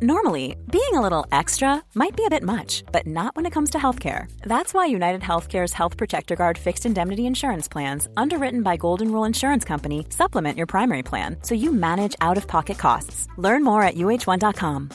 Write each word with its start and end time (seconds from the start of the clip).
Normally, 0.00 0.54
being 0.70 0.94
a 0.94 1.00
little 1.00 1.26
extra 1.32 1.82
might 1.96 2.14
be 2.14 2.24
a 2.24 2.30
bit 2.30 2.44
much, 2.44 2.84
but 2.92 3.04
not 3.04 3.34
when 3.34 3.46
it 3.46 3.52
comes 3.52 3.70
to 3.70 3.78
healthcare. 3.78 4.30
That's 4.42 4.72
why 4.72 4.86
United 4.86 5.22
Healthcare's 5.22 5.72
Health 5.72 5.96
Protector 5.96 6.36
Guard 6.36 6.56
fixed 6.56 6.86
indemnity 6.86 7.26
insurance 7.26 7.66
plans, 7.66 8.06
underwritten 8.16 8.62
by 8.62 8.76
Golden 8.76 9.10
Rule 9.10 9.24
Insurance 9.24 9.64
Company, 9.64 10.06
supplement 10.10 10.56
your 10.56 10.68
primary 10.68 11.02
plan 11.02 11.38
so 11.42 11.56
you 11.56 11.72
manage 11.72 12.14
out 12.20 12.36
of 12.36 12.46
pocket 12.46 12.78
costs. 12.78 13.26
Learn 13.38 13.64
more 13.64 13.82
at 13.82 13.96
uh1.com. 13.96 14.90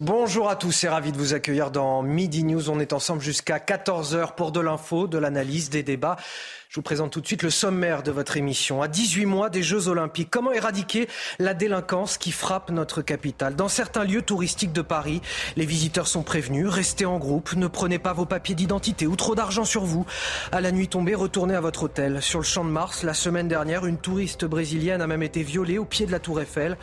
Bonjour 0.00 0.50
à 0.50 0.56
tous 0.56 0.84
et 0.84 0.88
ravi 0.88 1.12
de 1.12 1.16
vous 1.16 1.34
accueillir 1.34 1.70
dans 1.70 2.02
Midi 2.02 2.42
News. 2.42 2.68
On 2.68 2.80
est 2.80 2.92
ensemble 2.92 3.22
jusqu'à 3.22 3.58
14h 3.58 4.34
pour 4.34 4.50
de 4.50 4.60
l'info, 4.60 5.06
de 5.06 5.18
l'analyse, 5.18 5.70
des 5.70 5.82
débats. 5.82 6.16
Je 6.74 6.80
vous 6.80 6.82
présente 6.82 7.12
tout 7.12 7.20
de 7.20 7.26
suite 7.28 7.44
le 7.44 7.50
sommaire 7.50 8.02
de 8.02 8.10
votre 8.10 8.36
émission. 8.36 8.82
À 8.82 8.88
18 8.88 9.26
mois 9.26 9.48
des 9.48 9.62
Jeux 9.62 9.86
Olympiques, 9.86 10.28
comment 10.28 10.50
éradiquer 10.50 11.06
la 11.38 11.54
délinquance 11.54 12.18
qui 12.18 12.32
frappe 12.32 12.72
notre 12.72 13.00
capitale? 13.00 13.54
Dans 13.54 13.68
certains 13.68 14.02
lieux 14.02 14.22
touristiques 14.22 14.72
de 14.72 14.82
Paris, 14.82 15.22
les 15.54 15.66
visiteurs 15.66 16.08
sont 16.08 16.24
prévenus, 16.24 16.66
restez 16.66 17.06
en 17.06 17.20
groupe, 17.20 17.54
ne 17.54 17.68
prenez 17.68 18.00
pas 18.00 18.12
vos 18.12 18.26
papiers 18.26 18.56
d'identité 18.56 19.06
ou 19.06 19.14
trop 19.14 19.36
d'argent 19.36 19.64
sur 19.64 19.84
vous. 19.84 20.04
À 20.50 20.60
la 20.60 20.72
nuit 20.72 20.88
tombée, 20.88 21.14
retournez 21.14 21.54
à 21.54 21.60
votre 21.60 21.84
hôtel. 21.84 22.20
Sur 22.20 22.40
le 22.40 22.44
champ 22.44 22.64
de 22.64 22.70
Mars, 22.70 23.04
la 23.04 23.14
semaine 23.14 23.46
dernière, 23.46 23.86
une 23.86 23.98
touriste 23.98 24.44
brésilienne 24.44 25.00
a 25.00 25.06
même 25.06 25.22
été 25.22 25.44
violée 25.44 25.78
au 25.78 25.84
pied 25.84 26.06
de 26.06 26.10
la 26.10 26.18
tour 26.18 26.40
Eiffel. 26.40 26.76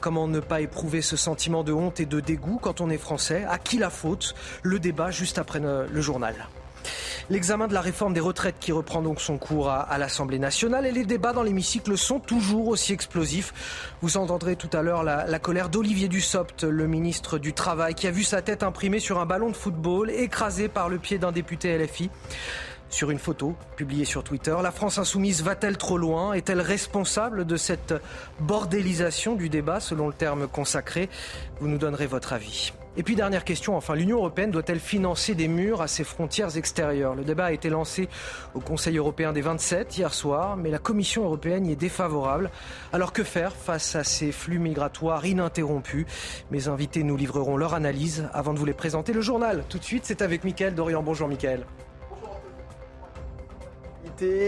Comment 0.00 0.28
ne 0.28 0.38
pas 0.38 0.60
éprouver 0.60 1.02
ce 1.02 1.16
sentiment 1.16 1.64
de 1.64 1.72
honte 1.72 1.98
et 1.98 2.06
de 2.06 2.20
dégoût 2.20 2.60
quand 2.62 2.80
on 2.80 2.90
est 2.90 2.96
français? 2.96 3.44
À 3.48 3.58
qui 3.58 3.78
la 3.78 3.90
faute? 3.90 4.36
Le 4.62 4.78
débat 4.78 5.10
juste 5.10 5.36
après 5.36 5.58
le 5.58 6.00
journal. 6.00 6.36
L'examen 7.30 7.68
de 7.68 7.74
la 7.74 7.80
réforme 7.80 8.12
des 8.12 8.20
retraites 8.20 8.56
qui 8.60 8.72
reprend 8.72 9.02
donc 9.02 9.20
son 9.20 9.38
cours 9.38 9.70
à, 9.70 9.96
l'Assemblée 9.98 10.38
nationale 10.38 10.86
et 10.86 10.92
les 10.92 11.04
débats 11.04 11.32
dans 11.32 11.42
l'hémicycle 11.42 11.96
sont 11.96 12.20
toujours 12.20 12.68
aussi 12.68 12.92
explosifs. 12.92 13.94
Vous 14.02 14.16
entendrez 14.16 14.56
tout 14.56 14.70
à 14.72 14.82
l'heure 14.82 15.02
la, 15.02 15.38
colère 15.38 15.68
d'Olivier 15.68 16.08
Dussopt, 16.08 16.64
le 16.64 16.86
ministre 16.86 17.38
du 17.38 17.52
Travail, 17.52 17.94
qui 17.94 18.06
a 18.06 18.10
vu 18.10 18.22
sa 18.22 18.42
tête 18.42 18.62
imprimée 18.62 19.00
sur 19.00 19.20
un 19.20 19.26
ballon 19.26 19.48
de 19.48 19.56
football 19.56 20.10
écrasé 20.10 20.68
par 20.68 20.88
le 20.88 20.98
pied 20.98 21.18
d'un 21.18 21.32
député 21.32 21.76
LFI. 21.76 22.10
Sur 22.90 23.10
une 23.10 23.18
photo 23.18 23.56
publiée 23.76 24.04
sur 24.04 24.22
Twitter, 24.22 24.54
la 24.62 24.70
France 24.70 24.98
insoumise 24.98 25.42
va-t-elle 25.42 25.78
trop 25.78 25.96
loin? 25.96 26.34
Est-elle 26.34 26.60
responsable 26.60 27.46
de 27.46 27.56
cette 27.56 27.94
bordélisation 28.38 29.34
du 29.34 29.48
débat, 29.48 29.80
selon 29.80 30.08
le 30.08 30.12
terme 30.12 30.46
consacré? 30.46 31.08
Vous 31.58 31.68
nous 31.68 31.78
donnerez 31.78 32.06
votre 32.06 32.34
avis. 32.34 32.72
Et 32.94 33.02
puis 33.02 33.16
dernière 33.16 33.44
question, 33.44 33.74
enfin, 33.74 33.94
l'Union 33.94 34.18
européenne 34.18 34.50
doit-elle 34.50 34.78
financer 34.78 35.34
des 35.34 35.48
murs 35.48 35.80
à 35.80 35.88
ses 35.88 36.04
frontières 36.04 36.58
extérieures? 36.58 37.14
Le 37.14 37.24
débat 37.24 37.46
a 37.46 37.52
été 37.52 37.70
lancé 37.70 38.06
au 38.54 38.60
Conseil 38.60 38.98
européen 38.98 39.32
des 39.32 39.40
27 39.40 39.96
hier 39.96 40.12
soir, 40.12 40.58
mais 40.58 40.70
la 40.70 40.78
Commission 40.78 41.24
européenne 41.24 41.66
y 41.66 41.72
est 41.72 41.76
défavorable. 41.76 42.50
Alors 42.92 43.14
que 43.14 43.24
faire 43.24 43.56
face 43.56 43.96
à 43.96 44.04
ces 44.04 44.30
flux 44.30 44.58
migratoires 44.58 45.24
ininterrompus? 45.24 46.04
Mes 46.50 46.68
invités 46.68 47.02
nous 47.02 47.16
livreront 47.16 47.56
leur 47.56 47.72
analyse 47.72 48.28
avant 48.34 48.52
de 48.52 48.58
vous 48.58 48.66
les 48.66 48.74
présenter. 48.74 49.14
Le 49.14 49.22
journal, 49.22 49.64
tout 49.70 49.78
de 49.78 49.84
suite, 49.84 50.04
c'est 50.04 50.20
avec 50.20 50.44
Mickaël 50.44 50.74
Dorian. 50.74 51.02
Bonjour 51.02 51.28
Mickaël 51.28 51.64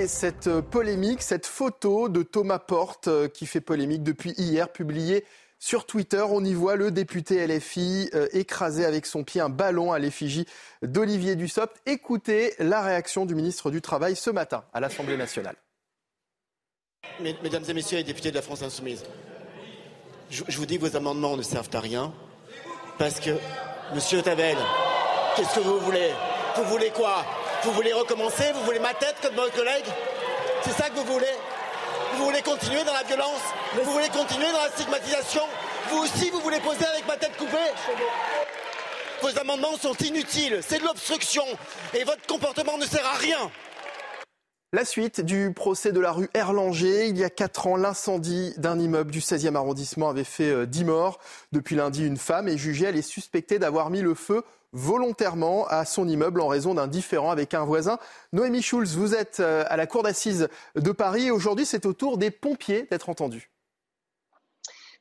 cette 0.06 0.61
polémique, 0.61 1.20
cette 1.20 1.47
photo 1.47 2.09
de 2.09 2.22
Thomas 2.22 2.61
Porte 2.61 3.09
euh, 3.09 3.27
qui 3.27 3.45
fait 3.45 3.61
polémique 3.61 4.05
depuis 4.05 4.33
hier, 4.37 4.70
publiée 4.70 5.25
sur 5.58 5.86
Twitter, 5.86 6.22
on 6.28 6.44
y 6.44 6.52
voit 6.52 6.77
le 6.77 6.91
député 6.91 7.47
LFI 7.47 8.10
euh, 8.14 8.28
écraser 8.33 8.84
avec 8.84 9.06
son 9.06 9.24
pied 9.24 9.41
un 9.41 9.48
ballon 9.48 9.92
à 9.92 9.98
l'effigie 9.98 10.47
d'Olivier 10.83 11.36
Dussopt. 11.36 11.80
Écoutez 11.86 12.55
la 12.58 12.83
réaction 12.83 13.24
du 13.24 13.34
ministre 13.34 13.70
du 13.70 13.80
Travail 13.80 14.16
ce 14.16 14.30
matin 14.30 14.64
à 14.72 14.80
l'Assemblée 14.80 15.16
nationale. 15.16 15.56
Mesdames 17.20 17.64
et 17.69 17.75
messieurs 17.75 17.98
les 17.98 18.05
députés 18.05 18.30
de 18.30 18.36
la 18.36 18.42
France 18.42 18.62
insoumise, 18.62 19.05
je, 20.30 20.58
vous 20.58 20.66
dis 20.66 20.78
que 20.78 20.84
vos 20.84 20.97
amendements 20.97 21.36
ne 21.36 21.42
servent 21.42 21.70
à 21.72 21.80
rien 21.80 22.12
parce 22.98 23.20
que, 23.20 23.30
monsieur 23.94 24.20
Tavel, 24.22 24.56
qu'est-ce 25.36 25.55
que 25.55 25.60
vous 25.60 25.78
voulez? 25.78 26.10
Vous 26.56 26.64
voulez 26.64 26.91
quoi? 26.91 27.25
Vous 27.62 27.72
voulez 27.72 27.92
recommencer? 27.92 28.53
Vous 28.53 28.65
voulez 28.65 28.81
ma 28.81 28.94
tête 28.94 29.16
comme 29.22 29.34
votre 29.34 29.54
collègue? 29.54 29.86
C'est 30.62 30.72
ça 30.72 30.91
que 30.91 30.97
vous 30.97 31.04
voulez? 31.04 31.26
Vous 32.16 32.25
voulez 32.26 32.42
continuer 32.42 32.84
dans 32.84 32.92
la 32.92 33.02
violence 33.02 33.42
Vous 33.75 33.91
voulez 33.91 34.08
continuer 34.08 34.50
dans 34.52 34.62
la 34.62 34.70
stigmatisation 34.70 35.42
Vous 35.91 35.98
aussi, 35.98 36.30
vous 36.30 36.41
voulez 36.41 36.60
poser 36.60 36.84
avec 36.84 37.06
ma 37.06 37.16
tête 37.16 37.36
coupée 37.36 37.56
Vos 39.22 39.38
amendements 39.38 39.76
sont 39.80 39.94
inutiles, 39.94 40.60
c'est 40.62 40.78
de 40.78 40.84
l'obstruction 40.84 41.44
et 41.94 42.04
votre 42.04 42.26
comportement 42.26 42.78
ne 42.78 42.84
sert 42.84 43.06
à 43.06 43.16
rien. 43.16 43.50
La 44.72 44.84
suite 44.84 45.20
du 45.20 45.53
procès 45.53 45.92
de 45.92 46.00
la 46.00 46.10
rue 46.10 46.28
Erlanger. 46.34 47.06
Il 47.06 47.16
y 47.16 47.22
a 47.22 47.30
quatre 47.30 47.69
ans, 47.69 47.76
l'incendie 47.76 48.54
d'un 48.56 48.78
immeuble 48.78 49.12
du 49.12 49.20
16e 49.20 49.54
arrondissement 49.54 50.08
avait 50.08 50.24
fait 50.24 50.66
10 50.66 50.82
euh, 50.82 50.86
morts. 50.86 51.20
Depuis 51.53 51.76
lundi, 51.76 52.04
une 52.04 52.16
femme 52.16 52.48
est 52.48 52.58
jugée. 52.58 52.86
Elle 52.86 52.97
est 52.97 53.03
suspectée 53.03 53.60
d'avoir 53.60 53.88
mis 53.91 54.00
le 54.00 54.14
feu 54.14 54.42
volontairement 54.74 55.66
à 55.68 55.86
son 55.86 56.06
immeuble 56.06 56.40
en 56.40 56.48
raison 56.48 56.74
d'un 56.74 56.88
différend 56.88 57.30
avec 57.30 57.54
un 57.54 57.64
voisin. 57.64 57.98
Noémie 58.32 58.60
Schulz, 58.60 58.96
vous 58.96 59.14
êtes 59.14 59.40
euh, 59.40 59.64
à 59.68 59.76
la 59.76 59.86
cour 59.86 60.02
d'assises 60.02 60.48
de 60.76 60.92
Paris. 60.92 61.30
Aujourd'hui, 61.30 61.64
c'est 61.64 61.86
au 61.86 61.94
tour 61.94 62.18
des 62.18 62.30
pompiers 62.30 62.86
d'être 62.90 63.08
entendus. 63.08 63.53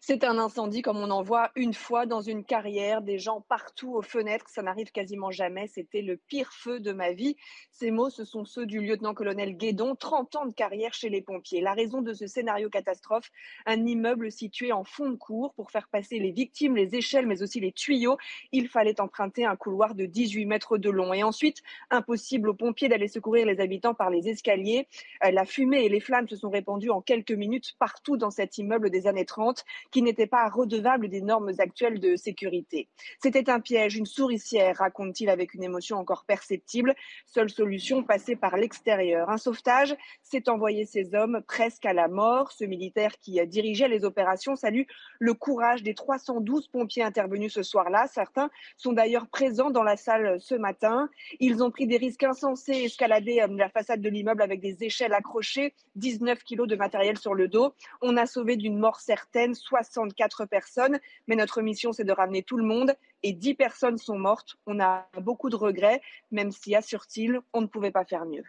C'est 0.05 0.25
un 0.25 0.37
incendie 0.37 0.81
comme 0.81 0.97
on 0.97 1.11
en 1.11 1.23
voit 1.23 1.51
une 1.55 1.73
fois 1.73 2.05
dans 2.05 2.19
une 2.19 2.43
carrière, 2.43 3.01
des 3.01 3.19
gens 3.19 3.39
partout 3.39 3.95
aux 3.95 4.01
fenêtres, 4.01 4.49
ça 4.49 4.61
n'arrive 4.61 4.91
quasiment 4.91 5.31
jamais. 5.31 5.67
C'était 5.67 6.01
le 6.01 6.17
pire 6.17 6.51
feu 6.51 6.81
de 6.81 6.91
ma 6.91 7.13
vie. 7.13 7.37
Ces 7.71 7.89
mots, 7.89 8.09
ce 8.09 8.25
sont 8.25 8.43
ceux 8.43 8.65
du 8.65 8.81
lieutenant-colonel 8.81 9.55
Guédon, 9.55 9.95
30 9.95 10.35
ans 10.35 10.45
de 10.45 10.53
carrière 10.53 10.93
chez 10.93 11.07
les 11.07 11.21
pompiers. 11.21 11.61
La 11.61 11.73
raison 11.73 12.01
de 12.01 12.11
ce 12.11 12.27
scénario 12.27 12.69
catastrophe, 12.69 13.31
un 13.65 13.85
immeuble 13.85 14.29
situé 14.29 14.73
en 14.73 14.83
fond 14.83 15.09
de 15.09 15.15
cour 15.15 15.53
pour 15.53 15.71
faire 15.71 15.87
passer 15.87 16.19
les 16.19 16.31
victimes, 16.31 16.75
les 16.75 16.95
échelles, 16.95 17.25
mais 17.25 17.41
aussi 17.41 17.61
les 17.61 17.71
tuyaux. 17.71 18.17
Il 18.51 18.67
fallait 18.67 18.99
emprunter 18.99 19.45
un 19.45 19.55
couloir 19.55 19.95
de 19.95 20.05
18 20.05 20.45
mètres 20.47 20.77
de 20.77 20.89
long. 20.89 21.13
Et 21.13 21.23
ensuite, 21.23 21.63
impossible 21.91 22.49
aux 22.49 22.55
pompiers 22.55 22.89
d'aller 22.89 23.07
secourir 23.07 23.45
les 23.45 23.61
habitants 23.61 23.93
par 23.93 24.09
les 24.09 24.27
escaliers. 24.27 24.85
Euh, 25.23 25.31
la 25.31 25.45
fumée 25.45 25.85
et 25.85 25.89
les 25.89 26.01
flammes 26.01 26.27
se 26.27 26.35
sont 26.35 26.49
répandues 26.49 26.89
en 26.89 26.99
quelques 26.99 27.31
minutes 27.31 27.77
partout 27.79 28.17
dans 28.17 28.31
cet 28.31 28.57
immeuble 28.57 28.89
des 28.89 29.07
années 29.07 29.23
30 29.23 29.63
qui 29.93 30.01
n'était 30.01 30.27
pas 30.27 30.49
redevable 30.49 31.07
des 31.07 31.21
normes 31.21 31.51
actuelles 31.59 31.99
de 31.99 32.15
sécurité. 32.15 32.89
C'était 33.21 33.49
un 33.49 33.59
piège, 33.59 33.95
une 33.95 34.07
souricière, 34.07 34.77
raconte-t-il 34.77 35.29
avec 35.29 35.53
une 35.53 35.63
émotion 35.63 35.97
encore 35.97 36.25
perceptible. 36.25 36.95
Seule 37.27 37.51
solution, 37.51 38.03
passer 38.03 38.35
par 38.35 38.57
l'extérieur. 38.57 39.29
Un 39.29 39.37
sauvetage, 39.37 39.95
c'est 40.23 40.49
envoyer 40.49 40.85
ces 40.85 41.13
hommes 41.13 41.41
presque 41.47 41.85
à 41.85 41.93
la 41.93 42.07
mort. 42.07 42.51
Ce 42.51 42.65
militaire 42.65 43.11
qui 43.19 43.39
dirigeait 43.45 43.87
les 43.87 44.03
opérations 44.03 44.55
salue 44.55 44.83
le 45.19 45.33
courage 45.35 45.83
des 45.83 45.93
312 45.93 46.69
pompiers 46.69 47.03
intervenus 47.03 47.53
ce 47.53 47.61
soir-là. 47.61 48.07
Certains 48.07 48.49
sont 48.77 48.93
d'ailleurs 48.93 49.27
présents 49.27 49.69
dans 49.69 49.83
la 49.83 49.95
salle 49.95 50.41
ce 50.41 50.55
matin. 50.55 51.07
Ils 51.39 51.63
ont 51.63 51.69
pris 51.69 51.85
des 51.85 51.97
risques 51.97 52.23
insensés, 52.23 52.85
escaladé 52.85 53.41
euh, 53.41 53.47
la 53.55 53.69
façade 53.69 54.01
de 54.01 54.09
l'immeuble 54.09 54.41
avec 54.41 54.59
des 54.59 54.83
échelles 54.83 55.13
accrochées, 55.13 55.75
19 55.95 56.43
kilos 56.43 56.67
de 56.67 56.75
matériel 56.75 57.19
sur 57.19 57.35
le 57.35 57.47
dos. 57.47 57.75
On 58.01 58.17
a 58.17 58.25
sauvé 58.25 58.57
d'une 58.57 58.79
mort 58.79 58.99
certaine 58.99 59.53
64 59.83 60.45
personnes, 60.45 60.99
mais 61.27 61.35
notre 61.35 61.61
mission, 61.61 61.91
c'est 61.91 62.03
de 62.03 62.11
ramener 62.11 62.43
tout 62.43 62.57
le 62.57 62.63
monde 62.63 62.93
et 63.21 63.33
10 63.33 63.55
personnes 63.55 63.97
sont 63.97 64.17
mortes. 64.17 64.55
On 64.65 64.79
a 64.79 65.07
beaucoup 65.19 65.49
de 65.49 65.55
regrets, 65.55 66.01
même 66.31 66.51
si, 66.51 66.75
assure-t-il, 66.75 67.39
on 67.53 67.61
ne 67.61 67.67
pouvait 67.67 67.91
pas 67.91 68.05
faire 68.05 68.25
mieux. 68.25 68.43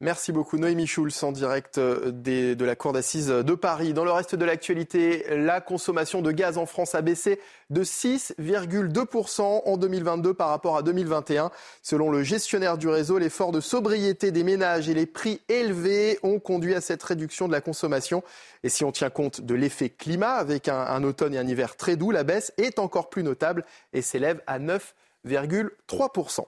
Merci 0.00 0.32
beaucoup 0.32 0.58
Noémie 0.58 0.88
Schulz 0.88 1.22
en 1.22 1.30
direct 1.30 1.78
euh, 1.78 2.10
de 2.10 2.64
la 2.64 2.74
Cour 2.74 2.92
d'assises 2.92 3.28
de 3.28 3.54
Paris. 3.54 3.94
Dans 3.94 4.04
le 4.04 4.10
reste 4.10 4.34
de 4.34 4.44
l'actualité, 4.44 5.24
la 5.30 5.60
consommation 5.60 6.20
de 6.20 6.32
gaz 6.32 6.58
en 6.58 6.66
France 6.66 6.96
a 6.96 7.00
baissé 7.00 7.40
de 7.70 7.84
6,2% 7.84 9.62
en 9.64 9.76
2022 9.76 10.34
par 10.34 10.48
rapport 10.48 10.76
à 10.76 10.82
2021. 10.82 11.52
Selon 11.80 12.10
le 12.10 12.24
gestionnaire 12.24 12.76
du 12.76 12.88
réseau, 12.88 13.18
l'effort 13.18 13.52
de 13.52 13.60
sobriété 13.60 14.32
des 14.32 14.42
ménages 14.42 14.88
et 14.88 14.94
les 14.94 15.06
prix 15.06 15.40
élevés 15.48 16.18
ont 16.24 16.40
conduit 16.40 16.74
à 16.74 16.80
cette 16.80 17.02
réduction 17.02 17.46
de 17.46 17.52
la 17.52 17.60
consommation. 17.60 18.24
Et 18.64 18.70
si 18.70 18.84
on 18.84 18.90
tient 18.90 19.10
compte 19.10 19.42
de 19.42 19.54
l'effet 19.54 19.90
climat 19.90 20.34
avec 20.34 20.66
un, 20.68 20.80
un 20.80 21.04
automne 21.04 21.34
et 21.34 21.38
un 21.38 21.46
hiver 21.46 21.76
très 21.76 21.94
doux, 21.94 22.10
la 22.10 22.24
baisse 22.24 22.52
est 22.56 22.80
encore 22.80 23.10
plus 23.10 23.22
notable 23.22 23.64
et 23.92 24.02
s'élève 24.02 24.42
à 24.48 24.58
9,3%. 24.58 26.46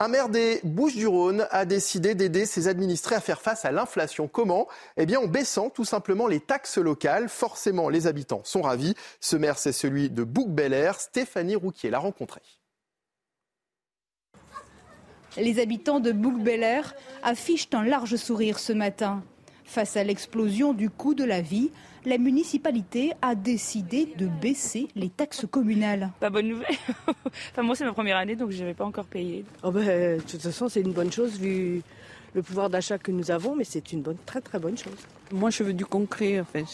Un 0.00 0.08
maire 0.08 0.28
des 0.28 0.60
Bouches-du-Rhône 0.64 1.46
a 1.52 1.64
décidé 1.64 2.16
d'aider 2.16 2.46
ses 2.46 2.66
administrés 2.66 3.14
à 3.14 3.20
faire 3.20 3.40
face 3.40 3.64
à 3.64 3.70
l'inflation. 3.70 4.26
Comment? 4.26 4.66
Eh 4.96 5.06
bien 5.06 5.20
en 5.20 5.28
baissant 5.28 5.70
tout 5.70 5.84
simplement 5.84 6.26
les 6.26 6.40
taxes 6.40 6.78
locales. 6.78 7.28
Forcément, 7.28 7.88
les 7.88 8.08
habitants 8.08 8.40
sont 8.42 8.62
ravis. 8.62 8.94
Ce 9.20 9.36
maire, 9.36 9.56
c'est 9.56 9.72
celui 9.72 10.10
de 10.10 10.24
Bouc-Bel-Air. 10.24 10.98
Stéphanie 10.98 11.54
Rouquier 11.54 11.90
l'a 11.90 12.00
rencontré. 12.00 12.40
Les 15.36 15.60
habitants 15.60 16.00
de 16.00 16.10
Bouc-Bel-Air 16.10 16.94
affichent 17.22 17.68
un 17.72 17.84
large 17.84 18.16
sourire 18.16 18.58
ce 18.58 18.72
matin. 18.72 19.22
Face 19.64 19.96
à 19.96 20.02
l'explosion 20.02 20.72
du 20.72 20.90
coût 20.90 21.14
de 21.14 21.24
la 21.24 21.40
vie, 21.40 21.70
la 22.04 22.18
municipalité 22.18 23.12
a 23.22 23.34
décidé 23.34 24.12
de 24.16 24.26
baisser 24.26 24.88
les 24.94 25.08
taxes 25.08 25.46
communales. 25.50 26.10
Pas 26.20 26.30
bonne 26.30 26.48
nouvelle. 26.48 26.76
enfin, 27.52 27.62
moi, 27.62 27.74
c'est 27.74 27.84
ma 27.84 27.92
première 27.92 28.16
année, 28.16 28.36
donc 28.36 28.50
je 28.50 28.60
n'avais 28.60 28.74
pas 28.74 28.84
encore 28.84 29.06
payé. 29.06 29.44
Oh 29.62 29.70
ben, 29.70 30.18
de 30.18 30.22
toute 30.22 30.42
façon, 30.42 30.68
c'est 30.68 30.80
une 30.80 30.92
bonne 30.92 31.12
chose 31.12 31.38
vu 31.38 31.82
le 32.34 32.42
pouvoir 32.42 32.68
d'achat 32.68 32.98
que 32.98 33.12
nous 33.12 33.30
avons, 33.30 33.54
mais 33.54 33.64
c'est 33.64 33.92
une 33.92 34.02
bonne, 34.02 34.18
très 34.26 34.40
très 34.40 34.58
bonne 34.58 34.76
chose. 34.76 34.98
Moi, 35.32 35.50
je 35.50 35.62
veux 35.62 35.72
du 35.72 35.86
concret. 35.86 36.40
En 36.40 36.44
fait. 36.44 36.64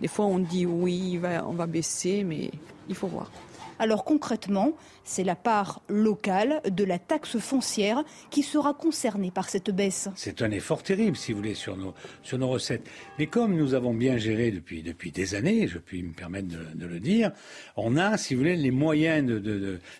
des 0.00 0.08
fois, 0.08 0.26
on 0.26 0.38
dit 0.38 0.66
oui, 0.66 1.20
on 1.46 1.52
va 1.52 1.66
baisser, 1.66 2.24
mais 2.24 2.50
il 2.88 2.94
faut 2.94 3.06
voir. 3.06 3.30
Alors 3.78 4.04
concrètement, 4.04 4.72
c'est 5.04 5.24
la 5.24 5.36
part 5.36 5.82
locale 5.88 6.60
de 6.68 6.84
la 6.84 6.98
taxe 6.98 7.38
foncière 7.38 8.02
qui 8.30 8.42
sera 8.42 8.74
concernée 8.74 9.30
par 9.30 9.48
cette 9.48 9.70
baisse. 9.70 10.08
C'est 10.16 10.42
un 10.42 10.50
effort 10.50 10.82
terrible, 10.82 11.16
si 11.16 11.32
vous 11.32 11.38
voulez, 11.38 11.54
sur 11.54 11.76
nos, 11.76 11.94
sur 12.22 12.38
nos 12.38 12.48
recettes. 12.48 12.88
Mais 13.18 13.26
comme 13.26 13.56
nous 13.56 13.74
avons 13.74 13.94
bien 13.94 14.16
géré 14.16 14.50
depuis, 14.50 14.82
depuis 14.82 15.12
des 15.12 15.34
années, 15.34 15.68
je 15.68 15.78
puis 15.78 16.02
me 16.02 16.12
permettre 16.12 16.48
de, 16.48 16.86
le 16.86 17.00
dire, 17.00 17.30
on 17.76 17.96
a, 17.96 18.16
si 18.16 18.34
vous 18.34 18.40
voulez, 18.40 18.56
les 18.56 18.70
moyens 18.70 19.30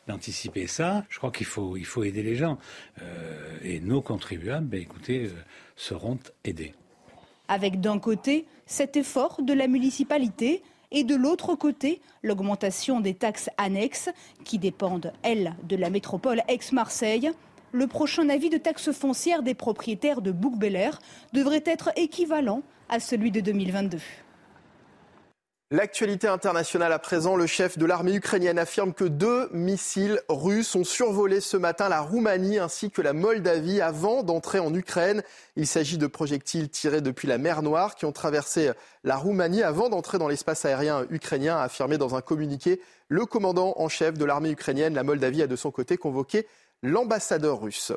d'anticiper 0.06 0.64
de, 0.64 0.68
ça. 0.68 1.04
Je 1.08 1.18
crois 1.18 1.30
qu'il 1.30 1.46
faut, 1.46 1.76
il 1.76 1.86
faut 1.86 2.02
aider 2.02 2.22
les 2.22 2.34
gens. 2.34 2.58
Euh, 3.02 3.58
et 3.62 3.80
nos 3.80 4.02
contribuables, 4.02 4.66
ben, 4.66 4.80
écoutez, 4.80 5.26
euh, 5.26 5.30
seront 5.76 6.18
aidés. 6.44 6.74
Avec 7.46 7.80
d'un 7.80 7.98
côté 7.98 8.46
cet 8.66 8.96
effort 8.96 9.40
de 9.42 9.52
la 9.52 9.68
municipalité, 9.68 10.62
et 10.90 11.04
de 11.04 11.14
l'autre 11.14 11.54
côté, 11.54 12.00
l'augmentation 12.22 13.00
des 13.00 13.14
taxes 13.14 13.50
annexes 13.58 14.10
qui 14.44 14.58
dépendent, 14.58 15.12
elles, 15.22 15.54
de 15.64 15.76
la 15.76 15.90
métropole 15.90 16.42
ex-Marseille. 16.48 17.30
Le 17.72 17.86
prochain 17.86 18.28
avis 18.28 18.48
de 18.48 18.56
taxe 18.56 18.92
foncière 18.92 19.42
des 19.42 19.54
propriétaires 19.54 20.22
de 20.22 20.32
bouc 20.32 20.58
devrait 21.32 21.64
être 21.66 21.90
équivalent 21.96 22.62
à 22.88 23.00
celui 23.00 23.30
de 23.30 23.40
2022. 23.40 23.98
L'actualité 25.70 26.28
internationale 26.28 26.94
à 26.94 26.98
présent, 26.98 27.36
le 27.36 27.46
chef 27.46 27.76
de 27.76 27.84
l'armée 27.84 28.14
ukrainienne 28.14 28.58
affirme 28.58 28.94
que 28.94 29.04
deux 29.04 29.50
missiles 29.52 30.22
russes 30.30 30.74
ont 30.74 30.84
survolé 30.84 31.42
ce 31.42 31.58
matin 31.58 31.90
la 31.90 32.00
Roumanie 32.00 32.58
ainsi 32.58 32.90
que 32.90 33.02
la 33.02 33.12
Moldavie 33.12 33.82
avant 33.82 34.22
d'entrer 34.22 34.60
en 34.60 34.72
Ukraine. 34.72 35.22
Il 35.56 35.66
s'agit 35.66 35.98
de 35.98 36.06
projectiles 36.06 36.70
tirés 36.70 37.02
depuis 37.02 37.28
la 37.28 37.36
mer 37.36 37.60
Noire 37.60 37.96
qui 37.96 38.06
ont 38.06 38.12
traversé 38.12 38.70
la 39.04 39.16
Roumanie 39.16 39.62
avant 39.62 39.90
d'entrer 39.90 40.16
dans 40.16 40.28
l'espace 40.28 40.64
aérien 40.64 41.04
ukrainien, 41.10 41.58
a 41.58 41.64
affirmé 41.64 41.98
dans 41.98 42.14
un 42.14 42.22
communiqué 42.22 42.80
le 43.08 43.26
commandant 43.26 43.74
en 43.76 43.90
chef 43.90 44.16
de 44.16 44.24
l'armée 44.24 44.52
ukrainienne. 44.52 44.94
La 44.94 45.02
Moldavie 45.02 45.42
a 45.42 45.46
de 45.46 45.56
son 45.56 45.70
côté 45.70 45.98
convoqué 45.98 46.46
l'ambassadeur 46.82 47.60
russe. 47.60 47.92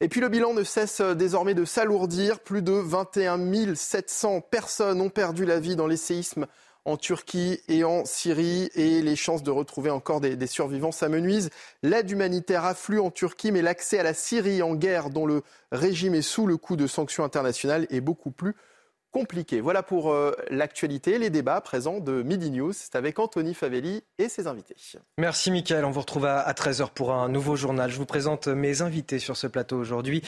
Et 0.00 0.08
puis 0.08 0.22
le 0.22 0.30
bilan 0.30 0.54
ne 0.54 0.62
cesse 0.62 1.02
désormais 1.02 1.54
de 1.54 1.66
s'alourdir. 1.66 2.40
Plus 2.40 2.62
de 2.62 2.72
21 2.72 3.74
700 3.74 4.40
personnes 4.40 5.02
ont 5.02 5.10
perdu 5.10 5.44
la 5.44 5.60
vie 5.60 5.76
dans 5.76 5.88
les 5.88 5.98
séismes 5.98 6.46
en 6.88 6.96
Turquie 6.96 7.60
et 7.68 7.84
en 7.84 8.06
Syrie 8.06 8.70
et 8.74 9.02
les 9.02 9.14
chances 9.14 9.42
de 9.42 9.50
retrouver 9.50 9.90
encore 9.90 10.20
des, 10.20 10.46
survivants 10.46 10.90
s'amenuisent. 10.90 11.50
L'aide 11.82 12.10
humanitaire 12.10 12.64
afflue 12.64 12.98
en 12.98 13.10
Turquie, 13.10 13.52
mais 13.52 13.60
l'accès 13.60 13.98
à 13.98 14.02
la 14.02 14.14
Syrie 14.14 14.62
en 14.62 14.74
guerre, 14.74 15.10
dont 15.10 15.26
le 15.26 15.42
régime 15.70 16.14
est 16.14 16.22
sous 16.22 16.46
le 16.46 16.56
coup 16.56 16.76
de 16.76 16.86
sanctions 16.86 17.24
internationales, 17.24 17.86
est 17.90 18.00
beaucoup 18.00 18.30
plus 18.30 18.54
compliqué. 19.10 19.60
Voilà 19.60 19.82
pour 19.82 20.12
euh, 20.12 20.32
l'actualité, 20.50 21.18
les 21.18 21.28
débats 21.28 21.60
présents 21.60 22.00
de 22.00 22.22
Midi 22.22 22.50
News. 22.50 22.72
C'est 22.72 22.96
avec 22.96 23.18
Anthony 23.18 23.52
Favelli 23.52 24.02
et 24.18 24.30
ses 24.30 24.46
invités. 24.46 24.76
Merci 25.18 25.50
Mickaël. 25.50 25.84
On 25.84 25.90
vous 25.90 26.00
retrouve 26.00 26.24
à 26.24 26.50
13h 26.52 26.90
pour 26.94 27.12
un 27.12 27.28
nouveau 27.28 27.54
journal. 27.54 27.90
Je 27.90 27.98
vous 27.98 28.06
présente 28.06 28.48
mes 28.48 28.80
invités 28.80 29.18
sur 29.18 29.36
ce 29.36 29.46
plateau 29.46 29.76
aujourd'hui. 29.76 30.22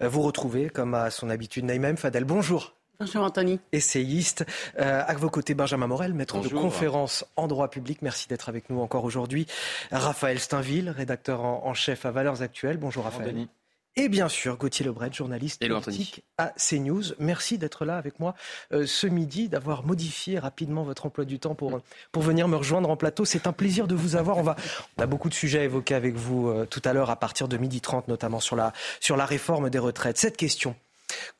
Euh, 0.00 0.08
vous 0.08 0.22
retrouvez, 0.22 0.70
comme 0.70 0.94
à 0.94 1.10
son 1.10 1.28
habitude, 1.28 1.64
Naïm 1.64 1.96
Fadel. 1.96 2.24
Bonjour. 2.24 2.74
Bonjour 3.00 3.22
Anthony. 3.22 3.58
Essayiste. 3.72 4.44
Euh, 4.78 5.02
à 5.06 5.14
vos 5.14 5.30
côtés, 5.30 5.54
Benjamin 5.54 5.86
Morel, 5.86 6.14
maître 6.14 6.40
de 6.40 6.48
conférence 6.48 7.24
en 7.36 7.48
droit 7.48 7.68
public. 7.68 8.02
Merci 8.02 8.28
d'être 8.28 8.48
avec 8.48 8.70
nous 8.70 8.80
encore 8.80 9.04
aujourd'hui. 9.04 9.46
Raphaël 9.90 10.38
Steinville, 10.38 10.90
rédacteur 10.90 11.42
en, 11.42 11.74
chef 11.74 12.06
à 12.06 12.10
Valeurs 12.10 12.42
Actuelles. 12.42 12.76
Bonjour 12.76 13.04
Raphaël. 13.04 13.48
Et 13.96 14.08
bien 14.08 14.28
sûr, 14.28 14.56
Gauthier 14.56 14.84
Lebret, 14.84 15.12
journaliste 15.12 15.64
politique 15.68 16.24
à 16.36 16.52
CNews. 16.56 17.02
Merci 17.20 17.58
d'être 17.58 17.84
là 17.84 17.96
avec 17.96 18.18
moi 18.18 18.34
euh, 18.72 18.86
ce 18.86 19.06
midi, 19.06 19.48
d'avoir 19.48 19.86
modifié 19.86 20.40
rapidement 20.40 20.82
votre 20.82 21.06
emploi 21.06 21.24
du 21.24 21.38
temps 21.38 21.54
pour, 21.54 21.80
pour 22.10 22.22
venir 22.22 22.48
me 22.48 22.56
rejoindre 22.56 22.90
en 22.90 22.96
plateau. 22.96 23.24
C'est 23.24 23.46
un 23.46 23.52
plaisir 23.52 23.86
de 23.86 23.94
vous 23.94 24.16
avoir. 24.16 24.38
On, 24.38 24.42
va, 24.42 24.56
on 24.98 25.02
a 25.02 25.06
beaucoup 25.06 25.28
de 25.28 25.34
sujets 25.34 25.60
à 25.60 25.64
évoquer 25.64 25.94
avec 25.94 26.14
vous 26.14 26.48
euh, 26.48 26.66
tout 26.66 26.82
à 26.84 26.92
l'heure 26.92 27.10
à 27.10 27.16
partir 27.16 27.46
de 27.46 27.56
midi 27.56 27.80
30, 27.80 28.08
notamment 28.08 28.40
sur 28.40 28.56
la, 28.56 28.72
sur 28.98 29.16
la 29.16 29.26
réforme 29.26 29.70
des 29.70 29.78
retraites. 29.78 30.18
Cette 30.18 30.36
question, 30.36 30.74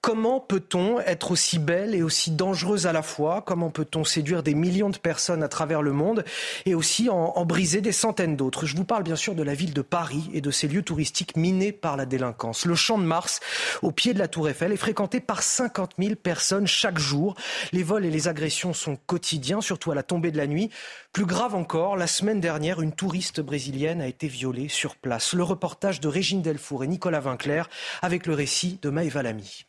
Comment 0.00 0.38
peut-on 0.38 1.00
être 1.00 1.30
aussi 1.30 1.58
belle 1.58 1.94
et 1.94 2.02
aussi 2.02 2.30
dangereuse 2.30 2.86
à 2.86 2.92
la 2.92 3.02
fois? 3.02 3.42
Comment 3.46 3.70
peut-on 3.70 4.04
séduire 4.04 4.42
des 4.42 4.54
millions 4.54 4.90
de 4.90 4.98
personnes 4.98 5.42
à 5.42 5.48
travers 5.48 5.80
le 5.80 5.92
monde 5.92 6.24
et 6.66 6.74
aussi 6.74 7.08
en, 7.08 7.44
briser 7.46 7.80
des 7.80 7.92
centaines 7.92 8.36
d'autres? 8.36 8.66
Je 8.66 8.76
vous 8.76 8.84
parle 8.84 9.02
bien 9.02 9.16
sûr 9.16 9.34
de 9.34 9.42
la 9.42 9.54
ville 9.54 9.72
de 9.72 9.80
Paris 9.80 10.28
et 10.34 10.42
de 10.42 10.50
ses 10.50 10.68
lieux 10.68 10.82
touristiques 10.82 11.36
minés 11.36 11.72
par 11.72 11.96
la 11.96 12.04
délinquance. 12.04 12.66
Le 12.66 12.74
Champ 12.74 12.98
de 12.98 13.04
Mars, 13.04 13.40
au 13.80 13.92
pied 13.92 14.12
de 14.12 14.18
la 14.18 14.28
Tour 14.28 14.48
Eiffel, 14.48 14.72
est 14.72 14.76
fréquenté 14.76 15.20
par 15.20 15.42
50 15.42 15.92
000 15.98 16.16
personnes 16.16 16.66
chaque 16.66 16.98
jour. 16.98 17.34
Les 17.72 17.82
vols 17.82 18.04
et 18.04 18.10
les 18.10 18.28
agressions 18.28 18.74
sont 18.74 18.96
quotidiens, 19.06 19.62
surtout 19.62 19.90
à 19.90 19.94
la 19.94 20.02
tombée 20.02 20.32
de 20.32 20.36
la 20.36 20.46
nuit. 20.46 20.68
Plus 21.14 21.24
grave 21.24 21.54
encore, 21.54 21.96
la 21.96 22.06
semaine 22.06 22.40
dernière, 22.40 22.82
une 22.82 22.92
touriste 22.92 23.40
brésilienne 23.40 24.02
a 24.02 24.06
été 24.06 24.28
violée 24.28 24.68
sur 24.68 24.96
place. 24.96 25.32
Le 25.32 25.44
reportage 25.44 26.00
de 26.00 26.08
Régine 26.08 26.42
Delfour 26.42 26.84
et 26.84 26.88
Nicolas 26.88 27.20
Vinclair 27.20 27.70
avec 28.02 28.26
le 28.26 28.34
récit 28.34 28.78
de 28.82 28.90
Maëva 28.90 29.22
Lamy. 29.22 29.63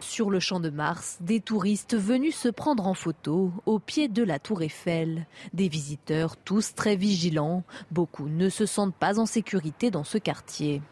Sur 0.00 0.30
le 0.30 0.40
champ 0.40 0.60
de 0.60 0.70
Mars, 0.70 1.18
des 1.20 1.40
touristes 1.40 1.96
venus 1.96 2.36
se 2.36 2.48
prendre 2.48 2.86
en 2.86 2.94
photo 2.94 3.52
au 3.64 3.78
pied 3.78 4.08
de 4.08 4.22
la 4.22 4.38
tour 4.38 4.62
Eiffel. 4.62 5.26
Des 5.52 5.68
visiteurs 5.68 6.36
tous 6.36 6.74
très 6.74 6.96
vigilants. 6.96 7.64
Beaucoup 7.90 8.28
ne 8.28 8.48
se 8.48 8.66
sentent 8.66 8.94
pas 8.94 9.18
en 9.18 9.26
sécurité 9.26 9.90
dans 9.90 10.04
ce 10.04 10.18
quartier. 10.18 10.82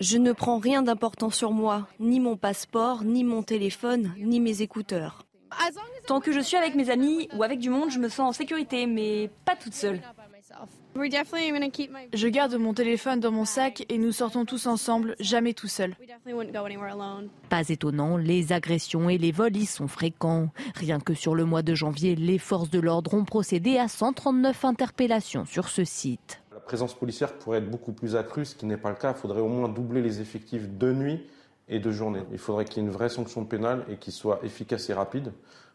Je 0.00 0.18
ne 0.18 0.32
prends 0.32 0.58
rien 0.58 0.82
d'important 0.82 1.30
sur 1.30 1.52
moi, 1.52 1.88
ni 1.98 2.20
mon 2.20 2.36
passeport, 2.36 3.04
ni 3.04 3.24
mon 3.24 3.42
téléphone, 3.42 4.14
ni 4.18 4.40
mes 4.40 4.62
écouteurs. 4.62 5.26
Tant 6.06 6.20
que 6.20 6.32
je 6.32 6.40
suis 6.40 6.56
avec 6.56 6.74
mes 6.74 6.90
amis 6.90 7.28
ou 7.36 7.42
avec 7.42 7.58
du 7.58 7.70
monde, 7.70 7.90
je 7.90 7.98
me 7.98 8.08
sens 8.08 8.28
en 8.28 8.32
sécurité, 8.32 8.86
mais 8.86 9.30
pas 9.44 9.56
toute 9.56 9.74
seule. 9.74 10.00
Je 12.14 12.28
garde 12.28 12.54
mon 12.54 12.72
téléphone 12.72 13.20
dans 13.20 13.30
mon 13.30 13.44
sac 13.44 13.84
et 13.88 13.98
nous 13.98 14.12
sortons 14.12 14.44
tous 14.44 14.66
ensemble, 14.66 15.14
jamais 15.20 15.52
tout 15.52 15.68
seul. 15.68 15.94
Pas 17.50 17.68
étonnant, 17.68 18.16
les 18.16 18.52
agressions 18.52 19.10
et 19.10 19.18
les 19.18 19.32
vols 19.32 19.56
y 19.56 19.66
sont 19.66 19.88
fréquents. 19.88 20.48
Rien 20.74 20.98
que 20.98 21.14
sur 21.14 21.34
le 21.34 21.44
mois 21.44 21.62
de 21.62 21.74
janvier, 21.74 22.16
les 22.16 22.38
forces 22.38 22.70
de 22.70 22.80
l'ordre 22.80 23.14
ont 23.14 23.24
procédé 23.24 23.78
à 23.78 23.88
139 23.88 24.64
interpellations 24.64 25.44
sur 25.44 25.68
ce 25.68 25.84
site. 25.84 26.40
La 26.52 26.60
présence 26.60 26.94
policière 26.94 27.34
pourrait 27.34 27.58
être 27.58 27.70
beaucoup 27.70 27.92
plus 27.92 28.16
accrue, 28.16 28.46
ce 28.46 28.54
qui 28.54 28.66
n'est 28.66 28.78
pas 28.78 28.90
le 28.90 28.96
cas. 28.96 29.12
Il 29.12 29.20
faudrait 29.20 29.42
au 29.42 29.48
moins 29.48 29.68
doubler 29.68 30.00
les 30.00 30.20
effectifs 30.20 30.68
de 30.68 30.92
nuit 30.92 31.26
et 31.68 31.78
de 31.78 31.90
journée. 31.90 32.22
Il 32.32 32.38
faudrait 32.38 32.64
qu'il 32.64 32.82
y 32.82 32.86
ait 32.86 32.88
une 32.88 32.94
vraie 32.94 33.08
sanction 33.08 33.44
pénale 33.44 33.84
et 33.90 33.96
qui 33.96 34.12
soit 34.12 34.40
efficace 34.44 34.88
et 34.88 34.94
rapide 34.94 35.32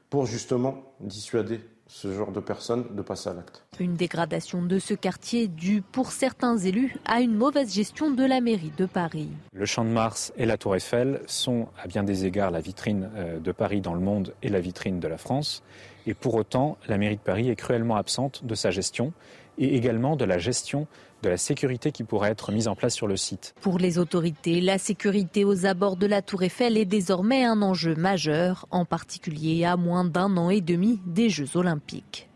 pour 0.09 0.25
justement 0.25 0.83
dissuader 0.99 1.61
ce 1.91 2.09
genre 2.13 2.31
de 2.31 2.39
personnes 2.39 2.85
de 2.95 3.01
passer 3.01 3.29
à 3.29 3.33
l'acte. 3.33 3.65
Une 3.79 3.95
dégradation 3.95 4.61
de 4.61 4.79
ce 4.79 4.93
quartier 4.93 5.49
due 5.49 5.81
pour 5.81 6.13
certains 6.13 6.57
élus 6.57 6.95
à 7.03 7.19
une 7.19 7.35
mauvaise 7.35 7.73
gestion 7.73 8.11
de 8.11 8.23
la 8.23 8.39
mairie 8.39 8.71
de 8.77 8.85
Paris. 8.85 9.27
Le 9.51 9.65
Champ 9.65 9.83
de 9.83 9.89
Mars 9.89 10.31
et 10.37 10.45
la 10.45 10.57
Tour 10.57 10.77
Eiffel 10.77 11.21
sont 11.27 11.67
à 11.83 11.87
bien 11.87 12.03
des 12.03 12.25
égards 12.25 12.49
la 12.49 12.61
vitrine 12.61 13.09
euh, 13.17 13.39
de 13.39 13.51
Paris 13.51 13.81
dans 13.81 13.93
le 13.93 13.99
monde 13.99 14.33
et 14.41 14.47
la 14.47 14.61
vitrine 14.61 15.01
de 15.01 15.07
la 15.09 15.17
France. 15.17 15.63
Et 16.07 16.13
pour 16.13 16.35
autant, 16.35 16.77
la 16.87 16.97
mairie 16.97 17.17
de 17.17 17.21
Paris 17.21 17.49
est 17.49 17.57
cruellement 17.57 17.97
absente 17.97 18.45
de 18.45 18.55
sa 18.55 18.71
gestion 18.71 19.11
et 19.57 19.75
également 19.75 20.15
de 20.15 20.23
la 20.23 20.37
gestion 20.37 20.87
de 21.23 21.29
la 21.29 21.37
sécurité 21.37 21.91
qui 21.91 22.03
pourrait 22.03 22.31
être 22.31 22.51
mise 22.51 22.67
en 22.67 22.75
place 22.75 22.93
sur 22.93 23.07
le 23.07 23.17
site. 23.17 23.53
Pour 23.61 23.77
les 23.77 23.97
autorités, 23.97 24.61
la 24.61 24.77
sécurité 24.77 25.45
aux 25.45 25.65
abords 25.65 25.97
de 25.97 26.07
la 26.07 26.21
Tour 26.21 26.43
Eiffel 26.43 26.77
est 26.77 26.85
désormais 26.85 27.43
un 27.43 27.61
enjeu 27.61 27.95
majeur, 27.95 28.65
en 28.71 28.85
particulier 28.85 29.65
à 29.65 29.77
moins 29.77 30.03
d'un 30.03 30.37
an 30.37 30.49
et 30.49 30.61
demi 30.61 30.99
des 31.05 31.29
Jeux 31.29 31.55
olympiques. 31.55 32.30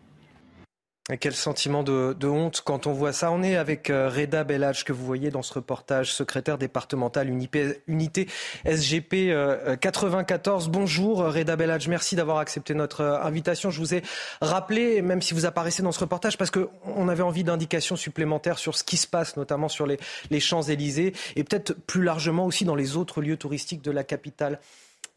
Quel 1.20 1.36
sentiment 1.36 1.84
de, 1.84 2.28
honte 2.28 2.64
quand 2.66 2.88
on 2.88 2.92
voit 2.92 3.14
ça. 3.14 3.32
On 3.32 3.44
est 3.44 3.56
avec 3.56 3.92
euh, 3.92 4.10
Reda 4.10 4.44
Bellage, 4.44 4.84
que 4.84 4.92
vous 4.92 5.06
voyez 5.06 5.30
dans 5.30 5.44
ce 5.44 5.54
reportage, 5.54 6.12
secrétaire 6.12 6.58
départemental 6.58 7.30
unité 7.30 8.28
SGP 8.66 9.32
94. 9.80 10.66
Euh, 10.66 10.72
Bonjour 10.72 11.20
Reda 11.20 11.56
Bellage, 11.56 11.88
merci 11.88 12.16
d'avoir 12.16 12.40
accepté 12.40 12.74
notre 12.74 13.02
euh, 13.02 13.22
invitation. 13.22 13.70
Je 13.70 13.78
vous 13.78 13.94
ai 13.94 14.02
rappelé, 14.42 15.04
même 15.04 15.22
si 15.22 15.36
vous 15.36 15.46
apparaissez 15.46 15.84
dans 15.84 15.92
ce 15.92 16.00
reportage, 16.00 16.40
parce 16.40 16.50
qu'on 16.50 17.08
avait 17.08 17.22
envie 17.22 17.44
d'indications 17.44 17.96
supplémentaires 17.96 18.58
sur 18.58 18.76
ce 18.76 18.84
qui 18.84 18.98
se 18.98 19.06
passe, 19.06 19.38
notamment 19.38 19.70
sur 19.70 19.86
les, 19.86 20.00
les 20.32 20.40
Champs-Élysées, 20.40 21.14
et 21.36 21.44
peut-être 21.44 21.74
plus 21.86 22.02
largement 22.02 22.48
aussi 22.48 22.66
dans 22.66 22.76
les 22.76 22.98
autres 22.98 23.22
lieux 23.22 23.38
touristiques 23.38 23.84
de 23.84 23.92
la 23.92 24.04
capitale. 24.04 24.60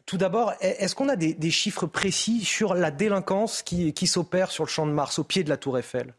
Tout 0.09 0.17
d'abord, 0.17 0.53
est-ce 0.59 0.95
qu'on 0.95 1.07
a 1.07 1.15
des, 1.15 1.51
chiffres 1.51 1.85
précis 1.85 2.43
sur 2.43 2.73
la 2.73 2.89
délinquance 2.89 3.61
qui, 3.61 4.07
s'opère 4.07 4.49
sur 4.49 4.63
le 4.63 4.67
champ 4.67 4.87
de 4.87 4.91
Mars, 4.91 5.19
au 5.19 5.23
pied 5.23 5.43
de 5.43 5.49
la 5.49 5.57
Tour 5.57 5.77
Eiffel? 5.77 6.15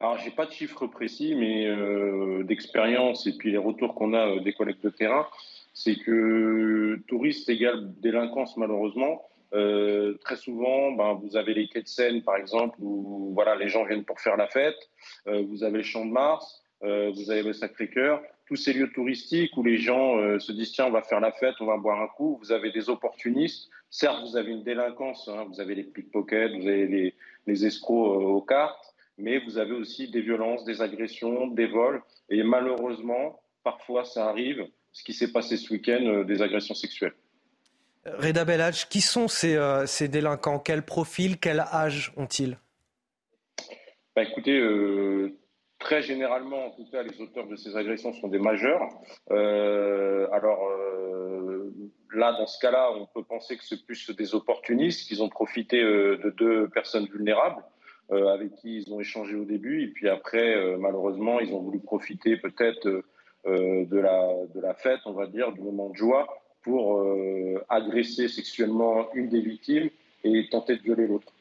Alors, 0.00 0.18
j'ai 0.18 0.32
pas 0.32 0.46
de 0.46 0.50
chiffres 0.50 0.88
précis, 0.88 1.36
mais 1.36 1.68
euh, 1.68 2.42
d'expérience 2.42 3.28
et 3.28 3.36
puis 3.36 3.52
les 3.52 3.56
retours 3.56 3.94
qu'on 3.94 4.14
a 4.14 4.26
euh, 4.26 4.40
des 4.40 4.52
collègues 4.52 4.80
de 4.82 4.90
terrain, 4.90 5.28
c'est 5.74 5.94
que 5.94 7.00
touristes 7.06 7.48
égale 7.48 7.94
délinquance, 8.00 8.56
malheureusement. 8.56 9.28
Euh, 9.52 10.18
très 10.24 10.34
souvent, 10.34 10.90
ben, 10.90 11.12
vous 11.22 11.36
avez 11.36 11.54
les 11.54 11.68
quais 11.68 11.82
de 11.82 11.86
Seine, 11.86 12.22
par 12.22 12.34
exemple, 12.34 12.74
où 12.80 13.30
voilà, 13.32 13.54
les 13.54 13.68
gens 13.68 13.84
viennent 13.84 14.04
pour 14.04 14.18
faire 14.18 14.36
la 14.36 14.48
fête. 14.48 14.90
vous 15.26 15.62
avez 15.62 15.78
le 15.78 15.84
Champ 15.84 16.04
de 16.04 16.10
Mars, 16.10 16.64
vous 16.82 17.30
avez 17.30 17.44
le 17.44 17.52
Sacré-Cœur 17.52 18.20
tous 18.50 18.56
ces 18.56 18.72
lieux 18.72 18.90
touristiques 18.90 19.56
où 19.56 19.62
les 19.62 19.78
gens 19.78 20.16
se 20.40 20.50
disent 20.50 20.72
tiens, 20.72 20.86
on 20.86 20.90
va 20.90 21.02
faire 21.02 21.20
la 21.20 21.30
fête, 21.30 21.54
on 21.60 21.66
va 21.66 21.76
boire 21.76 22.02
un 22.02 22.08
coup. 22.08 22.36
Vous 22.42 22.50
avez 22.50 22.72
des 22.72 22.88
opportunistes. 22.90 23.70
Certes, 23.90 24.22
vous 24.28 24.36
avez 24.36 24.50
une 24.50 24.64
délinquance, 24.64 25.28
hein, 25.28 25.46
vous 25.48 25.60
avez 25.60 25.76
les 25.76 25.84
pickpockets, 25.84 26.50
vous 26.50 26.66
avez 26.66 26.88
les, 26.88 27.14
les 27.46 27.64
escrocs 27.64 28.20
aux 28.20 28.42
cartes, 28.42 28.92
mais 29.18 29.38
vous 29.38 29.56
avez 29.56 29.70
aussi 29.70 30.10
des 30.10 30.20
violences, 30.20 30.64
des 30.64 30.82
agressions, 30.82 31.46
des 31.46 31.68
vols. 31.68 32.02
Et 32.28 32.42
malheureusement, 32.42 33.40
parfois, 33.62 34.04
ça 34.04 34.28
arrive. 34.28 34.66
Ce 34.90 35.04
qui 35.04 35.14
s'est 35.14 35.30
passé 35.30 35.56
ce 35.56 35.72
week-end, 35.72 36.24
des 36.26 36.42
agressions 36.42 36.74
sexuelles. 36.74 37.14
Reda 38.04 38.44
Belhadj, 38.44 38.88
qui 38.88 39.00
sont 39.00 39.28
ces, 39.28 39.54
euh, 39.54 39.86
ces, 39.86 40.08
délinquants? 40.08 40.58
Quel 40.58 40.82
profil, 40.82 41.38
quel 41.38 41.60
âge 41.60 42.12
ont-ils? 42.16 42.58
Bah, 44.16 44.24
Écoutez, 44.24 44.58
euh, 44.58 45.36
très 45.80 46.02
généralement, 46.02 46.66
en 46.66 46.70
tout 46.70 46.84
cas, 46.92 47.02
les 47.02 47.20
auteurs 47.20 47.48
de 47.48 47.56
ces 47.56 47.76
agressions 47.76 48.12
sont 48.12 48.28
des 48.28 48.38
majeurs. 48.38 48.88
Euh, 49.32 50.28
alors 50.32 50.60
là, 52.14 52.32
dans 52.32 52.46
ce 52.46 52.58
cas-là, 52.60 52.92
on 52.96 53.06
peut 53.06 53.24
penser 53.24 53.56
que 53.56 53.64
c'est 53.64 53.84
plus 53.84 54.10
des 54.10 54.34
opportunistes, 54.34 55.08
qu'ils 55.08 55.22
ont 55.22 55.28
profité 55.28 55.82
de 55.82 56.32
deux 56.36 56.68
personnes 56.68 57.06
vulnérables. 57.06 57.62
avec 58.12 58.54
qui 58.56 58.78
ils 58.80 58.92
ont 58.92 59.00
échangé 59.00 59.34
au 59.36 59.44
début, 59.44 59.84
et 59.84 59.88
puis 59.88 60.08
après, 60.08 60.76
malheureusement, 60.78 61.40
ils 61.40 61.52
ont 61.54 61.60
voulu 61.60 61.80
profiter 61.80 62.36
peut-être 62.36 63.02
de, 63.46 63.98
la, 63.98 64.32
de 64.54 64.60
la 64.60 64.74
fête, 64.74 65.00
on 65.06 65.12
va 65.12 65.26
dire, 65.26 65.52
du 65.52 65.60
moment 65.60 65.88
de 65.90 65.96
joie, 65.96 66.26
pour 66.62 66.98
euh, 66.98 67.64
agresser 67.68 68.28
sexuellement 68.28 69.12
une 69.14 69.28
des 69.28 69.40
victimes 69.40 69.90
et 70.24 70.48
tenter 70.50 70.76
de 70.76 70.82
violer 70.82 71.06
l'autre. 71.06 71.32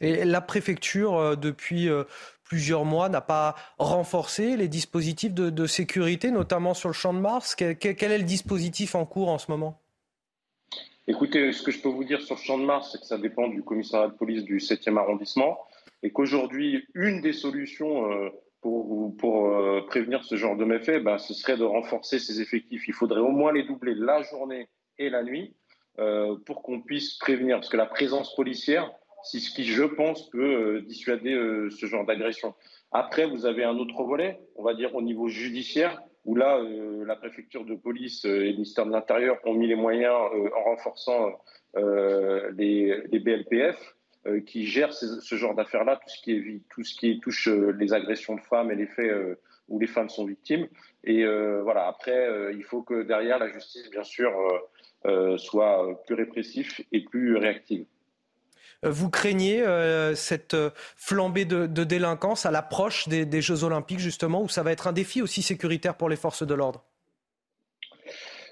Et 0.00 0.24
la 0.24 0.40
préfecture, 0.40 1.16
euh, 1.16 1.36
depuis 1.36 1.88
euh, 1.88 2.04
plusieurs 2.52 2.84
mois, 2.84 3.08
n'a 3.08 3.22
pas 3.22 3.54
renforcé 3.78 4.58
les 4.58 4.68
dispositifs 4.68 5.32
de, 5.32 5.66
sécurité, 5.66 6.30
notamment 6.30 6.74
sur 6.74 6.90
le 6.90 6.92
champ 6.92 7.14
de 7.14 7.18
Mars. 7.18 7.54
Quel, 7.54 8.12
est 8.12 8.18
le 8.18 8.24
dispositif 8.24 8.94
en 8.94 9.06
cours 9.06 9.30
en 9.30 9.38
ce 9.38 9.50
moment? 9.50 9.80
Écoutez, 11.08 11.52
ce 11.52 11.62
que 11.62 11.70
je 11.70 11.80
peux 11.80 11.88
vous 11.88 12.04
dire 12.04 12.20
sur 12.20 12.34
le 12.34 12.40
champ 12.42 12.58
de 12.58 12.64
Mars, 12.64 12.90
c'est 12.92 13.00
que 13.00 13.06
ça 13.06 13.16
dépend 13.16 13.48
du 13.48 13.62
commissariat 13.62 14.08
de 14.08 14.12
police 14.12 14.44
du 14.44 14.58
7e 14.58 14.98
arrondissement 14.98 15.60
et 16.02 16.10
qu'aujourd'hui, 16.10 16.86
une 16.94 17.22
des 17.22 17.32
solutions 17.32 18.06
pour, 18.60 19.16
pour 19.16 19.48
euh, 19.48 19.80
prévenir 19.86 20.22
ce 20.22 20.36
genre 20.36 20.54
de 20.58 20.66
méfaits, 20.66 21.02
ben, 21.02 21.16
ce 21.16 21.32
serait 21.32 21.56
de 21.56 21.64
renforcer 21.64 22.18
ces 22.18 22.42
effectifs. 22.42 22.86
Il 22.86 22.92
faudrait 22.92 23.20
au 23.20 23.30
moins 23.30 23.54
les 23.54 23.62
doubler 23.62 23.94
la 23.94 24.22
journée 24.22 24.68
et 24.98 25.08
la 25.08 25.22
nuit 25.22 25.56
euh, 25.98 26.36
pour 26.44 26.62
qu'on 26.62 26.82
puisse 26.82 27.14
prévenir. 27.14 27.56
Parce 27.56 27.70
que 27.70 27.78
la 27.78 27.86
présence 27.86 28.34
policière, 28.34 28.92
c'est 29.24 29.38
ce 29.38 29.50
qui, 29.54 29.64
je 29.64 29.84
pense, 29.84 30.30
peut 30.30 30.76
euh, 30.76 30.80
dissuader 30.82 31.34
ce 31.70 31.86
genre 31.86 32.04
d'agression. 32.04 32.54
Après, 32.90 33.26
vous 33.26 33.46
avez 33.46 33.64
un 33.64 33.76
autre 33.76 34.02
volet, 34.02 34.40
on 34.56 34.62
va 34.62 34.74
dire 34.74 34.94
au 34.94 35.02
niveau 35.02 35.28
judiciaire, 35.28 36.00
où 36.24 36.36
là, 36.36 36.62
la 37.04 37.16
préfecture 37.16 37.64
de 37.64 37.74
police 37.74 38.24
et 38.24 38.28
le 38.28 38.52
ministère 38.52 38.86
de 38.86 38.92
l'Intérieur 38.92 39.38
ont 39.44 39.54
mis 39.54 39.66
les 39.66 39.74
moyens 39.74 40.14
en 40.14 40.62
renforçant 40.62 41.32
les, 41.74 43.02
BLPF 43.10 43.96
euh, 44.28 44.40
qui 44.40 44.66
gère 44.66 44.92
ce 44.92 45.34
genre 45.34 45.56
d'affaires-là, 45.56 45.96
tout 45.96 46.08
ce 46.08 46.22
qui 46.22 46.30
est 46.30 46.60
tout 46.70 46.84
ce 46.84 46.94
qui 46.94 47.18
touche 47.18 47.48
euh, 47.48 47.72
les 47.72 47.92
agressions 47.92 48.36
de 48.36 48.40
femmes 48.40 48.70
et 48.70 48.76
les 48.76 48.86
faits 48.86 49.10
euh, 49.10 49.34
où 49.66 49.80
les 49.80 49.88
femmes 49.88 50.08
sont 50.08 50.24
victimes. 50.24 50.68
Et 51.02 51.24
voilà, 51.24 51.88
après, 51.88 52.52
il 52.54 52.62
faut 52.62 52.82
que 52.82 53.02
derrière 53.02 53.38
la 53.38 53.48
justice, 53.48 53.90
bien 53.90 54.04
sûr, 54.04 54.30
soit 55.38 56.00
plus 56.06 56.14
répressif 56.14 56.80
et 56.92 57.04
plus 57.04 57.36
réactive. 57.36 57.86
Vous 58.82 59.10
craignez 59.10 59.64
cette 60.14 60.56
flambée 60.96 61.44
de, 61.44 61.84
délinquance 61.84 62.46
à 62.46 62.50
l'approche 62.50 63.08
des, 63.08 63.42
Jeux 63.42 63.64
Olympiques, 63.64 64.00
justement, 64.00 64.42
où 64.42 64.48
ça 64.48 64.62
va 64.62 64.72
être 64.72 64.86
un 64.86 64.92
défi 64.92 65.22
aussi 65.22 65.42
sécuritaire 65.42 65.96
pour 65.96 66.08
les 66.08 66.16
forces 66.16 66.42
de 66.46 66.54
l'ordre? 66.54 66.84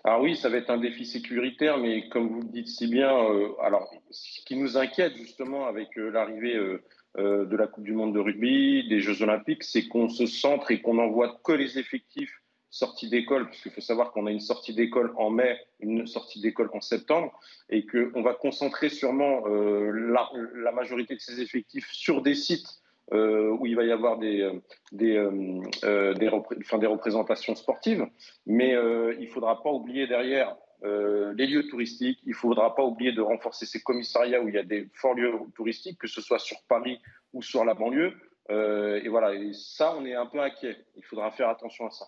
Alors 0.05 0.23
oui, 0.23 0.37
ça 0.37 0.49
va 0.49 0.57
être 0.57 0.71
un 0.71 0.79
défi 0.79 1.05
sécuritaire, 1.05 1.77
mais 1.77 2.09
comme 2.09 2.29
vous 2.29 2.41
le 2.41 2.49
dites 2.49 2.69
si 2.69 2.87
bien, 2.87 3.13
euh, 3.13 3.51
alors 3.63 3.93
ce 4.11 4.41
qui 4.47 4.57
nous 4.57 4.79
inquiète 4.79 5.15
justement 5.17 5.67
avec 5.67 5.97
euh, 5.99 6.11
l'arrivée 6.11 6.57
euh, 6.57 7.45
de 7.45 7.57
la 7.57 7.67
Coupe 7.67 7.85
du 7.85 7.93
Monde 7.93 8.15
de 8.15 8.21
rugby, 8.21 8.89
des 8.89 9.01
Jeux 9.01 9.23
Olympiques, 9.23 9.63
c'est 9.63 9.89
qu'on 9.89 10.09
se 10.09 10.25
centre 10.27 10.71
et 10.71 10.81
qu'on 10.81 10.95
n'envoie 10.95 11.39
que 11.45 11.53
les 11.53 11.79
effectifs 11.79 12.40
sortis 12.71 13.09
d'école, 13.09 13.47
parce 13.47 13.61
qu'il 13.61 13.73
faut 13.73 13.81
savoir 13.81 14.13
qu'on 14.13 14.27
a 14.27 14.31
une 14.31 14.41
sortie 14.41 14.75
d'école 14.75 15.13
en 15.17 15.31
mai, 15.31 15.59
une 15.81 16.07
sortie 16.07 16.41
d'école 16.41 16.71
en 16.73 16.81
septembre, 16.81 17.39
et 17.69 17.85
qu'on 17.87 18.23
va 18.23 18.35
concentrer 18.35 18.89
sûrement 18.89 19.47
la, 19.47 20.31
la, 20.55 20.73
majorité 20.73 21.15
de 21.15 21.21
ces 21.21 21.41
effectifs 21.41 21.91
sur 21.91 22.23
des 22.23 22.35
sites 22.35 22.81
euh, 23.13 23.51
où 23.59 23.67
il 23.67 23.75
va 23.75 23.83
y 23.83 23.91
avoir 23.91 24.19
des, 24.19 24.41
euh, 24.41 24.53
des, 24.93 25.17
euh, 25.17 26.15
des, 26.15 26.31
des, 26.79 26.87
représentations 26.87 27.57
sportives. 27.57 28.07
Mais 28.47 28.71
il 28.71 29.21
ne 29.21 29.27
faudra 29.27 29.63
pas 29.63 29.71
oublier 29.71 30.07
derrière 30.07 30.57
les 30.83 31.47
lieux 31.47 31.67
touristiques. 31.67 32.21
Il 32.25 32.31
ne 32.31 32.35
faudra 32.35 32.75
pas 32.75 32.85
oublier 32.85 33.13
de 33.13 33.21
renforcer 33.21 33.67
ces 33.67 33.81
commissariats 33.81 34.41
où 34.41 34.49
il 34.49 34.55
y 34.55 34.59
a 34.59 34.63
des 34.63 34.89
forts 34.95 35.15
lieux 35.15 35.33
touristiques, 35.57 35.99
que 35.99 36.07
ce 36.07 36.21
soit 36.21 36.39
sur 36.39 36.59
Paris 36.69 37.01
ou 37.33 37.43
sur 37.43 37.65
la 37.65 37.75
banlieue. 37.75 38.15
et 38.49 39.09
voilà, 39.09 39.35
et 39.35 39.53
ça, 39.55 39.95
on 39.97 40.05
est 40.07 40.15
un 40.15 40.27
peu 40.27 40.41
inquiet. 40.41 40.77
Il 40.97 41.05
faudra 41.05 41.33
faire 41.33 41.49
attention 41.49 41.87
à 41.87 41.91
ça. 41.91 42.07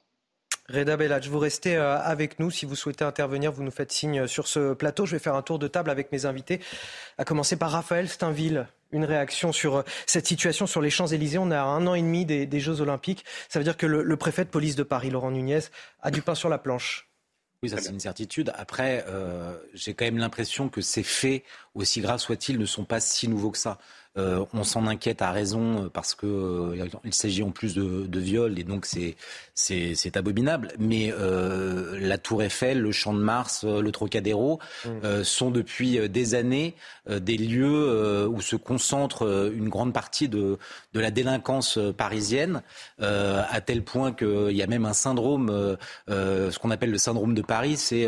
Reda 0.72 0.96
Belladj, 0.96 1.28
vous 1.28 1.38
restez 1.38 1.76
avec 1.76 2.38
nous. 2.40 2.50
Si 2.50 2.64
vous 2.64 2.76
souhaitez 2.76 3.04
intervenir, 3.04 3.52
vous 3.52 3.62
nous 3.62 3.70
faites 3.70 3.92
signe 3.92 4.26
sur 4.26 4.48
ce 4.48 4.72
plateau. 4.72 5.04
Je 5.04 5.12
vais 5.12 5.18
faire 5.18 5.34
un 5.34 5.42
tour 5.42 5.58
de 5.58 5.68
table 5.68 5.90
avec 5.90 6.10
mes 6.12 6.24
invités, 6.24 6.60
à 7.18 7.24
commencer 7.24 7.56
par 7.56 7.72
Raphaël 7.72 8.08
Steinville, 8.08 8.66
une 8.90 9.04
réaction 9.04 9.52
sur 9.52 9.76
euh, 9.76 9.82
cette 10.06 10.26
situation 10.26 10.66
sur 10.66 10.80
les 10.80 10.88
Champs-Élysées. 10.88 11.38
On 11.38 11.50
est 11.50 11.56
à 11.56 11.64
un 11.64 11.86
an 11.86 11.94
et 11.94 12.00
demi 12.00 12.24
des, 12.24 12.60
Jeux 12.60 12.80
Olympiques. 12.80 13.24
Ça 13.50 13.58
veut 13.58 13.64
dire 13.64 13.76
que 13.76 13.86
le, 13.86 14.16
préfet 14.16 14.44
de 14.44 14.50
police 14.50 14.74
de 14.76 14.82
Paris, 14.82 15.10
Laurent 15.10 15.30
Nunez, 15.30 15.60
a 16.00 16.10
du 16.10 16.22
pain 16.22 16.34
sur 16.34 16.48
la 16.48 16.58
planche. 16.58 17.08
Oui, 17.62 17.68
ça 17.68 17.76
c'est 17.78 17.90
une 17.90 18.00
certitude. 18.00 18.52
Après, 18.56 19.04
euh, 19.08 19.56
j'ai 19.74 19.94
quand 19.94 20.04
même 20.04 20.18
l'impression 20.18 20.68
que 20.68 20.80
ces 20.80 21.02
faits, 21.02 21.44
aussi 21.74 22.00
graves 22.00 22.18
soient-ils, 22.18 22.58
ne 22.58 22.66
sont 22.66 22.84
pas 22.84 22.98
si 22.98 23.28
nouveaux 23.28 23.50
que 23.50 23.58
ça. 23.58 23.78
Euh, 24.18 24.44
on 24.52 24.62
s'en 24.62 24.86
inquiète 24.86 25.22
à 25.22 25.30
raison 25.30 25.88
parce 25.92 26.14
que 26.14 26.76
il 27.04 27.14
s'agit 27.14 27.42
en 27.42 27.50
plus 27.50 27.74
de, 27.74 28.06
de 28.06 28.20
viol 28.20 28.58
et 28.58 28.64
donc 28.64 28.84
c'est 28.84 29.16
c'est 29.54 30.16
abominable. 30.16 30.68
Mais 30.78 31.12
euh, 31.12 31.98
la 32.00 32.18
Tour 32.18 32.42
Eiffel, 32.42 32.80
le 32.80 32.92
Champ 32.92 33.14
de 33.14 33.20
Mars, 33.20 33.64
euh, 33.64 33.80
le 33.80 33.92
Trocadéro 33.92 34.58
mm. 34.84 34.88
euh, 35.04 35.24
sont 35.24 35.50
depuis 35.50 36.08
des 36.08 36.34
années 36.34 36.74
des 37.08 37.36
lieux 37.36 38.28
où 38.28 38.40
se 38.40 38.54
concentre 38.54 39.50
une 39.52 39.68
grande 39.68 39.92
partie 39.92 40.28
de, 40.28 40.58
de 40.94 41.00
la 41.00 41.10
délinquance 41.10 41.78
parisienne, 41.96 42.62
à 43.00 43.60
tel 43.60 43.82
point 43.82 44.12
qu'il 44.12 44.52
y 44.52 44.62
a 44.62 44.68
même 44.68 44.84
un 44.84 44.92
syndrome, 44.92 45.76
ce 46.08 46.58
qu'on 46.60 46.70
appelle 46.70 46.92
le 46.92 46.98
syndrome 46.98 47.34
de 47.34 47.42
Paris, 47.42 47.76
c'est 47.76 48.06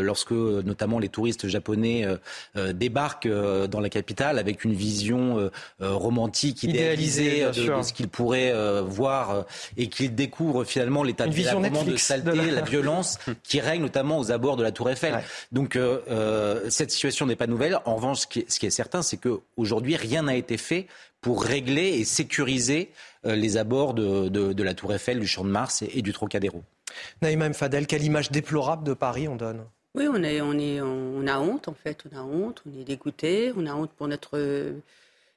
lorsque 0.00 0.30
notamment 0.30 1.00
les 1.00 1.08
touristes 1.08 1.48
japonais 1.48 2.06
débarquent 2.54 3.28
dans 3.28 3.80
la 3.80 3.88
capitale 3.88 4.38
avec 4.38 4.64
une 4.64 4.74
vision 4.74 5.45
romantique, 5.80 6.62
idéalisée, 6.62 7.44
de, 7.44 7.76
de, 7.76 7.82
ce 7.82 7.92
qu'ils 7.92 8.08
pourraient 8.08 8.52
voir 8.82 9.44
et 9.76 9.88
qu'ils 9.88 10.14
découvrent 10.14 10.64
finalement 10.64 11.02
l'état 11.02 11.26
de, 11.26 11.90
de 11.90 11.96
saleté, 11.96 12.50
la 12.50 12.62
violence 12.62 13.18
qui 13.42 13.60
règne 13.60 13.82
notamment 13.82 14.18
aux 14.18 14.30
abords 14.32 14.56
de 14.56 14.62
la 14.62 14.72
Tour 14.72 14.90
Eiffel. 14.90 15.22
Donc 15.52 15.76
euh, 15.76 16.00
euh, 16.10 16.70
cette 16.70 16.90
situation 16.90 17.26
n'est 17.26 17.36
pas 17.36 17.46
nouvelle. 17.46 17.78
En 17.84 17.96
revanche, 17.96 18.20
ce 18.20 18.26
qui 18.26 18.66
est, 18.66 18.70
certain, 18.70 19.02
c'est 19.02 19.16
qu'aujourd'hui, 19.16 19.96
rien 19.96 20.22
n'a 20.22 20.36
été 20.36 20.56
fait 20.56 20.86
pour 21.20 21.42
régler 21.42 21.98
et 21.98 22.04
sécuriser 22.04 22.90
euh, 23.24 23.34
les 23.34 23.56
abords 23.56 23.94
de, 23.94 24.62
la 24.62 24.74
Tour 24.74 24.94
Eiffel, 24.94 25.20
du 25.20 25.26
Champ 25.26 25.44
de 25.44 25.50
Mars 25.50 25.82
et, 25.82 26.02
du 26.02 26.12
Trocadéro. 26.12 26.62
Naïma 27.22 27.52
Fadel, 27.52 27.86
quelle 27.86 28.04
image 28.04 28.30
déplorable 28.30 28.84
de 28.84 28.94
Paris 28.94 29.28
on 29.28 29.36
donne? 29.36 29.64
Oui, 29.94 30.06
on, 30.12 30.22
est, 30.22 30.40
on, 30.40 30.52
est, 30.58 30.80
on 30.80 31.26
a 31.26 31.38
honte 31.38 31.68
en 31.68 31.74
fait, 31.74 32.04
on 32.12 32.16
a 32.16 32.22
honte, 32.22 32.62
on 32.66 32.78
est 32.78 32.84
dégoûté, 32.84 33.52
on 33.56 33.66
a 33.66 33.74
honte 33.74 33.90
pour 33.96 34.08
notre 34.08 34.74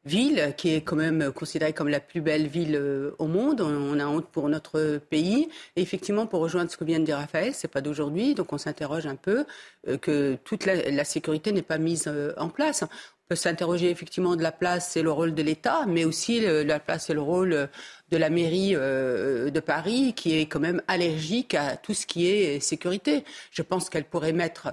ville, 0.09 0.53
qui 0.57 0.73
est 0.73 0.81
quand 0.81 0.95
même 0.95 1.31
considérée 1.31 1.71
comme 1.71 1.87
la 1.87 1.99
plus 1.99 2.19
belle 2.19 2.47
ville 2.47 2.75
euh, 2.75 3.11
au 3.19 3.27
monde. 3.27 3.61
On 3.61 3.99
a 3.99 4.05
honte 4.07 4.27
pour 4.27 4.49
notre 4.49 4.97
pays. 4.97 5.47
Et 5.75 5.81
effectivement, 5.81 6.25
pour 6.25 6.41
rejoindre 6.41 6.71
ce 6.71 6.77
que 6.77 6.83
vient 6.83 6.99
de 6.99 7.05
dire 7.05 7.17
Raphaël, 7.17 7.53
c'est 7.53 7.67
pas 7.67 7.81
d'aujourd'hui, 7.81 8.33
donc 8.33 8.51
on 8.51 8.57
s'interroge 8.57 9.05
un 9.05 9.15
peu 9.15 9.45
euh, 9.87 9.97
que 9.97 10.35
toute 10.43 10.65
la, 10.65 11.03
sécurité 11.03 11.51
n'est 11.51 11.61
pas 11.61 11.77
mise 11.77 12.05
euh, 12.07 12.33
en 12.37 12.49
place. 12.49 12.83
On 12.83 13.27
peut 13.29 13.35
s'interroger 13.35 13.91
effectivement 13.91 14.35
de 14.35 14.41
la 14.41 14.51
place 14.51 14.97
et 14.97 15.03
le 15.03 15.11
rôle 15.11 15.35
de 15.35 15.43
l'État, 15.43 15.85
mais 15.87 16.03
aussi 16.03 16.41
la 16.41 16.79
place 16.79 17.11
et 17.11 17.13
le 17.13 17.21
rôle 17.21 17.69
de 18.09 18.17
la 18.17 18.31
mairie 18.31 18.71
de 18.71 19.59
Paris, 19.59 20.13
qui 20.15 20.39
est 20.39 20.47
quand 20.47 20.59
même 20.59 20.81
allergique 20.87 21.53
à 21.53 21.77
tout 21.77 21.93
ce 21.93 22.07
qui 22.07 22.25
est 22.25 22.59
sécurité. 22.59 23.23
Je 23.51 23.61
pense 23.61 23.91
qu'elle 23.91 24.05
pourrait 24.05 24.33
mettre 24.33 24.69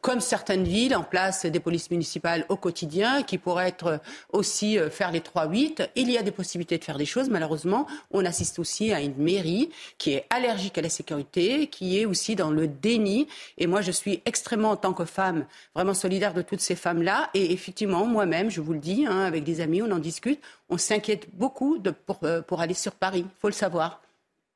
comme 0.00 0.20
certaines 0.20 0.64
villes, 0.64 0.96
en 0.96 1.02
place 1.02 1.44
des 1.46 1.60
polices 1.60 1.90
municipales 1.90 2.46
au 2.48 2.56
quotidien 2.56 3.22
qui 3.22 3.38
pourraient 3.38 3.68
être 3.68 4.00
aussi 4.32 4.78
euh, 4.78 4.88
faire 4.88 5.10
les 5.12 5.20
3-8. 5.20 5.88
Il 5.96 6.10
y 6.10 6.16
a 6.16 6.22
des 6.22 6.30
possibilités 6.30 6.78
de 6.78 6.84
faire 6.84 6.96
des 6.96 7.04
choses. 7.04 7.28
Malheureusement, 7.28 7.86
on 8.10 8.24
assiste 8.24 8.58
aussi 8.58 8.92
à 8.92 9.00
une 9.00 9.16
mairie 9.16 9.70
qui 9.98 10.12
est 10.12 10.26
allergique 10.30 10.78
à 10.78 10.82
la 10.82 10.88
sécurité, 10.88 11.66
qui 11.66 12.00
est 12.00 12.06
aussi 12.06 12.34
dans 12.34 12.50
le 12.50 12.66
déni. 12.66 13.28
Et 13.58 13.66
moi, 13.66 13.82
je 13.82 13.90
suis 13.90 14.22
extrêmement, 14.24 14.70
en 14.70 14.76
tant 14.76 14.94
que 14.94 15.04
femme, 15.04 15.44
vraiment 15.74 15.94
solidaire 15.94 16.34
de 16.34 16.42
toutes 16.42 16.60
ces 16.60 16.76
femmes-là. 16.76 17.30
Et 17.34 17.52
effectivement, 17.52 18.06
moi-même, 18.06 18.50
je 18.50 18.60
vous 18.60 18.72
le 18.72 18.78
dis, 18.78 19.06
hein, 19.06 19.20
avec 19.20 19.44
des 19.44 19.60
amis, 19.60 19.82
on 19.82 19.90
en 19.90 19.98
discute, 19.98 20.40
on 20.70 20.78
s'inquiète 20.78 21.28
beaucoup 21.34 21.78
pour, 22.06 22.20
euh, 22.22 22.40
pour 22.40 22.60
aller 22.60 22.74
sur 22.74 22.92
Paris. 22.92 23.24
Il 23.26 23.40
faut 23.40 23.48
le 23.48 23.52
savoir. 23.52 24.00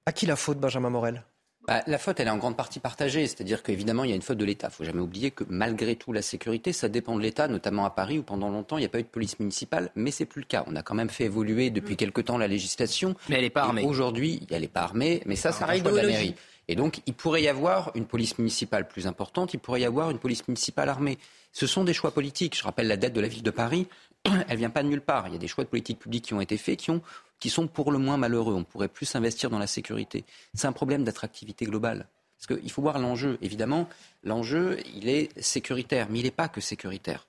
À 0.07 0.13
qui 0.13 0.25
la 0.25 0.37
faute, 0.37 0.59
Benjamin 0.59 0.91
Morel? 0.91 1.23
Bah, 1.69 1.83
la 1.87 1.99
faute, 1.99 2.19
elle 2.19 2.29
est 2.29 2.31
en 2.31 2.39
grande 2.39 2.57
partie 2.57 2.81
partagée. 2.81 3.27
C'est-à-dire 3.27 3.63
qu'évidemment, 3.63 4.03
il 4.03 4.09
y 4.09 4.13
a 4.15 4.17
une 4.17 4.23
faute 4.23 4.39
de 4.39 4.45
l'État. 4.47 4.69
Il 4.69 4.71
ne 4.71 4.75
faut 4.77 4.85
jamais 4.85 5.03
oublier 5.03 5.31
que 5.31 5.45
malgré 5.51 5.97
tout, 5.97 6.15
la 6.15 6.23
sécurité, 6.23 6.73
ça 6.73 6.89
dépend 6.89 7.15
de 7.15 7.21
l'État, 7.21 7.47
notamment 7.47 7.85
à 7.85 7.91
Paris, 7.91 8.19
où 8.19 8.23
pendant 8.23 8.49
longtemps, 8.49 8.79
il 8.79 8.81
n'y 8.81 8.87
a 8.87 8.89
pas 8.89 9.01
eu 9.01 9.03
de 9.03 9.09
police 9.09 9.39
municipale, 9.39 9.91
mais 9.95 10.11
c'est 10.11 10.25
plus 10.25 10.41
le 10.41 10.47
cas. 10.47 10.65
On 10.67 10.77
a 10.77 10.83
quand 10.83 10.95
même 10.95 11.11
fait 11.11 11.25
évoluer 11.25 11.69
depuis 11.69 11.97
quelque 11.97 12.23
temps 12.23 12.39
la 12.39 12.49
législation. 12.49 13.15
Mais 13.29 13.37
elle 13.37 13.43
n'est 13.43 13.51
pas 13.51 13.65
armée. 13.65 13.85
Aujourd'hui, 13.85 14.47
elle 14.51 14.63
n'est 14.63 14.67
pas 14.67 14.81
armée, 14.81 15.23
mais 15.27 15.37
ça, 15.37 15.53
c'est 15.53 15.63
un 15.63 15.79
choix 15.79 15.91
de 15.91 15.97
la 15.97 16.07
mairie. 16.07 16.35
Et 16.69 16.75
donc, 16.75 17.03
il 17.05 17.13
pourrait 17.13 17.43
y 17.43 17.49
avoir 17.49 17.93
une 17.95 18.07
police 18.07 18.39
municipale 18.39 18.89
plus 18.89 19.07
importante, 19.07 19.53
il 19.53 19.59
pourrait 19.59 19.83
y 19.83 19.87
avoir 19.87 20.11
une 20.11 20.19
police 20.19 20.49
municipale 20.49 20.89
armée. 20.89 21.19
Ce 21.53 21.67
sont 21.67 21.85
des 21.85 21.95
choix 21.95 22.13
politiques. 22.13 22.57
Je 22.57 22.63
rappelle 22.63 22.89
la 22.89 22.97
dette 22.97 23.15
de 23.15 23.21
la 23.21 23.29
ville 23.29 23.43
de 23.43 23.51
Paris, 23.51 23.89
elle 24.25 24.33
ne 24.51 24.57
vient 24.57 24.71
pas 24.71 24.83
de 24.83 24.89
nulle 24.89 25.03
part. 25.03 25.27
Il 25.29 25.33
y 25.35 25.37
a 25.37 25.39
des 25.39 25.49
choix 25.49 25.65
de 25.65 25.69
politique 25.69 25.99
publique 25.99 26.25
qui 26.25 26.35
ont 26.35 26.41
été 26.41 26.57
faits, 26.57 26.79
qui, 26.79 26.91
ont, 26.91 27.03
qui 27.41 27.51
sont 27.51 27.67
pour 27.67 27.93
le 27.93 27.99
moins 27.99 28.17
malheureux. 28.17 28.55
On 28.55 28.65
pourrait 28.65 28.89
plus 28.89 29.15
investir 29.15 29.51
dans 29.51 29.59
la 29.59 29.67
sécurité. 29.67 30.25
C'est 30.55 30.67
un 30.67 30.73
problème 30.73 31.05
d'attractivité 31.05 31.65
globale. 31.67 32.09
Parce 32.39 32.59
qu'il 32.59 32.71
faut 32.71 32.83
voir 32.83 32.99
l'enjeu. 32.99 33.39
Évidemment, 33.43 33.89
l'enjeu, 34.23 34.79
il 34.95 35.09
est 35.09 35.39
sécuritaire, 35.41 36.09
mais 36.11 36.21
il 36.21 36.25
n'est 36.25 36.31
pas 36.31 36.49
que 36.49 36.61
sécuritaire. 36.61 37.27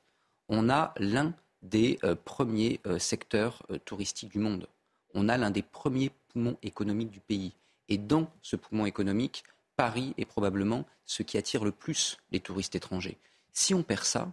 On 0.49 0.69
a 0.69 0.93
l'un 0.97 1.33
des 1.61 1.99
euh, 2.03 2.15
premiers 2.15 2.79
euh, 2.85 2.99
secteurs 2.99 3.63
euh, 3.71 3.79
touristiques 3.79 4.31
du 4.31 4.39
monde. 4.39 4.67
On 5.13 5.27
a 5.27 5.37
l'un 5.37 5.51
des 5.51 5.63
premiers 5.63 6.11
poumons 6.29 6.57
économiques 6.61 7.09
du 7.09 7.19
pays. 7.19 7.53
Et 7.87 7.97
dans 7.97 8.29
ce 8.41 8.55
poumon 8.55 8.85
économique, 8.85 9.43
Paris 9.75 10.13
est 10.17 10.25
probablement 10.25 10.85
ce 11.05 11.23
qui 11.23 11.37
attire 11.37 11.63
le 11.63 11.71
plus 11.71 12.17
les 12.31 12.39
touristes 12.39 12.75
étrangers. 12.75 13.17
Si 13.51 13.73
on 13.73 13.81
perd 13.81 14.03
ça, 14.03 14.31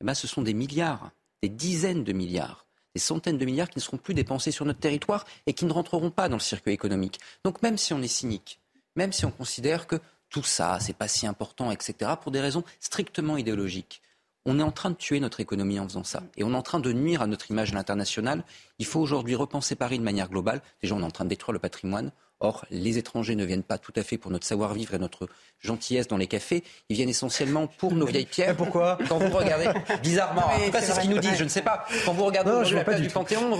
eh 0.00 0.04
ben, 0.04 0.14
ce 0.14 0.28
sont 0.28 0.42
des 0.42 0.54
milliards, 0.54 1.10
des 1.42 1.48
dizaines 1.48 2.04
de 2.04 2.12
milliards, 2.12 2.64
des 2.94 3.00
centaines 3.00 3.38
de 3.38 3.44
milliards 3.44 3.70
qui 3.70 3.78
ne 3.78 3.82
seront 3.82 3.96
plus 3.96 4.14
dépensés 4.14 4.50
sur 4.50 4.64
notre 4.64 4.80
territoire 4.80 5.24
et 5.46 5.52
qui 5.52 5.64
ne 5.64 5.72
rentreront 5.72 6.10
pas 6.10 6.28
dans 6.28 6.36
le 6.36 6.40
circuit 6.40 6.72
économique. 6.72 7.20
Donc 7.44 7.62
même 7.62 7.78
si 7.78 7.92
on 7.92 8.02
est 8.02 8.08
cynique, 8.08 8.60
même 8.96 9.12
si 9.12 9.24
on 9.24 9.30
considère 9.30 9.86
que 9.86 10.00
tout 10.28 10.42
ça, 10.42 10.78
c'est 10.80 10.96
pas 10.96 11.08
si 11.08 11.26
important, 11.26 11.70
etc., 11.70 12.12
pour 12.20 12.32
des 12.32 12.40
raisons 12.40 12.64
strictement 12.80 13.36
idéologiques. 13.36 14.02
On 14.44 14.58
est 14.58 14.62
en 14.62 14.72
train 14.72 14.90
de 14.90 14.96
tuer 14.96 15.20
notre 15.20 15.40
économie 15.40 15.78
en 15.78 15.84
faisant 15.84 16.04
ça. 16.04 16.22
Et 16.36 16.42
on 16.42 16.52
est 16.52 16.56
en 16.56 16.62
train 16.62 16.80
de 16.80 16.92
nuire 16.92 17.22
à 17.22 17.26
notre 17.26 17.50
image 17.50 17.70
à 17.70 17.74
l'international. 17.74 18.42
Il 18.78 18.86
faut 18.86 18.98
aujourd'hui 18.98 19.36
repenser 19.36 19.76
Paris 19.76 19.98
de 19.98 20.04
manière 20.04 20.28
globale. 20.28 20.62
Déjà, 20.80 20.96
on 20.96 21.00
est 21.00 21.04
en 21.04 21.10
train 21.12 21.24
de 21.24 21.28
détruire 21.28 21.52
le 21.52 21.60
patrimoine. 21.60 22.10
Or, 22.44 22.64
les 22.72 22.98
étrangers 22.98 23.36
ne 23.36 23.44
viennent 23.44 23.62
pas 23.62 23.78
tout 23.78 23.92
à 23.94 24.02
fait 24.02 24.18
pour 24.18 24.32
notre 24.32 24.44
savoir-vivre 24.44 24.94
et 24.94 24.98
notre 24.98 25.28
gentillesse 25.60 26.08
dans 26.08 26.16
les 26.16 26.26
cafés. 26.26 26.64
Ils 26.88 26.96
viennent 26.96 27.08
essentiellement 27.08 27.68
pour 27.68 27.94
nos 27.94 28.04
vieilles 28.04 28.26
pierres. 28.26 28.56
pourquoi 28.56 28.98
Quand 29.08 29.18
vous 29.18 29.30
regardez, 29.30 29.68
bizarrement, 30.02 30.46
en 30.46 30.58
tout 30.58 30.72
cas, 30.72 30.80
c'est 30.80 30.92
ce 30.92 31.00
qu'ils 31.00 31.10
nous 31.10 31.20
disent, 31.20 31.36
je 31.36 31.44
ne 31.44 31.48
sais 31.48 31.62
pas. 31.62 31.86
Quand 32.04 32.12
vous 32.12 32.24
regardez 32.24 32.50
non, 32.50 32.62
la 32.62 32.82
place 32.82 33.00
du 33.00 33.08
Panthéon, 33.08 33.56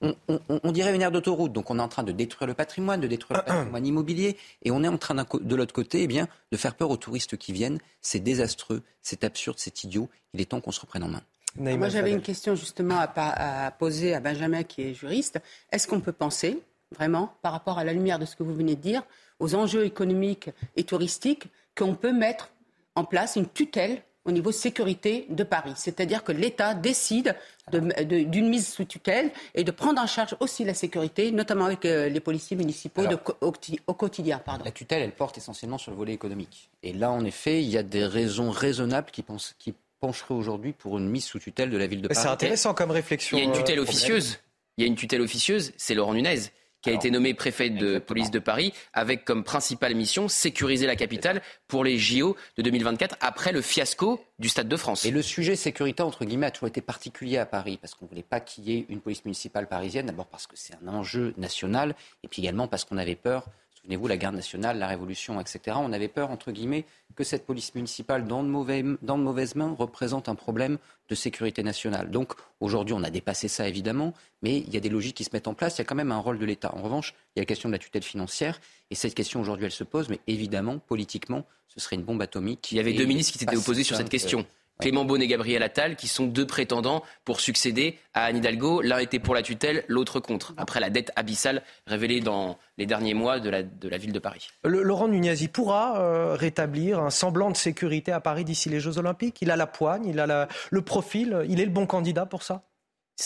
on, 0.00 0.14
on, 0.62 0.72
dirait 0.72 0.94
une 0.94 1.02
aire 1.02 1.10
d'autoroute. 1.10 1.52
Donc, 1.52 1.72
on 1.72 1.78
est 1.80 1.82
en 1.82 1.88
train 1.88 2.04
de 2.04 2.12
détruire 2.12 2.46
le 2.46 2.54
patrimoine, 2.54 3.00
de 3.00 3.08
détruire 3.08 3.40
le 3.40 3.44
patrimoine 3.44 3.84
immobilier. 3.84 4.36
Et 4.62 4.70
on 4.70 4.84
est 4.84 4.88
en 4.88 4.96
train, 4.96 5.16
de 5.16 5.56
l'autre 5.56 5.74
côté, 5.74 6.04
eh 6.04 6.06
bien, 6.06 6.28
de 6.52 6.56
faire 6.56 6.76
peur 6.76 6.90
aux 6.90 6.96
touristes 6.96 7.36
qui 7.36 7.52
viennent. 7.52 7.80
C'est 8.00 8.20
désastreux, 8.20 8.82
c'est 9.02 9.24
absurde, 9.24 9.56
c'est 9.58 9.82
idiot. 9.82 10.08
Il 10.34 10.40
est 10.40 10.44
temps 10.44 10.60
qu'on 10.60 10.70
se 10.70 10.80
reprenne 10.80 11.02
en 11.02 11.08
main. 11.08 11.22
Moi, 11.56 11.88
j'avais 11.88 12.12
une 12.12 12.22
question 12.22 12.54
justement 12.54 13.00
à 13.00 13.72
poser 13.76 14.14
à 14.14 14.20
Benjamin, 14.20 14.62
qui 14.62 14.82
est 14.82 14.94
juriste. 14.94 15.40
Est-ce 15.72 15.88
qu'on 15.88 15.98
peut 15.98 16.12
penser 16.12 16.60
vraiment, 16.94 17.34
par 17.42 17.52
rapport 17.52 17.78
à 17.78 17.84
la 17.84 17.92
lumière 17.92 18.18
de 18.18 18.24
ce 18.24 18.36
que 18.36 18.42
vous 18.42 18.54
venez 18.54 18.76
de 18.76 18.80
dire, 18.80 19.02
aux 19.38 19.54
enjeux 19.54 19.84
économiques 19.84 20.50
et 20.76 20.84
touristiques, 20.84 21.48
qu'on 21.76 21.94
peut 21.94 22.12
mettre 22.12 22.50
en 22.94 23.04
place 23.04 23.36
une 23.36 23.48
tutelle 23.48 24.02
au 24.26 24.32
niveau 24.32 24.52
sécurité 24.52 25.26
de 25.30 25.44
Paris. 25.44 25.72
C'est-à-dire 25.76 26.22
que 26.22 26.32
l'État 26.32 26.74
décide 26.74 27.34
d'une 27.72 28.48
mise 28.48 28.68
sous 28.68 28.84
tutelle 28.84 29.30
et 29.54 29.64
de 29.64 29.70
prendre 29.70 30.00
en 30.00 30.06
charge 30.06 30.36
aussi 30.40 30.64
la 30.64 30.74
sécurité, 30.74 31.32
notamment 31.32 31.64
avec 31.64 31.84
euh, 31.86 32.08
les 32.08 32.20
policiers 32.20 32.56
municipaux 32.56 33.02
au, 33.40 33.94
quotidien. 33.94 34.38
Pardon. 34.38 34.64
La 34.64 34.72
tutelle, 34.72 35.02
elle 35.02 35.12
porte 35.12 35.38
essentiellement 35.38 35.78
sur 35.78 35.90
le 35.90 35.96
volet 35.96 36.12
économique. 36.12 36.70
Et 36.82 36.92
là, 36.92 37.10
en 37.10 37.24
effet, 37.24 37.62
il 37.62 37.70
y 37.70 37.78
a 37.78 37.82
des 37.82 38.04
raisons 38.04 38.50
raisonnables 38.50 39.10
qui, 39.10 39.22
pensent, 39.22 39.54
qui 39.58 39.74
pencheraient 40.00 40.34
aujourd'hui 40.34 40.72
pour 40.72 40.98
une 40.98 41.08
mise 41.08 41.24
sous 41.24 41.38
tutelle 41.38 41.70
de 41.70 41.78
la 41.78 41.86
ville 41.86 42.02
de 42.02 42.08
Paris. 42.08 42.20
C'est 42.20 42.28
intéressant 42.28 42.74
comme 42.74 42.90
réflexion. 42.90 43.38
Il 43.38 43.40
y 43.40 43.42
a 43.44 43.46
une 43.46 43.56
tutelle 43.56 43.78
euh, 43.78 43.84
officieuse. 43.84 44.38
Il 44.76 44.82
y 44.82 44.84
a 44.84 44.86
une 44.86 44.96
tutelle 44.96 45.22
officieuse, 45.22 45.72
c'est 45.76 45.94
Laurent 45.94 46.14
Nunez 46.14 46.40
qui 46.82 46.90
a 46.90 46.92
été 46.92 47.10
nommé 47.10 47.34
préfet 47.34 47.70
de 47.70 47.98
police 47.98 48.30
de 48.30 48.38
Paris, 48.38 48.72
avec 48.92 49.24
comme 49.24 49.44
principale 49.44 49.94
mission 49.94 50.28
sécuriser 50.28 50.86
la 50.86 50.96
capitale 50.96 51.42
pour 51.68 51.84
les 51.84 51.98
JO 51.98 52.36
de 52.56 52.62
2024 52.62 53.16
après 53.20 53.52
le 53.52 53.62
fiasco 53.62 54.24
du 54.38 54.48
Stade 54.48 54.68
de 54.68 54.76
France. 54.76 55.04
Et 55.04 55.10
le 55.10 55.22
sujet 55.22 55.56
sécurité, 55.56 56.02
entre 56.02 56.24
guillemets, 56.24 56.46
a 56.46 56.50
toujours 56.50 56.68
été 56.68 56.80
particulier 56.80 57.38
à 57.38 57.46
Paris, 57.46 57.78
parce 57.80 57.94
qu'on 57.94 58.06
ne 58.06 58.10
voulait 58.10 58.22
pas 58.22 58.40
qu'il 58.40 58.64
y 58.64 58.76
ait 58.76 58.86
une 58.88 59.00
police 59.00 59.24
municipale 59.24 59.68
parisienne, 59.68 60.06
d'abord 60.06 60.26
parce 60.26 60.46
que 60.46 60.56
c'est 60.56 60.74
un 60.82 60.88
enjeu 60.88 61.34
national, 61.36 61.94
et 62.22 62.28
puis 62.28 62.42
également 62.42 62.68
parce 62.68 62.84
qu'on 62.84 62.98
avait 62.98 63.14
peur 63.14 63.46
Souvenez-vous, 63.82 64.08
la 64.08 64.18
garde 64.18 64.36
nationale, 64.36 64.78
la 64.78 64.86
révolution, 64.86 65.40
etc. 65.40 65.76
On 65.80 65.92
avait 65.92 66.08
peur, 66.08 66.30
entre 66.30 66.52
guillemets, 66.52 66.84
que 67.16 67.24
cette 67.24 67.46
police 67.46 67.74
municipale, 67.74 68.26
dans 68.26 68.42
de, 68.42 68.48
mauvais, 68.48 68.84
dans 69.00 69.16
de 69.16 69.22
mauvaises 69.22 69.54
mains, 69.54 69.74
représente 69.78 70.28
un 70.28 70.34
problème 70.34 70.76
de 71.08 71.14
sécurité 71.14 71.62
nationale. 71.62 72.10
Donc, 72.10 72.34
aujourd'hui, 72.60 72.94
on 72.94 73.02
a 73.02 73.10
dépassé 73.10 73.48
ça, 73.48 73.66
évidemment, 73.66 74.12
mais 74.42 74.58
il 74.58 74.72
y 74.74 74.76
a 74.76 74.80
des 74.80 74.90
logiques 74.90 75.16
qui 75.16 75.24
se 75.24 75.30
mettent 75.32 75.48
en 75.48 75.54
place. 75.54 75.76
Il 75.76 75.78
y 75.78 75.82
a 75.82 75.84
quand 75.84 75.94
même 75.94 76.12
un 76.12 76.18
rôle 76.18 76.38
de 76.38 76.44
l'État. 76.44 76.74
En 76.74 76.82
revanche, 76.82 77.14
il 77.34 77.38
y 77.38 77.40
a 77.40 77.42
la 77.42 77.46
question 77.46 77.70
de 77.70 77.74
la 77.74 77.78
tutelle 77.78 78.02
financière, 78.02 78.60
et 78.90 78.94
cette 78.94 79.14
question, 79.14 79.40
aujourd'hui, 79.40 79.64
elle 79.64 79.72
se 79.72 79.84
pose, 79.84 80.10
mais 80.10 80.20
évidemment, 80.26 80.78
politiquement, 80.78 81.46
ce 81.68 81.80
serait 81.80 81.96
une 81.96 82.04
bombe 82.04 82.20
atomique. 82.20 82.72
Il 82.72 82.76
y 82.76 82.80
avait 82.80 82.92
deux 82.92 83.06
ministres 83.06 83.32
qui 83.32 83.38
s'étaient 83.38 83.56
opposés 83.56 83.84
sur 83.84 83.96
cette 83.96 84.10
question. 84.10 84.44
Clément 84.80 85.04
Beaune 85.04 85.22
et 85.22 85.26
Gabriel 85.26 85.62
Attal, 85.62 85.94
qui 85.94 86.08
sont 86.08 86.26
deux 86.26 86.46
prétendants 86.46 87.04
pour 87.24 87.40
succéder 87.40 87.98
à 88.14 88.24
Anne 88.24 88.38
Hidalgo. 88.38 88.80
L'un 88.80 88.98
était 88.98 89.18
pour 89.18 89.34
la 89.34 89.42
tutelle, 89.42 89.84
l'autre 89.88 90.20
contre, 90.20 90.54
après 90.56 90.80
la 90.80 90.90
dette 90.90 91.12
abyssale 91.16 91.62
révélée 91.86 92.20
dans 92.20 92.58
les 92.78 92.86
derniers 92.86 93.14
mois 93.14 93.38
de 93.38 93.50
la, 93.50 93.62
de 93.62 93.88
la 93.88 93.98
ville 93.98 94.12
de 94.12 94.18
Paris. 94.18 94.48
Laurent 94.64 95.08
Nunez, 95.08 95.48
pourra 95.48 96.00
euh, 96.00 96.34
rétablir 96.34 97.00
un 97.00 97.10
semblant 97.10 97.50
de 97.50 97.56
sécurité 97.56 98.10
à 98.10 98.20
Paris 98.20 98.44
d'ici 98.44 98.68
les 98.68 98.80
Jeux 98.80 98.98
Olympiques? 98.98 99.38
Il 99.42 99.50
a 99.50 99.56
la 99.56 99.66
poigne, 99.66 100.06
il 100.06 100.18
a 100.18 100.48
le 100.70 100.82
profil, 100.82 101.44
il 101.48 101.60
est 101.60 101.64
le 101.66 101.70
bon 101.70 101.86
candidat 101.86 102.26
pour 102.26 102.42
ça? 102.42 102.62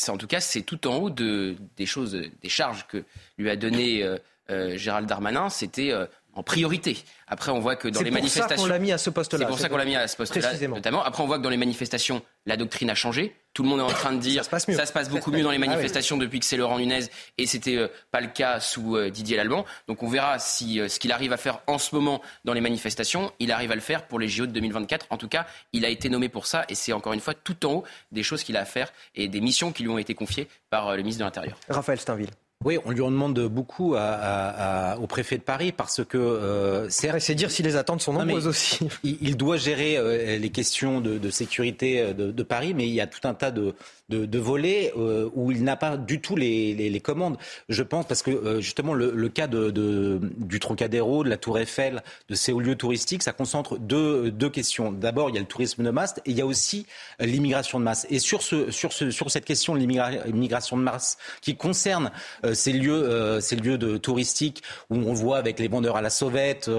En 0.08 0.16
tout 0.16 0.26
cas, 0.26 0.40
c'est 0.40 0.62
tout 0.62 0.88
en 0.88 0.96
haut 0.96 1.10
de, 1.10 1.54
des 1.76 1.86
choses, 1.86 2.12
des 2.42 2.48
charges 2.48 2.84
que 2.88 3.04
lui 3.38 3.48
a 3.48 3.54
donné 3.54 4.02
euh, 4.02 4.18
euh, 4.50 4.76
Gérald 4.76 5.08
Darmanin. 5.08 5.48
C'était 5.50 5.92
en 6.34 6.42
priorité. 6.42 6.98
Après, 7.26 7.52
on 7.52 7.60
voit 7.60 7.76
que 7.76 7.88
dans 7.88 8.02
les 8.02 8.10
manifestations. 8.10 8.48
C'est 8.48 8.54
pour 8.54 8.58
ça 8.58 8.68
qu'on 8.68 8.72
l'a 8.72 8.78
mis 8.78 8.92
à 8.92 8.98
ce 8.98 9.10
poste-là. 9.10 9.38
C'est 9.38 9.46
pour 9.46 9.58
ça 9.58 9.68
qu'on 9.68 9.76
l'a 9.76 9.84
mis 9.84 9.96
à 9.96 10.08
ce 10.08 10.16
poste-là, 10.16 10.68
notamment. 10.68 11.02
Après, 11.02 11.22
on 11.22 11.26
voit 11.26 11.38
que 11.38 11.42
dans 11.42 11.50
les 11.50 11.56
manifestations, 11.56 12.22
la 12.46 12.56
doctrine 12.56 12.90
a 12.90 12.94
changé. 12.94 13.34
Tout 13.54 13.62
le 13.62 13.68
monde 13.68 13.80
est 13.80 13.84
en 13.84 13.88
train 13.88 14.12
de 14.12 14.18
dire 14.18 14.42
ça 14.42 14.44
se 14.44 14.50
passe, 14.50 14.68
mieux. 14.68 14.74
Ça 14.74 14.84
se 14.84 14.92
passe 14.92 15.08
beaucoup 15.08 15.30
mieux 15.30 15.44
dans 15.44 15.52
les 15.52 15.62
ah 15.62 15.66
manifestations 15.66 16.16
depuis 16.16 16.40
que 16.40 16.44
c'est 16.44 16.56
Laurent 16.56 16.78
Nunez 16.78 17.04
et 17.38 17.46
c'était 17.46 17.76
euh, 17.76 17.88
pas 18.10 18.20
le 18.20 18.26
cas 18.26 18.58
sous 18.58 18.96
euh, 18.96 19.10
Didier 19.10 19.36
Lallemand. 19.36 19.64
Donc 19.86 20.02
on 20.02 20.08
verra 20.08 20.40
si 20.40 20.80
euh, 20.80 20.88
ce 20.88 20.98
qu'il 20.98 21.12
arrive 21.12 21.32
à 21.32 21.36
faire 21.36 21.60
en 21.68 21.78
ce 21.78 21.94
moment 21.94 22.20
dans 22.44 22.52
les 22.52 22.60
manifestations, 22.60 23.32
il 23.38 23.52
arrive 23.52 23.70
à 23.70 23.76
le 23.76 23.80
faire 23.80 24.08
pour 24.08 24.18
les 24.18 24.26
JO 24.26 24.46
de 24.46 24.52
2024. 24.52 25.06
En 25.10 25.18
tout 25.18 25.28
cas, 25.28 25.46
il 25.72 25.84
a 25.84 25.88
été 25.88 26.08
nommé 26.08 26.28
pour 26.28 26.46
ça 26.46 26.64
et 26.68 26.74
c'est 26.74 26.92
encore 26.92 27.12
une 27.12 27.20
fois 27.20 27.34
tout 27.34 27.64
en 27.64 27.74
haut 27.74 27.84
des 28.10 28.24
choses 28.24 28.42
qu'il 28.42 28.56
a 28.56 28.60
à 28.60 28.64
faire 28.64 28.92
et 29.14 29.28
des 29.28 29.40
missions 29.40 29.70
qui 29.70 29.84
lui 29.84 29.90
ont 29.90 29.98
été 29.98 30.14
confiées 30.14 30.48
par 30.68 30.96
le 30.96 31.02
ministre 31.02 31.20
de 31.20 31.24
l'Intérieur. 31.24 31.56
Raphaël 31.68 32.00
Steinville. 32.00 32.30
Oui, 32.64 32.78
on 32.84 32.90
lui 32.90 33.02
en 33.02 33.10
demande 33.10 33.38
beaucoup 33.48 33.94
au 33.94 35.06
préfet 35.06 35.38
de 35.38 35.42
Paris 35.42 35.72
parce 35.72 36.02
que 36.04 36.18
euh, 36.18 36.88
c'est 36.88 37.34
dire 37.34 37.50
si 37.50 37.62
les 37.62 37.76
attentes 37.76 38.00
sont 38.00 38.12
nombreuses 38.12 38.46
aussi. 38.46 38.88
Il, 39.02 39.36
doit 39.36 39.56
gérer 39.56 39.96
euh, 39.96 40.38
les 40.38 40.50
questions 40.50 41.00
de, 41.00 41.30
sécurité 41.30 42.00
euh, 42.00 42.12
de, 42.12 42.42
Paris, 42.42 42.74
mais 42.74 42.86
il 42.86 42.94
y 42.94 43.00
a 43.00 43.06
tout 43.06 43.26
un 43.26 43.34
tas 43.34 43.50
de, 43.50 43.74
de, 44.08 44.38
volets 44.38 44.92
euh, 44.96 45.28
où 45.34 45.50
il 45.50 45.64
n'a 45.64 45.76
pas 45.76 45.96
du 45.96 46.20
tout 46.20 46.36
les, 46.36 46.74
les, 46.74 47.00
commandes. 47.00 47.36
Je 47.68 47.82
pense 47.82 48.06
parce 48.06 48.22
que 48.22 48.60
justement 48.60 48.94
le, 48.94 49.28
cas 49.28 49.46
de, 49.46 49.70
de, 49.70 50.20
du 50.38 50.60
Trocadéro, 50.60 51.24
de 51.24 51.28
la 51.28 51.36
Tour 51.36 51.58
Eiffel, 51.58 52.02
de 52.28 52.34
ces 52.34 52.52
hauts 52.52 52.60
lieux 52.60 52.76
touristiques, 52.76 53.22
ça 53.22 53.32
concentre 53.32 53.78
deux, 53.78 54.30
deux 54.30 54.50
questions. 54.50 54.92
D'abord, 54.92 55.30
il 55.30 55.34
y 55.34 55.38
a 55.38 55.40
le 55.40 55.46
tourisme 55.46 55.82
de 55.82 55.90
masse 55.90 56.14
et 56.24 56.30
il 56.30 56.36
y 56.36 56.40
a 56.40 56.46
aussi 56.46 56.86
l'immigration 57.20 57.78
de 57.78 57.84
masse. 57.84 58.06
Et 58.10 58.18
sur, 58.18 58.42
ce, 58.42 58.70
sur, 58.70 58.92
ce, 58.92 59.10
sur 59.10 59.30
cette 59.30 59.44
question 59.44 59.74
de 59.74 59.80
l'immigration 59.80 60.76
de 60.76 60.82
masse 60.82 61.18
qui 61.40 61.56
concerne 61.56 62.10
ces 62.54 62.72
lieux, 62.72 63.38
ces 63.40 63.56
lieux 63.56 63.78
de, 63.78 63.96
touristiques 63.96 64.62
où 64.90 64.96
on 64.96 65.14
voit 65.14 65.38
avec 65.38 65.58
les 65.58 65.68
vendeurs 65.68 65.96
à 65.96 66.02
la 66.02 66.10
sauvette 66.10 66.70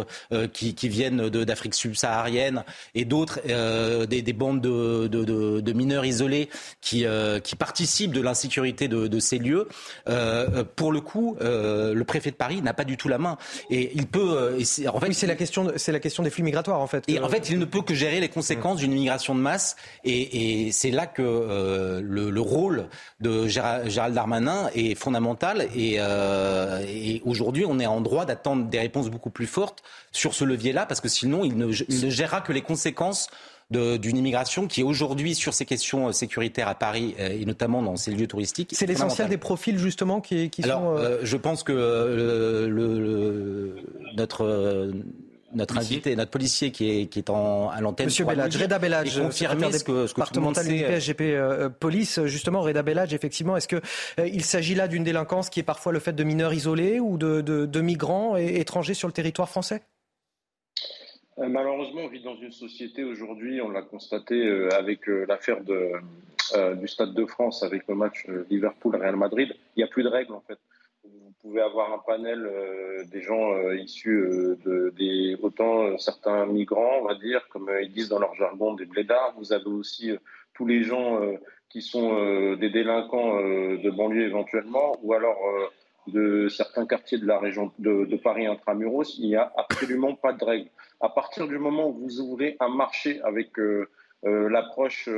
qui, 0.54 0.76
qui 0.76 0.90
viennent 0.90 1.30
d'Afrique 1.30 1.76
subsaharienne 1.76 2.64
et 2.94 3.06
d'autres, 3.06 3.40
des, 4.06 4.22
des, 4.22 4.34
bandes 4.34 4.62
de, 4.62 5.08
de, 5.08 5.74
mineurs 5.74 6.06
isolés 6.06 6.50
qui 6.82 7.06
euh, 7.06 7.40
qui 7.40 7.56
participent 7.56 8.12
de 8.12 8.22
l'insécurité 8.22 8.88
de, 8.88 9.20
ces 9.20 9.38
lieux, 9.38 9.68
euh, 10.10 10.64
pour 10.76 10.92
le 10.92 11.02
coup, 11.02 11.38
euh, 11.42 11.94
le 11.94 12.04
préfet 12.04 12.32
de 12.32 12.36
Paris 12.36 12.62
n'a 12.62 12.74
pas 12.74 12.84
du 12.84 12.98
tout 12.98 13.08
la 13.08 13.18
main. 13.18 13.38
Et 13.70 13.92
il 13.96 14.08
peut. 14.08 14.58
en 14.88 15.00
fait, 15.00 15.14
c'est 15.14 15.28
la 15.28 15.36
question, 15.36 15.72
c'est 15.76 15.92
la 15.92 16.00
question 16.00 16.24
des 16.24 16.30
flux 16.30 16.44
migratoires 16.44 16.80
en 16.80 16.88
fait. 16.88 17.04
Et 17.08 17.20
en 17.20 17.30
fait, 17.30 17.50
il 17.50 17.60
ne 17.60 17.66
peut 17.66 17.82
que 17.82 17.94
gérer 17.94 18.20
les 18.20 18.30
conséquences 18.30 18.78
d'une 18.78 18.92
immigration 18.92 19.36
de 19.36 19.40
masse. 19.40 19.76
Et, 20.04 20.72
c'est 20.72 20.92
là 20.92 21.08
que 21.08 22.02
le, 22.02 22.42
rôle 22.42 22.88
de 23.22 23.48
Gérald 23.48 24.14
Darmanin 24.14 24.70
est 24.76 24.96
fondamental. 24.96 25.65
Et, 25.76 25.96
et 25.98 27.22
aujourd'hui, 27.26 27.66
on 27.68 27.80
est 27.80 27.86
en 27.86 28.02
droit 28.02 28.26
d'attendre 28.26 28.66
des 28.66 28.80
réponses 28.80 29.10
beaucoup 29.10 29.30
plus 29.30 29.48
fortes 29.48 29.84
sur 30.12 30.34
ce 30.34 30.44
levier-là, 30.44 30.86
parce 30.86 31.02
que 31.02 31.10
sinon, 31.10 31.44
il 31.44 31.58
ne, 31.58 31.72
il 31.90 32.06
ne 32.06 32.10
gérera 32.10 32.42
que 32.42 32.54
les 32.54 32.62
conséquences 32.62 33.30
d'une 33.72 34.18
immigration 34.18 34.68
qui 34.68 34.84
aujourd'hui 34.84 35.34
sur 35.34 35.54
ces 35.54 35.66
questions 35.66 36.12
sécuritaires 36.12 36.68
à 36.68 36.76
Paris 36.76 37.16
et 37.18 37.46
notamment 37.46 37.82
dans 37.82 37.96
ces 37.96 38.12
lieux 38.12 38.28
touristiques. 38.28 38.74
C'est 38.74 38.86
l'essentiel 38.86 39.28
des 39.28 39.38
profils 39.38 39.80
justement 39.80 40.22
qui, 40.22 40.52
qui 40.52 40.64
Alors, 40.64 41.00
sont. 41.00 41.18
je 41.24 41.38
pense 41.38 41.64
que 41.64 41.72
le, 41.72 42.68
le, 42.70 43.76
notre 44.16 44.92
notre 45.56 45.78
invité, 45.78 46.16
notre 46.16 46.32
policier 46.32 46.72
qui 46.72 46.90
est, 46.90 47.06
qui 47.08 47.20
est 47.20 47.30
en, 47.30 47.70
à 47.70 47.82
l'antenne. 47.82 48.08
Monsieur 48.08 48.26
Belladj, 48.26 48.58
Reda 48.58 48.80
Belladj, 48.80 49.22
confirmer 49.22 49.72
ce 49.72 49.84
que, 49.84 50.08
ce 50.08 50.14
que 50.14 50.20
départemental 50.20 50.66
SGP 50.66 51.22
euh, 51.22 51.70
Police. 51.70 52.24
Justement, 52.26 52.62
Reda 52.62 52.84
Belladj, 52.84 53.14
effectivement, 53.14 53.58
est-ce 53.58 53.68
qu'il 53.68 53.82
euh, 54.20 54.28
il 54.28 54.44
s'agit 54.44 54.76
là 54.76 54.88
d'une 54.88 55.04
délinquance 55.04 55.50
qui 55.50 55.60
est 55.60 55.64
parfois 55.64 55.92
le 55.92 56.00
fait 56.00 56.14
de 56.14 56.24
mineurs 56.24 56.54
isolés 56.54 57.00
ou 57.00 57.18
de, 57.18 57.42
de, 57.42 57.66
de 57.66 57.82
migrants 57.82 58.38
et, 58.38 58.60
étrangers 58.60 58.94
sur 58.94 59.08
le 59.08 59.14
territoire 59.14 59.50
français? 59.50 59.82
Euh, 61.40 61.48
Malheureusement, 61.48 62.02
on 62.04 62.10
vit 62.10 62.24
dans 62.24 62.38
une 62.38 62.52
société 62.52 63.04
aujourd'hui, 63.04 63.62
on 63.62 63.70
l'a 63.70 63.82
constaté 63.82 64.70
avec 64.74 65.08
l'affaire 65.08 65.64
de, 65.64 65.92
du 66.76 66.88
Stade 66.88 67.14
de 67.14 67.26
France, 67.26 67.64
avec 67.64 67.88
le 67.88 67.96
match 67.96 68.26
Liverpool-Real 68.50 69.16
Madrid, 69.16 69.56
il 69.76 69.80
n'y 69.80 69.84
a 69.84 69.88
plus 69.88 70.04
de 70.04 70.10
règles 70.10 70.34
en 70.34 70.42
fait 70.42 70.58
pouvez 71.46 71.62
avoir 71.62 71.94
un 71.94 72.00
panel 72.00 72.44
euh, 72.44 73.04
des 73.12 73.22
gens 73.22 73.54
euh, 73.54 73.78
issus 73.78 74.18
euh, 74.18 74.58
de 74.66 74.94
des 74.98 75.38
autant 75.44 75.96
certains 76.00 76.48
migrants, 76.48 77.02
on 77.02 77.06
va 77.06 77.14
dire, 77.14 77.48
comme 77.50 77.70
ils 77.82 77.92
disent 77.92 78.10
dans 78.10 78.18
leur 78.20 78.34
jargon, 78.34 78.74
des 78.74 78.86
blédards. 78.86 79.36
Vous 79.38 79.54
avez 79.54 79.68
aussi 79.68 80.12
tous 80.56 80.66
les 80.66 80.84
gens 80.84 81.20
qui 81.70 81.82
sont 81.82 82.56
des 82.56 82.70
délinquants 82.70 83.42
de 83.42 83.90
banlieue 83.90 84.26
éventuellement, 84.26 84.98
ou 85.04 85.14
alors 85.14 85.38
de 86.08 86.48
certains 86.48 86.86
quartiers 86.86 87.18
de 87.18 87.26
la 87.26 87.40
région 87.40 87.72
de, 87.78 88.16
Paris 88.16 88.48
intramuros. 88.48 89.18
Il 89.18 89.28
n'y 89.28 89.36
a 89.36 89.52
absolument 89.58 90.16
pas 90.16 90.32
de 90.32 90.44
règles. 90.46 90.70
À 91.02 91.10
partir 91.10 91.48
du 91.48 91.60
moment 91.60 91.90
où 91.90 91.94
vous 91.94 92.22
ouvrez 92.22 92.56
un 92.62 92.70
marché 92.70 93.22
avec 93.24 93.52
l'approche 94.24 95.10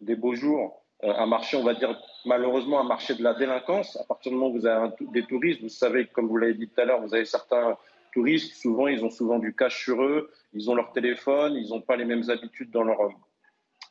des 0.00 0.14
beaux 0.14 0.34
jours 0.34 0.85
un 1.02 1.26
marché, 1.26 1.56
on 1.56 1.62
va 1.62 1.74
dire 1.74 1.98
malheureusement 2.24 2.80
un 2.80 2.84
marché 2.84 3.14
de 3.14 3.22
la 3.22 3.34
délinquance. 3.34 3.96
À 3.96 4.04
partir 4.04 4.32
du 4.32 4.38
moment 4.38 4.50
où 4.50 4.58
vous 4.58 4.66
avez 4.66 4.90
des 5.12 5.24
touristes, 5.24 5.62
vous 5.62 5.68
savez, 5.68 6.06
comme 6.06 6.28
vous 6.28 6.36
l'avez 6.36 6.54
dit 6.54 6.68
tout 6.68 6.80
à 6.80 6.84
l'heure, 6.84 7.00
vous 7.00 7.14
avez 7.14 7.24
certains 7.24 7.76
touristes, 8.12 8.54
souvent 8.54 8.86
ils 8.88 9.04
ont 9.04 9.10
souvent 9.10 9.38
du 9.38 9.54
cash 9.54 9.84
sur 9.84 10.02
eux, 10.02 10.30
ils 10.54 10.70
ont 10.70 10.74
leur 10.74 10.92
téléphone, 10.92 11.54
ils 11.54 11.68
n'ont 11.68 11.82
pas 11.82 11.96
les 11.96 12.06
mêmes 12.06 12.28
habitudes 12.30 12.70
dans 12.70 12.82
leur 12.82 13.10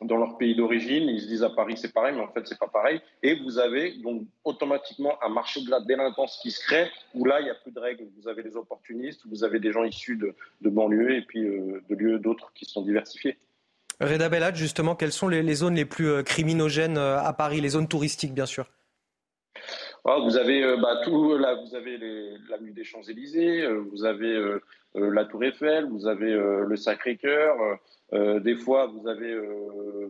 dans 0.02 0.18
leur 0.18 0.38
pays 0.38 0.56
d'origine, 0.56 1.08
ils 1.08 1.22
se 1.22 1.28
disent 1.28 1.44
à 1.44 1.50
Paris 1.50 1.78
c'est 1.78 1.94
pareil, 1.94 2.14
mais 2.16 2.22
en 2.22 2.28
fait 2.28 2.46
c'est 2.46 2.60
pas 2.60 2.68
pareil. 2.68 3.00
Et 3.24 3.36
vous 3.36 3.60
avez 3.60 3.94
donc 4.00 4.24
automatiquement 4.44 5.18
un 5.24 5.30
marché 5.30 5.62
de 5.62 5.70
la 5.70 5.80
délinquance 5.80 6.40
qui 6.42 6.52
se 6.52 6.60
crée, 6.60 6.90
où 7.14 7.24
là 7.24 7.40
il 7.40 7.46
n'y 7.46 7.50
a 7.50 7.56
plus 7.56 7.72
de 7.72 7.80
règles. 7.80 8.06
Vous 8.18 8.28
avez 8.28 8.44
des 8.44 8.58
opportunistes, 8.58 9.22
vous 9.26 9.44
avez 9.44 9.60
des 9.60 9.72
gens 9.72 9.84
issus 9.84 10.18
de, 10.18 10.36
de 10.62 10.70
banlieues 10.70 11.16
et 11.16 11.22
puis 11.22 11.46
euh, 11.46 11.82
de 11.90 11.96
lieux 11.96 12.20
d'autres 12.20 12.52
qui 12.54 12.66
sont 12.66 12.82
diversifiés. 12.82 13.38
Reda 14.02 14.30
Bellad, 14.30 14.56
justement, 14.56 14.96
quelles 14.96 15.12
sont 15.12 15.28
les, 15.28 15.56
zones 15.56 15.76
les 15.76 15.86
plus 15.86 16.10
euh, 16.10 16.24
criminogènes 16.24 16.98
euh, 16.98 17.20
à 17.20 17.34
Paris, 17.34 17.62
les 17.62 17.70
zones 17.70 17.88
touristiques, 17.88 18.34
bien 18.34 18.46
sûr? 18.46 18.66
Ah, 20.04 20.18
vous 20.24 20.38
avez 20.38 20.64
euh, 20.64 20.78
bah, 20.78 21.02
tout 21.04 21.38
là, 21.38 21.56
vous 21.56 21.76
avez 21.76 21.98
l'avenue 22.50 22.72
des 22.72 22.84
Champs-Élysées, 22.84 23.66
vous 23.92 24.06
avez 24.06 24.60
la 24.94 25.26
Tour 25.26 25.44
Eiffel, 25.44 25.86
vous 25.86 26.08
avez 26.08 26.32
le 26.32 26.76
Sacré-Cœur. 26.76 27.56
des 28.14 28.56
fois, 28.56 28.86
vous 28.86 29.08
avez 29.08 29.36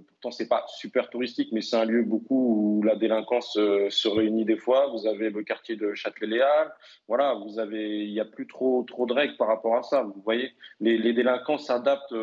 pourtant 0.08 0.32
c'est 0.32 0.50
pas 0.50 0.66
super 0.68 1.10
touristique, 1.10 1.50
mais 1.54 1.62
c'est 1.62 1.78
un 1.78 1.86
lieu 1.86 2.04
beaucoup 2.04 2.80
où 2.80 2.84
la 2.84 2.96
délinquance 2.96 3.54
se 3.54 4.08
réunit 4.08 4.44
des 4.44 4.58
fois. 4.58 4.88
Vous 4.88 5.08
avez 5.08 5.30
le 5.30 5.44
quartier 5.44 5.78
de 5.78 5.94
Châtelet-Léal. 5.94 6.74
Voilà, 7.08 7.40
il 7.72 8.12
n'y 8.12 8.20
a 8.20 8.26
plus 8.26 8.48
trop 8.48 8.84
trop 8.84 9.06
de 9.06 9.14
règles 9.14 9.38
par 9.38 9.48
rapport 9.48 9.78
à 9.78 9.84
ça. 9.84 10.04
Vous 10.04 10.22
voyez, 10.24 10.52
les 10.82 11.14
délinquants 11.14 11.58
s'adaptent 11.58 12.14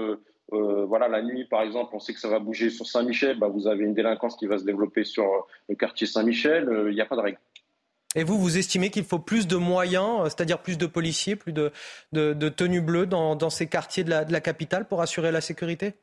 euh, 0.53 0.85
voilà, 0.85 1.09
la 1.09 1.23
nuit, 1.23 1.45
par 1.45 1.63
exemple, 1.63 1.95
on 1.95 1.99
sait 1.99 2.13
que 2.13 2.21
ça 2.21 2.29
va 2.29 2.39
bouger 2.39 2.71
sur 2.71 2.87
Saint-Michel. 2.87 3.39
Bah, 3.39 3.49
vous 3.49 3.67
avez 3.67 3.85
une 3.85 3.95
délinquance 3.95 4.37
qui 4.37 4.47
va 4.47 4.59
se 4.59 4.65
développer 4.65 5.05
sur 5.05 5.25
euh, 5.25 5.41
le 5.69 5.75
quartier 5.75 6.07
Saint-Michel. 6.07 6.69
Euh, 6.69 6.91
il 6.91 6.95
n'y 6.95 7.01
a 7.01 7.07
pas 7.07 7.17
de 7.17 7.21
règle. 7.21 7.39
Et 8.15 8.25
vous, 8.25 8.39
vous 8.39 8.59
estimez 8.59 8.91
qu'il 8.91 9.05
faut 9.05 9.19
plus 9.19 9.47
de 9.47 9.57
moyens, 9.57 10.25
c'est-à-dire 10.25 10.59
plus 10.59 10.77
de 10.77 10.87
policiers, 10.87 11.35
plus 11.35 11.53
de, 11.53 11.73
de, 12.13 12.49
tenues 12.51 12.83
bleues 12.83 13.07
dans, 13.07 13.51
ces 13.51 13.69
quartiers 13.69 14.05
de 14.05 14.11
la, 14.11 14.41
capitale 14.43 14.87
pour 14.87 15.01
assurer 15.01 15.33
la 15.33 15.41
sécurité? 15.41 15.95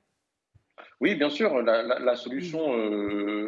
Oui, 1.02 1.14
bien 1.14 1.30
sûr. 1.30 1.62
La, 1.62 2.16
solution, 2.16 2.74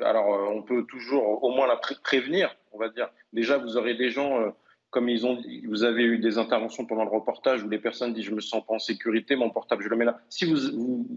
alors 0.03 0.27
on 0.55 0.61
peut 0.61 0.83
toujours 0.83 1.43
au 1.43 1.49
moins 1.49 1.65
la 1.65 1.77
prévenir, 2.03 2.55
on 2.71 2.77
va 2.77 2.89
dire. 2.89 3.09
Déjà, 3.33 3.57
vous 3.57 3.77
aurez 3.77 3.95
des 3.95 4.11
gens 4.11 4.53
comme 4.91 5.07
ils 5.07 5.25
ont, 5.25 5.41
vous 5.67 5.83
avez 5.83 6.03
eu 6.03 6.19
des 6.19 6.37
interventions 6.37 6.85
pendant 6.85 7.05
le 7.05 7.09
reportage 7.09 7.63
où 7.63 7.69
les 7.69 7.79
personnes 7.79 8.13
disent 8.13 8.25
je 8.25 8.35
me 8.35 8.41
sens 8.41 8.63
pas 8.65 8.75
en 8.75 8.79
sécurité, 8.79 9.35
mon 9.37 9.49
portable 9.49 9.83
je 9.83 9.89
le 9.89 9.95
mets 9.95 10.05
là. 10.05 10.19
Si 10.29 10.45
vous, 10.45 11.07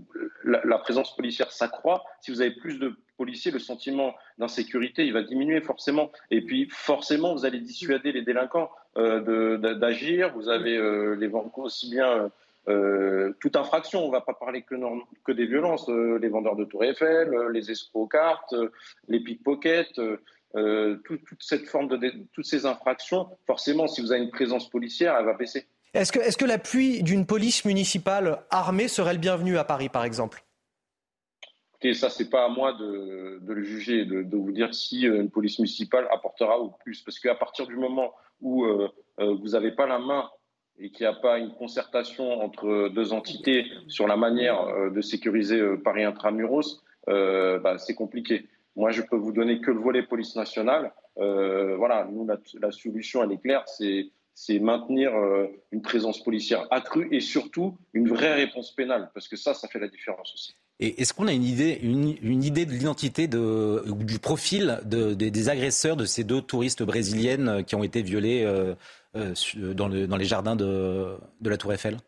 la, 0.44 0.78
présence 0.78 1.14
policière 1.14 1.50
s'accroît, 1.50 2.04
si 2.20 2.30
vous 2.30 2.40
avez 2.40 2.52
plus 2.52 2.78
de 2.78 2.94
policiers, 3.16 3.50
le 3.50 3.58
sentiment 3.58 4.14
d'insécurité 4.38 5.04
il 5.04 5.12
va 5.12 5.22
diminuer 5.22 5.60
forcément. 5.60 6.12
Et 6.30 6.40
puis 6.40 6.68
forcément 6.70 7.34
vous 7.34 7.44
allez 7.44 7.60
dissuader 7.60 8.12
les 8.12 8.22
délinquants 8.22 8.70
euh, 8.96 9.58
d'agir. 9.74 10.32
Vous 10.34 10.48
avez 10.48 10.76
euh, 10.76 11.16
les 11.16 11.30
aussi 11.56 11.90
bien 11.90 12.30
euh, 12.66 13.34
toute 13.40 13.56
infraction. 13.56 14.06
On 14.06 14.10
va 14.10 14.22
pas 14.22 14.32
parler 14.32 14.62
que, 14.62 14.74
que 15.24 15.32
des 15.32 15.46
violences. 15.46 15.88
Euh, 15.88 16.18
les 16.18 16.28
vendeurs 16.28 16.56
de 16.56 16.64
Tour 16.64 16.84
Eiffel, 16.84 17.34
euh, 17.34 17.50
les 17.50 17.70
escrocs 17.70 18.10
cartes, 18.10 18.54
les 19.08 19.20
pickpockets. 19.20 20.00
Euh, 20.56 20.96
toute, 21.04 21.20
cette 21.40 21.66
forme 21.66 21.88
de, 21.88 22.12
toutes 22.32 22.46
ces 22.46 22.64
infractions, 22.64 23.28
forcément, 23.44 23.88
si 23.88 24.00
vous 24.00 24.12
avez 24.12 24.22
une 24.22 24.30
présence 24.30 24.70
policière, 24.70 25.16
elle 25.18 25.24
va 25.24 25.34
baisser. 25.34 25.66
Est-ce 25.94 26.12
que, 26.12 26.20
est 26.20 26.36
que 26.36 26.44
l'appui 26.44 27.02
d'une 27.02 27.26
police 27.26 27.64
municipale 27.64 28.44
armée 28.50 28.86
serait 28.86 29.14
le 29.14 29.18
bienvenu 29.18 29.58
à 29.58 29.64
Paris, 29.64 29.88
par 29.88 30.04
exemple? 30.04 30.44
Écoutez, 31.72 31.94
ça, 31.94 32.08
c'est 32.08 32.30
pas 32.30 32.44
à 32.44 32.48
moi 32.48 32.72
de, 32.72 33.40
le 33.44 33.62
juger, 33.64 34.04
de, 34.04 34.36
vous 34.36 34.52
dire 34.52 34.72
si 34.72 35.08
euh, 35.08 35.22
une 35.22 35.30
police 35.30 35.58
municipale 35.58 36.06
apportera 36.12 36.60
ou 36.60 36.70
plus. 36.84 37.02
Parce 37.02 37.18
qu'à 37.18 37.34
partir 37.34 37.66
du 37.66 37.76
moment 37.76 38.14
où 38.40 38.64
euh, 38.64 38.88
vous 39.18 39.48
n'avez 39.50 39.72
pas 39.72 39.86
la 39.88 39.98
main 39.98 40.30
et 40.78 40.90
qu'il 40.90 41.04
n'y 41.04 41.12
a 41.12 41.16
pas 41.16 41.38
une 41.38 41.52
concertation 41.54 42.42
entre 42.42 42.90
deux 42.90 43.12
entités 43.12 43.66
sur 43.88 44.06
la 44.06 44.16
manière 44.16 44.90
de 44.90 45.00
sécuriser 45.00 45.60
Paris 45.84 46.02
intramuros, 46.02 46.82
bah, 47.06 47.78
c'est 47.78 47.94
compliqué. 47.94 48.48
Moi, 48.76 48.90
je 48.90 49.02
peux 49.02 49.16
vous 49.16 49.32
donner 49.32 49.60
que 49.60 49.70
le 49.70 49.80
volet 49.80 50.02
police 50.02 50.36
nationale. 50.36 50.92
Euh, 51.18 51.76
voilà, 51.76 52.08
nous, 52.10 52.26
la, 52.26 52.72
solution, 52.72 53.22
elle 53.22 53.32
est 53.32 53.40
claire, 53.40 53.64
c'est 53.66 54.58
maintenir 54.58 55.14
euh, 55.14 55.46
une 55.70 55.82
présence 55.82 56.22
policière 56.22 56.66
accrue 56.70 57.08
et 57.12 57.20
surtout 57.20 57.78
une 57.92 58.08
vraie 58.08 58.34
réponse 58.34 58.74
pénale, 58.74 59.10
parce 59.14 59.28
que 59.28 59.36
ça, 59.36 59.54
ça 59.54 59.68
fait 59.68 59.78
la 59.78 59.88
différence 59.88 60.32
aussi. 60.34 60.56
Est-ce 60.80 61.14
qu'on 61.14 61.28
a 61.28 61.32
une 61.32 61.44
idée, 61.44 61.78
une, 61.82 62.42
idée 62.42 62.66
de 62.66 62.72
l'identité 62.72 63.28
du 63.28 64.18
profil 64.18 64.80
des 64.84 65.48
agresseurs 65.48 65.96
de 65.96 66.04
ces 66.04 66.24
deux 66.24 66.42
touristes 66.42 66.82
brésiliennes 66.82 67.64
qui 67.64 67.76
ont 67.76 67.84
été 67.84 68.02
violées 68.02 68.42
euh, 68.44 68.74
dans, 69.72 69.88
dans, 69.88 70.16
les 70.16 70.24
jardins 70.24 70.56
de, 70.56 71.16
de 71.40 71.50
la 71.50 71.56
Tour 71.56 71.72
Eiffel? 71.72 71.98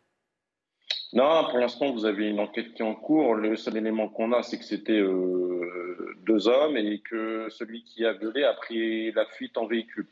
Non, 1.12 1.44
pour 1.48 1.58
l'instant, 1.58 1.92
vous 1.92 2.04
avez 2.04 2.28
une 2.28 2.40
enquête 2.40 2.74
qui 2.74 2.82
est 2.82 2.84
en 2.84 2.94
cours. 2.94 3.34
Le 3.34 3.56
seul 3.56 3.76
élément 3.76 4.08
qu'on 4.08 4.32
a, 4.32 4.42
c'est 4.42 4.58
que 4.58 4.64
c'était 4.64 5.00
euh, 5.00 6.16
deux 6.26 6.48
hommes 6.48 6.76
et 6.76 6.98
que 6.98 7.48
celui 7.50 7.84
qui 7.84 8.04
a 8.04 8.12
violé 8.12 8.42
a 8.42 8.54
pris 8.54 9.12
la 9.12 9.24
fuite 9.26 9.56
en 9.56 9.66
véhicule. 9.66 10.08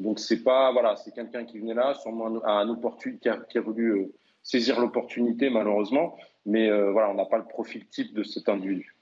Donc 0.00 0.18
c'est 0.18 0.42
pas 0.42 0.72
voilà, 0.72 0.96
c'est 0.96 1.14
quelqu'un 1.14 1.44
qui 1.44 1.58
venait 1.58 1.74
là, 1.74 1.94
sûrement 1.94 2.44
un 2.44 2.76
qui, 3.20 3.28
a, 3.28 3.36
qui 3.36 3.58
a 3.58 3.60
voulu 3.60 3.90
euh, 3.90 4.12
saisir 4.42 4.80
l'opportunité 4.80 5.48
malheureusement, 5.48 6.16
mais 6.44 6.70
euh, 6.70 6.90
voilà, 6.92 7.10
on 7.10 7.14
n'a 7.14 7.24
pas 7.24 7.38
le 7.38 7.46
profil 7.46 7.86
type 7.86 8.14
de 8.14 8.22
cet 8.22 8.48
individu. 8.48 8.95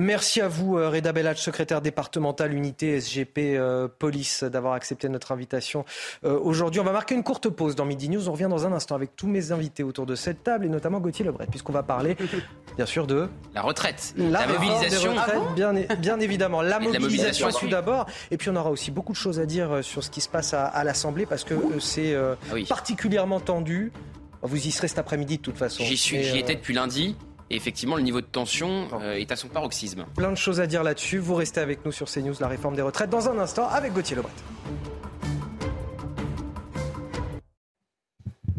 Merci 0.00 0.40
à 0.40 0.48
vous, 0.48 0.78
euh, 0.78 0.88
Reda 0.88 1.12
Bellach, 1.12 1.36
secrétaire 1.36 1.82
départemental 1.82 2.54
unité 2.54 2.98
SGP 2.98 3.58
euh, 3.58 3.88
Police, 3.88 4.42
d'avoir 4.42 4.72
accepté 4.72 5.06
notre 5.10 5.32
invitation 5.32 5.84
euh, 6.24 6.38
aujourd'hui. 6.38 6.80
On 6.80 6.84
va 6.84 6.92
marquer 6.92 7.14
une 7.14 7.22
courte 7.22 7.50
pause 7.50 7.76
dans 7.76 7.84
Midi 7.84 8.08
News. 8.08 8.26
On 8.26 8.32
revient 8.32 8.48
dans 8.48 8.66
un 8.66 8.72
instant 8.72 8.94
avec 8.94 9.14
tous 9.16 9.26
mes 9.26 9.52
invités 9.52 9.82
autour 9.82 10.06
de 10.06 10.14
cette 10.14 10.42
table 10.44 10.64
et 10.64 10.70
notamment 10.70 10.98
Gauthier 10.98 11.26
Lebret, 11.26 11.46
puisqu'on 11.46 11.74
va 11.74 11.82
parler, 11.82 12.16
bien 12.76 12.86
sûr, 12.86 13.06
de 13.06 13.28
la 13.54 13.60
retraite, 13.60 14.14
la, 14.16 14.46
mobilisation, 14.46 15.14
bien, 15.54 15.74
bien, 15.98 16.18
évidemment, 16.20 16.62
la 16.62 16.80
mobilisation, 16.80 17.50
tout 17.50 17.68
d'abord. 17.68 18.06
Et 18.30 18.38
puis 18.38 18.48
on 18.48 18.56
aura 18.56 18.70
aussi 18.70 18.90
beaucoup 18.90 19.12
de 19.12 19.18
choses 19.18 19.40
à 19.40 19.44
dire 19.44 19.84
sur 19.84 20.02
ce 20.02 20.08
qui 20.08 20.22
se 20.22 20.28
passe 20.30 20.54
à, 20.54 20.84
l'Assemblée 20.84 21.26
parce 21.26 21.44
que 21.44 21.54
c'est 21.80 22.16
ah 22.16 22.36
particulièrement 22.66 23.40
tendu. 23.40 23.92
Vous 24.40 24.66
y 24.66 24.70
serez 24.70 24.88
cet 24.88 24.98
après-midi 24.98 25.36
de 25.36 25.42
toute 25.42 25.58
façon. 25.58 25.84
J'y 25.84 25.98
suis, 25.98 26.22
j'y 26.22 26.38
étais 26.38 26.54
depuis 26.54 26.72
lundi. 26.72 27.14
Et 27.52 27.56
effectivement, 27.56 27.96
le 27.96 28.02
niveau 28.02 28.22
de 28.22 28.26
tension 28.26 28.88
euh, 28.94 29.12
est 29.12 29.30
à 29.30 29.36
son 29.36 29.48
paroxysme. 29.48 30.06
Plein 30.16 30.30
de 30.30 30.36
choses 30.36 30.58
à 30.58 30.66
dire 30.66 30.82
là-dessus. 30.82 31.18
Vous 31.18 31.34
restez 31.34 31.60
avec 31.60 31.84
nous 31.84 31.92
sur 31.92 32.10
CNews, 32.10 32.34
la 32.40 32.48
réforme 32.48 32.74
des 32.74 32.82
retraites, 32.82 33.10
dans 33.10 33.28
un 33.28 33.38
instant 33.38 33.68
avec 33.68 33.92
Gauthier 33.92 34.16
Lebret. 34.16 34.32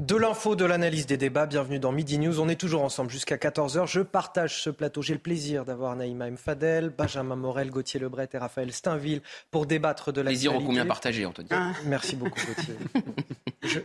De 0.03 0.17
l'info, 0.17 0.57
de 0.57 0.65
l'analyse 0.65 1.05
des 1.05 1.15
débats, 1.15 1.45
bienvenue 1.45 1.79
dans 1.79 1.93
Midi 1.93 2.19
News. 2.19 2.41
On 2.41 2.49
est 2.49 2.59
toujours 2.59 2.83
ensemble 2.83 3.09
jusqu'à 3.09 3.37
14h. 3.37 3.87
Je 3.87 4.01
partage 4.01 4.61
ce 4.61 4.69
plateau. 4.69 5.01
J'ai 5.01 5.13
le 5.13 5.19
plaisir 5.19 5.63
d'avoir 5.63 5.95
Naïma 5.95 6.27
M. 6.27 6.35
Fadel, 6.35 6.89
Benjamin 6.89 7.37
Morel, 7.37 7.71
Gauthier 7.71 8.01
Lebret 8.01 8.27
et 8.33 8.37
Raphaël 8.37 8.73
Steinville 8.73 9.21
pour 9.49 9.65
débattre 9.65 10.11
de 10.11 10.19
la 10.19 10.31
Plaisir 10.31 10.55
au 10.55 10.59
combien 10.59 10.85
partagé, 10.85 11.25
Anthony. 11.25 11.47
Ah. 11.51 11.71
Merci 11.85 12.17
beaucoup, 12.17 12.41
Gauthier. 12.45 12.75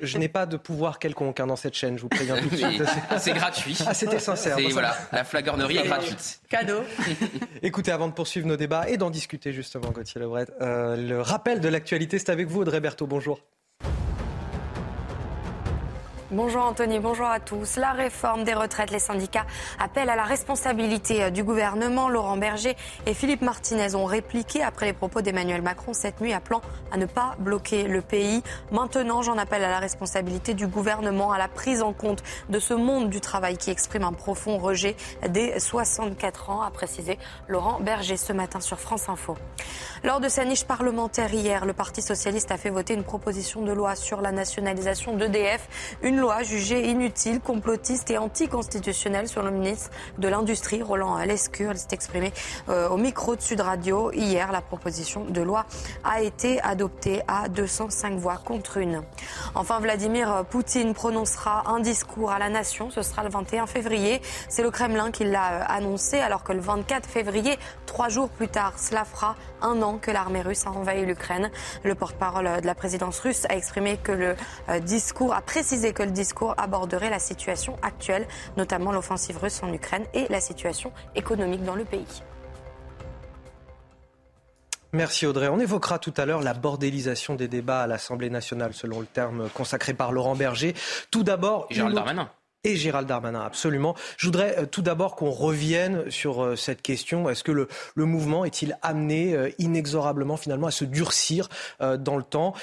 je, 0.02 0.18
n'ai 0.18 0.28
pas 0.28 0.46
de 0.46 0.56
pouvoir 0.56 0.98
quelconque 0.98 1.38
hein, 1.38 1.46
dans 1.46 1.54
cette 1.54 1.74
chaîne, 1.74 1.96
je 1.96 2.02
vous 2.02 2.08
préviens 2.08 2.36
tout 2.36 2.48
de 2.48 2.56
suite. 2.56 2.82
C'est 3.18 3.34
gratuit. 3.34 3.78
Ah, 3.86 3.94
c'était 3.94 4.18
sincère. 4.18 4.56
voilà, 4.72 4.96
la 5.12 5.22
flagornerie 5.22 5.76
est 5.76 5.86
gratuite. 5.86 6.40
Cadeau. 6.48 6.82
Écoutez, 7.62 7.92
avant 7.92 8.08
de 8.08 8.12
poursuivre 8.12 8.48
nos 8.48 8.56
débats 8.56 8.88
et 8.88 8.96
d'en 8.96 9.10
discuter 9.10 9.52
justement, 9.52 9.92
Gauthier 9.92 10.20
Lebret, 10.20 10.46
euh, 10.62 10.96
le 10.96 11.20
rappel 11.20 11.60
de 11.60 11.68
l'actualité, 11.68 12.18
c'est 12.18 12.30
avec 12.30 12.48
vous, 12.48 12.62
Audrey 12.62 12.80
Berthaud. 12.80 13.06
Bonjour. 13.06 13.38
Bonjour 16.30 16.62
Anthony, 16.62 16.98
bonjour 16.98 17.26
à 17.26 17.40
tous. 17.40 17.76
La 17.76 17.92
réforme 17.92 18.44
des 18.44 18.52
retraites, 18.52 18.90
les 18.90 18.98
syndicats 18.98 19.46
appellent 19.78 20.10
à 20.10 20.14
la 20.16 20.24
responsabilité 20.24 21.22
euh, 21.22 21.30
du 21.30 21.42
gouvernement. 21.42 22.10
Laurent 22.10 22.36
Berger 22.36 22.76
et 23.06 23.14
Philippe 23.14 23.40
Martinez 23.40 23.94
ont 23.94 24.04
répliqué 24.04 24.62
après 24.62 24.84
les 24.84 24.92
propos 24.92 25.22
d'Emmanuel 25.22 25.62
Macron 25.62 25.94
cette 25.94 26.20
nuit 26.20 26.34
appelant 26.34 26.60
à 26.92 26.98
ne 26.98 27.06
pas 27.06 27.34
bloquer 27.38 27.84
le 27.84 28.02
pays. 28.02 28.42
Maintenant, 28.70 29.22
j'en 29.22 29.38
appelle 29.38 29.64
à 29.64 29.70
la 29.70 29.78
responsabilité 29.78 30.52
du 30.52 30.66
gouvernement, 30.66 31.32
à 31.32 31.38
la 31.38 31.48
prise 31.48 31.80
en 31.80 31.94
compte 31.94 32.22
de 32.50 32.58
ce 32.58 32.74
monde 32.74 33.08
du 33.08 33.22
travail 33.22 33.56
qui 33.56 33.70
exprime 33.70 34.04
un 34.04 34.12
profond 34.12 34.58
rejet 34.58 34.96
des 35.26 35.58
64 35.58 36.50
ans, 36.50 36.60
a 36.60 36.70
précisé 36.70 37.18
Laurent 37.48 37.80
Berger 37.80 38.18
ce 38.18 38.34
matin 38.34 38.60
sur 38.60 38.78
France 38.78 39.08
Info. 39.08 39.34
Lors 40.04 40.20
de 40.20 40.28
sa 40.28 40.44
niche 40.44 40.64
parlementaire 40.64 41.32
hier, 41.32 41.64
le 41.64 41.72
Parti 41.72 42.02
socialiste 42.02 42.52
a 42.52 42.58
fait 42.58 42.70
voter 42.70 42.92
une 42.92 43.02
proposition 43.02 43.62
de 43.62 43.72
loi 43.72 43.96
sur 43.96 44.20
la 44.20 44.30
nationalisation 44.30 45.16
d'EDF. 45.16 45.96
Loi 46.18 46.42
jugée 46.42 46.88
inutile, 46.88 47.40
complotiste 47.40 48.10
et 48.10 48.18
anticonstitutionnelle 48.18 49.28
sur 49.28 49.42
le 49.42 49.50
ministre 49.50 49.90
de 50.18 50.28
l'Industrie, 50.28 50.82
Roland 50.82 51.16
Lescure. 51.18 51.72
Il 51.72 51.78
s'est 51.78 51.88
exprimé 51.92 52.32
euh, 52.68 52.88
au 52.88 52.96
micro 52.96 53.36
de 53.36 53.40
Sud 53.40 53.60
Radio. 53.60 54.10
Hier, 54.12 54.50
la 54.52 54.60
proposition 54.60 55.24
de 55.24 55.40
loi 55.40 55.66
a 56.04 56.22
été 56.22 56.60
adoptée 56.60 57.22
à 57.28 57.48
205 57.48 58.18
voix 58.18 58.36
contre 58.44 58.78
une. 58.78 59.02
Enfin, 59.54 59.80
Vladimir 59.80 60.44
Poutine 60.50 60.92
prononcera 60.94 61.70
un 61.70 61.80
discours 61.80 62.30
à 62.30 62.38
la 62.38 62.48
nation. 62.48 62.90
Ce 62.90 63.02
sera 63.02 63.22
le 63.22 63.30
21 63.30 63.66
février. 63.66 64.20
C'est 64.48 64.62
le 64.62 64.70
Kremlin 64.70 65.10
qui 65.10 65.24
l'a 65.24 65.52
euh, 65.52 65.64
annoncé, 65.68 66.18
alors 66.18 66.42
que 66.42 66.52
le 66.52 66.60
24 66.60 67.08
février, 67.08 67.58
trois 67.86 68.08
jours 68.08 68.28
plus 68.28 68.48
tard, 68.48 68.74
cela 68.78 69.04
fera 69.04 69.36
un 69.62 69.82
an 69.82 69.98
que 69.98 70.10
l'armée 70.10 70.42
russe 70.42 70.66
a 70.66 70.70
envahi 70.70 71.04
l'Ukraine. 71.06 71.50
Le 71.84 71.94
porte-parole 71.94 72.60
de 72.60 72.66
la 72.66 72.74
présidence 72.74 73.20
russe 73.20 73.46
a 73.48 73.56
exprimé 73.56 73.96
que 73.96 74.12
le 74.12 74.36
euh, 74.68 74.80
discours, 74.80 75.34
a 75.34 75.42
précisé 75.42 75.92
que 75.92 76.02
le 76.02 76.10
discours 76.10 76.54
aborderait 76.56 77.10
la 77.10 77.18
situation 77.18 77.76
actuelle, 77.82 78.26
notamment 78.56 78.92
l'offensive 78.92 79.38
russe 79.38 79.62
en 79.62 79.72
Ukraine 79.72 80.04
et 80.14 80.26
la 80.28 80.40
situation 80.40 80.92
économique 81.14 81.64
dans 81.64 81.74
le 81.74 81.84
pays. 81.84 82.22
Merci 84.92 85.26
Audrey. 85.26 85.48
On 85.48 85.60
évoquera 85.60 85.98
tout 85.98 86.14
à 86.16 86.24
l'heure 86.24 86.40
la 86.40 86.54
bordélisation 86.54 87.34
des 87.34 87.46
débats 87.46 87.82
à 87.82 87.86
l'Assemblée 87.86 88.30
nationale, 88.30 88.72
selon 88.72 89.00
le 89.00 89.06
terme 89.06 89.50
consacré 89.50 89.92
par 89.92 90.12
Laurent 90.12 90.34
Berger. 90.34 90.74
Tout 91.10 91.22
d'abord. 91.22 91.66
Gérald 91.70 91.94
Darmanin 91.94 92.30
et 92.64 92.76
Gérald 92.76 93.06
Darmanin, 93.06 93.40
absolument. 93.40 93.94
Je 94.16 94.26
voudrais 94.26 94.58
euh, 94.58 94.66
tout 94.66 94.82
d'abord 94.82 95.14
qu'on 95.14 95.30
revienne 95.30 96.10
sur 96.10 96.42
euh, 96.42 96.56
cette 96.56 96.82
question. 96.82 97.28
Est-ce 97.28 97.44
que 97.44 97.52
le, 97.52 97.68
mouvement 97.96 98.44
est-il 98.44 98.76
amené 98.82 99.34
euh, 99.34 99.50
inexorablement 99.58 100.36
finalement 100.36 100.66
à 100.66 100.72
se 100.72 100.84
durcir 100.84 101.48
dans 101.80 102.16
le 102.16 102.22
temps? 102.22 102.54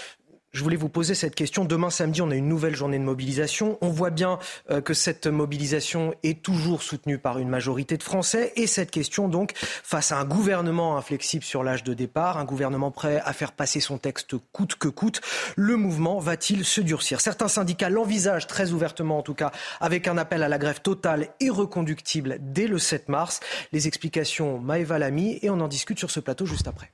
Je 0.56 0.64
voulais 0.64 0.78
vous 0.78 0.90
poser 0.90 1.16
cette 1.16 1.36
question. 1.36 1.66
Demain 1.66 1.90
samedi, 1.90 2.22
on 2.22 2.32
a 2.32 2.36
une 2.36 2.48
nouvelle 2.48 2.76
journée 2.76 2.98
de 2.98 3.04
mobilisation. 3.04 3.78
On 3.82 3.90
voit 3.90 4.10
bien 4.10 4.40
euh, 4.72 4.80
que 4.80 4.94
cette 4.94 5.28
mobilisation 5.28 6.16
est 6.24 6.42
toujours 6.42 6.82
soutenue 6.82 7.18
par 7.18 7.40
une 7.40 7.50
majorité 7.50 7.98
de 7.98 8.04
Français. 8.04 8.54
Et 8.56 8.66
cette 8.66 8.90
question, 8.90 9.28
donc, 9.28 9.52
face 9.58 10.14
à 10.14 10.18
un 10.18 10.24
gouvernement 10.24 10.98
inflexible 10.98 11.44
sur 11.44 11.62
l'âge 11.62 11.84
de 11.84 11.94
départ, 11.94 12.38
un 12.38 12.46
gouvernement 12.46 12.90
prêt 12.90 13.22
à 13.26 13.34
faire 13.34 13.52
passer 13.52 13.82
son 13.82 13.98
texte 13.98 14.36
coûte 14.54 14.76
que 14.76 14.88
coûte, 14.88 15.20
le 15.58 15.76
mouvement 15.76 16.20
va-t-il 16.20 16.64
se 16.64 16.80
durcir? 16.80 17.20
Certains 17.20 17.50
syndicats 17.50 17.90
l'envisagent 17.90 18.48
très 18.48 18.72
ouvertement, 18.72 19.18
en 19.18 19.24
tout 19.24 19.34
cas, 19.34 19.52
avec 19.82 20.08
un 20.08 20.18
appel 20.18 20.42
à 20.42 20.48
la 20.48 20.58
grève 20.58 20.80
totale 20.80 21.28
et 21.42 21.50
reconductible 21.50 22.38
dès 22.40 22.68
le 22.68 22.80
7 22.80 23.10
mars. 23.10 23.42
Les 23.74 23.88
explications, 23.88 24.58
Maëva 24.60 25.00
Lamy, 25.00 25.38
et 25.42 25.50
on 25.50 25.60
en 25.60 25.68
discute 25.68 26.00
sur 26.00 26.12
ce 26.12 26.22
plateau 26.22 26.46
juste 26.46 26.70
après. 26.70 26.92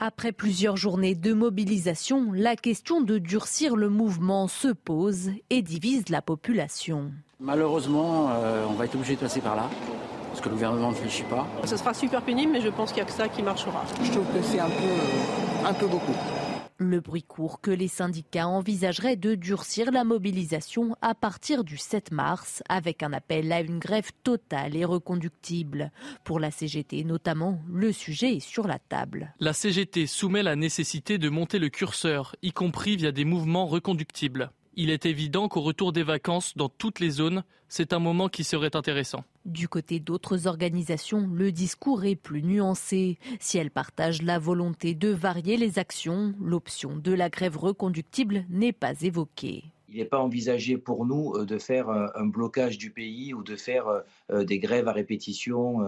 Après 0.00 0.32
plusieurs 0.32 0.76
journées 0.76 1.14
de 1.14 1.32
mobilisation, 1.32 2.32
la 2.32 2.56
question 2.56 3.00
de 3.00 3.18
durcir 3.18 3.76
le 3.76 3.88
mouvement 3.88 4.48
se 4.48 4.66
pose 4.66 5.30
et 5.50 5.62
divise 5.62 6.08
la 6.08 6.20
population. 6.20 7.12
Malheureusement, 7.38 8.30
euh, 8.32 8.66
on 8.68 8.72
va 8.72 8.86
être 8.86 8.96
obligé 8.96 9.14
de 9.14 9.20
passer 9.20 9.40
par 9.40 9.54
là. 9.54 9.70
Parce 10.30 10.40
que 10.40 10.48
le 10.48 10.56
gouvernement 10.56 10.90
ne 10.90 10.94
réfléchit 10.96 11.22
pas. 11.22 11.46
Ce 11.64 11.76
sera 11.76 11.94
super 11.94 12.22
pénible, 12.22 12.50
mais 12.50 12.60
je 12.60 12.70
pense 12.70 12.88
qu'il 12.88 13.04
n'y 13.04 13.08
a 13.08 13.12
que 13.12 13.16
ça 13.16 13.28
qui 13.28 13.40
marchera. 13.40 13.84
Je 14.02 14.10
trouve 14.10 14.26
que 14.26 14.42
c'est 14.42 14.58
un 14.58 14.66
peu, 14.66 15.68
un 15.68 15.72
peu 15.72 15.86
beaucoup. 15.86 16.14
Le 16.78 16.98
bruit 16.98 17.22
court 17.22 17.60
que 17.60 17.70
les 17.70 17.86
syndicats 17.86 18.48
envisageraient 18.48 19.14
de 19.14 19.36
durcir 19.36 19.92
la 19.92 20.02
mobilisation 20.02 20.96
à 21.02 21.14
partir 21.14 21.62
du 21.62 21.76
7 21.76 22.10
mars 22.10 22.64
avec 22.68 23.04
un 23.04 23.12
appel 23.12 23.52
à 23.52 23.60
une 23.60 23.78
grève 23.78 24.10
totale 24.24 24.74
et 24.74 24.84
reconductible. 24.84 25.92
Pour 26.24 26.40
la 26.40 26.50
CGT 26.50 27.04
notamment, 27.04 27.60
le 27.72 27.92
sujet 27.92 28.34
est 28.34 28.40
sur 28.40 28.66
la 28.66 28.80
table. 28.80 29.32
La 29.38 29.52
CGT 29.52 30.08
soumet 30.08 30.42
la 30.42 30.56
nécessité 30.56 31.16
de 31.16 31.28
monter 31.28 31.60
le 31.60 31.68
curseur, 31.68 32.34
y 32.42 32.50
compris 32.50 32.96
via 32.96 33.12
des 33.12 33.24
mouvements 33.24 33.66
reconductibles. 33.66 34.50
Il 34.76 34.90
est 34.90 35.06
évident 35.06 35.48
qu'au 35.48 35.60
retour 35.60 35.92
des 35.92 36.02
vacances 36.02 36.56
dans 36.56 36.68
toutes 36.68 36.98
les 36.98 37.10
zones, 37.10 37.44
c'est 37.68 37.92
un 37.92 38.00
moment 38.00 38.28
qui 38.28 38.42
serait 38.42 38.74
intéressant. 38.74 39.24
Du 39.44 39.68
côté 39.68 40.00
d'autres 40.00 40.48
organisations, 40.48 41.28
le 41.32 41.52
discours 41.52 42.04
est 42.04 42.16
plus 42.16 42.42
nuancé. 42.42 43.18
Si 43.38 43.56
elles 43.56 43.70
partagent 43.70 44.22
la 44.22 44.40
volonté 44.40 44.94
de 44.94 45.10
varier 45.10 45.56
les 45.56 45.78
actions, 45.78 46.34
l'option 46.40 46.96
de 46.96 47.12
la 47.12 47.30
grève 47.30 47.56
reconductible 47.56 48.46
n'est 48.50 48.72
pas 48.72 49.00
évoquée. 49.02 49.64
Il 49.88 49.98
n'est 49.98 50.06
pas 50.06 50.18
envisagé 50.18 50.76
pour 50.76 51.06
nous 51.06 51.34
euh, 51.34 51.44
de 51.44 51.58
faire 51.58 51.88
un 51.88 52.26
blocage 52.26 52.78
du 52.78 52.90
pays 52.90 53.32
ou 53.32 53.44
de 53.44 53.54
faire 53.54 53.86
euh, 54.30 54.44
des 54.44 54.58
grèves 54.58 54.88
à 54.88 54.92
répétition 54.92 55.82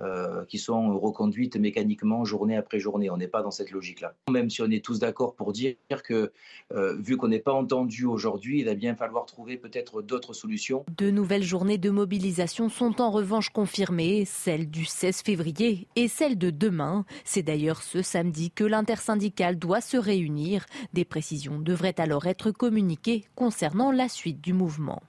euh, 0.00 0.44
qui 0.44 0.58
sont 0.58 0.98
reconduites 0.98 1.56
mécaniquement 1.56 2.24
journée 2.24 2.56
après 2.56 2.78
journée. 2.78 3.10
On 3.10 3.16
n'est 3.16 3.28
pas 3.28 3.42
dans 3.42 3.50
cette 3.50 3.70
logique-là. 3.70 4.14
Même 4.30 4.48
si 4.48 4.62
on 4.62 4.70
est 4.70 4.84
tous 4.84 4.98
d'accord 4.98 5.34
pour 5.34 5.52
dire 5.52 5.74
que, 6.04 6.32
euh, 6.72 6.96
vu 7.00 7.16
qu'on 7.16 7.28
n'est 7.28 7.40
pas 7.40 7.52
entendu 7.52 8.04
aujourd'hui, 8.04 8.60
il 8.60 8.66
va 8.66 8.74
bien 8.74 8.94
falloir 8.94 9.26
trouver 9.26 9.56
peut-être 9.56 10.02
d'autres 10.02 10.34
solutions. 10.34 10.84
De 10.96 11.10
nouvelles 11.10 11.42
journées 11.42 11.78
de 11.78 11.90
mobilisation 11.90 12.68
sont 12.68 13.00
en 13.00 13.10
revanche 13.10 13.50
confirmées, 13.50 14.24
celle 14.24 14.70
du 14.70 14.84
16 14.84 15.22
février 15.22 15.88
et 15.96 16.08
celle 16.08 16.38
de 16.38 16.50
demain. 16.50 17.04
C'est 17.24 17.42
d'ailleurs 17.42 17.82
ce 17.82 18.02
samedi 18.02 18.50
que 18.50 18.64
l'intersyndicale 18.64 19.58
doit 19.58 19.80
se 19.80 19.96
réunir. 19.96 20.66
Des 20.92 21.04
précisions 21.04 21.58
devraient 21.58 22.00
alors 22.00 22.26
être 22.26 22.50
communiquées 22.50 23.24
concernant 23.34 23.90
la 23.90 24.08
suite 24.08 24.40
du 24.40 24.52
mouvement. 24.52 25.02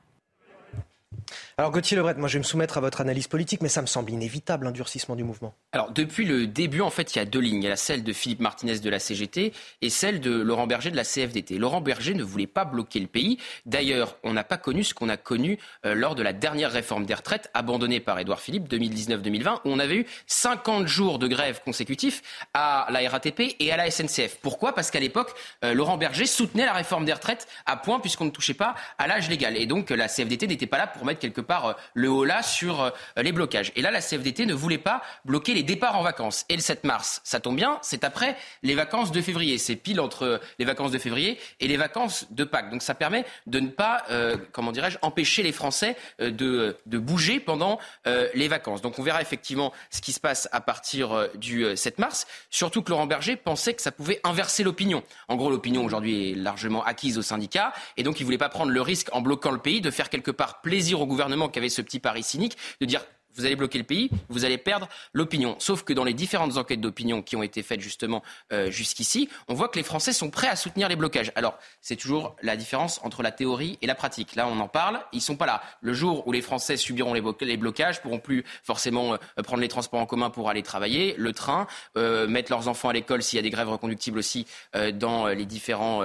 Alors 1.58 1.72
Gauthier 1.72 1.98
Lebret, 1.98 2.15
moi 2.15 2.30
je 2.30 2.34
vais 2.34 2.39
me 2.39 2.43
soumettre 2.43 2.78
à 2.78 2.82
votre 2.82 3.02
analyse 3.02 3.28
politique, 3.28 3.62
mais 3.62 3.67
ça 3.67 3.82
me 3.82 3.88
semble 3.88 4.12
inévitable, 4.12 4.65
un 4.65 4.72
durcissement 4.72 5.15
du 5.17 5.26
mouvement. 5.26 5.54
Alors 5.74 5.91
depuis 5.91 6.24
le 6.24 6.48
début, 6.48 6.80
en 6.80 6.89
fait, 6.89 7.13
il 7.13 7.19
y 7.19 7.22
a 7.22 7.26
deux 7.26 7.39
lignes. 7.39 7.63
Il 7.63 7.67
y 7.67 7.72
a 7.72 7.76
celle 7.76 8.04
de 8.04 8.13
Philippe 8.13 8.39
Martinez 8.39 8.80
de 8.80 8.89
la 8.89 9.00
CGT 9.00 9.52
et 9.82 9.89
celle 9.89 10.22
de 10.22 10.32
Laurent 10.32 10.67
Berger 10.67 10.89
de 10.89 10.95
la 10.95 11.04
CFDT. 11.04 11.58
Laurent 11.58 11.82
Berger 11.82 12.13
ne 12.13 12.24
voulait 12.24 12.48
pas 12.48 12.63
bloquer 12.63 13.00
le 13.00 13.08
pays. 13.08 13.39
D'ailleurs, 13.65 14.17
on 14.24 14.32
n'a 14.32 14.45
pas 14.45 14.58
connu 14.58 14.86
ce 14.86 14.93
qu'on 14.93 15.10
a 15.10 15.17
connu 15.17 15.60
euh, 15.86 15.95
lors 15.95 16.15
de 16.15 16.24
la 16.24 16.32
dernière 16.32 16.72
réforme 16.72 17.06
des 17.06 17.13
retraites 17.13 17.50
abandonnée 17.54 18.00
par 18.00 18.17
Édouard 18.19 18.39
Philippe 18.39 18.69
2019-2020, 18.69 19.56
où 19.56 19.60
on 19.65 19.80
avait 19.80 19.98
eu 19.98 20.06
50 20.28 20.88
jours 20.88 21.19
de 21.19 21.28
grève 21.28 21.62
consécutifs 21.65 22.22
à 22.54 22.88
la 22.89 23.08
RATP 23.10 23.56
et 23.60 23.72
à 23.72 23.78
la 23.78 23.91
SNCF. 23.91 24.38
Pourquoi? 24.41 24.74
Parce 24.74 24.91
qu'à 24.91 25.02
l'époque, 25.02 25.34
euh, 25.65 25.74
Laurent 25.74 25.98
Berger 25.98 26.26
soutenait 26.26 26.65
la 26.65 26.74
réforme 26.74 27.04
des 27.04 27.13
retraites 27.13 27.48
à 27.65 27.76
point 27.76 28.00
puisqu'on 28.00 28.26
ne 28.26 28.32
touchait 28.32 28.54
pas 28.54 28.76
à 28.98 29.08
l'âge 29.08 29.30
légal. 29.30 29.58
Et 29.58 29.65
donc 29.65 29.89
la 29.89 30.08
CFDT 30.08 30.48
n'était 30.48 30.65
pas 30.65 30.78
là 30.78 30.88
pour 30.88 30.98
mettre 31.05 31.19
quelque 31.19 31.41
part 31.41 31.65
euh, 31.65 31.73
le 31.93 32.09
haut 32.09 32.25
là 32.25 32.43
sur 32.43 32.81
euh, 32.81 32.89
les 33.17 33.31
blocages. 33.31 33.71
Et 33.75 33.81
là, 33.81 33.91
la 33.91 34.01
CFDT 34.01 34.45
ne 34.45 34.53
voulait 34.53 34.77
pas 34.77 35.01
bloquer 35.25 35.53
les 35.53 35.63
départs 35.63 35.97
en 35.97 36.03
vacances. 36.03 36.45
Et 36.49 36.55
le 36.55 36.62
7 36.62 36.83
mars, 36.83 37.21
ça 37.23 37.39
tombe 37.39 37.55
bien, 37.55 37.79
c'est 37.81 38.03
après 38.03 38.38
les 38.63 38.75
vacances 38.75 39.12
de 39.12 39.21
février. 39.21 39.57
C'est 39.57 39.75
pile 39.75 39.99
entre 39.99 40.39
les 40.57 40.65
vacances 40.65 40.91
de 40.91 40.97
février 40.97 41.39
et 41.59 41.67
les 41.67 41.77
vacances 41.77 42.25
de 42.31 42.43
Pâques. 42.43 42.69
Donc 42.69 42.81
ça 42.81 42.95
permet 42.95 43.25
de 43.47 43.59
ne 43.59 43.69
pas, 43.69 44.03
euh, 44.09 44.38
comment 44.51 44.71
dirais-je, 44.71 44.97
empêcher 45.01 45.43
les 45.43 45.51
Français 45.51 45.95
de, 46.19 46.77
de 46.85 46.97
bouger 46.97 47.39
pendant 47.39 47.79
les 48.05 48.47
vacances. 48.47 48.81
Donc 48.81 48.97
on 48.99 49.03
verra 49.03 49.21
effectivement 49.21 49.73
ce 49.89 50.01
qui 50.01 50.13
se 50.13 50.19
passe 50.19 50.47
à 50.51 50.62
partir 50.62 51.29
du 51.35 51.75
7 51.75 51.99
mars. 51.99 52.27
Surtout 52.49 52.81
que 52.81 52.89
Laurent 52.89 53.07
Berger 53.07 53.35
pensait 53.35 53.73
que 53.73 53.81
ça 53.81 53.91
pouvait 53.91 54.19
inverser 54.23 54.63
l'opinion. 54.63 55.03
En 55.27 55.35
gros, 55.35 55.49
l'opinion 55.49 55.83
aujourd'hui 55.83 56.31
est 56.31 56.35
largement 56.35 56.83
acquise 56.83 57.17
aux 57.17 57.23
syndicats. 57.23 57.73
Et 57.97 58.03
donc 58.03 58.19
il 58.19 58.23
ne 58.23 58.25
voulait 58.25 58.38
pas 58.38 58.49
prendre 58.49 58.71
le 58.71 58.81
risque 58.81 59.09
en 59.12 59.21
bloquant 59.21 59.51
le 59.51 59.59
pays 59.59 59.81
de 59.81 59.91
faire 59.91 60.09
quelque 60.09 60.31
part 60.31 60.62
plaisir 60.62 60.88
au 60.95 61.06
gouvernement 61.06 61.49
qui 61.49 61.60
avait 61.60 61.69
ce 61.69 61.82
petit 61.82 61.99
pari 61.99 62.23
cynique 62.23 62.58
de 62.82 62.86
dire 62.86 63.06
vous 63.36 63.46
allez 63.46 63.56
bloquer 63.56 63.78
le 63.78 63.84
pays, 63.84 64.10
vous 64.30 64.46
allez 64.46 64.58
perdre 64.58 64.88
l'opinion. 65.13 65.56
Sauf 65.60 65.84
que 65.84 65.94
dans 65.94 66.04
les 66.04 66.13
différentes 66.13 66.58
enquêtes 66.58 66.82
d'opinion 66.82 67.22
qui 67.22 67.36
ont 67.36 67.44
été 67.44 67.63
faites 67.63 67.80
justement 67.80 68.24
euh, 68.52 68.70
jusqu'ici, 68.72 69.30
on 69.48 69.54
voit 69.54 69.70
que 69.70 69.78
les 69.78 69.84
Français 69.84 70.13
sont 70.13 70.30
prêts 70.30 70.48
à 70.48 70.56
soutenir 70.56 70.89
les 70.89 70.96
blocages. 70.96 71.32
Alors, 71.36 71.58
c'est 71.82 71.96
toujours 71.96 72.36
la 72.42 72.56
différence 72.56 73.00
entre 73.04 73.24
la 73.24 73.32
théorie 73.32 73.78
et 73.82 73.88
la 73.88 73.96
pratique. 73.96 74.36
Là, 74.36 74.48
on 74.48 74.60
en 74.60 74.68
parle, 74.68 75.00
ils 75.13 75.22
sont 75.22 75.36
pas 75.36 75.46
là. 75.46 75.62
Le 75.82 75.94
jour 75.94 76.28
où 76.28 76.32
les 76.32 76.42
Français 76.42 76.78
subiront 76.78 77.13
les, 77.13 77.24
les 77.42 77.58
blocages, 77.58 78.02
pourront 78.02 78.20
plus 78.20 78.44
forcément 78.63 79.13
euh, 79.13 79.44
prendre 79.44 79.62
les 79.62 79.68
transports 79.68 80.00
en 80.00 80.06
commun 80.06 80.30
pour 80.30 80.50
aller 80.50 80.63
travailler, 80.63 81.15
le 81.18 81.34
train, 81.34 81.68
euh, 81.98 82.28
mettre 82.28 82.52
leurs 82.52 82.68
enfants 82.68 82.89
à 82.89 82.94
l'école 82.94 83.24
s'il 83.24 83.38
y 83.38 83.39
a 83.39 83.44
des 83.44 83.50
grèves 83.50 83.70
reconductibles 83.70 84.18
aussi 84.18 84.46
dans 84.94 85.28
les 85.28 85.46
différents, 85.46 86.04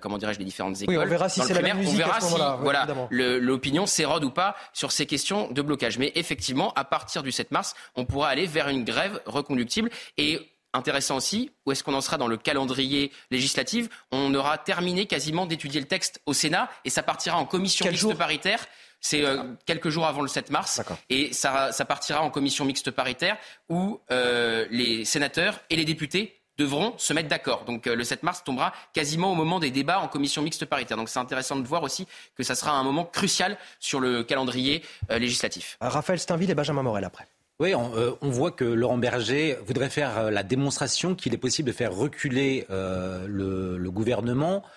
comment 0.00 0.18
dirais-je, 0.18 0.38
les 0.38 0.44
différentes 0.44 0.80
écoles. 0.80 0.96
Oui, 0.96 1.02
on 1.02 1.08
verra 1.08 1.28
si 1.28 1.40
c'est 1.40 1.54
la 1.54 1.62
même 1.62 1.78
musique 1.78 1.94
on 1.94 1.98
verra 1.98 2.16
à 2.16 2.20
ce 2.20 2.28
si 2.28 2.34
voilà, 2.60 2.86
l'opinion 3.10 3.86
s'érode 3.86 4.24
ou 4.24 4.30
pas 4.30 4.56
sur 4.72 4.92
ces 4.92 5.06
questions 5.06 5.50
de 5.50 5.62
blocage. 5.62 5.98
Mais 5.98 6.12
effectivement, 6.14 6.61
à 6.70 6.84
partir 6.84 7.22
du 7.22 7.32
7 7.32 7.50
mars, 7.50 7.74
on 7.94 8.04
pourra 8.04 8.28
aller 8.28 8.46
vers 8.46 8.68
une 8.68 8.84
grève 8.84 9.20
reconductible 9.26 9.90
et 10.16 10.52
Intéressant 10.74 11.16
aussi, 11.16 11.50
où 11.66 11.72
est-ce 11.72 11.84
qu'on 11.84 11.92
en 11.92 12.00
sera 12.00 12.16
dans 12.16 12.28
le 12.28 12.38
calendrier 12.38 13.12
législatif? 13.30 13.90
On 14.10 14.34
aura 14.34 14.56
terminé 14.56 15.04
quasiment 15.04 15.44
d'étudier 15.44 15.80
le 15.80 15.86
texte 15.86 16.22
au 16.24 16.32
Sénat 16.32 16.70
et 16.86 16.90
ça 16.90 17.02
partira 17.02 17.36
en 17.36 17.44
commission 17.44 17.86
mixte 17.86 18.14
paritaire. 18.14 18.66
C'est 18.98 19.22
euh, 19.22 19.42
quelques 19.66 19.90
jours 19.90 20.06
avant 20.06 20.22
le 20.22 20.28
7 20.28 20.50
mars. 20.50 20.80
Et 21.10 21.32
ça, 21.34 21.72
ça 21.72 21.84
partira 21.84 22.22
en 22.22 22.30
commission 22.30 22.64
mixte 22.64 22.90
paritaire 22.90 23.36
où 23.68 24.00
euh, 24.10 24.66
les 24.70 25.04
sénateurs 25.04 25.60
et 25.68 25.76
les 25.76 25.84
députés 25.84 26.41
devront 26.58 26.94
se 26.98 27.12
mettre 27.12 27.28
d'accord. 27.28 27.64
Donc 27.64 27.86
euh, 27.86 27.94
le 27.94 28.04
7 28.04 28.22
mars 28.22 28.44
tombera 28.44 28.72
quasiment 28.92 29.32
au 29.32 29.34
moment 29.34 29.60
des 29.60 29.70
débats 29.70 30.00
en 30.00 30.08
commission 30.08 30.42
mixte 30.42 30.64
paritaire. 30.64 30.96
Donc 30.96 31.08
c'est 31.08 31.18
intéressant 31.18 31.56
de 31.56 31.66
voir 31.66 31.82
aussi 31.82 32.06
que 32.36 32.42
ça 32.42 32.54
sera 32.54 32.72
un 32.72 32.82
moment 32.82 33.04
crucial 33.04 33.56
sur 33.80 34.00
le 34.00 34.22
calendrier 34.22 34.82
euh, 35.10 35.18
législatif. 35.18 35.76
Raphaël 35.80 36.18
Steinville 36.18 36.50
et 36.50 36.54
Benjamin 36.54 36.82
Morel 36.82 37.04
après. 37.04 37.26
Oui, 37.60 37.74
on, 37.74 37.94
euh, 37.96 38.10
on 38.22 38.30
voit 38.30 38.50
que 38.50 38.64
Laurent 38.64 38.98
Berger 38.98 39.56
voudrait 39.64 39.90
faire 39.90 40.18
euh, 40.18 40.30
la 40.30 40.42
démonstration 40.42 41.14
qu'il 41.14 41.32
est 41.32 41.38
possible 41.38 41.68
de 41.68 41.72
faire 41.72 41.94
reculer 41.94 42.66
euh, 42.70 43.26
le, 43.28 43.78
le 43.78 43.90
gouvernement 43.90 44.64
euh, 44.64 44.68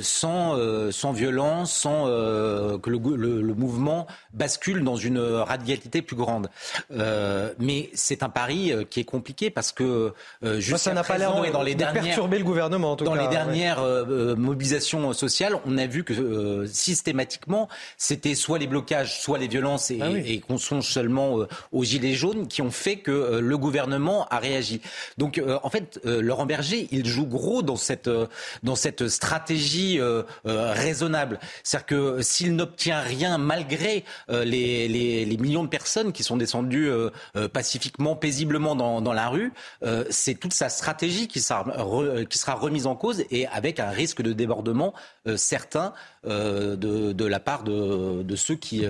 sans, 0.00 0.56
euh, 0.56 0.90
sans 0.90 1.12
violence, 1.12 1.72
sans 1.72 2.06
euh, 2.08 2.78
que 2.78 2.88
le, 2.90 2.98
gou- 2.98 3.16
le- 3.16 3.42
le 3.42 3.54
mouvement 3.54 4.06
bascule 4.32 4.82
dans 4.82 4.96
une 4.96 5.18
radicalité 5.18 6.00
plus 6.02 6.16
grande. 6.16 6.48
Euh, 6.92 7.52
mais 7.58 7.90
c'est 7.94 8.22
un 8.22 8.28
pari 8.28 8.72
euh, 8.72 8.84
qui 8.88 9.00
est 9.00 9.04
compliqué 9.04 9.50
parce 9.50 9.72
que 9.72 10.12
euh, 10.44 10.60
jusqu'à 10.60 10.78
ça 10.78 10.92
n'a 10.94 11.04
pas 11.04 11.18
l'air 11.18 11.34
de, 11.40 11.50
dans 11.50 11.62
les 11.62 11.74
de 11.74 11.78
dernières 11.80 12.02
perturber 12.04 12.38
le 12.38 12.44
gouvernement 12.44 12.92
en 12.92 12.96
tout 12.96 13.04
dans 13.04 13.14
cas. 13.14 13.22
les 13.22 13.28
dernières 13.28 13.80
euh, 13.80 14.04
euh, 14.08 14.36
mobilisations 14.36 15.12
sociales, 15.12 15.58
on 15.66 15.76
a 15.78 15.86
vu 15.86 16.04
que 16.04 16.12
euh, 16.14 16.66
systématiquement, 16.66 17.68
c'était 17.98 18.34
soit 18.34 18.58
les 18.58 18.66
blocages, 18.66 19.20
soit 19.20 19.38
les 19.38 19.48
violences, 19.48 19.90
et, 19.90 19.98
Ah 20.00 20.08
oui. 20.10 20.22
et 20.26 20.40
qu'on 20.40 20.58
songe 20.58 20.88
seulement 20.88 21.40
euh, 21.40 21.48
aux 21.72 21.84
gilets 21.84 22.14
jaunes, 22.14 22.46
qui 22.48 22.62
ont 22.62 22.70
fait 22.70 22.96
que 22.96 23.10
euh, 23.10 23.40
le 23.40 23.58
gouvernement 23.58 24.26
a 24.30 24.38
réagi. 24.38 24.80
Donc, 25.18 25.38
euh, 25.38 25.58
en 25.62 25.70
fait, 25.70 26.00
euh, 26.06 26.22
Laurent 26.22 26.46
Berger, 26.46 26.88
il 26.90 27.06
joue 27.06 27.26
gros 27.26 27.62
dans 27.62 27.76
cette 27.76 28.08
euh, 28.08 28.26
dans 28.62 28.76
cette 28.76 29.08
stratégie 29.08 29.73
euh, 29.98 30.22
euh, 30.46 30.72
raisonnable. 30.72 31.38
C'est-à-dire 31.62 31.86
que 31.86 32.22
s'il 32.22 32.54
n'obtient 32.56 33.00
rien 33.00 33.38
malgré 33.38 34.04
euh, 34.30 34.44
les, 34.44 35.36
millions 35.38 35.64
de 35.64 35.68
personnes 35.68 36.12
qui 36.12 36.22
sont 36.22 36.36
descendues 36.36 36.90
pacifiquement, 37.52 38.16
paisiblement 38.16 38.74
dans, 38.76 39.12
la 39.12 39.28
rue, 39.28 39.52
c'est 40.10 40.34
toute 40.34 40.54
sa 40.54 40.68
stratégie 40.68 41.28
qui 41.28 41.40
sera, 41.40 41.64
remise 42.54 42.86
en 42.86 42.94
cause 42.94 43.24
et 43.30 43.46
avec 43.48 43.80
un 43.80 43.90
risque 43.90 44.22
de 44.22 44.32
débordement 44.32 44.94
certain 45.36 45.92
de, 46.24 47.24
la 47.26 47.40
part 47.40 47.64
de, 47.64 48.36
ceux 48.36 48.54
qui, 48.54 48.86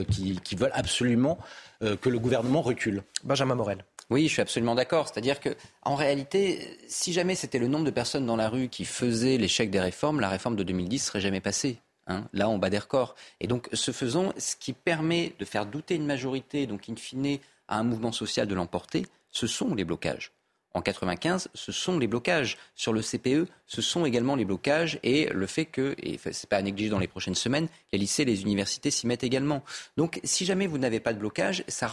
veulent 0.57 0.71
absolument 0.75 1.39
que 1.81 2.09
le 2.09 2.19
gouvernement 2.19 2.63
recule. 2.63 3.03
Benjamin 3.25 3.55
Morel. 3.55 3.85
Oui, 4.11 4.29
je 4.29 4.33
suis 4.33 4.43
absolument 4.43 4.75
d'accord. 4.75 5.09
C'est-à-dire 5.09 5.41
que, 5.41 5.57
en 5.83 5.95
réalité, 5.95 6.79
si 6.89 7.13
jamais 7.13 7.35
c'était 7.35 7.59
le 7.59 7.69
nombre 7.69 7.85
de 7.85 7.91
personnes 7.91 8.27
dans 8.27 8.37
la 8.37 8.49
rue 8.49 8.69
qui 8.69 8.85
faisaient 8.85 9.39
l'échec 9.39 9.71
des 9.71 9.81
réformes, 9.81 10.21
la 10.21 10.29
réforme 10.29 10.57
de 10.57 10.63
2010 10.63 10.99
serait 10.99 11.21
jamais 11.21 11.41
passée. 11.41 11.79
hein. 12.07 12.25
Là, 12.33 12.49
on 12.49 12.59
bat 12.59 12.71
des 12.71 12.79
records. 12.79 13.15
Et 13.41 13.47
donc, 13.47 13.69
ce 13.73 13.91
faisant, 13.93 14.33
ce 14.39 14.57
qui 14.57 14.73
permet 14.73 15.33
de 15.39 15.45
faire 15.45 15.67
douter 15.67 15.95
une 15.95 16.07
majorité, 16.07 16.67
donc 16.67 16.89
in 16.89 16.97
fine, 16.97 17.39
à 17.69 17.79
un 17.79 17.85
mouvement 17.85 18.13
social 18.13 18.47
de 18.47 18.55
l'emporter, 18.55 19.07
ce 19.31 19.47
sont 19.47 19.75
les 19.75 19.85
blocages. 19.85 20.33
En 20.75 20.83
95, 20.83 21.49
ce 21.55 21.71
sont 21.71 21.99
les 22.01 22.09
blocages. 22.09 22.59
Sur 22.75 22.93
le 22.93 23.01
CPE, 23.01 23.49
ce 23.67 23.81
sont 23.81 24.05
également 24.05 24.35
les 24.35 24.45
blocages 24.45 24.99
et 25.05 25.29
le 25.33 25.47
fait 25.47 25.67
que, 25.67 25.95
et 26.03 26.19
c'est 26.19 26.49
pas 26.49 26.57
à 26.57 26.63
négliger 26.63 26.91
dans 26.91 26.99
les 26.99 27.07
prochaines 27.07 27.37
semaines, 27.37 27.69
les 27.93 27.99
lycées, 27.99 28.25
les 28.25 28.43
universités 28.43 28.91
s'y 28.91 29.07
mettent 29.07 29.23
également. 29.23 29.63
Donc, 29.97 30.21
si 30.25 30.45
jamais 30.45 30.67
vous 30.67 30.79
n'avez 30.79 30.99
pas 30.99 31.13
de 31.13 31.21
blocage, 31.21 31.63
ça, 31.69 31.89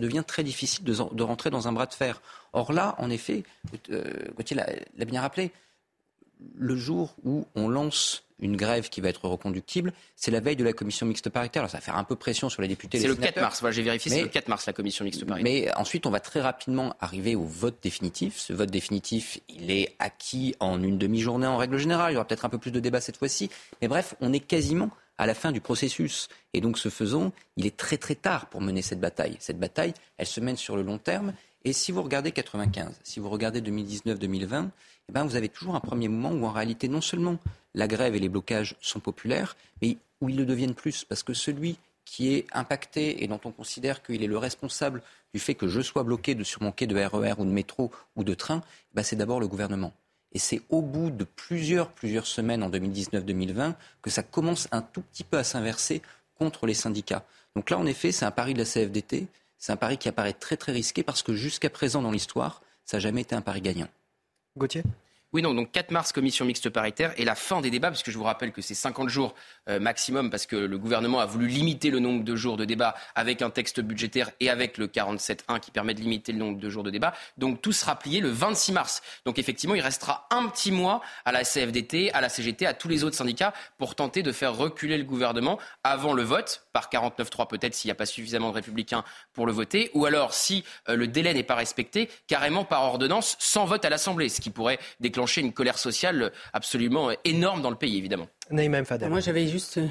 devient 0.00 0.24
très 0.26 0.42
difficile 0.42 0.84
de, 0.84 1.22
rentrer 1.22 1.50
dans 1.50 1.68
un 1.68 1.72
bras 1.72 1.86
de 1.86 1.94
fer. 1.94 2.20
Or 2.52 2.72
là, 2.72 2.96
en 2.98 3.08
effet, 3.08 3.44
euh, 3.90 4.02
Gauthier 4.36 4.56
l'a 4.56 5.04
bien 5.04 5.20
rappelé, 5.20 5.52
le 6.56 6.76
jour 6.76 7.14
où 7.22 7.46
on 7.54 7.68
lance 7.68 8.24
une 8.44 8.56
grève 8.56 8.88
qui 8.90 9.00
va 9.00 9.08
être 9.08 9.24
reconductible, 9.24 9.92
c'est 10.16 10.30
la 10.30 10.40
veille 10.40 10.56
de 10.56 10.64
la 10.64 10.72
commission 10.72 11.06
mixte 11.06 11.30
paritaire. 11.30 11.62
Alors 11.62 11.70
ça 11.70 11.78
va 11.78 11.82
faire 11.82 11.96
un 11.96 12.04
peu 12.04 12.14
pression 12.14 12.48
sur 12.48 12.62
les 12.62 12.68
députés. 12.68 13.00
C'est 13.00 13.08
le 13.08 13.14
4 13.14 13.22
sénateurs. 13.22 13.42
mars, 13.44 13.60
voilà, 13.60 13.74
j'ai 13.74 13.82
vérifié, 13.82 14.10
c'est 14.10 14.22
le 14.22 14.28
4 14.28 14.48
mars 14.48 14.66
la 14.66 14.72
commission 14.72 15.04
mixte 15.04 15.24
paritaire. 15.24 15.52
mais 15.52 15.74
ensuite, 15.76 16.06
on 16.06 16.10
va 16.10 16.20
très 16.20 16.40
rapidement 16.40 16.94
arriver 17.00 17.34
au 17.34 17.44
vote 17.44 17.78
définitif. 17.82 18.38
Ce 18.38 18.52
vote 18.52 18.70
définitif, 18.70 19.40
il 19.48 19.70
est 19.70 19.94
acquis 19.98 20.54
en 20.60 20.82
une 20.82 20.98
demi-journée 20.98 21.46
en 21.46 21.56
règle 21.56 21.78
générale. 21.78 22.12
Il 22.12 22.14
y 22.14 22.16
aura 22.16 22.26
peut-être 22.26 22.44
un 22.44 22.50
peu 22.50 22.58
plus 22.58 22.70
de 22.70 22.80
débat 22.80 23.00
cette 23.00 23.16
fois-ci. 23.16 23.50
Mais 23.80 23.88
bref, 23.88 24.14
on 24.20 24.32
est 24.32 24.40
quasiment 24.40 24.90
à 25.16 25.26
la 25.26 25.34
fin 25.34 25.52
du 25.52 25.60
processus. 25.60 26.28
Et 26.52 26.60
donc, 26.60 26.78
ce 26.78 26.88
faisant, 26.88 27.32
il 27.56 27.66
est 27.66 27.76
très 27.76 27.96
très 27.96 28.14
tard 28.14 28.46
pour 28.46 28.60
mener 28.60 28.82
cette 28.82 29.00
bataille. 29.00 29.36
Cette 29.40 29.58
bataille, 29.58 29.94
elle 30.18 30.26
se 30.26 30.40
mène 30.40 30.56
sur 30.56 30.76
le 30.76 30.82
long 30.82 30.98
terme. 30.98 31.32
Et 31.64 31.72
si 31.72 31.92
vous 31.92 32.02
regardez 32.02 32.30
95, 32.32 33.00
si 33.02 33.20
vous 33.20 33.30
regardez 33.30 33.62
2019-2020, 33.62 34.68
eh 35.08 35.12
ben, 35.12 35.24
vous 35.24 35.36
avez 35.36 35.48
toujours 35.48 35.74
un 35.74 35.80
premier 35.80 36.08
moment 36.08 36.32
où 36.32 36.44
en 36.44 36.52
réalité, 36.52 36.88
non 36.88 37.00
seulement 37.00 37.38
la 37.74 37.88
grève 37.88 38.14
et 38.14 38.20
les 38.20 38.28
blocages 38.28 38.76
sont 38.80 39.00
populaires, 39.00 39.56
mais 39.82 39.96
où 40.20 40.28
ils 40.28 40.36
le 40.36 40.46
deviennent 40.46 40.74
plus. 40.74 41.04
Parce 41.04 41.22
que 41.22 41.34
celui 41.34 41.78
qui 42.04 42.34
est 42.34 42.46
impacté 42.52 43.24
et 43.24 43.28
dont 43.28 43.40
on 43.44 43.50
considère 43.50 44.02
qu'il 44.02 44.22
est 44.22 44.28
le 44.28 44.38
responsable 44.38 45.02
du 45.32 45.40
fait 45.40 45.54
que 45.54 45.68
je 45.68 45.80
sois 45.80 46.04
bloqué 46.04 46.34
de, 46.34 46.44
sur 46.44 46.62
mon 46.62 46.70
quai 46.70 46.86
de 46.86 46.94
RER 46.94 47.34
ou 47.38 47.44
de 47.44 47.50
métro 47.50 47.90
ou 48.16 48.24
de 48.24 48.34
train, 48.34 48.62
bah, 48.92 49.02
c'est 49.02 49.16
d'abord 49.16 49.40
le 49.40 49.48
gouvernement. 49.48 49.92
Et 50.32 50.38
c'est 50.38 50.62
au 50.68 50.82
bout 50.82 51.10
de 51.10 51.24
plusieurs, 51.24 51.90
plusieurs 51.90 52.26
semaines 52.26 52.62
en 52.62 52.70
2019-2020 52.70 53.74
que 54.02 54.10
ça 54.10 54.22
commence 54.22 54.68
un 54.72 54.82
tout 54.82 55.02
petit 55.02 55.24
peu 55.24 55.38
à 55.38 55.44
s'inverser 55.44 56.02
contre 56.38 56.66
les 56.66 56.74
syndicats. 56.74 57.24
Donc 57.54 57.70
là, 57.70 57.78
en 57.78 57.86
effet, 57.86 58.12
c'est 58.12 58.24
un 58.24 58.32
pari 58.32 58.52
de 58.52 58.58
la 58.58 58.64
CFDT. 58.64 59.28
C'est 59.58 59.72
un 59.72 59.76
pari 59.76 59.96
qui 59.96 60.08
apparaît 60.08 60.32
très 60.32 60.56
très 60.56 60.72
risqué 60.72 61.02
parce 61.02 61.22
que 61.22 61.34
jusqu'à 61.34 61.70
présent 61.70 62.02
dans 62.02 62.10
l'histoire, 62.10 62.62
ça 62.84 62.96
n'a 62.96 63.00
jamais 63.00 63.22
été 63.22 63.34
un 63.34 63.40
pari 63.40 63.60
gagnant. 63.60 63.88
Gauthier? 64.56 64.82
Oui, 65.34 65.42
donc, 65.42 65.56
donc 65.56 65.72
4 65.72 65.90
mars, 65.90 66.12
commission 66.12 66.44
mixte 66.44 66.70
paritaire 66.70 67.12
et 67.16 67.24
la 67.24 67.34
fin 67.34 67.60
des 67.60 67.68
débats, 67.68 67.90
puisque 67.90 68.12
je 68.12 68.16
vous 68.16 68.22
rappelle 68.22 68.52
que 68.52 68.62
c'est 68.62 68.76
50 68.76 69.08
jours 69.08 69.34
euh, 69.68 69.80
maximum, 69.80 70.30
parce 70.30 70.46
que 70.46 70.54
le 70.54 70.78
gouvernement 70.78 71.18
a 71.18 71.26
voulu 71.26 71.48
limiter 71.48 71.90
le 71.90 71.98
nombre 71.98 72.22
de 72.22 72.36
jours 72.36 72.56
de 72.56 72.64
débat 72.64 72.94
avec 73.16 73.42
un 73.42 73.50
texte 73.50 73.80
budgétaire 73.80 74.30
et 74.38 74.48
avec 74.48 74.78
le 74.78 74.86
47.1 74.86 75.58
qui 75.58 75.72
permet 75.72 75.92
de 75.92 76.00
limiter 76.00 76.30
le 76.30 76.38
nombre 76.38 76.60
de 76.60 76.70
jours 76.70 76.84
de 76.84 76.90
débat. 76.90 77.14
Donc 77.36 77.60
tout 77.60 77.72
sera 77.72 77.98
plié 77.98 78.20
le 78.20 78.28
26 78.28 78.70
mars. 78.70 79.02
Donc 79.24 79.40
effectivement, 79.40 79.74
il 79.74 79.80
restera 79.80 80.28
un 80.30 80.46
petit 80.46 80.70
mois 80.70 81.00
à 81.24 81.32
la 81.32 81.42
CFDT, 81.42 82.12
à 82.12 82.20
la 82.20 82.28
CGT, 82.28 82.64
à 82.64 82.72
tous 82.72 82.86
les 82.86 83.02
autres 83.02 83.16
syndicats 83.16 83.54
pour 83.76 83.96
tenter 83.96 84.22
de 84.22 84.30
faire 84.30 84.54
reculer 84.54 84.98
le 84.98 85.04
gouvernement 85.04 85.58
avant 85.82 86.12
le 86.12 86.22
vote, 86.22 86.64
par 86.72 86.88
49.3 86.88 87.48
peut-être 87.48 87.74
s'il 87.74 87.88
n'y 87.88 87.92
a 87.92 87.96
pas 87.96 88.06
suffisamment 88.06 88.50
de 88.50 88.54
républicains 88.54 89.02
pour 89.32 89.46
le 89.46 89.52
voter, 89.52 89.90
ou 89.94 90.06
alors 90.06 90.32
si 90.32 90.62
euh, 90.88 90.94
le 90.94 91.08
délai 91.08 91.34
n'est 91.34 91.42
pas 91.42 91.56
respecté, 91.56 92.08
carrément 92.28 92.64
par 92.64 92.84
ordonnance, 92.84 93.34
sans 93.40 93.64
vote 93.64 93.84
à 93.84 93.90
l'Assemblée, 93.90 94.28
ce 94.28 94.40
qui 94.40 94.50
pourrait 94.50 94.78
déclencher 95.00 95.23
une 95.26 95.52
colère 95.52 95.78
sociale 95.78 96.32
absolument 96.52 97.10
énorme 97.24 97.62
dans 97.62 97.70
le 97.70 97.76
pays, 97.76 97.98
évidemment. 97.98 98.26
Naïma 98.50 98.78
M. 98.78 98.84
Fadel. 98.84 99.08
Moi, 99.08 99.20
j'avais 99.20 99.46
juste 99.46 99.78
euh, 99.78 99.86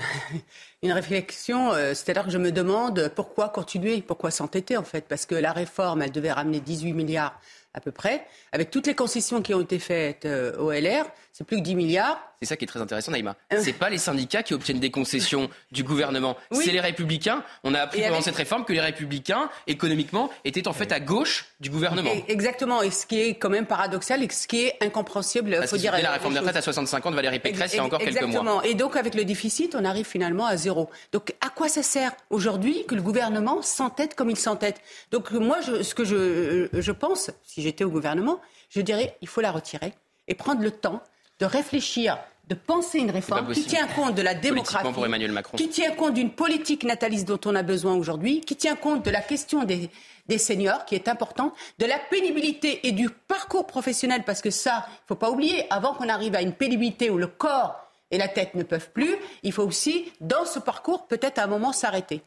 une 0.84 0.92
réflexion. 0.92 1.74
euh, 1.74 1.94
C'est-à-dire 1.94 2.26
que 2.26 2.32
je 2.32 2.38
me 2.38 2.52
demande 2.52 3.12
pourquoi 3.16 3.50
continuer, 3.50 4.02
pourquoi 4.02 4.32
s'entêter, 4.32 4.78
en 4.78 4.84
fait. 4.84 5.06
Parce 5.08 5.26
que 5.26 5.36
la 5.36 5.52
réforme, 5.52 6.02
elle 6.02 6.12
devait 6.12 6.32
ramener 6.32 6.60
18 6.60 6.94
milliards 6.94 7.40
à 7.74 7.80
peu 7.82 7.92
près. 7.92 8.26
Avec 8.52 8.70
toutes 8.70 8.86
les 8.88 8.94
concessions 8.96 9.42
qui 9.42 9.54
ont 9.54 9.62
été 9.62 9.80
faites 9.80 10.26
euh, 10.26 10.56
au 10.58 10.72
LR, 10.72 11.06
c'est 11.32 11.44
plus 11.44 11.58
que 11.58 11.64
10 11.64 11.76
milliards. 11.76 12.20
C'est 12.44 12.50
ça 12.50 12.58
qui 12.58 12.66
est 12.66 12.68
très 12.68 12.82
intéressant, 12.82 13.12
Naïma. 13.14 13.38
C'est 13.58 13.72
pas 13.72 13.90
les 13.90 13.98
syndicats 13.98 14.44
qui 14.44 14.54
obtiennent 14.54 14.82
des 14.82 14.92
concessions 14.92 15.50
du 15.72 15.82
gouvernement, 15.84 16.36
Oui. 16.52 16.66
c'est 16.66 16.72
les 16.74 16.82
républicains. 16.82 17.42
On 17.64 17.74
a 17.74 17.80
appris 17.80 18.00
Et 18.00 18.02
pendant 18.04 18.16
avec- 18.16 18.26
cette 18.26 18.36
réforme 18.36 18.66
que 18.66 18.74
les 18.74 18.82
républicains, 18.82 19.50
économiquement, 19.68 20.30
étaient 20.44 20.68
en 20.68 20.74
fait 20.74 20.92
à 20.92 21.00
gauche 21.00 21.46
du 21.62 21.70
gouvernement. 21.70 22.12
Et- 22.12 22.26
Exactement. 22.28 22.82
Et 22.82 22.92
ce 22.92 23.06
qui 23.06 23.22
est 23.22 23.36
quand 23.36 23.50
même 23.50 23.66
paradoxal 23.66 24.22
et 24.24 24.30
ce 24.30 24.46
qui 24.46 24.66
est 24.66 24.76
incompréhensible, 24.84 25.52
il 25.52 25.58
Parce 25.60 25.72
faut 25.72 25.78
dire 25.78 25.94
la 25.98 26.12
réforme 26.12 26.34
des 26.34 26.40
retraites 26.40 26.58
à 26.58 26.62
65 26.62 27.06
ans 27.06 27.12
de 27.12 27.16
Valérie 27.16 27.40
Pécresse 27.40 27.72
il 27.74 27.78
y 27.78 27.80
a 27.80 27.84
encore 27.86 28.00
quelques 28.00 28.12
mois. 28.14 28.24
Exactement. 28.28 28.62
Et 28.64 28.74
donc, 28.74 28.98
avec 28.98 29.16
le 29.16 29.24
déficit, 29.24 29.74
on 29.74 29.86
arrive 29.86 30.06
finalement 30.06 30.46
à 30.46 30.58
zéro. 30.58 30.90
Donc, 31.14 31.34
à 31.40 31.48
quoi 31.50 31.70
ça 31.70 31.82
sert 31.82 32.12
aujourd'hui 32.30 32.86
que 32.88 32.96
le 32.96 33.02
gouvernement 33.02 33.62
s'entête 33.62 34.16
comme 34.16 34.30
il 34.30 34.38
s'entête? 34.38 34.82
Donc, 35.12 35.32
moi, 35.32 35.60
je- 35.66 35.82
ce 35.82 35.96
que 35.96 36.04
je, 36.04 36.68
je 36.74 36.92
pense, 36.92 37.32
si 37.44 37.62
j'étais 37.62 37.86
au 37.86 37.90
gouvernement, 37.90 38.42
je 38.70 38.82
dirais 38.82 39.16
il 39.22 39.30
faut 39.30 39.40
la 39.40 39.52
retirer 39.52 39.94
et 40.28 40.36
prendre 40.36 40.62
le 40.62 40.72
temps 40.72 41.02
de 41.40 41.46
réfléchir 41.46 42.18
de 42.48 42.56
penser 42.56 43.00
une 43.00 43.12
réforme 43.12 43.54
qui 43.54 43.64
tient 43.64 43.88
compte 43.88 44.16
de 44.16 44.22
la 44.22 44.34
démographie, 44.34 44.92
pour 44.92 45.06
Emmanuel 45.06 45.32
Macron. 45.32 45.58
qui 45.58 45.70
tient 45.70 45.92
compte 45.92 46.14
d'une 46.14 46.32
politique 46.32 46.84
nataliste 46.84 47.28
dont 47.28 47.40
on 47.46 47.56
a 47.56 47.64
besoin 47.64 47.96
aujourd'hui, 47.96 48.42
qui 48.42 48.56
tient 48.56 48.76
compte 48.76 49.06
de 49.06 49.12
la 49.12 49.22
question 49.22 49.64
des, 49.64 49.90
des 50.28 50.38
seniors, 50.38 50.86
qui 50.86 50.96
est 50.96 51.08
importante, 51.08 51.54
de 51.80 51.86
la 51.86 51.98
pénibilité 51.98 52.86
et 52.88 52.92
du 52.92 53.10
parcours 53.10 53.66
professionnel, 53.66 54.24
parce 54.26 54.42
que 54.42 54.50
ça, 54.50 54.86
il 54.88 54.92
ne 54.92 55.08
faut 55.08 55.16
pas 55.16 55.32
oublier, 55.32 55.66
avant 55.70 55.94
qu'on 55.94 56.10
arrive 56.10 56.36
à 56.36 56.42
une 56.42 56.54
pénibilité 56.54 57.10
où 57.10 57.18
le 57.18 57.28
corps 57.28 57.80
et 58.12 58.18
la 58.18 58.28
tête 58.28 58.56
ne 58.56 58.64
peuvent 58.64 58.92
plus, 58.92 59.16
il 59.44 59.54
faut 59.54 59.64
aussi, 59.64 60.12
dans 60.20 60.46
ce 60.46 60.60
parcours, 60.60 61.08
peut-être 61.08 61.40
à 61.40 61.46
un 61.46 61.48
moment 61.48 61.72
s'arrêter. 61.72 62.22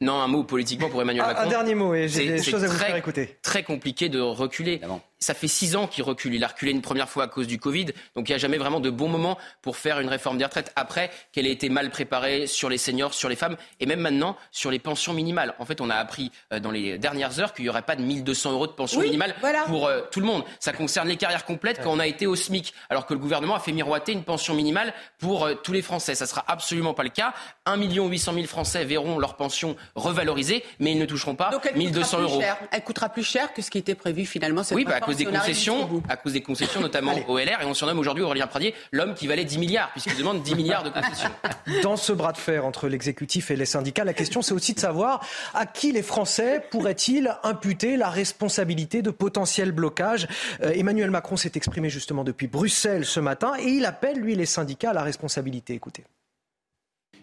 Non, 0.00 0.20
un 0.20 0.28
mot 0.28 0.44
politiquement 0.44 0.88
pour 0.88 1.02
Emmanuel 1.02 1.24
Macron. 1.26 1.42
Un 1.44 1.48
dernier 1.48 1.74
mot, 1.74 1.94
et 1.94 2.08
j'ai 2.08 2.28
des 2.28 2.42
choses 2.42 2.62
à 2.62 2.68
vous 2.68 2.76
très, 2.76 2.86
faire 2.86 2.96
écouter. 2.96 3.38
Très 3.42 3.62
compliqué 3.62 4.08
de 4.08 4.20
reculer 4.20 4.80
ça 5.24 5.32
fait 5.32 5.48
six 5.48 5.74
ans 5.74 5.86
qu'il 5.86 6.04
recule. 6.04 6.34
Il 6.34 6.44
a 6.44 6.48
reculé 6.48 6.70
une 6.70 6.82
première 6.82 7.08
fois 7.08 7.24
à 7.24 7.28
cause 7.28 7.46
du 7.46 7.58
Covid. 7.58 7.86
Donc 8.14 8.28
il 8.28 8.32
n'y 8.32 8.34
a 8.34 8.38
jamais 8.38 8.58
vraiment 8.58 8.78
de 8.78 8.90
bon 8.90 9.08
moment 9.08 9.38
pour 9.62 9.78
faire 9.78 9.98
une 10.00 10.08
réforme 10.08 10.36
des 10.36 10.44
retraites. 10.44 10.70
Après, 10.76 11.10
qu'elle 11.32 11.46
ait 11.46 11.52
été 11.52 11.70
mal 11.70 11.90
préparée 11.90 12.46
sur 12.46 12.68
les 12.68 12.76
seniors, 12.76 13.14
sur 13.14 13.30
les 13.30 13.36
femmes 13.36 13.56
et 13.80 13.86
même 13.86 14.00
maintenant 14.00 14.36
sur 14.50 14.70
les 14.70 14.78
pensions 14.78 15.14
minimales. 15.14 15.54
En 15.58 15.64
fait, 15.64 15.80
on 15.80 15.88
a 15.88 15.94
appris 15.94 16.30
euh, 16.52 16.60
dans 16.60 16.70
les 16.70 16.98
dernières 16.98 17.40
heures 17.40 17.54
qu'il 17.54 17.64
n'y 17.64 17.70
aurait 17.70 17.82
pas 17.82 17.96
de 17.96 18.02
1200 18.02 18.52
euros 18.52 18.66
de 18.66 18.72
pension 18.72 19.00
minimale 19.00 19.34
pour 19.66 19.86
euh, 19.86 20.02
tout 20.10 20.20
le 20.20 20.26
monde. 20.26 20.44
Ça 20.60 20.72
concerne 20.72 21.08
les 21.08 21.16
carrières 21.16 21.46
complètes 21.46 21.80
quand 21.82 21.92
on 21.92 21.98
a 21.98 22.06
été 22.06 22.26
au 22.26 22.36
SMIC. 22.36 22.74
Alors 22.90 23.06
que 23.06 23.14
le 23.14 23.20
gouvernement 23.20 23.54
a 23.54 23.60
fait 23.60 23.72
miroiter 23.72 24.12
une 24.12 24.24
pension 24.24 24.52
minimale 24.52 24.92
pour 25.18 25.46
euh, 25.46 25.54
tous 25.54 25.72
les 25.72 25.82
Français. 25.82 26.14
Ça 26.14 26.26
sera 26.26 26.44
absolument 26.48 26.92
pas 26.92 27.02
le 27.02 27.08
cas. 27.08 27.32
1 27.64 27.76
800 27.76 28.34
000 28.34 28.46
Français 28.46 28.84
verront 28.84 29.18
leur 29.18 29.36
pension 29.36 29.74
revalorisée, 29.94 30.64
mais 30.80 30.92
ils 30.92 30.98
ne 30.98 31.06
toucheront 31.06 31.34
pas 31.34 31.48
Donc 31.50 31.62
elle 31.64 31.78
1200 31.78 32.20
euros. 32.20 32.40
Cher. 32.40 32.58
Elle 32.70 32.84
coûtera 32.84 33.08
plus 33.08 33.24
cher 33.24 33.54
que 33.54 33.62
ce 33.62 33.70
qui 33.70 33.78
était 33.78 33.94
prévu 33.94 34.26
finalement. 34.26 34.62
Cette 34.62 34.76
oui, 34.76 34.84
bah, 34.84 34.96
à 34.96 35.00
cause 35.00 35.13
des 35.16 35.24
concessions, 35.24 36.02
à 36.08 36.16
cause 36.16 36.32
des 36.32 36.42
concessions, 36.42 36.80
notamment 36.80 37.14
au 37.28 37.38
LR, 37.38 37.62
et 37.62 37.64
on 37.64 37.74
surnomme 37.74 37.98
aujourd'hui 37.98 38.24
Aurélien 38.24 38.46
Pradier 38.46 38.74
l'homme 38.92 39.14
qui 39.14 39.26
valait 39.26 39.44
10 39.44 39.58
milliards, 39.58 39.90
puisqu'il 39.92 40.16
demande 40.16 40.42
10 40.42 40.54
milliards 40.54 40.82
de 40.82 40.90
concessions. 40.90 41.30
Dans 41.82 41.96
ce 41.96 42.12
bras 42.12 42.32
de 42.32 42.38
fer 42.38 42.64
entre 42.64 42.88
l'exécutif 42.88 43.50
et 43.50 43.56
les 43.56 43.66
syndicats, 43.66 44.04
la 44.04 44.14
question 44.14 44.42
c'est 44.42 44.54
aussi 44.54 44.74
de 44.74 44.80
savoir 44.80 45.26
à 45.54 45.66
qui 45.66 45.92
les 45.92 46.02
Français 46.02 46.62
pourraient-ils 46.70 47.34
imputer 47.42 47.96
la 47.96 48.08
responsabilité 48.08 49.02
de 49.02 49.10
potentiels 49.10 49.72
blocages. 49.72 50.26
Euh, 50.62 50.70
Emmanuel 50.70 51.10
Macron 51.10 51.36
s'est 51.36 51.52
exprimé 51.54 51.90
justement 51.90 52.24
depuis 52.24 52.46
Bruxelles 52.46 53.04
ce 53.04 53.20
matin 53.20 53.52
et 53.58 53.68
il 53.68 53.84
appelle, 53.84 54.18
lui, 54.18 54.34
les 54.34 54.46
syndicats 54.46 54.90
à 54.90 54.94
la 54.94 55.02
responsabilité. 55.02 55.74
Écoutez. 55.74 56.04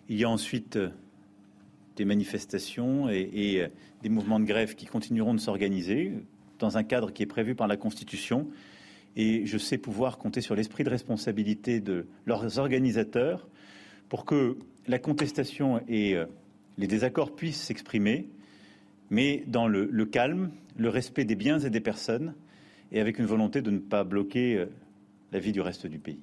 Il 0.09 0.17
y 0.17 0.23
a 0.23 0.29
ensuite 0.29 0.75
euh, 0.75 0.89
des 1.95 2.05
manifestations 2.05 3.09
et, 3.09 3.29
et, 3.33 3.61
euh, 3.61 3.67
des 4.01 4.09
mouvements 4.09 4.39
de 4.39 4.45
grève 4.45 4.75
qui 4.75 4.85
continueront 4.85 5.33
de 5.33 5.39
s'organiser 5.39 6.13
dans 6.61 6.77
un 6.77 6.83
cadre 6.83 7.11
qui 7.11 7.23
est 7.23 7.27
prévu 7.27 7.55
par 7.55 7.67
la 7.67 7.75
Constitution. 7.75 8.47
Et 9.17 9.45
je 9.45 9.57
sais 9.57 9.77
pouvoir 9.77 10.17
compter 10.17 10.39
sur 10.39 10.55
l'esprit 10.55 10.85
de 10.85 10.89
responsabilité 10.89 11.81
de 11.81 12.07
leurs 12.25 12.57
organisateurs 12.57 13.47
pour 14.07 14.23
que 14.23 14.57
la 14.87 14.99
contestation 14.99 15.81
et 15.87 16.15
euh, 16.15 16.25
les 16.77 16.87
désaccords 16.87 17.35
puissent 17.35 17.61
s'exprimer, 17.61 18.29
mais 19.09 19.43
dans 19.47 19.67
le, 19.67 20.05
calme, 20.05 20.51
le 20.77 20.89
respect 20.89 21.25
des 21.25 21.35
biens 21.35 21.59
et 21.59 21.69
des 21.69 21.81
personnes, 21.81 22.33
et 22.93 23.01
avec 23.01 23.19
une 23.19 23.25
volonté 23.25 23.61
de 23.61 23.71
ne 23.71 23.79
pas 23.79 24.03
bloquer 24.03 24.55
euh, 24.55 24.65
la 25.31 25.39
vie 25.39 25.51
du 25.51 25.61
reste 25.61 25.87
du 25.87 25.99
pays. 25.99 26.19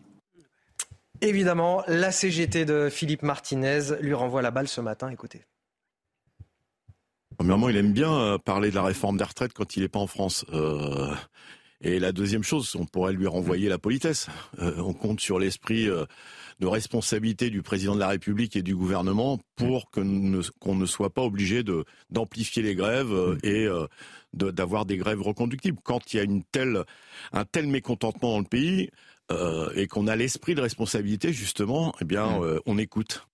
Évidemment, 1.21 1.83
la 1.89 2.13
CGT 2.13 2.65
de 2.65 2.89
Philippe 2.91 3.23
Martinez 3.23 3.81
lui 4.01 4.15
renvoie 4.15 4.41
la 4.41 4.51
balle 4.51 4.69
ce 4.69 4.81
matin. 4.81 5.11
Écoutez. 5.11 5.43
Premièrement, 7.39 7.69
il 7.69 7.77
aime 7.77 7.93
bien 7.93 8.13
euh, 8.13 8.39
parler 8.39 8.71
de 8.71 8.75
la 8.75 8.83
réforme 8.83 9.17
des 9.17 9.25
retraites 9.25 9.53
quand 9.55 9.77
il 9.77 9.83
n'est 9.83 9.89
pas 9.89 10.01
en 10.01 10.07
France. 10.07 10.45
Euh, 10.53 11.15
et 11.81 12.01
la 12.01 12.11
deuxième 12.11 12.43
chose, 12.43 12.75
on 12.75 12.87
pourrait 12.87 13.13
lui 13.13 13.29
renvoyer 13.29 13.69
la 13.69 13.79
politesse. 13.79 14.27
Euh, 14.59 14.75
on 14.79 14.93
compte 14.95 15.21
sur 15.21 15.39
l'esprit 15.39 15.89
euh, 15.89 16.07
de 16.59 16.67
responsabilité 16.67 17.51
du 17.51 17.63
président 17.63 17.95
de 17.95 18.01
la 18.01 18.09
République 18.09 18.57
et 18.57 18.63
du 18.63 18.75
gouvernement 18.75 19.39
pour 19.55 19.89
que 19.91 20.01
qu'on 20.59 20.75
ne, 20.75 20.87
soit 20.87 21.11
pas 21.11 21.23
obligé 21.23 21.63
de 21.63 21.85
d'amplifier 22.11 22.63
les 22.63 22.75
grèves 22.75 23.13
euh, 23.13 23.39
et 23.45 23.69
d'avoir 24.33 24.87
des 24.87 24.97
grèves 24.97 25.23
reconductibles. 25.23 25.79
Quand 25.85 26.13
il 26.13 26.17
y 26.17 26.21
a 26.21 26.25
une 26.25 26.43
telle, 26.43 26.83
un 27.33 27.45
tel 27.45 27.69
mécontentement 27.69 28.33
dans 28.33 28.41
le 28.41 28.45
pays 28.45 28.91
et 29.77 29.87
qu'on 29.89 30.07
a 30.07 30.17
l'esprit 30.17 30.55
de 30.55 30.63
responsabilité, 30.63 31.33
justement, 31.35 31.95
eh 32.01 32.05
bien, 32.05 32.41
on 32.65 32.79
écoute. 32.79 33.28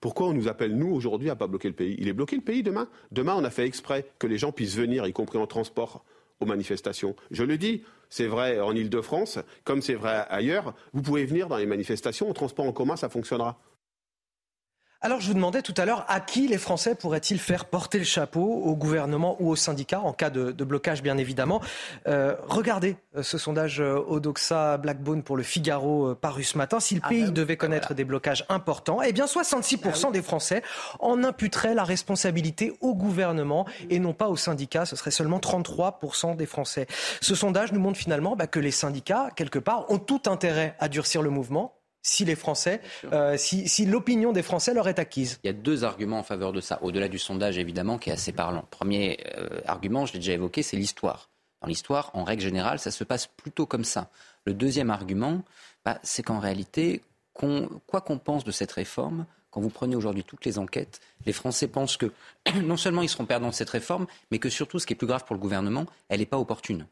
Pourquoi 0.00 0.28
on 0.28 0.32
nous 0.32 0.48
appelle, 0.48 0.76
nous, 0.76 0.92
aujourd'hui, 0.94 1.28
à 1.28 1.36
pas 1.36 1.46
bloquer 1.46 1.68
le 1.68 1.74
pays? 1.74 1.96
Il 1.98 2.08
est 2.08 2.12
bloqué 2.12 2.36
le 2.36 2.42
pays 2.42 2.62
demain? 2.62 2.88
Demain, 3.10 3.34
on 3.36 3.44
a 3.44 3.50
fait 3.50 3.66
exprès 3.66 4.06
que 4.18 4.26
les 4.26 4.38
gens 4.38 4.52
puissent 4.52 4.76
venir, 4.76 5.06
y 5.06 5.12
compris 5.12 5.38
en 5.38 5.46
transport, 5.46 6.04
aux 6.40 6.46
manifestations. 6.46 7.16
Je 7.32 7.42
le 7.42 7.58
dis, 7.58 7.82
c'est 8.08 8.26
vrai 8.26 8.60
en 8.60 8.74
Ile-de-France, 8.74 9.40
comme 9.64 9.82
c'est 9.82 9.94
vrai 9.94 10.24
ailleurs. 10.28 10.74
Vous 10.92 11.02
pouvez 11.02 11.24
venir 11.24 11.48
dans 11.48 11.56
les 11.56 11.66
manifestations, 11.66 12.30
en 12.30 12.32
transport 12.32 12.64
en 12.64 12.72
commun, 12.72 12.96
ça 12.96 13.08
fonctionnera. 13.08 13.60
Alors 15.00 15.20
je 15.20 15.28
vous 15.28 15.34
demandais 15.34 15.62
tout 15.62 15.74
à 15.76 15.84
l'heure 15.84 16.04
à 16.08 16.18
qui 16.18 16.48
les 16.48 16.58
Français 16.58 16.96
pourraient-ils 16.96 17.38
faire 17.38 17.66
porter 17.66 17.98
le 17.98 18.04
chapeau, 18.04 18.42
au 18.42 18.74
gouvernement 18.74 19.36
ou 19.38 19.48
aux 19.48 19.54
syndicats, 19.54 20.00
en 20.00 20.12
cas 20.12 20.28
de, 20.28 20.50
de 20.50 20.64
blocage 20.64 21.04
bien 21.04 21.18
évidemment. 21.18 21.60
Euh, 22.08 22.34
regardez 22.48 22.96
euh, 23.16 23.22
ce 23.22 23.38
sondage 23.38 23.80
euh, 23.80 24.02
Odoxa 24.08 24.76
Blackbone 24.76 25.22
pour 25.22 25.36
le 25.36 25.44
Figaro 25.44 26.08
euh, 26.08 26.14
paru 26.16 26.42
ce 26.42 26.58
matin. 26.58 26.80
Si 26.80 26.96
le 26.96 27.00
ah 27.04 27.10
pays 27.10 27.26
oui, 27.26 27.30
devait 27.30 27.56
connaître 27.56 27.88
voilà. 27.88 27.96
des 27.96 28.04
blocages 28.04 28.44
importants, 28.48 29.00
eh 29.00 29.12
bien 29.12 29.26
66% 29.26 29.78
ah 29.84 30.06
oui. 30.06 30.12
des 30.14 30.22
Français 30.22 30.62
en 30.98 31.22
imputeraient 31.22 31.74
la 31.74 31.84
responsabilité 31.84 32.76
au 32.80 32.96
gouvernement 32.96 33.66
et 33.90 34.00
non 34.00 34.14
pas 34.14 34.28
aux 34.28 34.36
syndicats. 34.36 34.84
Ce 34.84 34.96
serait 34.96 35.12
seulement 35.12 35.38
33% 35.38 36.34
des 36.34 36.46
Français. 36.46 36.88
Ce 37.20 37.36
sondage 37.36 37.70
nous 37.70 37.80
montre 37.80 38.00
finalement 38.00 38.34
bah, 38.34 38.48
que 38.48 38.58
les 38.58 38.72
syndicats, 38.72 39.30
quelque 39.36 39.60
part, 39.60 39.88
ont 39.92 39.98
tout 39.98 40.22
intérêt 40.26 40.74
à 40.80 40.88
durcir 40.88 41.22
le 41.22 41.30
mouvement 41.30 41.77
si 42.08 42.24
les 42.24 42.36
Français, 42.36 42.80
euh, 43.12 43.36
si, 43.36 43.68
si 43.68 43.84
l'opinion 43.84 44.32
des 44.32 44.42
Français 44.42 44.72
leur 44.72 44.88
est 44.88 44.98
acquise. 44.98 45.38
Il 45.44 45.48
y 45.48 45.50
a 45.50 45.52
deux 45.52 45.84
arguments 45.84 46.18
en 46.18 46.22
faveur 46.22 46.52
de 46.52 46.60
ça, 46.60 46.78
au-delà 46.82 47.08
du 47.08 47.18
sondage 47.18 47.58
évidemment 47.58 47.98
qui 47.98 48.10
est 48.10 48.14
assez 48.14 48.32
parlant. 48.32 48.64
Premier 48.70 49.18
euh, 49.36 49.60
argument, 49.66 50.06
je 50.06 50.14
l'ai 50.14 50.18
déjà 50.18 50.32
évoqué, 50.32 50.62
c'est 50.62 50.76
l'histoire. 50.76 51.28
Dans 51.60 51.68
l'histoire, 51.68 52.10
en 52.14 52.24
règle 52.24 52.42
générale, 52.42 52.78
ça 52.78 52.90
se 52.90 53.04
passe 53.04 53.26
plutôt 53.26 53.66
comme 53.66 53.84
ça. 53.84 54.10
Le 54.44 54.54
deuxième 54.54 54.90
argument, 54.90 55.42
bah, 55.84 55.98
c'est 56.02 56.22
qu'en 56.22 56.38
réalité, 56.38 57.02
qu 57.38 57.46
quoi 57.86 58.00
qu'on 58.00 58.18
pense 58.18 58.44
de 58.44 58.52
cette 58.52 58.72
réforme, 58.72 59.26
quand 59.50 59.60
vous 59.60 59.70
prenez 59.70 59.96
aujourd'hui 59.96 60.24
toutes 60.24 60.44
les 60.44 60.58
enquêtes, 60.58 61.00
les 61.26 61.32
Français 61.32 61.68
pensent 61.68 61.96
que 61.96 62.10
non 62.62 62.76
seulement 62.76 63.02
ils 63.02 63.08
seront 63.08 63.26
perdants 63.26 63.50
de 63.50 63.54
cette 63.54 63.70
réforme, 63.70 64.06
mais 64.30 64.38
que 64.38 64.48
surtout, 64.48 64.78
ce 64.78 64.86
qui 64.86 64.94
est 64.94 64.96
plus 64.96 65.06
grave 65.06 65.24
pour 65.24 65.34
le 65.34 65.40
gouvernement, 65.40 65.84
elle 66.08 66.20
n'est 66.20 66.26
pas 66.26 66.38
opportune 66.38 66.86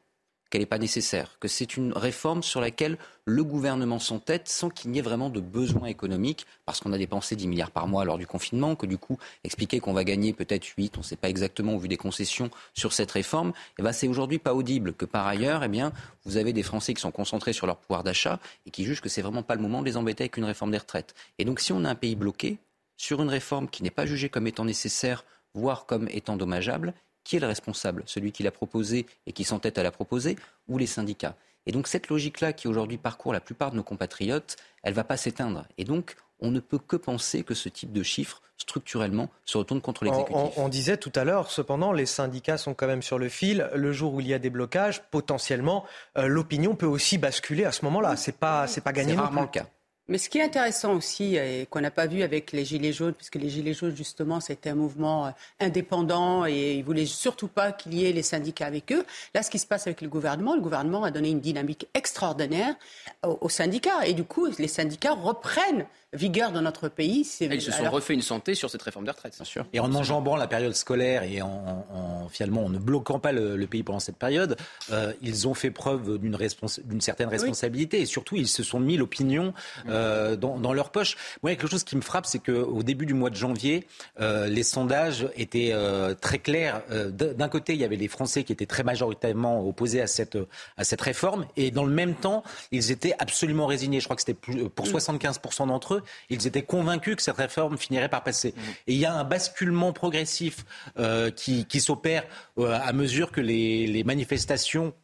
qu'elle 0.50 0.60
n'est 0.60 0.66
pas 0.66 0.78
nécessaire, 0.78 1.38
que 1.40 1.48
c'est 1.48 1.76
une 1.76 1.92
réforme 1.92 2.42
sur 2.42 2.60
laquelle 2.60 2.98
le 3.24 3.42
gouvernement 3.42 3.98
s'entête 3.98 4.48
sans 4.48 4.70
qu'il 4.70 4.90
n'y 4.90 4.98
ait 4.98 5.02
vraiment 5.02 5.30
de 5.30 5.40
besoin 5.40 5.86
économique, 5.86 6.46
parce 6.64 6.80
qu'on 6.80 6.92
a 6.92 6.98
dépensé 6.98 7.34
10 7.34 7.48
milliards 7.48 7.70
par 7.70 7.88
mois 7.88 8.04
lors 8.04 8.18
du 8.18 8.26
confinement, 8.26 8.76
que 8.76 8.86
du 8.86 8.98
coup, 8.98 9.18
expliquer 9.44 9.80
qu'on 9.80 9.92
va 9.92 10.04
gagner 10.04 10.32
peut-être 10.32 10.64
8, 10.64 10.96
on 10.96 11.00
ne 11.00 11.04
sait 11.04 11.16
pas 11.16 11.28
exactement 11.28 11.74
au 11.74 11.78
vu 11.78 11.88
des 11.88 11.96
concessions 11.96 12.50
sur 12.74 12.92
cette 12.92 13.10
réforme, 13.10 13.52
eh 13.78 13.82
ben, 13.82 13.92
c'est 13.92 14.08
aujourd'hui 14.08 14.38
pas 14.38 14.54
audible, 14.54 14.92
que 14.92 15.04
par 15.04 15.26
ailleurs, 15.26 15.64
eh 15.64 15.68
bien, 15.68 15.92
vous 16.24 16.36
avez 16.36 16.52
des 16.52 16.62
Français 16.62 16.94
qui 16.94 17.00
sont 17.00 17.10
concentrés 17.10 17.52
sur 17.52 17.66
leur 17.66 17.76
pouvoir 17.76 18.04
d'achat 18.04 18.38
et 18.66 18.70
qui 18.70 18.84
jugent 18.84 19.00
que 19.00 19.08
c'est 19.08 19.22
vraiment 19.22 19.42
pas 19.42 19.54
le 19.54 19.62
moment 19.62 19.80
de 19.80 19.86
les 19.86 19.96
embêter 19.96 20.24
avec 20.24 20.36
une 20.36 20.44
réforme 20.44 20.70
des 20.70 20.78
retraites. 20.78 21.14
Et 21.38 21.44
donc, 21.44 21.60
si 21.60 21.72
on 21.72 21.84
a 21.84 21.90
un 21.90 21.94
pays 21.94 22.16
bloqué 22.16 22.58
sur 22.96 23.20
une 23.22 23.28
réforme 23.28 23.68
qui 23.68 23.82
n'est 23.82 23.90
pas 23.90 24.06
jugée 24.06 24.28
comme 24.28 24.46
étant 24.46 24.64
nécessaire, 24.64 25.24
voire 25.54 25.86
comme 25.86 26.08
étant 26.10 26.36
dommageable, 26.36 26.94
qui 27.26 27.36
est 27.36 27.40
le 27.40 27.48
responsable 27.48 28.04
Celui 28.06 28.30
qui 28.30 28.44
l'a 28.44 28.52
proposé 28.52 29.04
et 29.26 29.32
qui 29.32 29.42
s'entête 29.42 29.78
à 29.78 29.82
la 29.82 29.90
proposer 29.90 30.36
ou 30.68 30.78
les 30.78 30.86
syndicats 30.86 31.34
Et 31.66 31.72
donc 31.72 31.88
cette 31.88 32.08
logique-là 32.08 32.52
qui 32.52 32.68
aujourd'hui 32.68 32.98
parcourt 32.98 33.32
la 33.32 33.40
plupart 33.40 33.72
de 33.72 33.76
nos 33.76 33.82
compatriotes, 33.82 34.56
elle 34.84 34.92
ne 34.92 34.96
va 34.96 35.04
pas 35.04 35.16
s'éteindre. 35.16 35.66
Et 35.76 35.84
donc 35.84 36.14
on 36.38 36.50
ne 36.50 36.60
peut 36.60 36.78
que 36.78 36.96
penser 36.96 37.42
que 37.42 37.54
ce 37.54 37.68
type 37.68 37.92
de 37.92 38.02
chiffres, 38.02 38.42
structurellement, 38.58 39.28
se 39.44 39.58
retourne 39.58 39.80
contre 39.80 40.04
l'exécutif. 40.04 40.36
On, 40.36 40.52
on, 40.56 40.64
on, 40.66 40.68
disait 40.68 40.98
tout 40.98 41.12
à 41.14 41.24
l'heure, 41.24 41.50
cependant, 41.50 41.92
les 41.92 42.06
syndicats 42.06 42.58
sont 42.58 42.74
quand 42.74 42.86
même 42.86 43.02
sur 43.02 43.18
le 43.18 43.28
fil. 43.28 43.68
Le 43.74 43.92
jour 43.92 44.14
où 44.14 44.20
il 44.20 44.28
y 44.28 44.34
a 44.34 44.38
des 44.38 44.50
blocages, 44.50 45.02
potentiellement, 45.10 45.84
euh, 46.18 46.26
l'opinion 46.26 46.74
peut 46.74 46.86
aussi 46.86 47.18
basculer 47.18 47.64
à 47.64 47.72
ce 47.72 47.84
moment-là. 47.86 48.16
C'est 48.16 48.36
pas, 48.36 48.66
c'est 48.66 48.82
pas 48.82 48.92
gagné. 48.92 49.14
C'est 49.14 49.18
rarement 49.18 49.42
le 49.42 49.48
cas. 49.48 49.66
Mais 50.08 50.18
ce 50.18 50.28
qui 50.28 50.38
est 50.38 50.42
intéressant 50.42 50.94
aussi, 50.94 51.34
et 51.34 51.66
qu'on 51.68 51.80
n'a 51.80 51.90
pas 51.90 52.06
vu 52.06 52.22
avec 52.22 52.52
les 52.52 52.64
Gilets 52.64 52.92
jaunes, 52.92 53.12
puisque 53.12 53.34
les 53.34 53.48
Gilets 53.48 53.74
jaunes, 53.74 53.94
justement, 53.96 54.40
c'était 54.40 54.70
un 54.70 54.76
mouvement 54.76 55.26
euh, 55.26 55.30
indépendant 55.58 56.46
et 56.46 56.74
ils 56.74 56.80
ne 56.80 56.84
voulaient 56.84 57.06
surtout 57.06 57.48
pas 57.48 57.72
qu'il 57.72 57.94
y 57.94 58.06
ait 58.06 58.12
les 58.12 58.22
syndicats 58.22 58.66
avec 58.66 58.92
eux. 58.92 59.04
Là, 59.34 59.42
ce 59.42 59.50
qui 59.50 59.58
se 59.58 59.66
passe 59.66 59.88
avec 59.88 60.02
le 60.02 60.08
gouvernement, 60.08 60.54
le 60.54 60.60
gouvernement 60.60 61.02
a 61.02 61.10
donné 61.10 61.30
une 61.30 61.40
dynamique 61.40 61.88
extraordinaire 61.94 62.76
aux 63.24 63.48
syndicats. 63.48 64.06
Et 64.06 64.14
du 64.14 64.24
coup, 64.24 64.46
les 64.58 64.68
syndicats 64.68 65.12
reprennent 65.12 65.86
vigueur 66.16 66.52
dans 66.52 66.62
notre 66.62 66.88
pays. 66.88 67.26
Ils 67.40 67.60
se 67.60 67.72
sont 67.72 67.90
refait 67.90 68.14
une 68.14 68.22
santé 68.22 68.54
sur 68.54 68.70
cette 68.70 68.82
réforme 68.82 69.04
des 69.04 69.10
retraites. 69.10 69.36
Bien 69.36 69.44
sûr. 69.44 69.66
Et 69.72 69.80
en 69.80 69.94
enjambant 69.94 70.36
la 70.36 70.46
période 70.46 70.74
scolaire 70.74 71.22
et 71.22 71.42
en, 71.42 72.28
finalement 72.30 72.64
en 72.64 72.68
ne 72.68 72.78
bloquant 72.78 73.18
pas 73.18 73.32
le, 73.32 73.66
pays 73.66 73.82
pendant 73.82 74.00
cette 74.00 74.16
période, 74.16 74.56
euh, 74.92 75.12
ils 75.22 75.48
ont 75.48 75.54
fait 75.54 75.70
preuve 75.70 76.18
d'une 76.18 77.00
certaine 77.00 77.28
responsabilité 77.28 78.00
et 78.00 78.06
surtout 78.06 78.36
ils 78.36 78.48
se 78.48 78.62
sont 78.62 78.78
mis 78.78 78.96
l'opinion 78.96 79.54
euh, 79.88 80.36
dans, 80.36 80.72
leur 80.72 80.90
poche. 80.90 81.16
Moi, 81.42 81.52
quelque 81.52 81.68
chose 81.68 81.84
qui 81.84 81.96
me 81.96 82.00
frappe, 82.00 82.26
c'est 82.26 82.38
qu'au 82.38 82.82
début 82.82 83.06
du 83.06 83.14
mois 83.14 83.30
de 83.30 83.36
janvier, 83.36 83.86
euh, 84.20 84.46
les 84.46 84.62
sondages 84.62 85.28
étaient 85.36 85.74
très 86.20 86.38
clairs. 86.38 86.82
D'un 86.90 87.48
côté, 87.48 87.74
il 87.74 87.80
y 87.80 87.84
avait 87.84 87.96
les 87.96 88.08
Français 88.08 88.44
qui 88.44 88.52
étaient 88.52 88.66
très 88.66 88.82
majoritairement 88.82 89.66
opposés 89.66 90.00
à 90.00 90.06
cette, 90.06 90.38
à 90.76 90.84
cette 90.84 91.00
réforme 91.00 91.46
et 91.56 91.70
dans 91.70 91.84
le 91.84 91.92
même 91.92 92.14
temps, 92.14 92.42
ils 92.70 92.90
étaient 92.90 93.14
absolument 93.18 93.66
résignés. 93.66 94.00
Je 94.00 94.04
crois 94.04 94.16
que 94.16 94.22
c'était 94.22 94.38
pour 94.74 94.86
75% 94.86 95.68
d'entre 95.68 95.94
eux, 95.94 96.02
ils 96.30 96.46
étaient 96.46 96.62
convaincus 96.62 97.16
que 97.16 97.22
cette 97.22 97.36
réforme 97.36 97.78
finirait 97.78 98.08
par 98.08 98.22
passer. 98.22 98.54
Mmh. 98.56 98.60
Et 98.88 98.94
il 98.94 98.98
y 98.98 99.06
a 99.06 99.14
un 99.14 99.24
basculement 99.24 99.92
progressif 99.92 100.64
euh, 100.98 101.30
qui, 101.30 101.66
qui 101.66 101.80
s'opère 101.80 102.24
euh, 102.58 102.78
à 102.82 102.92
mesure 102.92 103.32
que 103.32 103.40
les, 103.40 103.86
les 103.86 104.04
manifestations 104.04 104.94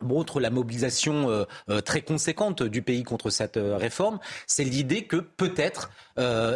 montre 0.00 0.40
la 0.40 0.50
mobilisation 0.50 1.30
euh, 1.30 1.44
euh, 1.70 1.80
très 1.80 2.02
conséquente 2.02 2.62
du 2.62 2.82
pays 2.82 3.02
contre 3.02 3.30
cette 3.30 3.56
euh, 3.56 3.76
réforme, 3.76 4.18
c'est 4.46 4.64
l'idée 4.64 5.04
que 5.04 5.16
peut-être 5.16 5.90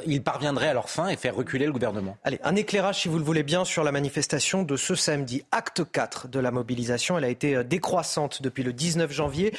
ils 0.09 0.25
parviendraient 0.25 0.67
à 0.67 0.75
leur 0.75 0.91
fin 0.91 1.07
et 1.07 1.15
faire 1.15 1.37
reculer 1.37 1.67
le 1.67 1.73
gouvernement. 1.73 2.17
Allez, 2.25 2.41
un 2.43 2.57
éclairage, 2.57 3.03
si 3.03 3.09
vous 3.09 3.17
le 3.17 3.25
voulez 3.25 3.45
bien, 3.45 3.65
sur 3.65 3.85
la 3.85 3.93
manifestation 3.93 4.65
de 4.65 4.77
ce 4.77 4.97
samedi. 4.97 5.45
Acte 5.53 5.85
4 5.89 6.27
de 6.27 6.41
la 6.41 6.51
mobilisation, 6.51 7.17
elle 7.17 7.23
a 7.23 7.29
été 7.29 7.63
décroissante 7.63 8.43
depuis 8.43 8.65
le 8.65 8.73
19 8.73 9.13
janvier. 9.13 9.55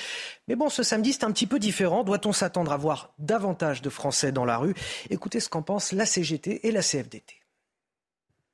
Mais 0.50 0.58
bon, 0.58 0.68
ce 0.68 0.84
samedi, 0.84 1.14
c'est 1.14 1.24
un 1.24 1.32
petit 1.32 1.48
peu 1.48 1.58
différent. 1.58 2.04
Doit-on 2.04 2.34
s'attendre 2.34 2.74
à 2.74 2.78
voir 2.78 3.14
davantage 3.18 3.82
de 3.82 3.90
Français 3.90 4.34
dans 4.34 4.44
la 4.44 4.58
rue? 4.58 4.74
Écoutez 5.10 5.40
ce 5.40 5.48
qu'en 5.48 5.62
pensent 5.62 5.94
la 5.94 6.06
CGT 6.06 6.68
et 6.68 6.72
la 6.74 6.82
CFDT. 6.82 7.43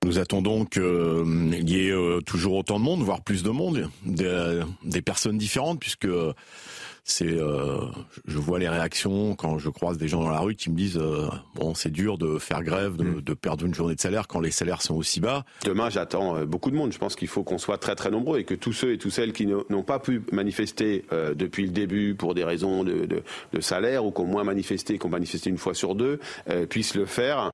Nous 0.05 0.17
attendons 0.17 0.63
qu'il 0.63 0.81
euh, 0.81 1.25
y 1.59 1.87
ait 1.87 1.91
euh, 1.91 2.21
toujours 2.21 2.55
autant 2.55 2.79
de 2.79 2.85
monde, 2.85 3.01
voire 3.01 3.21
plus 3.21 3.43
de 3.43 3.49
monde, 3.49 3.89
des, 4.05 5.01
personnes 5.01 5.37
différentes, 5.37 5.81
puisque 5.81 6.07
c'est, 7.03 7.27
euh, 7.27 7.81
je 8.25 8.37
vois 8.37 8.59
les 8.59 8.69
réactions 8.69 9.35
quand 9.35 9.57
je 9.57 9.69
croise 9.69 9.97
des 9.97 10.07
gens 10.07 10.21
dans 10.21 10.29
la 10.29 10.39
rue 10.39 10.55
qui 10.55 10.69
me 10.69 10.77
disent 10.77 11.01
bon 11.55 11.73
c'est 11.73 11.89
dur 11.89 12.17
de 12.17 12.37
faire 12.37 12.63
grève, 12.63 12.93
mm. 12.93 13.21
de, 13.21 13.33
perdre 13.33 13.65
une 13.65 13.73
journée 13.73 13.95
de 13.95 13.99
salaire 13.99 14.27
quand 14.27 14.39
les 14.39 14.51
salaires 14.51 14.81
sont 14.81 14.95
aussi 14.95 15.19
bas. 15.19 15.43
Demain 15.65 15.89
j'attends 15.89 16.45
beaucoup 16.45 16.71
de 16.71 16.77
monde. 16.77 16.93
Je 16.93 16.97
pense 16.97 17.17
qu'il 17.17 17.27
faut 17.27 17.43
qu'on 17.43 17.57
soit 17.57 17.77
très 17.77 17.95
très 17.95 18.09
nombreux 18.09 18.39
et 18.39 18.45
que 18.45 18.53
tous 18.53 18.71
ceux 18.71 18.93
et 18.93 18.97
toutes 18.97 19.11
celles 19.11 19.33
qui 19.33 19.47
n'ont 19.47 19.83
pas 19.83 19.99
pu 19.99 20.21
manifester 20.31 21.03
depuis 21.35 21.63
le 21.65 21.71
début 21.71 22.15
pour 22.15 22.35
des 22.35 22.45
raisons 22.45 22.85
de, 22.85 23.05
de 23.05 23.61
salaire 23.61 24.05
ou 24.05 24.11
qui 24.11 24.21
ont 24.21 24.27
moins 24.27 24.45
manifesté, 24.45 24.97
qui 24.97 25.05
ont 25.05 25.09
manifesté 25.09 25.49
une 25.49 25.57
fois 25.57 25.73
sur 25.73 25.93
deux, 25.95 26.19
puissent 26.69 26.95
le 26.95 27.05
faire 27.05 27.51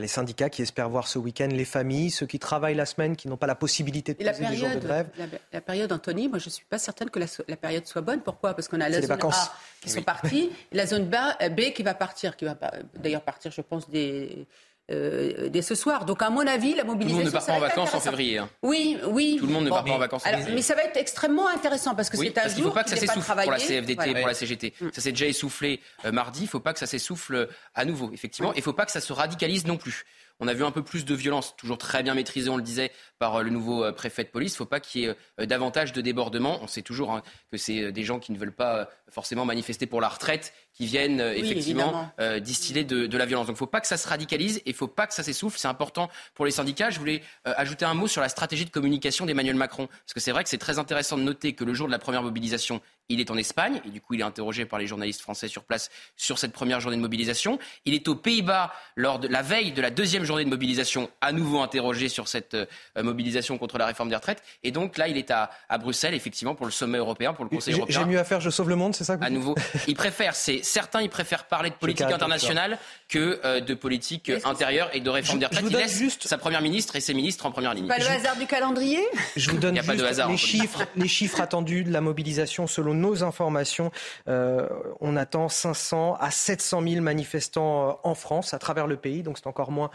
les 0.00 0.08
syndicats 0.08 0.50
qui 0.50 0.62
espèrent 0.62 0.88
voir 0.88 1.06
ce 1.06 1.18
week-end 1.18 1.48
les 1.50 1.64
familles, 1.64 2.10
ceux 2.10 2.26
qui 2.26 2.38
travaillent 2.38 2.74
la 2.74 2.86
semaine, 2.86 3.16
qui 3.16 3.28
n'ont 3.28 3.36
pas 3.36 3.46
la 3.46 3.54
possibilité 3.54 4.14
de 4.14 4.24
poser 4.24 4.46
des 4.46 4.56
jours 4.56 4.70
de 4.70 4.80
grève. 4.80 5.08
La, 5.52 5.60
période, 5.60 5.92
Anthony, 5.92 6.28
moi 6.28 6.38
je 6.38 6.46
ne 6.46 6.50
suis 6.50 6.64
pas 6.64 6.78
certaine 6.78 7.10
que 7.10 7.18
la, 7.18 7.56
période 7.56 7.86
soit 7.86 8.02
bonne. 8.02 8.20
Pourquoi? 8.20 8.54
Parce 8.54 8.68
qu'on 8.68 8.80
a 8.80 8.88
la 8.88 9.00
zone 9.00 9.18
A 9.20 9.52
qui 9.80 9.90
sont 9.90 10.02
partis, 10.02 10.50
et 10.72 10.76
la 10.76 10.86
zone 10.86 11.04
B, 11.08 11.60
qui 11.74 11.82
va 11.82 11.94
partir, 11.94 12.36
qui 12.36 12.44
va 12.44 12.56
d'ailleurs 12.94 13.22
partir, 13.22 13.50
je 13.52 13.60
pense, 13.60 13.88
des 13.88 14.46
euh, 14.90 15.48
dès 15.48 15.62
ce 15.62 15.74
soir. 15.74 16.04
Donc, 16.04 16.22
à 16.22 16.30
mon 16.30 16.46
avis, 16.46 16.74
la 16.74 16.84
mobilisation. 16.84 17.24
Tout 17.24 17.30
le 17.30 17.32
monde 17.32 17.34
ne 17.34 17.38
part 17.38 17.46
pas 17.46 17.52
en 17.52 17.60
vacances 17.60 17.94
en 17.94 18.00
février. 18.00 18.38
Hein. 18.38 18.48
Oui, 18.62 18.98
oui. 19.08 19.36
Tout 19.38 19.46
le 19.46 19.52
monde 19.52 19.64
ne 19.64 19.70
part 19.70 19.84
pas 19.84 19.92
en 19.92 19.98
vacances 19.98 20.24
en 20.26 20.30
février. 20.30 20.54
Mais 20.54 20.62
ça 20.62 20.74
va 20.74 20.82
être 20.84 20.96
extrêmement 20.96 21.48
intéressant 21.48 21.94
parce 21.94 22.08
que 22.08 22.16
c'est 22.16 22.38
un 22.38 22.48
jour. 22.48 22.52
Il 22.56 22.60
ne 22.60 22.68
faut 22.68 22.74
pas 22.74 22.84
que 22.84 22.90
ça 22.90 22.96
s'essouffle 22.96 23.32
pour 23.42 23.50
la 23.50 23.58
CFDT, 23.58 24.14
pour 24.14 24.26
la 24.26 24.34
CGT. 24.34 24.74
Mm. 24.80 24.88
Ça 24.92 25.00
s'est 25.00 25.12
déjà 25.12 25.26
essoufflé 25.26 25.80
euh, 26.04 26.12
mardi. 26.12 26.40
Il 26.40 26.44
ne 26.44 26.48
faut 26.48 26.60
pas 26.60 26.72
que 26.72 26.78
ça 26.78 26.86
s'essouffle 26.86 27.48
à 27.74 27.84
nouveau, 27.84 28.10
effectivement. 28.12 28.52
Il 28.54 28.58
ne 28.58 28.62
faut 28.62 28.72
pas 28.72 28.86
que 28.86 28.92
ça 28.92 29.00
se 29.00 29.12
radicalise 29.12 29.66
non 29.66 29.76
plus. 29.76 30.04
On 30.38 30.48
a 30.48 30.54
vu 30.54 30.64
un 30.64 30.70
peu 30.70 30.82
plus 30.82 31.04
de 31.04 31.14
violence, 31.14 31.56
toujours 31.56 31.78
très 31.78 32.02
bien 32.02 32.14
maîtrisée, 32.14 32.50
on 32.50 32.58
le 32.58 32.62
disait, 32.62 32.92
par 33.18 33.36
euh, 33.36 33.42
le 33.42 33.50
nouveau 33.50 33.84
euh, 33.84 33.92
préfet 33.92 34.24
de 34.24 34.28
police. 34.28 34.52
Il 34.52 34.56
ne 34.56 34.58
faut 34.58 34.66
pas 34.66 34.80
qu'il 34.80 35.02
y 35.02 35.04
ait 35.06 35.16
euh, 35.40 35.46
davantage 35.46 35.92
de 35.92 36.00
débordements. 36.00 36.58
On 36.62 36.66
sait 36.66 36.82
toujours 36.82 37.12
hein, 37.12 37.22
que 37.50 37.56
c'est 37.56 37.90
des 37.90 38.02
gens 38.04 38.18
qui 38.18 38.32
ne 38.32 38.38
veulent 38.38 38.54
pas 38.54 38.88
forcément 39.10 39.44
manifester 39.44 39.86
pour 39.86 40.00
la 40.00 40.08
retraite 40.08 40.52
qui 40.76 40.86
viennent 40.86 41.20
effectivement 41.20 42.10
distiller 42.40 42.84
de, 42.84 43.16
la 43.16 43.26
violence. 43.26 43.46
Donc 43.46 43.54
il 43.54 43.56
ne 43.56 43.58
faut 43.58 43.66
pas 43.66 43.80
que 43.80 43.86
ça 43.86 43.96
se 43.96 44.06
radicalise 44.06 44.58
et 44.58 44.62
il 44.66 44.72
ne 44.72 44.76
faut 44.76 44.88
pas 44.88 45.06
que 45.06 45.14
ça 45.14 45.22
s'essouffle. 45.22 45.58
C'est 45.58 45.68
important 45.68 46.10
pour 46.34 46.44
les 46.44 46.50
syndicats. 46.50 46.90
Je 46.90 46.98
voulais 46.98 47.22
ajouter 47.44 47.84
un 47.84 47.94
mot 47.94 48.06
sur 48.06 48.20
la 48.20 48.28
stratégie 48.28 48.64
de 48.64 48.70
communication 48.70 49.26
d'Emmanuel 49.26 49.56
Macron. 49.56 49.86
Parce 49.86 50.12
que 50.14 50.20
c'est 50.20 50.32
vrai 50.32 50.44
que 50.44 50.50
c'est 50.50 50.58
très 50.58 50.78
intéressant 50.78 51.16
de 51.16 51.22
noter 51.22 51.54
que 51.54 51.64
le 51.64 51.72
jour 51.72 51.86
de 51.86 51.92
la 51.92 51.98
première 51.98 52.22
mobilisation, 52.22 52.80
il 53.08 53.20
est 53.20 53.30
en 53.30 53.36
Espagne 53.36 53.80
et 53.86 53.90
du 53.90 54.00
coup 54.00 54.14
il 54.14 54.20
est 54.20 54.24
interrogé 54.24 54.66
par 54.66 54.78
les 54.78 54.86
journalistes 54.86 55.20
français 55.20 55.48
sur 55.48 55.64
place 55.64 55.90
sur 56.16 56.38
cette 56.38 56.52
première 56.52 56.80
journée 56.80 56.96
de 56.96 57.02
mobilisation. 57.02 57.58
Il 57.84 57.94
est 57.94 58.08
aux 58.08 58.16
Pays-Bas 58.16 58.72
lors 58.96 59.18
de 59.18 59.28
la 59.28 59.42
veille 59.42 59.72
de 59.72 59.80
la 59.80 59.90
deuxième 59.90 60.24
journée 60.24 60.44
de 60.44 60.50
mobilisation, 60.50 61.08
à 61.20 61.32
nouveau 61.32 61.60
interrogé 61.60 62.08
sur 62.08 62.28
cette 62.28 62.56
mobilisation 62.96 63.58
contre 63.58 63.78
la 63.78 63.86
réforme 63.86 64.08
des 64.08 64.16
retraites. 64.16 64.42
Et 64.62 64.70
donc 64.70 64.98
là, 64.98 65.08
il 65.08 65.16
est 65.16 65.30
à, 65.30 65.50
à 65.68 65.78
Bruxelles, 65.78 66.14
effectivement, 66.14 66.54
pour 66.54 66.66
le 66.66 66.72
sommet 66.72 66.98
européen, 66.98 67.32
pour 67.32 67.44
le 67.44 67.50
Conseil 67.50 67.74
européen. 67.74 68.00
J'ai 68.00 68.06
mieux 68.06 68.18
à 68.18 68.24
faire, 68.24 68.40
je 68.40 68.50
sauve 68.50 68.68
le 68.68 68.76
monde, 68.76 68.94
c'est 68.94 69.04
ça 69.04 69.16
que 69.16 69.24
À 69.24 69.30
nouveau, 69.30 69.54
il 69.86 69.94
préfère, 69.94 70.34
certains, 70.66 71.02
ils 71.02 71.10
préfèrent 71.10 71.44
parler 71.44 71.70
de 71.70 71.74
politique 71.74 72.06
internationale 72.06 72.78
que 73.08 73.40
euh, 73.44 73.60
de 73.60 73.74
politique 73.74 74.30
intérieure 74.44 74.90
et 74.92 75.00
de 75.00 75.10
réforme 75.10 75.38
des 75.38 75.46
retraites. 75.46 75.64
il 75.68 75.76
laisse 75.76 75.96
juste 75.96 76.26
sa 76.26 76.38
première 76.38 76.62
ministre 76.62 76.96
et 76.96 77.00
ses 77.00 77.14
ministres 77.14 77.46
en 77.46 77.50
première 77.50 77.74
ligne. 77.74 77.86
Pas 77.86 77.98
le 77.98 78.06
hasard 78.06 78.36
du 78.36 78.46
calendrier? 78.46 79.00
Je 79.36 79.50
vous 79.50 79.58
donne 79.58 79.76
juste 79.76 80.28
les 80.28 80.36
chiffres, 80.36 80.82
les 80.96 81.08
chiffres 81.08 81.40
attendus 81.40 81.84
de 81.84 81.92
la 81.92 82.00
mobilisation 82.00 82.66
selon 82.66 82.94
nos 82.94 83.22
informations. 83.22 83.90
Euh, 84.28 84.68
on 85.00 85.16
attend 85.16 85.48
500 85.48 86.16
à 86.18 86.30
700 86.30 86.82
000 86.82 87.00
manifestants 87.02 87.88
euh, 87.88 87.92
en 88.02 88.14
France, 88.14 88.54
à 88.54 88.58
travers 88.58 88.86
le 88.86 88.96
pays, 88.96 89.22
donc 89.22 89.38
c'est 89.38 89.46
encore 89.46 89.70
moins 89.70 89.90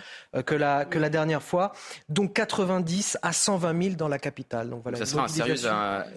que 0.46 0.56
la, 0.56 0.86
que 0.86 1.00
la 1.00 1.10
dernière 1.10 1.44
fois. 1.44 1.74
Donc 2.10 2.34
90 2.34 3.18
à 3.22 3.34
120 3.34 3.84
000 3.84 3.96
dans 3.96 4.08
la 4.08 4.20
capitale. 4.20 4.70
Donc 4.70 4.84
voilà, 4.84 4.98
ça 4.98 5.06
sera 5.06 5.24
un 5.24 5.28
sérieux, 5.28 5.56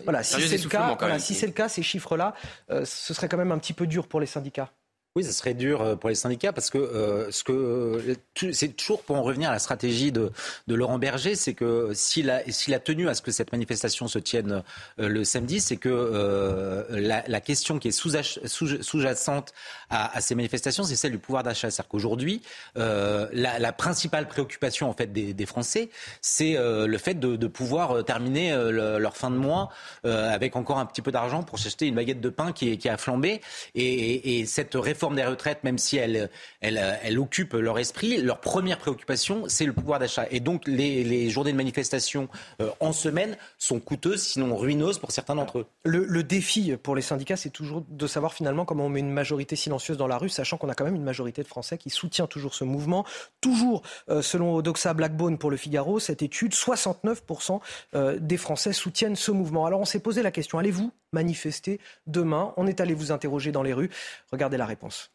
voilà, 0.05 0.23
si 0.23 0.41
c'est 0.41 0.63
le 0.63 0.69
cas, 0.69 0.97
si 1.19 1.35
c'est 1.35 1.47
le 1.47 1.53
cas, 1.53 1.69
ces 1.69 1.83
chiffres-là, 1.83 2.35
euh, 2.71 2.85
ce 2.85 3.15
serait 3.15 3.29
quand 3.29 3.37
même 3.37 3.53
un 3.53 3.59
petit 3.59 3.73
peu 3.73 3.87
dur 3.87 4.07
pour 4.07 4.21
les 4.21 4.27
syndicats 4.27 4.44
syndicats 4.45 4.84
oui, 5.17 5.23
ce 5.23 5.31
serait 5.31 5.55
dur 5.55 5.81
euh, 5.81 5.95
pour 5.95 6.09
les 6.09 6.17
syndicats 6.17 6.53
parce 6.53 6.71
que 6.71 6.79
euh, 6.79 7.31
ce 7.31 7.45
que 7.45 7.53
euh, 7.53 8.53
c'est 8.53 8.77
toujours 8.77 9.01
pour 9.05 9.15
en 9.15 9.23
revenir 9.23 9.49
à 9.49 9.53
la 9.53 9.61
stratégie 9.61 10.11
de, 10.11 10.33
Laurent 10.67 10.99
Berger, 10.99 11.37
c'est 11.37 11.55
que 11.55 11.93
s'il 11.95 12.31
a, 12.31 12.43
s'il 12.49 12.75
a 12.75 12.81
tenu 12.81 13.09
à 13.09 13.15
ce 13.15 13.23
que 13.23 13.31
cette 13.31 13.53
manifestation 13.53 14.09
se 14.09 14.19
tienne 14.19 14.65
le 14.99 15.23
samedi, 15.23 15.61
c'est 15.61 15.77
que 15.77 16.85
la, 16.91 17.41
question 17.41 17.79
qui 17.79 17.89
est 17.89 17.93
sous-jacente 17.93 19.55
à, 19.89 20.21
ces 20.21 20.35
manifestations, 20.35 20.83
c'est 20.83 20.97
celle 20.97 21.13
du 21.13 21.19
pouvoir 21.19 21.45
d'achat. 21.45 21.71
C'est-à-dire 21.71 21.89
qu'aujourd'hui, 21.89 22.43
la, 22.75 23.73
principale 23.73 24.27
préoccupation 24.27 24.91
en 24.91 24.95
fait 24.95 25.13
des, 25.13 25.47
Français, 25.47 25.91
c'est 26.23 26.57
le 26.59 26.99
fait 26.99 27.15
de, 27.15 27.47
pouvoir 27.47 28.05
terminer 28.05 28.53
leur 28.73 29.17
fin 29.17 29.31
de 29.31 29.37
mois 29.37 29.69
avec 30.03 30.57
encore 30.57 30.79
un 30.79 30.87
petit 30.87 31.03
peu 31.03 31.13
d'argent 31.13 31.45
pour 31.45 31.61
s'acheter 31.61 31.87
une 31.87 31.95
baguette 31.95 32.21
de 32.21 32.31
pain 32.31 32.51
qui, 32.51 32.77
qui 32.79 32.89
a 32.89 32.97
flambé. 32.97 33.41
Et 33.77 34.45
cette 34.47 34.75
réforme 34.75 35.04
des 35.13 35.25
retraites, 35.25 35.65
même 35.65 35.79
si 35.79 35.97
elle, 35.97 36.31
elle, 36.61 36.99
elle 37.03 37.19
occupe 37.19 37.53
leur 37.53 37.79
esprit, 37.79 38.21
leur 38.23 38.41
première 38.41 38.79
préoccupation, 38.79 39.45
c'est 39.49 39.67
le 39.67 39.73
pouvoir 39.73 39.99
d'achat. 39.99 40.27
Et 40.31 40.41
donc, 40.41 40.67
les, 40.67 41.31
journées 41.31 41.53
de 41.53 41.57
manifestation 41.57 42.29
euh, 42.61 42.71
en 42.81 42.93
semaine 42.93 43.37
sont 43.59 43.81
coûteuses, 43.81 44.23
sinon 44.23 44.57
ruineuses 44.57 44.99
pour 44.99 45.11
certains 45.11 45.35
d'entre 45.35 45.61
eux. 45.61 45.67
Le, 45.85 46.23
défi 46.23 46.77
pour 46.83 46.97
les 46.97 47.03
syndicats, 47.03 47.37
c'est 47.37 47.51
toujours 47.51 47.85
de 47.89 48.07
savoir 48.07 48.33
finalement 48.33 48.65
comment 48.65 48.87
on 48.87 48.89
met 48.89 49.01
une 49.01 49.13
majorité 49.13 49.57
silencieuse 49.57 49.97
dans 49.97 50.07
la 50.07 50.19
rue, 50.19 50.29
sachant 50.29 50.57
qu'on 50.57 50.69
a 50.69 50.75
quand 50.75 50.85
même 50.85 50.95
une 50.95 51.05
majorité 51.05 51.43
de 51.43 51.49
Français 51.49 51.79
qui 51.79 51.91
soutient 51.91 52.27
toujours 52.27 52.55
ce 52.55 52.65
mouvement. 52.65 53.05
Toujours, 53.41 53.83
euh, 54.09 54.23
selon 54.23 54.55
Odoxa 54.55 54.95
Blackbone 54.95 55.39
pour 55.39 55.51
le 55.51 55.57
Figaro, 55.57 55.99
cette 55.99 56.23
étude, 56.23 56.53
69% 56.53 57.61
euh, 57.95 58.19
des 58.21 58.37
Français 58.37 58.73
soutiennent 58.73 59.17
ce 59.17 59.31
mouvement. 59.31 59.67
Alors, 59.67 59.81
on 59.81 59.85
s'est 59.85 60.01
posé 60.01 60.23
la 60.23 60.31
question, 60.31 60.59
allez-vous 60.59 60.93
manifester 61.15 61.81
demain 62.07 62.53
On 62.59 62.67
est 62.67 62.81
allé 62.81 62.93
vous 62.93 63.13
interroger 63.13 63.53
dans 63.53 63.63
les 63.63 63.73
rues. 63.73 63.91
Regardez 64.31 64.59
la 64.59 64.67
réponse. 64.67 65.11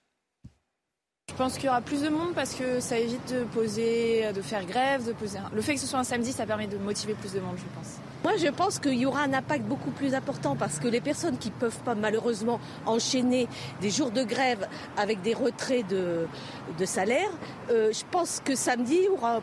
Je 1.29 1.35
pense 1.35 1.55
qu'il 1.55 1.65
y 1.65 1.69
aura 1.69 1.81
plus 1.81 2.01
de 2.01 2.09
monde 2.09 2.33
parce 2.33 2.55
que 2.55 2.79
ça 2.79 2.97
évite 2.97 3.31
de 3.31 3.43
poser, 3.43 4.33
de 4.33 4.41
faire 4.41 4.65
grève, 4.65 5.05
de 5.05 5.13
poser. 5.13 5.37
Le 5.53 5.61
fait 5.61 5.75
que 5.75 5.79
ce 5.79 5.85
soit 5.85 5.99
un 5.99 6.03
samedi, 6.03 6.31
ça 6.31 6.45
permet 6.47 6.65
de 6.65 6.77
motiver 6.77 7.13
plus 7.13 7.33
de 7.33 7.39
monde, 7.39 7.55
je 7.55 7.75
pense. 7.75 7.97
Moi, 8.23 8.33
je 8.37 8.47
pense 8.47 8.79
qu'il 8.79 8.95
y 8.95 9.05
aura 9.05 9.21
un 9.21 9.33
impact 9.33 9.63
beaucoup 9.63 9.91
plus 9.91 10.13
important 10.13 10.55
parce 10.55 10.79
que 10.79 10.87
les 10.87 10.99
personnes 10.99 11.37
qui 11.37 11.49
ne 11.49 11.53
peuvent 11.53 11.79
pas 11.85 11.95
malheureusement 11.95 12.59
enchaîner 12.85 13.47
des 13.79 13.91
jours 13.91 14.11
de 14.11 14.23
grève 14.23 14.67
avec 14.97 15.21
des 15.21 15.33
retraits 15.33 15.87
de, 15.87 16.27
de 16.77 16.85
salaire, 16.85 17.29
euh, 17.69 17.91
je 17.93 18.03
pense 18.11 18.41
que 18.43 18.55
samedi 18.55 18.99
aura 19.07 19.41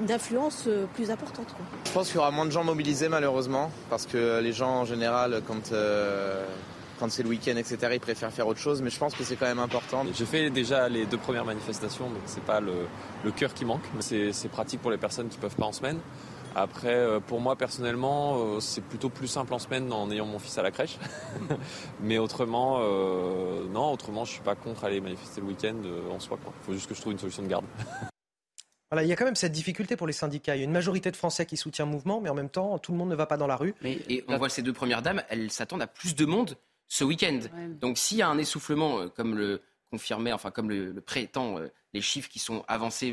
une 0.00 0.10
influence 0.10 0.64
euh, 0.66 0.86
plus 0.94 1.10
importante. 1.10 1.46
Je 1.84 1.90
pense 1.92 2.08
qu'il 2.08 2.16
y 2.16 2.18
aura 2.18 2.30
moins 2.30 2.46
de 2.46 2.50
gens 2.50 2.64
mobilisés 2.64 3.08
malheureusement 3.08 3.70
parce 3.90 4.06
que 4.06 4.40
les 4.40 4.52
gens 4.52 4.80
en 4.80 4.84
général, 4.84 5.42
quand 5.46 5.72
euh, 5.72 6.44
quand 6.98 7.10
c'est 7.10 7.22
le 7.22 7.28
week-end, 7.28 7.56
etc., 7.56 7.76
ils 7.92 8.00
préfèrent 8.00 8.32
faire 8.32 8.46
autre 8.46 8.60
chose, 8.60 8.80
mais 8.80 8.90
je 8.90 8.98
pense 8.98 9.14
que 9.14 9.24
c'est 9.24 9.36
quand 9.36 9.46
même 9.46 9.58
important. 9.58 10.04
J'ai 10.14 10.26
fait 10.26 10.50
déjà 10.50 10.88
les 10.88 11.06
deux 11.06 11.18
premières 11.18 11.44
manifestations, 11.44 12.08
donc 12.08 12.22
c'est 12.26 12.44
pas 12.44 12.60
le, 12.60 13.30
cœur 13.32 13.52
qui 13.52 13.64
manque, 13.64 13.82
mais 13.94 14.32
c'est 14.32 14.48
pratique 14.48 14.80
pour 14.80 14.90
les 14.90 14.96
personnes 14.96 15.28
qui 15.28 15.38
peuvent 15.38 15.56
pas 15.56 15.66
en 15.66 15.72
semaine. 15.72 15.98
Après, 16.56 16.94
euh, 16.94 17.18
pour 17.18 17.40
moi 17.40 17.56
personnellement, 17.56 18.36
euh, 18.38 18.60
c'est 18.60 18.80
plutôt 18.80 19.08
plus 19.08 19.26
simple 19.26 19.52
en 19.54 19.58
semaine 19.58 19.92
en 19.92 20.08
ayant 20.10 20.26
mon 20.26 20.38
fils 20.38 20.56
à 20.56 20.62
la 20.62 20.70
crèche. 20.70 20.98
Mais 22.00 22.18
autrement, 22.18 22.78
euh, 22.80 23.64
non, 23.72 23.92
autrement, 23.92 24.24
je 24.24 24.32
suis 24.32 24.42
pas 24.42 24.54
contre 24.54 24.84
aller 24.84 25.00
manifester 25.00 25.40
le 25.40 25.48
week-end 25.48 25.74
en 26.14 26.20
soi. 26.20 26.38
Il 26.44 26.66
faut 26.66 26.72
juste 26.72 26.88
que 26.88 26.94
je 26.94 27.00
trouve 27.00 27.12
une 27.12 27.18
solution 27.18 27.42
de 27.42 27.48
garde. 27.48 27.64
Voilà, 28.94 29.08
il 29.08 29.10
y 29.10 29.12
a 29.12 29.16
quand 29.16 29.24
même 29.24 29.34
cette 29.34 29.50
difficulté 29.50 29.96
pour 29.96 30.06
les 30.06 30.12
syndicats. 30.12 30.54
Il 30.54 30.60
y 30.60 30.62
a 30.62 30.64
une 30.64 30.70
majorité 30.70 31.10
de 31.10 31.16
Français 31.16 31.46
qui 31.46 31.56
soutient 31.56 31.84
le 31.84 31.90
mouvement, 31.90 32.20
mais 32.20 32.28
en 32.28 32.34
même 32.34 32.48
temps, 32.48 32.78
tout 32.78 32.92
le 32.92 32.98
monde 32.98 33.08
ne 33.08 33.16
va 33.16 33.26
pas 33.26 33.36
dans 33.36 33.48
la 33.48 33.56
rue. 33.56 33.74
Mais, 33.82 33.98
et 34.08 34.24
on 34.28 34.38
voit 34.38 34.48
ces 34.48 34.62
deux 34.62 34.72
premières 34.72 35.02
dames, 35.02 35.20
elles 35.30 35.50
s'attendent 35.50 35.82
à 35.82 35.88
plus 35.88 36.14
de 36.14 36.24
monde 36.24 36.56
ce 36.86 37.02
week-end. 37.02 37.40
Donc 37.80 37.98
s'il 37.98 38.18
y 38.18 38.22
a 38.22 38.28
un 38.28 38.38
essoufflement, 38.38 39.08
comme 39.08 39.36
le 39.36 39.62
confirmait, 39.90 40.32
enfin 40.32 40.52
comme 40.52 40.70
le, 40.70 40.92
le 40.92 41.00
prétend 41.00 41.58
les 41.92 42.00
chiffres 42.00 42.28
qui 42.28 42.38
sont 42.38 42.64
avancés 42.68 43.12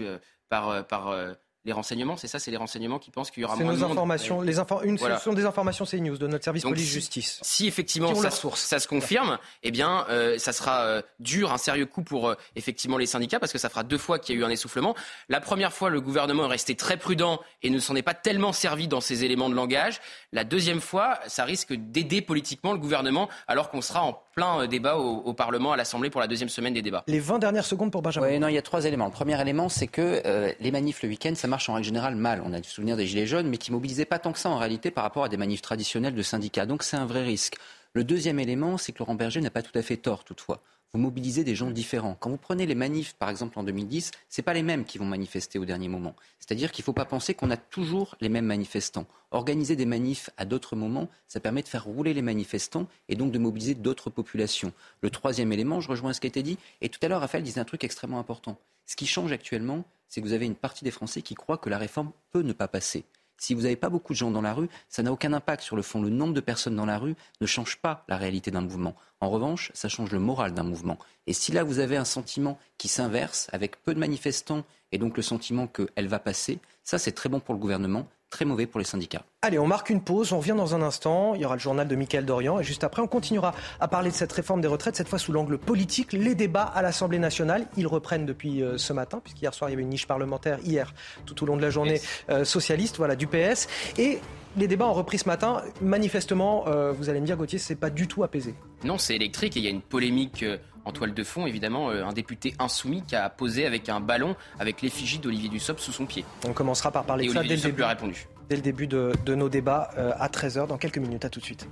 par, 0.50 0.86
par 0.86 1.16
les 1.64 1.74
renseignements, 1.74 2.18
c'est 2.18 2.28
ça, 2.28 2.40
c'est 2.40 2.50
les 2.50 2.58
renseignements 2.58 2.98
qui 2.98 3.12
pensent 3.12 3.30
qu'il 3.30 3.42
y 3.42 3.46
aura 3.46 3.56
moins 3.56 3.74
nos 3.74 3.80
de 3.80 3.84
informations, 3.84 4.38
monde. 4.38 4.46
Les 4.46 4.58
informations, 4.58 4.90
une, 4.90 4.98
Ce 4.98 5.24
sont 5.24 5.34
des 5.34 5.46
informations 5.46 5.86
CNews 5.86 6.18
de 6.18 6.26
notre 6.26 6.44
service 6.44 6.64
police-justice. 6.64 7.40
Si, 7.44 7.68
effectivement 7.68 8.16
ça, 8.16 8.32
ça, 8.32 8.80
se 8.80 8.88
confirme, 8.88 9.38
eh 9.62 9.70
bien, 9.70 10.06
euh, 10.10 10.40
ça 10.40 10.54
sera 10.54 10.82
euh, 10.82 11.02
dur, 11.20 11.54
un 11.54 11.60
sérieux 11.60 11.86
coup 11.86 12.02
pour 12.02 12.30
euh, 12.30 12.36
effectivement 12.56 12.98
les 12.98 13.06
syndicats, 13.06 13.40
parce 13.40 13.52
que 13.52 13.60
ça 13.60 13.70
fera 13.70 13.84
deux 13.84 14.00
fois 14.00 14.18
qu'il 14.18 14.36
y 14.36 14.38
a 14.40 14.42
eu 14.42 14.44
un 14.44 14.50
essoufflement. 14.50 14.96
La 15.30 15.40
première 15.40 15.72
fois, 15.72 15.92
le 15.92 16.02
gouvernement 16.02 16.46
est 16.46 16.50
resté 16.50 16.74
très 16.74 16.98
prudent 16.98 17.40
et 17.62 17.70
ne 17.70 17.78
s'en 17.78 17.96
est 17.96 18.02
pas 18.02 18.16
tellement 18.16 18.54
servi 18.54 18.88
dans 18.88 19.02
ses 19.02 19.24
éléments 19.24 19.50
de 19.50 19.56
langage. 19.56 20.02
La 20.32 20.44
deuxième 20.44 20.82
fois, 20.82 21.20
ça 21.28 21.44
risque 21.44 21.74
d'aider 21.74 22.24
politiquement 22.24 22.74
le 22.74 22.80
gouvernement, 22.80 23.30
alors 23.48 23.70
qu'on 23.70 23.82
sera 23.82 24.02
en 24.02 24.20
plein 24.34 24.66
débat 24.66 24.98
au, 24.98 25.18
au 25.18 25.34
Parlement, 25.34 25.74
à 25.74 25.78
l'Assemblée 25.78 26.10
pour 26.10 26.22
la 26.22 26.28
deuxième 26.28 26.50
semaine 26.50 26.74
des 26.74 26.82
débats. 26.82 27.04
Les 27.06 27.20
20 27.20 27.38
dernières 27.38 27.66
secondes 27.66 27.92
pour 27.92 28.02
Benjamin. 28.02 28.28
Oui, 28.28 28.40
non, 28.40 28.48
il 28.48 28.56
y 28.56 28.58
a 28.58 28.64
trois 28.64 28.86
éléments. 28.86 29.06
Le 29.06 29.12
premier 29.12 29.40
élément, 29.40 29.70
c'est 29.70 29.88
que 29.88 30.24
les 30.60 30.72
manifs 30.72 31.04
le 31.04 31.10
week-end, 31.10 31.34
ça 31.36 31.48
marche 31.52 31.70
en 31.70 31.74
règle 31.74 31.86
générale 31.86 32.16
mal. 32.16 32.42
On 32.44 32.54
a 32.54 32.60
du 32.60 32.70
souvenir 32.70 32.98
des 32.98 33.06
Gilets 33.06 33.28
jaunes, 33.28 33.48
mais 33.48 33.58
qui 33.58 33.72
mobilisaient 33.72 34.06
pas 34.06 34.18
tant 34.18 34.32
que 34.32 34.40
ça 34.40 34.50
en 34.50 34.58
réalité 34.58 34.90
par 34.90 35.04
rapport 35.04 35.26
à 35.26 35.30
des 35.30 35.38
manifs 35.38 35.62
traditionnels 35.62 36.16
de 36.16 36.22
syndicats. 36.24 36.66
Donc 36.66 36.82
c'est 36.82 36.98
un 36.98 37.06
vrai 37.06 37.24
risque. 37.24 37.58
Le 37.94 38.04
deuxième 38.04 38.40
élément, 38.40 38.78
c'est 38.78 38.94
que 38.94 39.00
Laurent 39.00 39.16
Berger 39.16 39.42
n'a 39.42 39.52
pas 39.52 39.62
tout 39.62 39.78
à 39.78 39.82
fait 39.82 39.98
tort 39.98 40.24
toutefois. 40.24 40.64
Vous 40.94 41.00
mobilisez 41.00 41.44
des 41.44 41.56
gens 41.56 41.70
différents. 41.70 42.16
Quand 42.20 42.30
vous 42.30 42.38
prenez 42.38 42.66
les 42.66 42.76
manifs, 42.76 43.14
par 43.14 43.30
exemple 43.30 43.60
en 43.60 43.64
2010, 43.64 44.12
c'est 44.30 44.42
pas 44.42 44.54
les 44.54 44.64
mêmes 44.64 44.84
qui 44.84 44.98
vont 44.98 45.06
manifester 45.06 45.60
au 45.60 45.66
dernier 45.66 45.88
moment. 45.88 46.16
C'est-à-dire 46.40 46.72
qu'il 46.72 46.84
ne 46.84 46.86
faut 46.86 46.94
pas 46.94 47.06
penser 47.06 47.34
qu'on 47.34 47.52
a 47.52 47.58
toujours 47.58 48.16
les 48.20 48.28
mêmes 48.28 48.46
manifestants. 48.46 49.06
Organiser 49.32 49.78
des 49.78 49.86
manifs 49.86 50.30
à 50.38 50.44
d'autres 50.46 50.76
moments, 50.76 51.10
ça 51.28 51.40
permet 51.40 51.64
de 51.64 51.70
faire 51.70 51.86
rouler 51.86 52.14
les 52.14 52.22
manifestants 52.22 52.88
et 53.08 53.16
donc 53.16 53.32
de 53.32 53.40
mobiliser 53.40 53.76
d'autres 53.76 54.10
populations. 54.10 54.74
Le 55.02 55.10
troisième 55.10 55.54
élément, 55.54 55.80
je 55.80 55.90
rejoins 55.90 56.12
ce 56.12 56.20
qui 56.20 56.28
a 56.28 56.30
été 56.30 56.44
dit, 56.44 56.58
et 56.82 56.90
tout 56.90 57.00
à 57.02 57.08
l'heure 57.08 57.22
Raphaël 57.22 57.44
disait 57.44 57.62
un 57.62 57.66
truc 57.66 57.86
extrêmement 57.86 58.20
important. 58.20 58.58
Ce 58.92 58.98
qui 58.98 59.08
change 59.08 59.32
actuellement, 59.32 59.86
c'est 60.10 60.20
que 60.20 60.26
vous 60.26 60.34
avez 60.34 60.46
une 60.46 60.56
partie 60.56 60.84
des 60.84 60.92
Français 60.92 61.22
qui 61.22 61.34
croient 61.34 61.58
que 61.58 61.70
la 61.70 61.78
réforme 61.78 62.12
peut 62.30 62.42
ne 62.42 62.52
pas 62.52 62.68
passer. 62.68 63.06
Si 63.38 63.54
vous 63.54 63.62
n'avez 63.62 63.78
pas 63.78 63.88
beaucoup 63.88 64.12
de 64.12 64.18
gens 64.18 64.32
dans 64.32 64.42
la 64.42 64.54
rue, 64.54 64.68
ça 64.90 65.02
n'a 65.02 65.14
aucun 65.14 65.32
impact 65.32 65.64
sur 65.64 65.78
le 65.78 65.82
fond. 65.82 66.02
Le 66.02 66.10
nombre 66.10 66.34
de 66.34 66.42
personnes 66.42 66.76
dans 66.76 66.86
la 66.86 66.98
rue 66.98 67.16
ne 67.40 67.46
change 67.46 67.78
pas 67.78 68.04
la 68.10 68.18
réalité 68.18 68.52
d'un 68.52 68.60
mouvement. 68.60 68.94
En 69.22 69.30
revanche, 69.30 69.72
ça 69.74 69.88
change 69.88 70.12
le 70.12 70.20
moral 70.20 70.54
d'un 70.54 70.64
mouvement. 70.64 70.98
Et 71.26 71.32
si 71.32 71.54
là, 71.54 71.64
vous 71.64 71.80
avez 71.80 71.96
un 71.96 72.04
sentiment 72.04 72.60
qui 72.78 72.90
s'inverse, 72.90 73.48
avec 73.54 73.82
peu 73.82 73.94
de 73.94 74.00
manifestants, 74.00 74.66
et 74.92 74.98
donc 74.98 75.16
le 75.16 75.24
sentiment 75.24 75.68
qu'elle 75.68 76.10
va 76.10 76.20
passer, 76.20 76.60
ça, 76.84 77.00
c'est 77.00 77.14
très 77.14 77.30
bon 77.30 77.40
pour 77.40 77.54
le 77.54 77.62
gouvernement, 77.62 78.10
très 78.32 78.46
mauvais 78.46 78.66
pour 78.66 78.80
les 78.80 78.86
syndicats. 78.86 79.24
Allez, 79.44 79.60
on 79.60 79.68
marque 79.68 79.92
une 79.92 80.02
pause, 80.02 80.34
on 80.34 80.38
revient 80.38 80.56
dans 80.58 80.74
un 80.74 80.82
instant. 80.82 81.36
Il 81.36 81.42
y 81.42 81.46
aura 81.46 81.56
le 81.56 81.62
journal 81.62 81.88
de 81.88 81.96
Mickaël 81.96 82.26
Dorian 82.26 82.60
et 82.60 82.64
juste 82.64 82.84
après, 82.84 83.02
on 83.02 83.08
continuera 83.08 83.54
à 83.80 83.88
parler 83.88 84.10
de 84.10 84.16
cette 84.16 84.32
réforme 84.32 84.62
des 84.62 84.68
retraites, 84.68 84.96
cette 84.96 85.10
fois 85.10 85.20
sous 85.20 85.32
l'angle 85.32 85.60
politique. 85.60 86.14
Les 86.14 86.34
débats 86.34 86.64
à 86.64 86.82
l'Assemblée 86.82 87.20
nationale, 87.20 87.68
ils 87.78 87.86
reprennent 87.86 88.26
depuis 88.26 88.64
euh, 88.64 88.78
ce 88.78 88.94
matin, 88.94 89.20
puisqu'hier 89.24 89.54
soir, 89.54 89.70
il 89.70 89.74
y 89.74 89.76
avait 89.76 89.84
une 89.84 89.90
niche 89.90 90.08
parlementaire, 90.08 90.60
hier, 90.64 90.94
tout 91.26 91.44
au 91.44 91.46
long 91.46 91.58
de 91.58 91.62
la 91.62 91.70
journée, 91.70 92.02
euh, 92.30 92.46
socialiste, 92.46 92.98
voilà, 92.98 93.16
du 93.16 93.28
PS. 93.28 93.68
Et 93.98 94.20
les 94.58 94.68
débats 94.68 94.88
ont 94.88 94.94
repris 94.94 95.18
ce 95.18 95.28
matin. 95.28 95.62
Manifestement, 95.82 96.68
euh, 96.68 96.94
vous 96.94 97.10
allez 97.10 97.20
me 97.20 97.26
dire, 97.26 97.36
Gauthier, 97.38 97.60
c'est 97.60 97.76
pas 97.76 97.90
du 97.90 98.08
tout 98.08 98.24
apaisé. 98.24 98.56
Non, 98.84 98.98
c'est 98.98 99.16
électrique 99.16 99.58
et 99.58 99.60
il 99.60 99.66
y 99.66 99.68
a 99.68 99.72
une 99.72 99.82
polémique 99.82 100.44
en 100.86 100.92
toile 100.92 101.14
de 101.14 101.24
fond, 101.24 101.46
évidemment, 101.48 101.90
un 101.90 102.14
député 102.14 102.54
insoumis 102.60 103.04
qui 103.04 103.16
a 103.16 103.30
posé 103.30 103.66
avec 103.66 103.90
un 103.90 104.00
ballon 104.00 104.36
avec 104.60 104.82
l'effigie 104.82 105.20
d'Olivier 105.20 105.50
Dussopt 105.50 105.80
sous 105.80 105.92
son 105.92 106.06
pied. 106.06 106.26
On 106.48 106.54
commencera 106.54 106.92
par 106.92 107.04
parler 107.06 107.26
et 107.26 107.28
de 107.28 107.34
ça 107.34 107.40
Olivier 107.40 107.58
dès 107.58 107.62
le 107.64 107.68
début. 107.70 107.78
lui 107.78 107.84
a 107.84 107.88
répondu. 107.90 108.28
Dès 108.50 108.56
le 108.56 108.62
début 108.62 108.88
de, 108.88 109.14
de 109.26 109.36
nos 109.36 109.50
débats 109.50 109.92
euh, 109.98 110.12
à 110.18 110.28
13h, 110.28 110.68
dans 110.68 110.78
quelques 110.78 110.98
minutes. 110.98 111.24
À 111.26 111.30
tout 111.30 111.40
de 111.40 111.46
suite. 111.46 111.68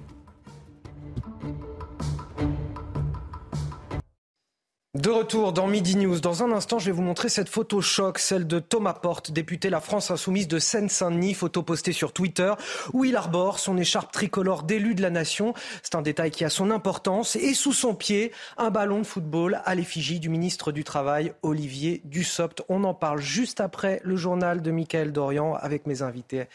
De 4.99 5.09
retour 5.09 5.53
dans 5.53 5.65
Midi 5.65 5.95
News. 5.95 6.19
Dans 6.19 6.43
un 6.43 6.51
instant, 6.51 6.77
je 6.77 6.87
vais 6.87 6.91
vous 6.91 7.01
montrer 7.01 7.29
cette 7.29 7.47
photo 7.47 7.79
choc, 7.79 8.19
celle 8.19 8.45
de 8.45 8.59
Thomas 8.59 8.91
Porte, 8.91 9.31
député 9.31 9.69
La 9.69 9.79
France 9.79 10.11
Insoumise 10.11 10.49
de 10.49 10.59
Seine-Saint-Denis, 10.59 11.35
photo 11.35 11.63
postée 11.63 11.93
sur 11.93 12.11
Twitter, 12.11 12.51
où 12.91 13.05
il 13.05 13.15
arbore 13.15 13.59
son 13.59 13.77
écharpe 13.77 14.11
tricolore 14.11 14.63
d'élu 14.63 14.95
de 14.95 15.01
la 15.01 15.09
nation. 15.09 15.53
C'est 15.83 15.95
un 15.95 16.01
détail 16.01 16.31
qui 16.31 16.43
a 16.43 16.49
son 16.49 16.69
importance. 16.69 17.37
Et 17.37 17.53
sous 17.53 17.71
son 17.71 17.95
pied, 17.95 18.33
un 18.57 18.71
ballon 18.71 18.99
de 18.99 19.05
football 19.05 19.61
à 19.63 19.73
l'effigie 19.73 20.19
du 20.19 20.27
ministre 20.27 20.73
du 20.73 20.83
Travail, 20.83 21.31
Olivier 21.43 22.01
Dussopt. 22.03 22.61
On 22.67 22.83
en 22.83 22.93
parle 22.93 23.21
juste 23.21 23.61
après 23.61 24.01
le 24.03 24.17
journal 24.17 24.61
de 24.61 24.69
Mickaël 24.69 25.13
Dorian 25.13 25.53
avec 25.53 25.87
mes 25.87 26.01
invités. 26.01 26.47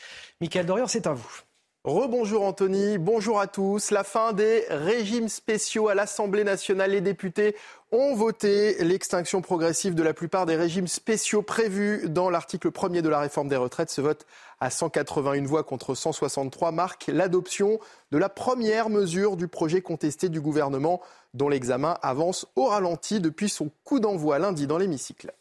Mickaël 0.42 0.66
Dorian, 0.66 0.86
c'est 0.86 1.06
à 1.06 1.14
vous. 1.14 1.43
Rebonjour 1.84 2.44
Anthony, 2.44 2.96
bonjour 2.96 3.38
à 3.38 3.46
tous. 3.46 3.90
La 3.90 4.04
fin 4.04 4.32
des 4.32 4.64
régimes 4.70 5.28
spéciaux 5.28 5.88
à 5.88 5.94
l'Assemblée 5.94 6.42
nationale. 6.42 6.92
Les 6.92 7.02
députés 7.02 7.54
ont 7.92 8.14
voté 8.14 8.82
l'extinction 8.82 9.42
progressive 9.42 9.94
de 9.94 10.02
la 10.02 10.14
plupart 10.14 10.46
des 10.46 10.56
régimes 10.56 10.88
spéciaux 10.88 11.42
prévus 11.42 12.08
dans 12.08 12.30
l'article 12.30 12.70
1er 12.70 13.02
de 13.02 13.10
la 13.10 13.20
réforme 13.20 13.48
des 13.48 13.56
retraites. 13.56 13.90
Ce 13.90 14.00
vote 14.00 14.24
à 14.60 14.70
181 14.70 15.44
voix 15.44 15.62
contre 15.62 15.94
163 15.94 16.72
marque 16.72 17.04
l'adoption 17.08 17.78
de 18.12 18.16
la 18.16 18.30
première 18.30 18.88
mesure 18.88 19.36
du 19.36 19.46
projet 19.46 19.82
contesté 19.82 20.30
du 20.30 20.40
gouvernement 20.40 21.02
dont 21.34 21.50
l'examen 21.50 21.98
avance 22.00 22.46
au 22.56 22.64
ralenti 22.64 23.20
depuis 23.20 23.50
son 23.50 23.70
coup 23.84 24.00
d'envoi 24.00 24.38
lundi 24.38 24.66
dans 24.66 24.78
l'hémicycle. 24.78 25.34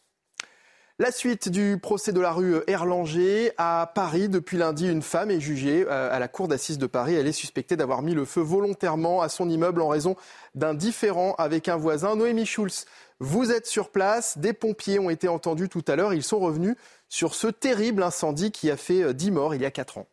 La 1.00 1.12
suite 1.12 1.50
du 1.50 1.80
procès 1.82 2.14
de 2.14 2.22
la 2.22 2.32
rue 2.32 2.62
Erlanger 2.68 3.52
à 3.58 3.92
Paris. 3.96 4.30
Depuis 4.30 4.58
lundi, 4.58 4.88
une 4.88 5.02
femme 5.02 5.32
est 5.32 5.40
jugée 5.40 5.88
à 5.88 6.20
la 6.20 6.28
cour 6.28 6.48
d'assises 6.48 6.78
de 6.78 6.86
Paris. 6.86 7.16
Elle 7.16 7.26
est 7.26 7.32
suspectée 7.32 7.76
d'avoir 7.76 8.04
mis 8.04 8.14
le 8.14 8.26
feu 8.26 8.42
volontairement 8.42 9.24
à 9.24 9.28
son 9.28 9.50
immeuble 9.50 9.82
en 9.82 9.88
raison 9.88 10.16
d'un 10.54 10.76
différend 10.76 11.34
avec 11.40 11.68
un 11.68 11.78
voisin. 11.78 12.16
Noémie 12.16 12.46
Schulz, 12.46 12.86
vous 13.20 13.52
êtes 13.52 13.66
sur 13.66 13.90
place. 13.90 14.38
Des 14.38 14.54
pompiers 14.54 15.00
ont 15.00 15.10
été 15.10 15.28
entendus 15.28 15.68
tout 15.68 15.84
à 15.88 15.96
l'heure. 15.96 16.14
Ils 16.14 16.22
sont 16.22 16.40
revenus 16.40 16.76
sur 17.10 17.34
ce 17.34 17.48
terrible 17.48 18.04
incendie 18.04 18.52
qui 18.52 18.70
a 18.70 18.78
fait 18.78 19.16
10 19.16 19.32
morts 19.32 19.56
il 19.56 19.62
y 19.62 19.66
a 19.66 19.72
4 19.72 19.98
ans. 19.98 20.08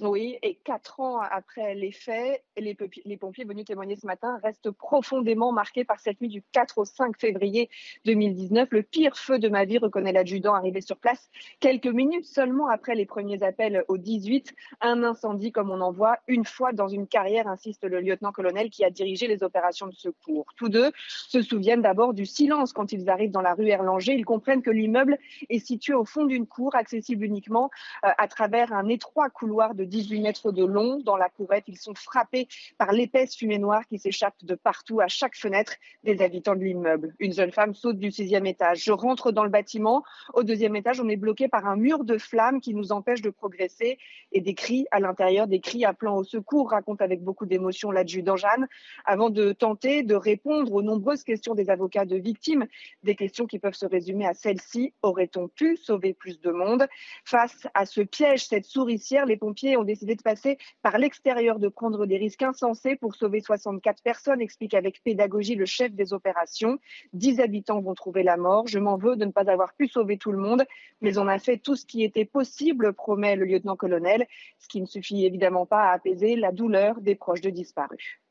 Oui, 0.00 0.38
et 0.42 0.54
quatre 0.64 1.00
ans 1.00 1.20
après 1.20 1.74
les 1.74 1.92
faits, 1.92 2.42
les, 2.56 2.74
pompiers 2.74 3.44
venus 3.44 3.66
témoigner 3.66 3.94
ce 3.94 4.06
matin 4.06 4.40
restent 4.42 4.70
profondément 4.70 5.52
marqués 5.52 5.84
par 5.84 6.00
cette 6.00 6.20
nuit 6.20 6.28
du 6.28 6.42
4 6.52 6.78
au 6.78 6.84
5 6.84 7.16
février 7.20 7.68
2019. 8.06 8.68
Le 8.72 8.82
pire 8.82 9.16
feu 9.16 9.38
de 9.38 9.48
ma 9.48 9.64
vie, 9.64 9.78
reconnaît 9.78 10.12
l'adjudant 10.12 10.54
arrivé 10.54 10.80
sur 10.80 10.96
place 10.96 11.30
quelques 11.60 11.86
minutes 11.86 12.24
seulement 12.24 12.68
après 12.68 12.94
les 12.94 13.04
premiers 13.04 13.42
appels 13.42 13.84
au 13.86 13.98
18. 13.98 14.54
Un 14.80 15.04
incendie 15.04 15.52
comme 15.52 15.70
on 15.70 15.80
en 15.82 15.92
voit 15.92 16.16
une 16.26 16.46
fois 16.46 16.72
dans 16.72 16.88
une 16.88 17.06
carrière, 17.06 17.46
insiste 17.46 17.84
le 17.84 18.00
lieutenant-colonel 18.00 18.70
qui 18.70 18.84
a 18.84 18.90
dirigé 18.90 19.28
les 19.28 19.42
opérations 19.42 19.86
de 19.86 19.94
secours. 19.94 20.46
Tous 20.56 20.70
deux 20.70 20.90
se 21.06 21.42
souviennent 21.42 21.82
d'abord 21.82 22.14
du 22.14 22.24
silence 22.24 22.72
quand 22.72 22.92
ils 22.92 23.10
arrivent 23.10 23.30
dans 23.30 23.42
la 23.42 23.54
rue 23.54 23.68
Erlanger. 23.68 24.14
Ils 24.14 24.24
comprennent 24.24 24.62
que 24.62 24.70
l'immeuble 24.70 25.18
est 25.50 25.64
situé 25.64 25.92
au 25.92 26.06
fond 26.06 26.24
d'une 26.24 26.46
cour, 26.46 26.74
accessible 26.74 27.24
uniquement 27.24 27.70
euh, 28.04 28.08
à 28.16 28.26
travers 28.26 28.72
un 28.72 28.88
étroit 28.88 29.28
couloir 29.28 29.74
de 29.74 29.81
18 29.84 30.20
mètres 30.20 30.52
de 30.52 30.64
long. 30.64 31.00
Dans 31.00 31.16
la 31.16 31.28
courette, 31.28 31.64
ils 31.68 31.78
sont 31.78 31.94
frappés 31.94 32.48
par 32.78 32.92
l'épaisse 32.92 33.36
fumée 33.36 33.58
noire 33.58 33.86
qui 33.88 33.98
s'échappe 33.98 34.34
de 34.42 34.54
partout 34.54 35.00
à 35.00 35.08
chaque 35.08 35.36
fenêtre 35.36 35.74
des 36.04 36.22
habitants 36.22 36.54
de 36.54 36.64
l'immeuble. 36.64 37.14
Une 37.18 37.32
jeune 37.32 37.52
femme 37.52 37.74
saute 37.74 37.98
du 37.98 38.10
sixième 38.10 38.46
étage. 38.46 38.84
Je 38.84 38.92
rentre 38.92 39.32
dans 39.32 39.44
le 39.44 39.50
bâtiment. 39.50 40.02
Au 40.34 40.42
deuxième 40.42 40.76
étage, 40.76 41.00
on 41.00 41.08
est 41.08 41.16
bloqué 41.16 41.48
par 41.48 41.66
un 41.66 41.76
mur 41.76 42.04
de 42.04 42.18
flammes 42.18 42.60
qui 42.60 42.74
nous 42.74 42.92
empêche 42.92 43.22
de 43.22 43.30
progresser 43.30 43.98
et 44.32 44.40
des 44.40 44.54
cris 44.54 44.86
à 44.90 45.00
l'intérieur, 45.00 45.46
des 45.46 45.60
cris 45.60 45.84
appelant 45.84 46.16
au 46.16 46.24
secours, 46.24 46.70
raconte 46.70 47.02
avec 47.02 47.22
beaucoup 47.22 47.46
d'émotion 47.46 47.90
l'adjudant 47.90 48.36
Jeanne, 48.36 48.68
avant 49.04 49.30
de 49.30 49.52
tenter 49.52 50.02
de 50.02 50.14
répondre 50.14 50.72
aux 50.72 50.82
nombreuses 50.82 51.22
questions 51.22 51.54
des 51.54 51.70
avocats 51.70 52.04
de 52.04 52.16
victimes, 52.16 52.66
des 53.02 53.14
questions 53.14 53.46
qui 53.46 53.58
peuvent 53.58 53.74
se 53.74 53.86
résumer 53.86 54.26
à 54.26 54.34
celle-ci. 54.34 54.92
Aurait-on 55.02 55.48
pu 55.48 55.76
sauver 55.76 56.14
plus 56.14 56.40
de 56.40 56.50
monde? 56.50 56.86
Face 57.24 57.66
à 57.74 57.86
ce 57.86 58.00
piège, 58.00 58.46
cette 58.46 58.64
souricière, 58.64 59.26
les 59.26 59.36
pompiers 59.36 59.71
ont 59.76 59.84
décidé 59.84 60.14
de 60.14 60.22
passer 60.22 60.58
par 60.82 60.98
l'extérieur, 60.98 61.58
de 61.58 61.68
prendre 61.68 62.06
des 62.06 62.16
risques 62.16 62.42
insensés 62.42 62.96
pour 62.96 63.14
sauver 63.14 63.40
64 63.40 64.02
personnes, 64.02 64.40
explique 64.40 64.74
avec 64.74 65.02
pédagogie 65.02 65.54
le 65.54 65.66
chef 65.66 65.92
des 65.92 66.12
opérations. 66.12 66.78
10 67.12 67.40
habitants 67.40 67.80
vont 67.80 67.94
trouver 67.94 68.22
la 68.22 68.36
mort. 68.36 68.66
Je 68.66 68.78
m'en 68.78 68.96
veux 68.96 69.16
de 69.16 69.24
ne 69.24 69.30
pas 69.30 69.50
avoir 69.50 69.74
pu 69.74 69.88
sauver 69.88 70.18
tout 70.18 70.32
le 70.32 70.38
monde, 70.38 70.64
mais 71.00 71.18
on 71.18 71.28
a 71.28 71.38
fait 71.38 71.58
tout 71.58 71.76
ce 71.76 71.86
qui 71.86 72.04
était 72.04 72.24
possible, 72.24 72.92
promet 72.92 73.36
le 73.36 73.44
lieutenant-colonel, 73.44 74.26
ce 74.58 74.68
qui 74.68 74.80
ne 74.80 74.86
suffit 74.86 75.26
évidemment 75.26 75.66
pas 75.66 75.90
à 75.90 75.92
apaiser 75.92 76.36
la 76.36 76.52
douleur 76.52 77.00
des 77.00 77.14
proches 77.14 77.40
de 77.40 77.50
disparus. 77.50 78.21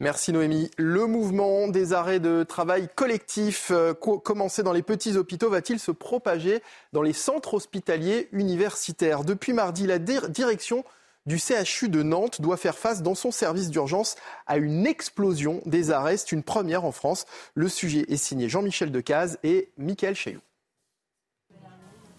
Merci 0.00 0.32
Noémie. 0.32 0.70
Le 0.76 1.06
mouvement 1.06 1.68
des 1.68 1.92
arrêts 1.92 2.18
de 2.18 2.42
travail 2.42 2.88
collectifs 2.96 3.70
euh, 3.70 3.94
commencé 3.94 4.64
dans 4.64 4.72
les 4.72 4.82
petits 4.82 5.16
hôpitaux 5.16 5.50
va-t-il 5.50 5.78
se 5.78 5.92
propager 5.92 6.62
dans 6.92 7.02
les 7.02 7.12
centres 7.12 7.54
hospitaliers 7.54 8.28
universitaires? 8.32 9.22
Depuis 9.22 9.52
mardi, 9.52 9.86
la 9.86 10.00
direction 10.00 10.84
du 11.26 11.38
CHU 11.38 11.88
de 11.88 12.02
Nantes 12.02 12.40
doit 12.40 12.56
faire 12.56 12.76
face 12.76 13.02
dans 13.02 13.14
son 13.14 13.30
service 13.30 13.70
d'urgence 13.70 14.16
à 14.48 14.56
une 14.56 14.84
explosion 14.84 15.62
des 15.64 15.92
arrêts. 15.92 16.16
C'est 16.16 16.32
une 16.32 16.42
première 16.42 16.84
en 16.84 16.92
France. 16.92 17.24
Le 17.54 17.68
sujet 17.68 18.04
est 18.08 18.16
signé 18.16 18.48
Jean-Michel 18.48 18.90
Decaze 18.90 19.38
et 19.44 19.70
Mickaël 19.78 20.16
Chaillot. 20.16 20.40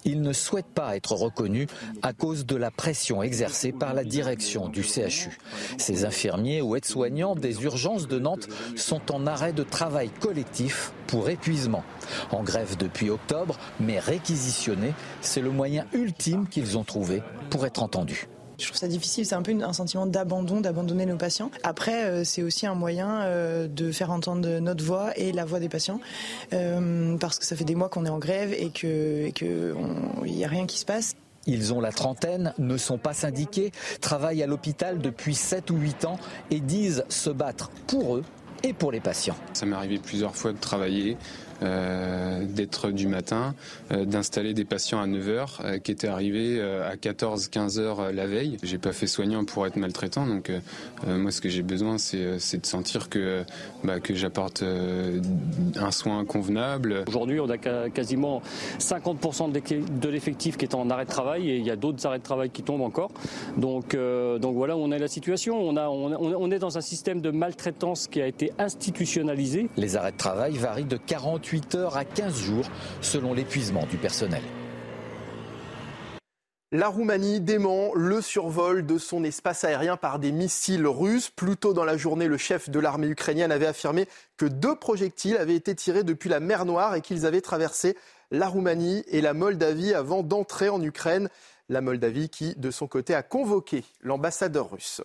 Il 0.06 0.22
ne 0.22 0.34
souhaite 0.34 0.68
pas 0.68 0.96
être 0.96 1.14
reconnu 1.14 1.68
à 2.02 2.14
cause 2.14 2.46
de 2.46 2.56
la 2.56 2.72
pression 2.72 3.24
exercée 3.24 3.72
par 3.72 3.94
la 3.94 4.04
direction 4.04 4.70
du 4.70 4.84
CHU. 4.84 5.38
Ces 5.78 6.06
infirmiers 6.06 6.62
ou 6.62 6.76
aides-soignants 6.76 7.36
des 7.36 7.64
urgences 7.64 8.08
de 8.08 8.20
Nantes 8.20 8.48
sont 8.76 9.12
en 9.12 9.26
arrêt 9.26 9.54
de 9.54 9.64
travail 9.64 10.10
collectif 10.22 10.92
pour 11.08 11.30
épuisement. 11.30 11.84
En 12.32 12.44
grève 12.44 12.78
depuis 12.78 13.10
octobre, 13.10 13.58
mais 13.80 14.00
réquisitionnés, 14.00 14.94
c'est 15.22 15.42
le 15.42 15.50
moyen 15.50 15.86
ultime 15.94 16.48
qu'ils 16.48 16.78
ont 16.78 16.84
trouvé 16.84 17.24
pour 17.50 17.66
être 17.66 17.82
entendus. 17.82 18.28
Je 18.60 18.66
trouve 18.66 18.78
ça 18.78 18.88
difficile, 18.88 19.26
c'est 19.26 19.36
un 19.36 19.42
peu 19.42 19.54
un 19.62 19.74
sentiment 19.74 20.06
d'abandon, 20.06 20.62
d'abandonner 20.62 21.06
nos 21.06 21.18
patients. 21.18 21.52
Après, 21.64 22.06
euh, 22.06 22.24
c'est 22.24 22.44
aussi 22.44 22.66
un 22.66 22.76
moyen 22.76 23.22
euh, 23.24 23.68
de 23.68 23.92
faire 23.92 24.12
entendre 24.12 24.60
notre 24.60 24.84
voix 24.84 25.18
et 25.18 25.32
la 25.32 25.46
voix 25.46 25.60
des 25.60 25.70
patients, 25.70 26.00
euh, 26.54 27.18
parce 27.18 27.40
que 27.40 27.46
ça 27.46 27.56
fait 27.56 27.66
des 27.66 27.76
mois 27.76 27.90
qu'on 27.90 28.06
est 28.06 28.10
en 28.10 28.20
grève 28.20 28.54
et 28.54 28.70
qu'il 28.70 29.34
n'y 30.24 30.46
a 30.46 30.48
rien 30.48 30.66
qui 30.66 30.78
se 30.78 30.86
passe. 30.86 31.16
Ils 31.48 31.74
ont 31.74 31.80
la 31.80 31.92
trentaine, 31.92 32.54
ne 32.58 32.78
sont 32.78 32.98
pas 32.98 33.14
syndiqués, 33.14 33.72
travaillent 34.02 34.42
à 34.42 34.48
l'hôpital 34.48 35.00
depuis 35.00 35.36
7 35.36 35.70
ou 35.70 35.78
8 35.78 36.06
ans 36.06 36.18
et 36.50 36.60
disent 36.60 37.04
se 37.10 37.30
battre 37.30 37.70
pour 37.88 38.16
eux 38.16 38.24
et 38.64 38.74
pour 38.74 38.92
les 38.92 39.00
patients. 39.00 39.36
Ça 39.54 39.66
m'est 39.66 39.76
arrivé 39.76 40.00
plusieurs 40.00 40.36
fois 40.36 40.54
de 40.54 40.58
travailler 40.58 41.14
euh, 41.14 41.45
d'être 41.62 42.92
du 42.92 43.08
matin, 43.08 43.56
euh, 43.92 44.06
d'installer 44.06 44.54
des 44.54 44.66
patients 44.66 45.00
à 45.00 45.08
9h 45.08 45.48
euh, 45.64 45.78
qui 45.80 45.92
étaient 45.92 46.08
arrivés 46.08 46.62
à 46.62 46.96
14-15 46.96 47.80
h 47.80 48.12
la 48.12 48.28
veille. 48.28 48.58
J'ai 48.64 48.78
pas 48.78 48.94
fait 48.94 49.08
soignant 49.08 49.46
pour 49.46 49.66
être 49.66 49.76
maltraitant, 49.76 50.26
donc 50.26 50.52
moi 51.08 51.32
ce 51.32 51.42
que 51.42 51.50
j'ai 51.50 51.62
besoin 51.62 51.98
c'est 51.98 52.58
de 52.58 52.66
sentir 52.66 53.10
que, 53.10 53.44
bah, 53.84 54.00
que 54.00 54.16
j'apporte 54.16 54.64
un 54.64 55.92
soin 55.92 56.26
convenable. 56.26 57.04
Aujourd'hui 57.08 57.40
on 57.40 57.50
a 57.50 57.58
quasiment 57.58 58.42
50% 58.80 59.52
de 59.52 60.10
l'effectif 60.10 60.58
qui 60.58 60.66
est 60.66 60.76
en 60.76 60.90
arrêt 60.90 61.06
de 61.06 61.10
travail 61.10 61.50
et 61.50 61.58
il 61.58 61.66
y 61.66 61.72
a 61.72 61.76
d'autres 61.76 62.06
arrêts 62.06 62.20
de 62.20 62.24
travail 62.24 62.50
qui 62.50 62.64
tombent 62.64 62.82
encore. 62.82 63.12
Donc, 63.58 63.96
donc 63.96 64.56
voilà 64.56 64.76
où 64.78 64.80
on 64.80 64.92
est 64.92 65.00
la 65.00 65.08
situation. 65.08 65.60
On, 65.60 65.78
a, 65.78 65.88
on, 65.88 66.14
on 66.14 66.52
est 66.52 66.60
dans 66.60 66.78
un 66.78 66.82
système 66.82 67.22
de 67.22 67.32
maltraitance 67.32 68.08
qui 68.08 68.22
a 68.22 68.28
été 68.28 68.52
institutionnalisé. 68.58 69.70
Les 69.78 69.96
arrêts 69.96 70.12
de 70.12 70.18
travail 70.18 70.58
varient 70.58 70.86
de 70.86 70.98
40 70.98 71.45
8 71.46 71.76
heures 71.76 71.98
à 71.98 72.06
15 72.06 72.36
jours 72.36 72.66
selon 73.02 73.34
l'épuisement 73.34 73.86
du 73.86 73.98
personnel. 73.98 74.42
La 76.72 76.90
Roumanie 76.90 77.40
dément 77.40 77.94
le 77.94 78.22
survol 78.22 78.86
de 78.86 78.98
son 78.98 79.24
espace 79.24 79.64
aérien 79.64 79.96
par 79.96 80.20
des 80.20 80.34
missiles 80.34 80.88
russes. 80.88 81.30
Plus 81.30 81.56
tôt 81.56 81.74
dans 81.74 81.86
la 81.86 81.96
journée, 81.96 82.28
le 82.28 82.38
chef 82.38 82.70
de 82.70 82.80
l'armée 82.80 83.08
ukrainienne 83.08 83.52
avait 83.52 83.68
affirmé 83.68 84.08
que 84.36 84.46
deux 84.46 84.76
projectiles 84.76 85.38
avaient 85.38 85.56
été 85.56 85.74
tirés 85.74 86.04
depuis 86.04 86.28
la 86.28 86.42
mer 86.42 86.66
Noire 86.66 86.96
et 86.96 87.02
qu'ils 87.02 87.26
avaient 87.26 87.40
traversé 87.40 87.96
la 88.32 88.50
Roumanie 88.50 89.04
et 89.08 89.22
la 89.22 89.34
Moldavie 89.34 89.94
avant 89.94 90.22
d'entrer 90.22 90.68
en 90.68 90.82
Ukraine. 90.82 91.30
La 91.70 91.80
Moldavie 91.80 92.30
qui, 92.30 92.56
de 92.56 92.72
son 92.72 92.88
côté, 92.88 93.16
a 93.16 93.24
convoqué 93.24 93.86
l'ambassadeur 94.02 94.72
russe. 94.72 95.02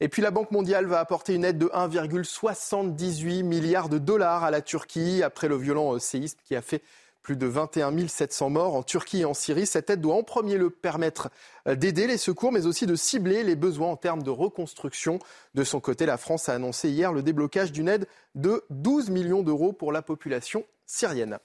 Et 0.00 0.08
puis 0.08 0.22
la 0.22 0.30
Banque 0.30 0.52
mondiale 0.52 0.86
va 0.86 1.00
apporter 1.00 1.34
une 1.34 1.44
aide 1.44 1.58
de 1.58 1.66
1,78 1.66 3.42
milliard 3.42 3.88
de 3.88 3.98
dollars 3.98 4.44
à 4.44 4.50
la 4.50 4.62
Turquie 4.62 5.22
après 5.24 5.48
le 5.48 5.56
violent 5.56 5.94
euh, 5.94 5.98
séisme 5.98 6.38
qui 6.44 6.54
a 6.54 6.62
fait 6.62 6.82
plus 7.22 7.36
de 7.36 7.46
21 7.46 8.06
700 8.06 8.50
morts 8.50 8.74
en 8.74 8.82
Turquie 8.82 9.20
et 9.20 9.24
en 9.24 9.34
Syrie. 9.34 9.66
Cette 9.66 9.90
aide 9.90 10.00
doit 10.00 10.14
en 10.14 10.22
premier 10.22 10.56
lieu 10.56 10.70
permettre 10.70 11.30
euh, 11.66 11.74
d'aider 11.74 12.06
les 12.06 12.16
secours, 12.16 12.52
mais 12.52 12.64
aussi 12.64 12.86
de 12.86 12.94
cibler 12.94 13.42
les 13.42 13.56
besoins 13.56 13.88
en 13.88 13.96
termes 13.96 14.22
de 14.22 14.30
reconstruction. 14.30 15.18
De 15.54 15.64
son 15.64 15.80
côté, 15.80 16.06
la 16.06 16.16
France 16.16 16.48
a 16.48 16.54
annoncé 16.54 16.88
hier 16.90 17.12
le 17.12 17.22
déblocage 17.22 17.72
d'une 17.72 17.88
aide 17.88 18.06
de 18.36 18.64
12 18.70 19.10
millions 19.10 19.42
d'euros 19.42 19.72
pour 19.72 19.90
la 19.90 20.00
population 20.00 20.64
syrienne. 20.86 21.38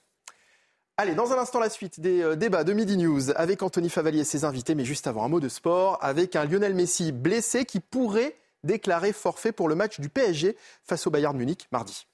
Allez, 0.98 1.16
dans 1.16 1.34
un 1.34 1.40
instant, 1.40 1.60
la 1.60 1.72
suite 1.72 2.00
des 2.00 2.22
euh, 2.22 2.36
débats 2.36 2.64
de 2.64 2.72
Midi 2.72 2.98
News 2.98 3.32
avec 3.32 3.64
Anthony 3.64 3.90
Favalier 3.90 4.20
et 4.20 4.26
ses 4.26 4.46
invités, 4.46 4.76
mais 4.76 4.86
juste 4.86 5.08
avant 5.08 5.26
un 5.26 5.28
mot 5.28 5.40
de 5.40 5.50
sport, 5.50 5.98
avec 6.02 6.36
un 6.36 6.46
Lionel 6.46 6.76
Messi 6.76 7.12
blessé 7.12 7.66
qui 7.66 7.80
pourrait 7.80 8.36
déclaré 8.64 9.14
forfait 9.14 9.52
pour 9.52 9.70
le 9.70 9.76
match 9.76 10.00
du 10.00 10.10
PSG 10.10 10.58
face 10.84 11.08
au 11.08 11.12
Bayern 11.12 11.38
Munich 11.38 11.68
mardi. 11.72 12.06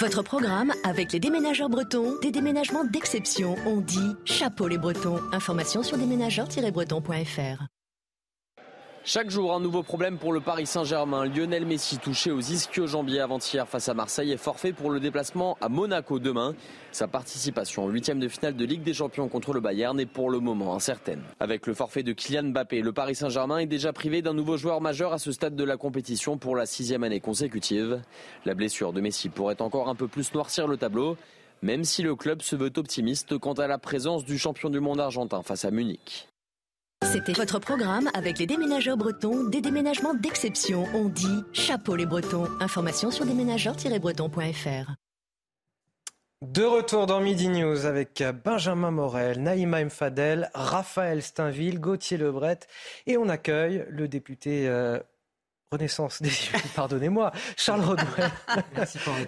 Votre 0.00 0.22
programme 0.22 0.72
avec 0.84 1.12
les 1.12 1.20
déménageurs 1.20 1.68
bretons, 1.68 2.18
des 2.20 2.30
déménagements 2.30 2.84
d'exception. 2.84 3.56
On 3.66 3.80
dit 3.80 4.14
chapeau 4.24 4.68
les 4.68 4.78
bretons. 4.78 5.20
Information 5.32 5.82
sur 5.82 5.98
déménageurs-bretons.fr. 5.98 7.73
Chaque 9.06 9.28
jour, 9.28 9.54
un 9.54 9.60
nouveau 9.60 9.82
problème 9.82 10.16
pour 10.16 10.32
le 10.32 10.40
Paris 10.40 10.64
Saint-Germain. 10.64 11.26
Lionel 11.26 11.66
Messi, 11.66 11.98
touché 11.98 12.30
aux 12.30 12.40
ischio-jambiers 12.40 13.20
avant-hier 13.20 13.68
face 13.68 13.90
à 13.90 13.92
Marseille, 13.92 14.32
est 14.32 14.38
forfait 14.38 14.72
pour 14.72 14.90
le 14.90 14.98
déplacement 14.98 15.58
à 15.60 15.68
Monaco 15.68 16.18
demain. 16.18 16.54
Sa 16.90 17.06
participation 17.06 17.84
en 17.84 17.88
huitième 17.88 18.18
de 18.18 18.28
finale 18.28 18.56
de 18.56 18.64
Ligue 18.64 18.82
des 18.82 18.94
Champions 18.94 19.28
contre 19.28 19.52
le 19.52 19.60
Bayern 19.60 20.00
est 20.00 20.06
pour 20.06 20.30
le 20.30 20.40
moment 20.40 20.74
incertaine. 20.74 21.20
Avec 21.38 21.66
le 21.66 21.74
forfait 21.74 22.02
de 22.02 22.14
Kylian 22.14 22.44
Mbappé, 22.44 22.80
le 22.80 22.94
Paris 22.94 23.14
Saint-Germain 23.14 23.58
est 23.58 23.66
déjà 23.66 23.92
privé 23.92 24.22
d'un 24.22 24.32
nouveau 24.32 24.56
joueur 24.56 24.80
majeur 24.80 25.12
à 25.12 25.18
ce 25.18 25.32
stade 25.32 25.54
de 25.54 25.64
la 25.64 25.76
compétition 25.76 26.38
pour 26.38 26.56
la 26.56 26.64
sixième 26.64 27.04
année 27.04 27.20
consécutive. 27.20 28.00
La 28.46 28.54
blessure 28.54 28.94
de 28.94 29.02
Messi 29.02 29.28
pourrait 29.28 29.60
encore 29.60 29.90
un 29.90 29.94
peu 29.94 30.08
plus 30.08 30.32
noircir 30.32 30.66
le 30.66 30.78
tableau, 30.78 31.18
même 31.60 31.84
si 31.84 32.02
le 32.02 32.16
club 32.16 32.40
se 32.40 32.56
veut 32.56 32.72
optimiste 32.74 33.36
quant 33.36 33.52
à 33.52 33.66
la 33.66 33.76
présence 33.76 34.24
du 34.24 34.38
champion 34.38 34.70
du 34.70 34.80
monde 34.80 34.98
argentin 34.98 35.42
face 35.42 35.66
à 35.66 35.70
Munich. 35.70 36.26
C'était 37.04 37.32
votre 37.32 37.58
programme 37.58 38.10
avec 38.14 38.38
les 38.38 38.46
déménageurs 38.46 38.96
bretons, 38.96 39.44
des 39.44 39.60
déménagements 39.60 40.14
d'exception. 40.14 40.86
On 40.94 41.04
dit 41.04 41.42
chapeau 41.52 41.96
les 41.96 42.06
bretons. 42.06 42.48
Information 42.60 43.10
sur 43.10 43.24
déménageurs-bretons.fr. 43.24 44.92
De 46.42 46.62
retour 46.62 47.06
dans 47.06 47.20
Midi 47.20 47.48
News 47.48 47.86
avec 47.86 48.22
Benjamin 48.44 48.90
Morel, 48.90 49.40
Naïma 49.42 49.84
Mfadel, 49.84 50.50
Raphaël 50.54 51.22
Steinville, 51.22 51.80
Gauthier 51.80 52.16
Lebret 52.16 52.60
et 53.06 53.16
on 53.16 53.28
accueille 53.28 53.86
le 53.88 54.08
député 54.08 54.68
euh, 54.68 54.98
Renaissance 55.72 56.22
des 56.22 56.28
Yvelines, 56.28 56.70
pardonnez-moi, 56.76 57.32
Charles 57.56 57.82
Rodouet, 57.82 58.06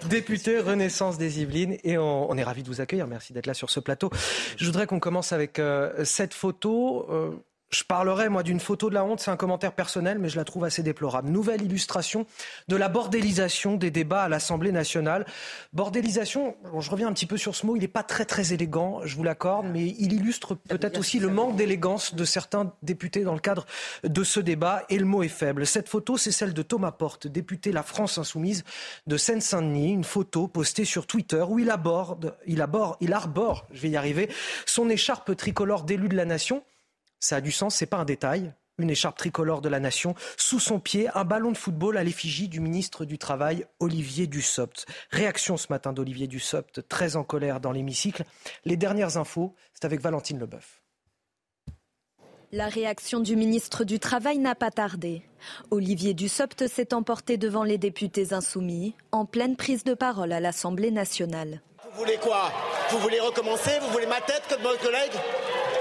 député 0.09 0.59
Renaissance 0.59 1.17
des 1.17 1.41
Yvelines 1.41 1.77
et 1.83 1.97
on, 1.97 2.35
est 2.37 2.43
ravi 2.43 2.63
de 2.63 2.67
vous 2.67 2.81
accueillir. 2.81 3.07
Merci 3.07 3.33
d'être 3.33 3.47
là 3.47 3.53
sur 3.53 3.69
ce 3.69 3.79
plateau. 3.79 4.09
Je 4.57 4.65
voudrais 4.65 4.87
qu'on 4.87 4.99
commence 4.99 5.31
avec 5.31 5.59
euh, 5.59 6.05
cette 6.05 6.33
photo. 6.33 7.05
Euh, 7.09 7.31
je 7.69 7.83
parlerai, 7.83 8.29
moi, 8.29 8.43
d'une 8.43 8.61
photo 8.61 8.89
de 8.89 8.93
la 8.93 9.03
honte. 9.03 9.19
C'est 9.19 9.31
un 9.31 9.35
commentaire 9.35 9.73
personnel, 9.73 10.19
mais 10.19 10.29
je 10.29 10.37
la 10.37 10.45
trouve 10.45 10.63
assez 10.63 10.83
déplorable. 10.83 11.29
Nouvelle 11.29 11.61
illustration 11.61 12.25
de 12.69 12.75
la 12.77 12.87
bordélisation 12.87 13.75
des 13.75 13.91
débats 13.91 14.23
à 14.23 14.29
l'Assemblée 14.29 14.71
nationale. 14.71 15.25
Bordélisation, 15.73 16.55
je 16.79 16.89
reviens 16.89 17.07
un 17.07 17.13
petit 17.13 17.25
peu 17.25 17.35
sur 17.35 17.55
ce 17.55 17.65
mot, 17.65 17.75
il 17.75 17.81
n'est 17.81 17.89
pas 17.89 18.03
très, 18.03 18.23
très 18.23 18.53
élégant, 18.53 19.01
je 19.03 19.15
vous 19.15 19.23
l'accorde, 19.23 19.67
mais 19.67 19.87
il 19.99 20.13
illustre 20.13 20.55
peut-être 20.55 20.97
aussi 20.97 21.19
le 21.19 21.27
manque 21.27 21.57
d'élégance 21.57 22.15
de 22.15 22.23
certains 22.23 22.71
députés 22.83 23.23
dans 23.23 23.33
le 23.33 23.39
cadre 23.39 23.65
de 24.03 24.23
ce 24.23 24.39
débat, 24.39 24.83
et 24.89 24.97
le 24.97 25.05
mot 25.05 25.23
est 25.23 25.27
faible. 25.27 25.65
Cette 25.65 25.89
photo, 25.89 26.15
c'est 26.15 26.31
celle 26.31 26.53
de 26.53 26.61
Thomas 26.61 26.91
Porte, 26.91 27.27
député 27.27 27.73
La 27.73 27.83
France 27.83 28.17
Insoumise 28.17 28.63
de 29.07 29.17
Seine-Saint-Denis, 29.17 29.91
une 29.91 30.05
photo 30.05 30.47
postée 30.47 30.85
sur 30.85 31.05
Twitter 31.05 31.43
où 31.47 31.59
il 31.59 31.69
aborde, 31.69 32.37
il 32.45 32.61
aborde, 32.61 32.95
il 33.01 33.11
arbore, 33.11 33.67
je 33.73 33.81
vais 33.81 33.89
y 33.89 33.97
arriver, 33.97 34.29
son 34.65 34.89
écharpe 34.89 35.35
tricolore 35.35 35.83
d'élu 35.83 36.07
de 36.07 36.15
la 36.15 36.25
nation. 36.25 36.63
Ça 37.19 37.37
a 37.37 37.41
du 37.41 37.51
sens, 37.51 37.75
c'est 37.75 37.85
pas 37.85 37.97
un 37.97 38.05
détail. 38.05 38.53
Une 38.79 38.91
écharpe 38.91 39.17
tricolore 39.17 39.61
de 39.61 39.69
la 39.69 39.79
nation, 39.79 40.13
sous 40.37 40.59
son 40.59 40.79
pied, 40.79 41.09
un 41.15 41.23
ballon 41.23 41.51
de 41.51 41.57
football 41.57 41.97
à 41.97 42.03
l'effigie 42.03 42.47
du 42.47 42.59
ministre 42.59 43.05
du 43.05 43.17
Travail, 43.17 43.65
Olivier 43.79 44.27
Dussopt. 44.27 44.85
Réaction 45.09 45.57
ce 45.57 45.65
matin 45.71 45.93
d'Olivier 45.93 46.27
Dussopt, 46.27 46.87
très 46.87 47.15
en 47.15 47.23
colère 47.23 47.59
dans 47.59 47.71
l'hémicycle. 47.71 48.23
Les 48.65 48.77
dernières 48.77 49.17
infos, 49.17 49.55
c'est 49.73 49.85
avec 49.85 49.99
Valentine 49.99 50.37
Leboeuf. 50.37 50.83
La 52.51 52.67
réaction 52.67 53.19
du 53.19 53.35
ministre 53.35 53.83
du 53.83 53.99
Travail 53.99 54.37
n'a 54.37 54.53
pas 54.53 54.69
tardé. 54.69 55.23
Olivier 55.71 56.13
Dussopt 56.13 56.67
s'est 56.67 56.93
emporté 56.93 57.37
devant 57.37 57.63
les 57.63 57.79
députés 57.79 58.31
insoumis, 58.31 58.95
en 59.11 59.25
pleine 59.25 59.55
prise 59.55 59.83
de 59.83 59.95
parole 59.95 60.31
à 60.31 60.39
l'Assemblée 60.39 60.91
nationale. 60.91 61.61
Vous 61.83 61.99
voulez 61.99 62.17
quoi? 62.17 62.51
Vous 62.91 62.99
voulez 62.99 63.19
recommencer? 63.19 63.71
Vous 63.81 63.89
voulez 63.89 64.05
ma 64.05 64.21
tête 64.21 64.43
comme 64.47 64.61
votre 64.61 64.81
collègue? 64.83 65.13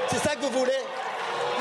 C'est 0.09 0.16
ça 0.16 0.34
que 0.34 0.41
vous 0.41 0.59
voulez? 0.59 0.72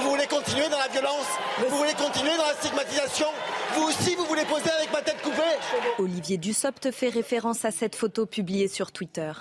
Vous 0.05 0.11
voulez 0.11 0.27
continuer 0.27 0.69
dans 0.69 0.77
la 0.77 0.87
violence 0.87 1.25
Vous 1.57 1.75
voulez 1.75 1.93
continuer 1.93 2.37
dans 2.37 2.45
la 2.45 2.53
stigmatisation 2.53 3.25
Vous 3.73 3.83
aussi, 3.87 4.15
vous 4.15 4.25
voulez 4.25 4.45
poser 4.45 4.69
avec 4.69 4.93
ma 4.93 5.01
tête 5.01 5.19
coupée 5.23 5.41
Olivier 5.97 6.37
Dussopt 6.37 6.91
fait 6.91 7.09
référence 7.09 7.65
à 7.65 7.71
cette 7.71 7.95
photo 7.95 8.27
publiée 8.27 8.67
sur 8.67 8.91
Twitter. 8.91 9.31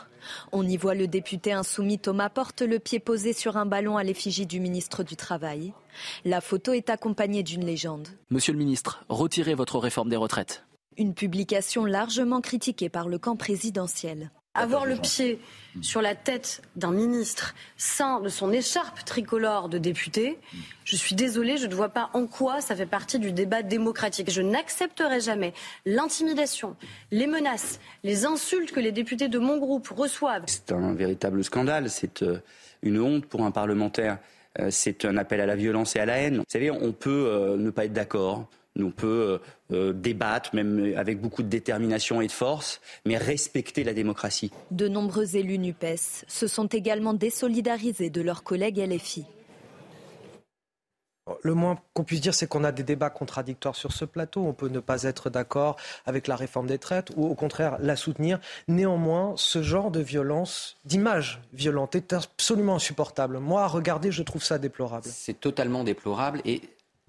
On 0.52 0.66
y 0.66 0.78
voit 0.78 0.94
le 0.94 1.06
député 1.06 1.52
insoumis 1.52 1.98
Thomas 1.98 2.30
Porte 2.30 2.62
le 2.62 2.78
pied 2.78 2.98
posé 2.98 3.34
sur 3.34 3.58
un 3.58 3.66
ballon 3.66 3.98
à 3.98 4.04
l'effigie 4.04 4.46
du 4.46 4.58
ministre 4.58 5.02
du 5.02 5.16
Travail. 5.16 5.74
La 6.24 6.40
photo 6.40 6.72
est 6.72 6.88
accompagnée 6.88 7.42
d'une 7.42 7.66
légende. 7.66 8.08
Monsieur 8.30 8.54
le 8.54 8.58
ministre, 8.58 9.04
retirez 9.10 9.54
votre 9.54 9.78
réforme 9.78 10.08
des 10.08 10.16
retraites. 10.16 10.64
Une 10.96 11.12
publication 11.12 11.84
largement 11.84 12.40
critiquée 12.40 12.88
par 12.88 13.08
le 13.08 13.18
camp 13.18 13.36
présidentiel. 13.36 14.30
Avoir 14.54 14.86
le 14.86 14.96
pied 14.96 15.40
sur 15.82 16.00
la 16.00 16.14
tête 16.14 16.62
d'un 16.76 16.92
ministre 16.92 17.54
sain 17.76 18.20
de 18.20 18.28
son 18.28 18.52
écharpe 18.52 19.04
tricolore 19.04 19.68
de 19.68 19.78
député, 19.78 20.38
je 20.84 20.94
suis 20.94 21.16
désolée, 21.16 21.56
je 21.56 21.66
ne 21.66 21.74
vois 21.74 21.88
pas 21.88 22.10
en 22.12 22.26
quoi 22.26 22.60
ça 22.60 22.76
fait 22.76 22.86
partie 22.86 23.18
du 23.18 23.32
débat 23.32 23.62
démocratique. 23.62 24.30
Je 24.30 24.42
n'accepterai 24.42 25.20
jamais 25.20 25.52
l'intimidation, 25.86 26.76
les 27.10 27.26
menaces, 27.26 27.80
les 28.04 28.26
insultes 28.26 28.70
que 28.70 28.78
les 28.78 28.92
députés 28.92 29.28
de 29.28 29.38
mon 29.40 29.58
groupe 29.58 29.88
reçoivent. 29.88 30.44
C'est 30.46 30.70
un 30.70 30.94
véritable 30.94 31.42
scandale, 31.42 31.90
c'est 31.90 32.22
euh, 32.22 32.38
une 32.82 33.00
honte 33.00 33.26
pour 33.26 33.42
un 33.42 33.50
parlementaire, 33.50 34.18
euh, 34.60 34.68
c'est 34.70 35.04
un 35.04 35.16
appel 35.16 35.40
à 35.40 35.46
la 35.46 35.56
violence 35.56 35.96
et 35.96 35.98
à 35.98 36.06
la 36.06 36.18
haine. 36.18 36.38
Vous 36.38 36.44
savez, 36.48 36.70
on 36.70 36.92
peut 36.92 37.26
euh, 37.28 37.56
ne 37.56 37.70
pas 37.70 37.86
être 37.86 37.92
d'accord, 37.92 38.48
on 38.82 38.90
peut 38.90 39.40
euh, 39.72 39.92
débattre, 39.92 40.54
même 40.54 40.94
avec 40.96 41.20
beaucoup 41.20 41.42
de 41.42 41.48
détermination 41.48 42.20
et 42.20 42.26
de 42.26 42.32
force, 42.32 42.80
mais 43.04 43.16
respecter 43.16 43.84
la 43.84 43.94
démocratie. 43.94 44.50
De 44.70 44.88
nombreux 44.88 45.36
élus 45.36 45.58
NUPES 45.58 46.24
se 46.26 46.46
sont 46.46 46.66
également 46.66 47.14
désolidarisés 47.14 48.10
de 48.10 48.20
leurs 48.20 48.42
collègues 48.42 48.78
LFI. 48.78 49.24
Le 51.42 51.54
moins 51.54 51.78
qu'on 51.94 52.04
puisse 52.04 52.20
dire, 52.20 52.34
c'est 52.34 52.46
qu'on 52.46 52.64
a 52.64 52.72
des 52.72 52.82
débats 52.82 53.08
contradictoires 53.08 53.76
sur 53.76 53.92
ce 53.92 54.04
plateau. 54.04 54.44
On 54.44 54.52
peut 54.52 54.68
ne 54.68 54.80
pas 54.80 55.04
être 55.04 55.30
d'accord 55.30 55.76
avec 56.04 56.26
la 56.26 56.36
réforme 56.36 56.66
des 56.66 56.78
traites 56.78 57.12
ou 57.16 57.26
au 57.26 57.34
contraire 57.34 57.78
la 57.80 57.96
soutenir. 57.96 58.40
Néanmoins, 58.68 59.32
ce 59.36 59.62
genre 59.62 59.90
de 59.90 60.00
violence, 60.00 60.76
d'image 60.84 61.40
violente, 61.54 61.94
est 61.94 62.12
absolument 62.12 62.74
insupportable. 62.74 63.38
Moi, 63.38 63.62
à 63.62 63.68
regarder, 63.68 64.12
je 64.12 64.22
trouve 64.22 64.44
ça 64.44 64.58
déplorable. 64.58 65.06
C'est 65.06 65.40
totalement 65.40 65.82
déplorable 65.82 66.42
et 66.44 66.60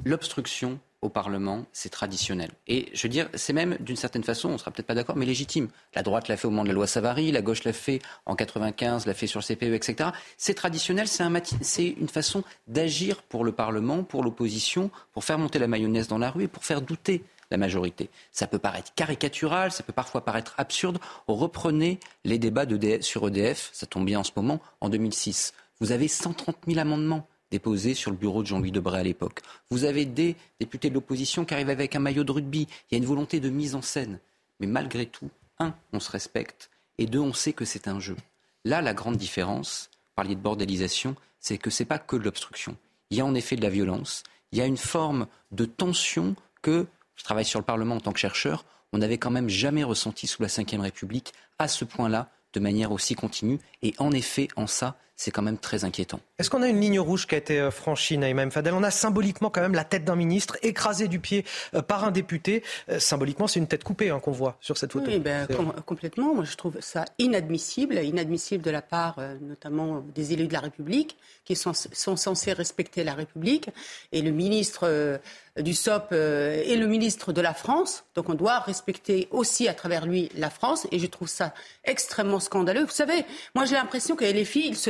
l'obstruction 0.05 0.79
au 1.01 1.09
Parlement, 1.09 1.65
c'est 1.71 1.89
traditionnel. 1.89 2.49
Et 2.67 2.89
je 2.93 3.03
veux 3.03 3.09
dire, 3.09 3.29
c'est 3.35 3.53
même 3.53 3.77
d'une 3.79 3.95
certaine 3.95 4.23
façon, 4.23 4.49
on 4.49 4.53
ne 4.53 4.57
sera 4.57 4.71
peut-être 4.71 4.87
pas 4.87 4.95
d'accord, 4.95 5.15
mais 5.15 5.25
légitime. 5.25 5.67
La 5.93 6.03
droite 6.03 6.27
l'a 6.27 6.37
fait 6.37 6.47
au 6.47 6.49
moment 6.49 6.63
de 6.63 6.69
la 6.69 6.73
loi 6.73 6.87
Savary, 6.87 7.31
la 7.31 7.41
gauche 7.41 7.63
l'a 7.63 7.73
fait 7.73 7.99
en 8.25 8.35
95, 8.35 9.05
l'a 9.05 9.13
fait 9.13 9.27
sur 9.27 9.39
le 9.39 9.45
CPE, 9.45 9.73
etc. 9.75 10.09
C'est 10.37 10.55
traditionnel, 10.55 11.07
c'est 11.07 11.87
une 11.87 12.09
façon 12.09 12.43
d'agir 12.67 13.21
pour 13.23 13.43
le 13.43 13.51
Parlement, 13.51 14.03
pour 14.03 14.23
l'opposition, 14.23 14.89
pour 15.13 15.23
faire 15.23 15.37
monter 15.37 15.59
la 15.59 15.67
mayonnaise 15.67 16.07
dans 16.07 16.17
la 16.17 16.31
rue 16.31 16.43
et 16.43 16.47
pour 16.47 16.65
faire 16.65 16.81
douter 16.81 17.23
la 17.51 17.57
majorité. 17.57 18.09
Ça 18.31 18.47
peut 18.47 18.57
paraître 18.57 18.93
caricatural, 18.95 19.71
ça 19.71 19.83
peut 19.83 19.93
parfois 19.93 20.25
paraître 20.25 20.55
absurde. 20.57 20.97
Reprenez 21.27 21.99
les 22.23 22.39
débats 22.39 22.65
sur 23.01 23.27
EDF, 23.27 23.69
ça 23.73 23.85
tombe 23.85 24.05
bien 24.05 24.19
en 24.19 24.23
ce 24.23 24.31
moment, 24.35 24.59
en 24.81 24.89
2006. 24.89 25.53
Vous 25.79 25.91
avez 25.91 26.07
130 26.07 26.57
000 26.67 26.79
amendements 26.79 27.27
déposé 27.51 27.93
sur 27.93 28.11
le 28.11 28.17
bureau 28.17 28.41
de 28.41 28.47
Jean-Louis 28.47 28.71
Debré 28.71 28.99
à 28.99 29.03
l'époque. 29.03 29.41
Vous 29.69 29.83
avez 29.83 30.05
des 30.05 30.35
députés 30.59 30.89
de 30.89 30.95
l'opposition 30.95 31.45
qui 31.45 31.53
arrivent 31.53 31.69
avec 31.69 31.95
un 31.95 31.99
maillot 31.99 32.23
de 32.23 32.31
rugby. 32.31 32.67
Il 32.89 32.93
y 32.93 32.95
a 32.95 32.97
une 32.97 33.05
volonté 33.05 33.39
de 33.39 33.49
mise 33.49 33.75
en 33.75 33.81
scène. 33.81 34.19
Mais 34.59 34.67
malgré 34.67 35.05
tout, 35.05 35.29
un, 35.59 35.75
on 35.93 35.99
se 35.99 36.11
respecte, 36.11 36.69
et 36.97 37.05
deux, 37.05 37.19
on 37.19 37.33
sait 37.33 37.53
que 37.53 37.65
c'est 37.65 37.87
un 37.87 37.99
jeu. 37.99 38.15
Là, 38.63 38.81
la 38.81 38.93
grande 38.93 39.17
différence, 39.17 39.89
parliez 40.15 40.35
de 40.35 40.41
bordélisation, 40.41 41.15
c'est 41.39 41.57
que 41.57 41.69
ce 41.69 41.83
n'est 41.83 41.87
pas 41.87 41.99
que 41.99 42.15
de 42.15 42.23
l'obstruction. 42.23 42.77
Il 43.09 43.17
y 43.17 43.21
a 43.21 43.25
en 43.25 43.35
effet 43.35 43.55
de 43.55 43.61
la 43.61 43.69
violence, 43.69 44.23
il 44.51 44.57
y 44.57 44.61
a 44.61 44.65
une 44.65 44.77
forme 44.77 45.27
de 45.51 45.65
tension 45.65 46.35
que, 46.61 46.87
je 47.15 47.23
travaille 47.23 47.45
sur 47.45 47.59
le 47.59 47.65
Parlement 47.65 47.95
en 47.95 47.99
tant 47.99 48.13
que 48.13 48.19
chercheur, 48.19 48.65
on 48.93 48.97
n'avait 48.97 49.17
quand 49.17 49.31
même 49.31 49.49
jamais 49.49 49.83
ressenti 49.83 50.27
sous 50.27 50.41
la 50.41 50.47
Ve 50.47 50.79
République 50.79 51.33
à 51.59 51.67
ce 51.67 51.85
point-là, 51.85 52.29
de 52.53 52.59
manière 52.59 52.91
aussi 52.91 53.15
continue. 53.15 53.59
Et 53.81 53.93
en 53.97 54.11
effet, 54.11 54.47
en 54.55 54.67
ça, 54.67 54.97
c'est 55.15 55.31
quand 55.31 55.41
même 55.41 55.57
très 55.57 55.85
inquiétant. 55.85 56.19
Est-ce 56.39 56.49
qu'on 56.49 56.61
a 56.61 56.67
une 56.67 56.81
ligne 56.81 56.99
rouge 56.99 57.25
qui 57.25 57.35
a 57.35 57.37
été 57.37 57.59
euh, 57.59 57.71
franchie, 57.71 58.17
Naïma 58.17 58.49
Fadel? 58.49 58.73
On 58.73 58.83
a 58.83 58.91
symboliquement 58.91 59.49
quand 59.49 59.61
même 59.61 59.73
la 59.73 59.85
tête 59.85 60.03
d'un 60.03 60.17
ministre 60.17 60.57
écrasée 60.61 61.07
du 61.07 61.19
pied 61.19 61.45
euh, 61.73 61.81
par 61.81 62.03
un 62.03 62.11
député. 62.11 62.63
Euh, 62.89 62.99
symboliquement, 62.99 63.47
c'est 63.47 63.59
une 63.59 63.67
tête 63.67 63.85
coupée 63.85 64.09
hein, 64.09 64.19
qu'on 64.19 64.33
voit 64.33 64.57
sur 64.59 64.77
cette 64.77 64.91
photo. 64.91 65.05
Oui, 65.07 65.19
ben, 65.19 65.47
complètement. 65.85 66.35
Moi, 66.35 66.43
je 66.43 66.55
trouve 66.57 66.77
ça 66.81 67.05
inadmissible, 67.17 67.95
inadmissible 67.95 68.61
de 68.61 68.71
la 68.71 68.81
part 68.81 69.19
notamment 69.41 70.03
des 70.13 70.33
élus 70.33 70.47
de 70.47 70.53
la 70.53 70.59
République 70.59 71.17
qui 71.45 71.55
sont, 71.55 71.73
sont 71.73 72.17
censés 72.17 72.51
respecter 72.51 73.03
la 73.03 73.13
République. 73.13 73.69
Et 74.11 74.21
le 74.21 74.31
ministre 74.31 75.19
du 75.57 75.73
SOP 75.73 76.11
est 76.11 76.75
le 76.75 76.87
ministre 76.87 77.31
de 77.31 77.41
la 77.41 77.53
France. 77.53 78.03
Donc 78.15 78.29
on 78.29 78.33
doit 78.33 78.59
respecter 78.59 79.27
aussi 79.31 79.67
à 79.67 79.73
travers 79.73 80.05
lui 80.05 80.29
la 80.35 80.49
France. 80.49 80.87
Et 80.91 80.99
je 80.99 81.07
trouve 81.07 81.29
ça 81.29 81.53
extrêmement 81.83 82.39
scandaleux. 82.39 82.83
Vous 82.83 82.91
savez, 82.91 83.25
moi 83.53 83.65
j'ai 83.65 83.75
l'impression 83.75 84.15
que 84.15 84.25
les 84.25 84.45
filles, 84.45 84.69
ils 84.69 84.77
se 84.77 84.89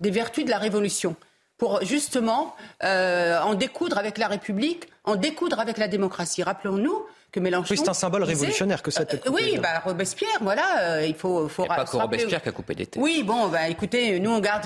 des 0.00 0.10
vertus 0.10 0.44
de 0.44 0.50
la 0.50 0.58
Révolution 0.58 1.16
pour 1.58 1.82
justement 1.82 2.54
euh, 2.84 3.40
en 3.40 3.54
découdre 3.54 3.98
avec 3.98 4.18
la 4.18 4.28
République, 4.28 4.88
en 5.04 5.16
découdre 5.16 5.58
avec 5.58 5.78
la 5.78 5.88
démocratie. 5.88 6.42
Rappelons-nous 6.42 7.06
que 7.32 7.40
Mélenchon. 7.40 7.68
Oui, 7.70 7.78
c'est 7.78 7.88
un 7.88 7.94
symbole 7.94 8.24
révolutionnaire 8.24 8.82
que 8.82 8.90
ça. 8.90 9.02
Euh, 9.02 9.30
oui, 9.30 9.58
bah, 9.60 9.80
Robespierre, 9.84 10.38
voilà, 10.42 10.80
euh, 10.80 11.06
il 11.06 11.14
faut. 11.14 11.48
faut 11.48 11.64
pas 11.64 11.84
que 11.84 11.96
Robespierre 11.96 12.42
qui 12.42 12.48
a 12.48 12.52
coupé 12.52 12.74
des 12.74 12.86
têtes. 12.86 13.02
Oui, 13.02 13.22
bon, 13.24 13.48
bah, 13.48 13.68
écoutez, 13.68 14.20
nous 14.20 14.30
on 14.30 14.40
garde, 14.40 14.64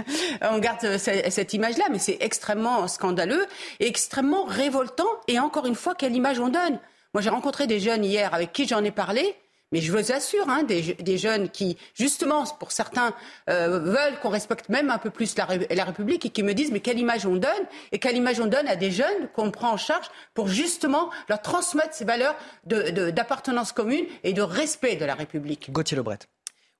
on 0.42 0.58
garde 0.58 0.98
cette, 0.98 1.54
image-là, 1.54 1.84
mais 1.90 1.98
c'est 1.98 2.18
extrêmement 2.20 2.88
scandaleux 2.88 3.46
et 3.80 3.86
extrêmement 3.86 4.44
révoltant. 4.44 5.08
Et 5.28 5.38
encore 5.38 5.66
une 5.66 5.76
fois, 5.76 5.94
quelle 5.94 6.14
image 6.14 6.40
on 6.40 6.48
donne? 6.48 6.78
Moi, 7.14 7.22
j'ai 7.22 7.30
rencontré 7.30 7.66
des 7.66 7.78
jeunes 7.78 8.04
hier 8.04 8.32
avec 8.34 8.52
qui 8.52 8.66
j'en 8.66 8.82
ai 8.82 8.90
parlé 8.90 9.36
mais 9.72 9.80
je 9.80 9.90
vous 9.90 10.12
assure, 10.12 10.48
hein, 10.48 10.62
des, 10.62 11.18
jeunes 11.18 11.48
qui, 11.48 11.76
justement, 11.94 12.44
pour 12.58 12.72
certains, 12.72 13.14
euh, 13.50 13.78
veulent 13.80 14.18
qu'on 14.22 14.28
respecte 14.28 14.68
même 14.68 14.90
un 14.90 14.98
peu 14.98 15.10
plus 15.10 15.36
la, 15.36 15.84
République 15.84 16.26
et 16.26 16.30
qui 16.30 16.42
me 16.42 16.52
disent 16.52 16.70
mais 16.70 16.80
quelle 16.80 16.98
image 16.98 17.26
on 17.26 17.36
donne 17.36 17.50
et 17.90 17.98
quelle 17.98 18.16
image 18.16 18.40
on 18.40 18.46
donne 18.46 18.68
à 18.68 18.76
des 18.76 18.90
jeunes 18.90 19.28
qu'on 19.34 19.50
prend 19.50 19.72
en 19.72 19.76
charge 19.76 20.06
pour 20.34 20.48
justement 20.48 21.10
leur 21.28 21.42
transmettre 21.42 21.94
ces 21.94 22.04
valeurs 22.04 22.36
d'appartenance 22.66 23.72
commune 23.72 24.04
et 24.24 24.32
de 24.32 24.42
respect 24.42 24.96
de 24.96 25.04
la 25.04 25.14
République. 25.14 25.70
Gauthier 25.72 25.96
Lebret. 25.96 26.18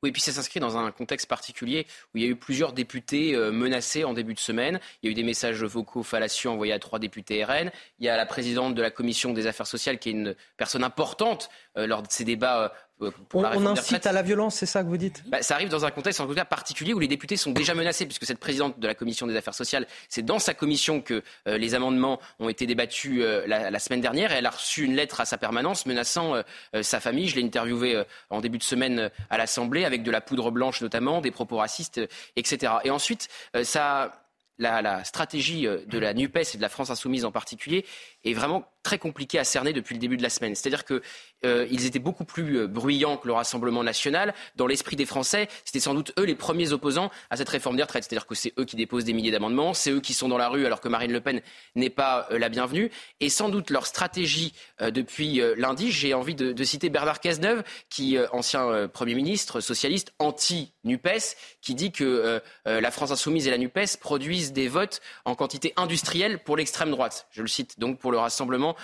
Oui, 0.02 0.10
puis 0.10 0.20
ça 0.20 0.32
s'inscrit 0.32 0.58
dans 0.58 0.76
un 0.76 0.90
contexte 0.90 1.28
particulier 1.28 1.86
où 2.12 2.18
il 2.18 2.24
y 2.24 2.26
a 2.26 2.28
eu 2.28 2.34
plusieurs 2.34 2.72
députés 2.72 3.36
euh, 3.36 3.52
menacés 3.52 4.02
en 4.02 4.14
début 4.14 4.34
de 4.34 4.40
semaine. 4.40 4.80
Il 5.00 5.06
y 5.06 5.08
a 5.08 5.12
eu 5.12 5.14
des 5.14 5.22
messages 5.22 5.62
vocaux 5.62 6.02
fallacieux 6.02 6.50
envoyés 6.50 6.72
à 6.72 6.80
trois 6.80 6.98
députés 6.98 7.44
RN. 7.44 7.70
Il 8.00 8.06
y 8.06 8.08
a 8.08 8.16
la 8.16 8.26
présidente 8.26 8.74
de 8.74 8.82
la 8.82 8.90
commission 8.90 9.32
des 9.32 9.46
affaires 9.46 9.68
sociales 9.68 10.00
qui 10.00 10.08
est 10.08 10.12
une 10.12 10.34
personne 10.56 10.82
importante 10.82 11.50
euh, 11.76 11.86
lors 11.86 12.02
de 12.02 12.08
ces 12.10 12.24
débats 12.24 12.72
euh, 13.02 13.10
on, 13.34 13.66
incite 13.66 14.06
à 14.06 14.12
la 14.12 14.22
violence, 14.22 14.56
c'est 14.56 14.66
ça 14.66 14.82
que 14.82 14.88
vous 14.88 14.96
dites? 14.96 15.22
Bah, 15.26 15.42
Ça 15.42 15.54
arrive 15.54 15.68
dans 15.68 15.84
un 15.84 15.90
contexte 15.90 16.20
en 16.20 16.26
tout 16.26 16.34
cas 16.34 16.44
particulier 16.44 16.94
où 16.94 16.98
les 16.98 17.08
députés 17.08 17.36
sont 17.36 17.52
déjà 17.52 17.74
menacés, 17.74 18.06
puisque 18.06 18.24
cette 18.24 18.38
présidente 18.38 18.78
de 18.78 18.86
la 18.86 18.94
commission 18.94 19.26
des 19.26 19.36
affaires 19.36 19.54
sociales, 19.54 19.86
c'est 20.08 20.24
dans 20.24 20.38
sa 20.38 20.54
commission 20.54 21.00
que 21.00 21.22
euh, 21.48 21.58
les 21.58 21.74
amendements 21.74 22.20
ont 22.38 22.48
été 22.48 22.66
débattus 22.66 23.20
euh, 23.22 23.46
la, 23.46 23.78
semaine 23.78 24.00
dernière, 24.00 24.32
et 24.32 24.36
elle 24.36 24.46
a 24.46 24.50
reçu 24.50 24.84
une 24.84 24.94
lettre 24.94 25.20
à 25.20 25.24
sa 25.24 25.38
permanence 25.38 25.86
menaçant 25.86 26.34
sa 26.82 27.00
famille. 27.00 27.28
Je 27.28 27.36
l'ai 27.36 27.44
interviewée 27.44 28.02
en 28.30 28.40
début 28.40 28.58
de 28.58 28.62
semaine 28.62 29.10
à 29.30 29.38
l'Assemblée, 29.38 29.84
avec 29.84 30.02
de 30.02 30.10
la 30.10 30.20
poudre 30.20 30.50
blanche 30.50 30.80
notamment, 30.80 31.20
des 31.20 31.30
propos 31.30 31.56
racistes, 31.56 32.00
etc. 32.36 32.74
Et 32.84 32.90
ensuite, 32.90 33.28
ça 33.62 34.22
la, 34.58 35.04
stratégie 35.04 35.62
de 35.64 35.98
la 35.98 36.14
NUPES 36.14 36.54
et 36.54 36.56
de 36.56 36.62
la 36.62 36.68
France 36.68 36.90
insoumise 36.90 37.24
en 37.24 37.32
particulier 37.32 37.84
est 38.24 38.34
vraiment 38.34 38.64
très 38.82 38.98
compliquée 38.98 39.38
à 39.38 39.44
cerner 39.44 39.72
depuis 39.72 39.94
le 39.94 40.00
début 40.00 40.16
de 40.16 40.22
la 40.22 40.30
semaine. 40.30 40.54
C'est-à-dire 40.54 40.84
que 40.84 41.02
euh, 41.44 41.66
étaient 41.70 41.98
beaucoup 41.98 42.24
plus 42.24 42.58
euh, 42.58 42.66
bruyants 42.66 43.16
que 43.16 43.26
le 43.26 43.32
Rassemblement 43.32 43.82
national. 43.82 44.34
Dans 44.56 44.66
l'esprit 44.66 44.96
des 44.96 45.06
Français, 45.06 45.48
c'était 45.64 45.80
sans 45.80 45.94
doute 45.94 46.12
eux 46.18 46.24
les 46.24 46.34
premiers 46.34 46.72
opposants 46.72 47.10
à 47.30 47.36
cette 47.36 47.48
réforme 47.48 47.76
des 47.76 47.82
retraites. 47.82 48.04
C'est-à-dire 48.04 48.26
que 48.26 48.34
c'est 48.34 48.52
eux 48.58 48.64
qui 48.64 48.76
déposent 48.76 49.04
des 49.04 49.12
milliers 49.12 49.30
d'amendements, 49.30 49.74
c'est 49.74 49.90
eux 49.90 50.00
qui 50.00 50.14
sont 50.14 50.28
dans 50.28 50.38
la 50.38 50.48
rue 50.48 50.66
alors 50.66 50.80
que 50.80 50.88
Marine 50.88 51.12
Le 51.12 51.20
Pen 51.20 51.40
n'est 51.74 51.90
pas 51.90 52.28
euh, 52.30 52.38
la 52.38 52.48
bienvenue. 52.48 52.90
Et 53.20 53.28
sans 53.28 53.48
doute 53.48 53.70
leur 53.70 53.86
stratégie 53.86 54.52
depuis 54.80 55.40
lundi, 55.56 55.92
j'ai 55.92 56.14
envie 56.14 56.34
de, 56.34 56.52
de, 56.52 56.64
citer 56.64 56.88
Bernard 56.88 57.20
Cazeneuve, 57.20 57.62
qui 57.88 58.16
ancien 58.32 58.88
Premier 58.88 59.14
ministre 59.14 59.60
socialiste 59.60 60.12
anti-NUPES, 60.18 61.36
qui 61.60 61.74
dit 61.74 61.92
que 61.92 62.40
la 62.64 62.90
France 62.90 63.10
insoumise 63.10 63.46
et 63.46 63.50
la 63.50 63.58
NUPES 63.58 63.98
produisent 64.00 64.52
des 64.52 64.68
votes 64.68 65.00
en 65.24 65.34
quantité 65.34 65.72
industrielle 65.76 66.42
pour 66.42 66.56
l'extrême 66.56 66.90
droite. 66.90 67.26
Je 67.30 67.42
le 67.42 67.48
cite 67.48 67.78
donc 67.78 67.98
pour 67.98 68.11
le 68.12 68.18
Rassemblement 68.18 68.76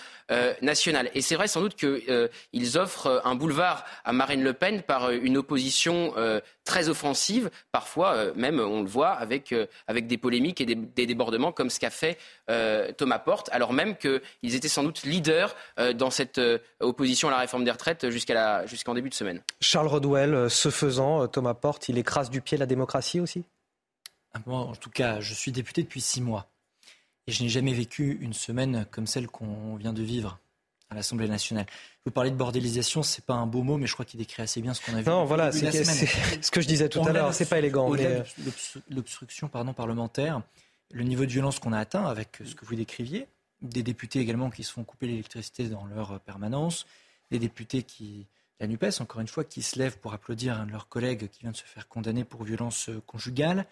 national. 0.60 1.10
Et 1.14 1.22
c'est 1.22 1.36
vrai 1.36 1.48
sans 1.48 1.60
doute 1.60 1.76
que 1.76 2.28
ils 2.52 2.78
offrent 2.78 3.06
euh, 3.06 3.20
un 3.24 3.34
boulevard 3.34 3.84
à 4.04 4.12
Marine 4.12 4.42
Le 4.42 4.52
Pen 4.52 4.82
par 4.82 5.04
euh, 5.04 5.18
une 5.20 5.36
opposition 5.36 6.14
euh, 6.16 6.40
très 6.64 6.88
offensive, 6.88 7.50
parfois 7.72 8.34
même, 8.34 8.60
on 8.60 8.82
le 8.82 8.88
voit, 8.88 9.10
avec, 9.10 9.54
avec 9.86 10.06
des 10.06 10.18
polémiques 10.18 10.60
et 10.60 10.66
des, 10.66 11.06
débordements 11.06 11.50
comme 11.50 11.70
ce 11.70 11.80
qu'a 11.80 11.88
fait 11.88 12.18
Thomas 12.98 13.18
Porte, 13.18 13.48
alors 13.52 13.72
même 13.72 13.96
qu'ils 13.96 14.54
étaient 14.54 14.68
sans 14.68 14.82
doute 14.82 15.02
leaders 15.04 15.56
dans 15.94 16.10
cette 16.10 16.38
opposition 16.80 17.28
à 17.28 17.30
la 17.30 17.38
réforme 17.38 17.64
des 17.64 17.70
retraites 17.70 18.10
jusqu'à 18.10 18.66
jusqu'en 18.66 18.92
début 18.92 19.08
de 19.08 19.14
semaine. 19.14 19.42
Charles 19.62 19.86
Rodwell, 19.86 20.50
ce 20.50 20.68
faisant, 20.68 21.26
Thomas 21.26 21.54
Porte, 21.54 21.88
il 21.88 21.96
écrase 21.96 22.28
du 22.28 22.42
pied 22.42 22.58
la 22.58 22.66
démocratie 22.66 23.20
aussi? 23.20 23.44
Ah, 24.34 24.40
Moi, 24.44 24.58
en 24.58 24.74
tout 24.74 24.90
cas, 24.90 25.20
je 25.20 25.32
suis 25.32 25.50
député 25.50 25.82
depuis 25.82 26.02
six 26.02 26.20
mois. 26.20 26.50
Et 27.28 27.30
je 27.30 27.42
n'ai 27.42 27.50
jamais 27.50 27.74
vécu 27.74 28.16
une 28.22 28.32
semaine 28.32 28.86
comme 28.90 29.06
celle 29.06 29.26
qu'on 29.28 29.76
vient 29.76 29.92
de 29.92 30.02
vivre 30.02 30.38
à 30.88 30.94
l'Assemblée 30.94 31.28
nationale. 31.28 31.66
Vous 32.06 32.10
parlez 32.10 32.30
de 32.30 32.36
bordélisation, 32.36 33.02
c'est 33.02 33.22
pas 33.22 33.34
un 33.34 33.46
beau 33.46 33.62
mot, 33.62 33.76
mais 33.76 33.86
je 33.86 33.92
crois 33.92 34.06
qu'il 34.06 34.18
décrit 34.18 34.42
assez 34.42 34.62
bien 34.62 34.72
ce 34.72 34.80
qu'on 34.80 34.94
a 34.94 35.02
vu. 35.02 35.10
Non, 35.10 35.26
voilà, 35.26 35.52
c'est 35.52 35.70
ce 35.70 36.50
que 36.50 36.62
je 36.62 36.66
disais 36.66 36.88
tout 36.88 37.06
à 37.06 37.12
l'heure, 37.12 37.34
c'est 37.34 37.44
pas 37.44 37.58
élégant. 37.58 37.90
Mais... 37.90 38.22
L'obstruction 38.88 39.48
pardon, 39.48 39.74
parlementaire, 39.74 40.40
le 40.90 41.04
niveau 41.04 41.26
de 41.26 41.30
violence 41.30 41.58
qu'on 41.58 41.74
a 41.74 41.78
atteint 41.78 42.06
avec 42.06 42.38
ce 42.42 42.54
que 42.54 42.64
vous 42.64 42.74
décriviez, 42.76 43.26
des 43.60 43.82
députés 43.82 44.20
également 44.20 44.48
qui 44.48 44.64
se 44.64 44.72
font 44.72 44.84
couper 44.84 45.08
l'électricité 45.08 45.68
dans 45.68 45.84
leur 45.84 46.20
permanence, 46.20 46.86
des 47.30 47.38
députés 47.38 47.82
qui, 47.82 48.26
la 48.58 48.66
NUPES, 48.68 49.02
encore 49.02 49.20
une 49.20 49.28
fois, 49.28 49.44
qui 49.44 49.60
se 49.60 49.78
lèvent 49.78 49.98
pour 49.98 50.14
applaudir 50.14 50.58
un 50.58 50.64
de 50.64 50.72
leurs 50.72 50.88
collègues 50.88 51.28
qui 51.28 51.40
vient 51.42 51.52
de 51.52 51.56
se 51.58 51.64
faire 51.64 51.88
condamner 51.88 52.24
pour 52.24 52.44
violence 52.44 52.88
conjugale, 53.06 53.66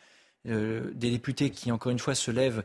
euh, 0.46 0.90
des 0.92 1.10
députés 1.10 1.48
qui, 1.48 1.72
encore 1.72 1.90
une 1.90 1.98
fois, 1.98 2.14
se 2.14 2.30
lèvent 2.30 2.62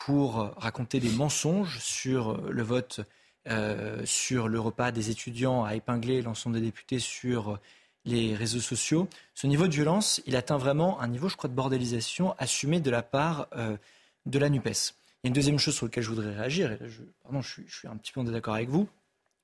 pour 0.00 0.52
raconter 0.56 0.98
des 0.98 1.10
mensonges 1.10 1.78
sur 1.78 2.40
le 2.50 2.62
vote 2.62 3.02
euh, 3.48 4.04
sur 4.04 4.48
le 4.48 4.60
repas 4.60 4.92
des 4.92 5.08
étudiants, 5.08 5.64
à 5.64 5.74
épingler 5.74 6.20
l'ensemble 6.20 6.56
des 6.56 6.60
députés 6.60 6.98
sur 6.98 7.58
les 8.04 8.34
réseaux 8.34 8.60
sociaux. 8.60 9.08
Ce 9.34 9.46
niveau 9.46 9.66
de 9.66 9.72
violence, 9.72 10.20
il 10.26 10.36
atteint 10.36 10.58
vraiment 10.58 11.00
un 11.00 11.08
niveau, 11.08 11.30
je 11.30 11.36
crois, 11.36 11.48
de 11.48 11.54
bordélisation 11.54 12.34
assumé 12.36 12.80
de 12.80 12.90
la 12.90 13.02
part 13.02 13.48
euh, 13.56 13.78
de 14.26 14.38
la 14.38 14.50
NUPES. 14.50 14.66
Il 14.68 15.24
y 15.24 15.26
a 15.26 15.28
une 15.28 15.32
deuxième 15.32 15.58
chose 15.58 15.74
sur 15.74 15.86
laquelle 15.86 16.04
je 16.04 16.10
voudrais 16.10 16.34
réagir, 16.34 16.70
et 16.70 16.76
là, 16.76 16.86
je, 16.86 17.00
pardon, 17.22 17.40
je 17.40 17.62
suis, 17.66 17.88
un 17.88 17.96
petit 17.96 18.12
peu 18.12 18.20
en 18.20 18.24
désaccord 18.24 18.54
avec 18.54 18.68
vous, 18.68 18.86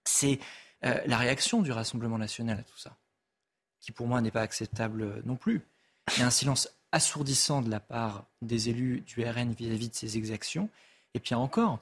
c'est 0.04 0.40
euh, 0.84 1.00
la 1.06 1.16
réaction 1.16 1.62
du 1.62 1.72
Rassemblement 1.72 2.18
national 2.18 2.58
à 2.58 2.62
tout 2.62 2.78
ça, 2.78 2.94
qui 3.80 3.92
pour 3.92 4.06
moi 4.06 4.20
n'est 4.20 4.30
pas 4.30 4.42
acceptable 4.42 5.22
non 5.24 5.36
plus. 5.36 5.62
Il 6.14 6.20
y 6.20 6.22
a 6.22 6.26
un 6.26 6.30
silence 6.30 6.68
assourdissant 6.96 7.60
de 7.60 7.70
la 7.70 7.78
part 7.78 8.24
des 8.40 8.70
élus 8.70 9.04
du 9.06 9.22
RN 9.22 9.52
vis-à-vis 9.52 9.90
de 9.90 9.94
ces 9.94 10.16
exactions. 10.16 10.70
Et 11.14 11.20
puis 11.20 11.34
encore, 11.34 11.78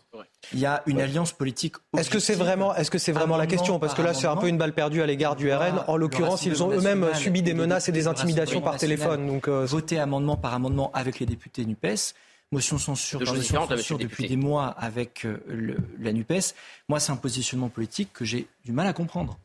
il 0.53 0.59
y 0.59 0.67
a 0.67 0.83
une 0.87 1.01
alliance 1.01 1.33
politique. 1.33 1.77
Est-ce 1.97 2.11
que 2.11 2.19
c'est 2.19 2.35
vraiment, 2.35 2.75
est-ce 2.75 2.91
que 2.91 2.99
c'est 2.99 3.13
vraiment 3.13 3.37
la 3.37 3.47
question 3.47 3.79
Parce 3.79 3.95
que 3.95 4.03
là, 4.03 4.13
c'est 4.13 4.27
un 4.27 4.37
peu 4.37 4.49
une 4.49 4.59
balle 4.59 4.75
perdue 4.75 5.03
à 5.03 5.07
l'égard 5.07 5.35
du 5.37 5.53
RN. 5.53 5.85
En 5.89 5.97
l'occurrence, 5.97 6.45
ils 6.47 6.63
ont 6.63 6.71
eux-mêmes 6.71 7.15
subi 7.15 7.43
des 7.43 7.55
menaces 7.55 7.89
et 7.89 7.93
des 7.93 8.07
intimidations 8.07 8.61
par 8.61 8.77
téléphone. 8.77 9.27
Donc, 9.27 9.49
euh, 9.49 9.65
voter 9.65 9.99
amendement 9.99 10.37
par 10.37 10.53
amendement 10.55 10.91
avec 10.93 11.19
les 11.21 11.27
députés 11.27 11.65
Nupes. 11.65 12.15
Motion 12.53 12.79
censure, 12.79 13.25
par 13.25 13.37
censure 13.37 13.99
depuis 13.99 14.29
des 14.29 14.37
mois 14.37 14.67
avec 14.67 15.25
euh, 15.25 15.77
la 15.99 16.13
Nupes. 16.13 16.55
Moi, 16.89 17.01
c'est 17.01 17.11
un 17.11 17.17
positionnement 17.17 17.69
politique 17.69 18.13
que 18.13 18.25
j'ai 18.25 18.47
du 18.65 18.73
mal 18.73 18.87
à 18.87 18.93
comprendre 18.93 19.39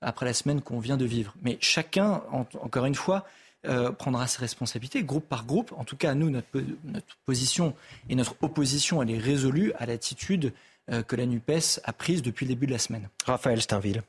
après 0.00 0.26
la 0.26 0.34
semaine 0.34 0.60
qu'on 0.60 0.78
vient 0.78 0.96
de 0.96 1.04
vivre. 1.04 1.34
Mais 1.42 1.58
chacun, 1.60 2.22
encore 2.60 2.84
une 2.84 2.94
fois, 2.94 3.24
euh, 3.66 3.92
prendra 3.92 4.26
ses 4.26 4.40
responsabilités, 4.40 5.02
groupe 5.02 5.28
par 5.28 5.44
groupe. 5.44 5.72
En 5.76 5.84
tout 5.84 5.96
cas, 5.96 6.14
nous, 6.14 6.30
notre, 6.30 6.48
position 7.24 7.74
et 8.08 8.14
notre 8.14 8.36
opposition, 8.42 9.02
elle 9.02 9.10
est 9.10 9.18
résolue 9.18 9.72
à 9.78 9.86
l'attitude 9.86 10.52
euh, 10.90 11.02
que 11.02 11.16
la 11.16 11.26
NUPES 11.26 11.80
a 11.84 11.92
prise 11.92 12.22
depuis 12.22 12.46
le 12.46 12.50
début 12.50 12.66
de 12.66 12.72
la 12.72 12.78
semaine. 12.78 13.08
Raphaël 13.24 13.60
Steinville. 13.62 14.02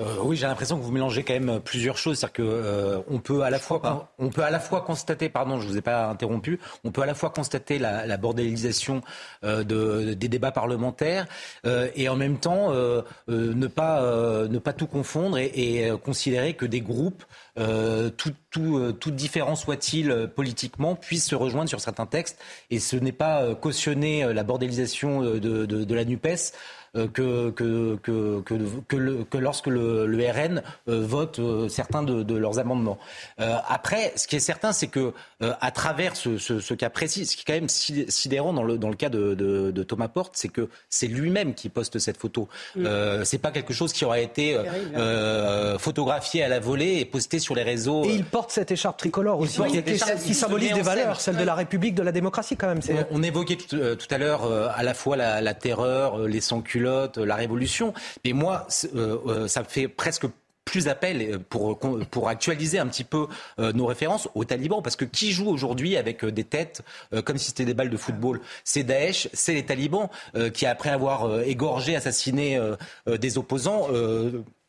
Euh, 0.00 0.18
oui, 0.22 0.36
j'ai 0.36 0.46
l'impression 0.46 0.78
que 0.78 0.84
vous 0.84 0.92
mélangez 0.92 1.24
quand 1.24 1.34
même 1.34 1.58
plusieurs 1.58 1.98
choses. 1.98 2.18
C'est-à-dire 2.18 2.32
que 2.34 2.42
euh, 2.42 3.00
on 3.10 3.18
peut 3.18 3.42
à 3.42 3.50
la 3.50 3.58
fois, 3.58 4.12
on 4.18 4.28
peut 4.28 4.44
à 4.44 4.50
la 4.50 4.60
fois 4.60 4.82
constater, 4.82 5.28
pardon, 5.28 5.60
je 5.60 5.66
vous 5.66 5.76
ai 5.76 5.80
pas 5.80 6.06
interrompu, 6.06 6.60
on 6.84 6.92
peut 6.92 7.02
à 7.02 7.06
la 7.06 7.14
fois 7.14 7.30
constater 7.30 7.80
la, 7.80 8.06
la 8.06 8.16
bordélisation 8.16 9.02
euh, 9.42 9.64
de, 9.64 10.14
des 10.14 10.28
débats 10.28 10.52
parlementaires 10.52 11.26
euh, 11.66 11.88
et 11.96 12.08
en 12.08 12.14
même 12.14 12.38
temps 12.38 12.70
euh, 12.70 13.02
ne 13.26 13.66
pas 13.66 14.00
ne 14.48 14.58
pas 14.58 14.72
tout 14.72 14.86
confondre 14.86 15.36
et, 15.36 15.46
et 15.46 15.92
considérer 16.04 16.54
que 16.54 16.64
des 16.66 16.80
groupes, 16.80 17.24
tout, 17.56 18.32
tout, 18.50 18.92
toute 18.92 19.16
différence 19.16 19.62
soit-il 19.62 20.30
politiquement, 20.34 20.94
puissent 20.94 21.26
se 21.26 21.34
rejoindre 21.34 21.68
sur 21.68 21.80
certains 21.80 22.06
textes. 22.06 22.38
Et 22.70 22.78
ce 22.78 22.94
n'est 22.96 23.10
pas 23.10 23.54
cautionner 23.56 24.32
la 24.32 24.44
bordélisation 24.44 25.22
de, 25.22 25.38
de, 25.38 25.66
de 25.66 25.94
la 25.94 26.04
Nupes 26.04 26.52
euh, 26.96 27.06
que, 27.08 27.50
que, 27.50 27.96
que, 28.02 28.40
que, 28.40 29.22
que 29.24 29.38
lorsque 29.38 29.66
le, 29.66 30.06
le 30.06 30.30
RN 30.30 30.62
euh, 30.88 31.04
vote 31.04 31.38
euh, 31.38 31.68
certains 31.68 32.02
de, 32.02 32.22
de, 32.22 32.36
leurs 32.36 32.58
amendements. 32.58 32.98
après, 33.38 34.12
ce 34.16 34.26
qui 34.26 34.36
est 34.36 34.40
certain, 34.40 34.72
c'est 34.72 34.86
que 34.86 35.12
à 35.40 35.70
travers 35.70 36.16
ce, 36.16 36.38
ce, 36.38 36.60
ce, 36.60 36.74
cas 36.74 36.90
précis, 36.90 37.26
ce 37.26 37.36
qui 37.36 37.42
est 37.42 37.44
quand 37.46 37.60
même 37.60 37.68
sidérant 37.68 38.52
dans 38.52 38.62
le, 38.62 38.78
dans 38.78 38.88
le 38.88 38.96
cas 38.96 39.08
de, 39.08 39.34
de, 39.34 39.70
de 39.70 39.82
Thomas 39.82 40.08
Porte, 40.08 40.32
c'est 40.34 40.48
que 40.48 40.68
c'est 40.88 41.06
lui-même 41.06 41.54
qui 41.54 41.68
poste 41.68 41.98
cette 41.98 42.16
photo. 42.16 42.48
Mm. 42.76 42.86
Euh, 42.86 43.24
c'est 43.24 43.38
pas 43.38 43.50
quelque 43.50 43.72
chose 43.72 43.92
qui 43.92 44.04
aurait 44.04 44.24
été 44.24 44.56
hein. 44.56 44.64
euh, 44.96 45.78
photographié 45.78 46.42
à 46.42 46.48
la 46.48 46.60
volée 46.60 46.98
et 46.98 47.04
posté 47.04 47.38
sur 47.38 47.54
les 47.54 47.62
réseaux. 47.62 48.04
Et 48.04 48.14
il 48.14 48.24
porte 48.24 48.50
cette 48.50 48.70
écharpe 48.70 48.98
tricolore 48.98 49.40
aussi, 49.40 49.60
qui, 49.62 49.82
qui, 49.82 50.34
symbolise 50.34 50.72
des 50.72 50.82
valeurs, 50.82 51.20
celle 51.20 51.36
de 51.36 51.44
la 51.44 51.54
République, 51.54 51.94
de 51.94 52.02
la 52.02 52.12
démocratie 52.12 52.56
quand 52.56 52.68
même. 52.68 52.80
On, 53.10 53.18
on, 53.18 53.22
évoquait 53.22 53.56
tout, 53.56 53.76
tout 53.76 54.06
à 54.14 54.18
l'heure 54.18 54.50
à 54.74 54.82
la 54.82 54.94
fois 54.94 55.16
la, 55.16 55.40
la 55.40 55.54
terreur, 55.54 56.18
les 56.26 56.40
sans-culottes, 56.40 56.78
la 57.16 57.36
Révolution. 57.36 57.92
Mais 58.24 58.32
moi, 58.32 58.66
euh, 58.94 59.18
euh, 59.26 59.48
ça 59.48 59.64
fait 59.64 59.88
presque 59.88 60.26
plus 60.68 60.88
appel 60.88 61.38
pour, 61.48 61.78
pour 62.10 62.28
actualiser 62.28 62.78
un 62.78 62.86
petit 62.86 63.04
peu 63.04 63.26
euh, 63.58 63.72
nos 63.72 63.86
références 63.86 64.28
aux 64.34 64.44
talibans. 64.44 64.82
Parce 64.82 64.96
que 64.96 65.04
qui 65.04 65.32
joue 65.32 65.48
aujourd'hui 65.48 65.96
avec 65.96 66.24
des 66.24 66.44
têtes 66.44 66.82
comme 67.24 67.38
si 67.38 67.46
c'était 67.46 67.64
des 67.64 67.74
balles 67.74 67.90
de 67.90 67.96
football? 67.96 68.40
C'est 68.64 68.82
Daesh, 68.82 69.28
c'est 69.32 69.54
les 69.54 69.64
talibans 69.64 70.08
qui, 70.54 70.66
après 70.66 70.90
avoir 70.90 71.40
égorgé, 71.40 71.96
assassiné 71.96 72.60
des 73.06 73.38
opposants, 73.38 73.88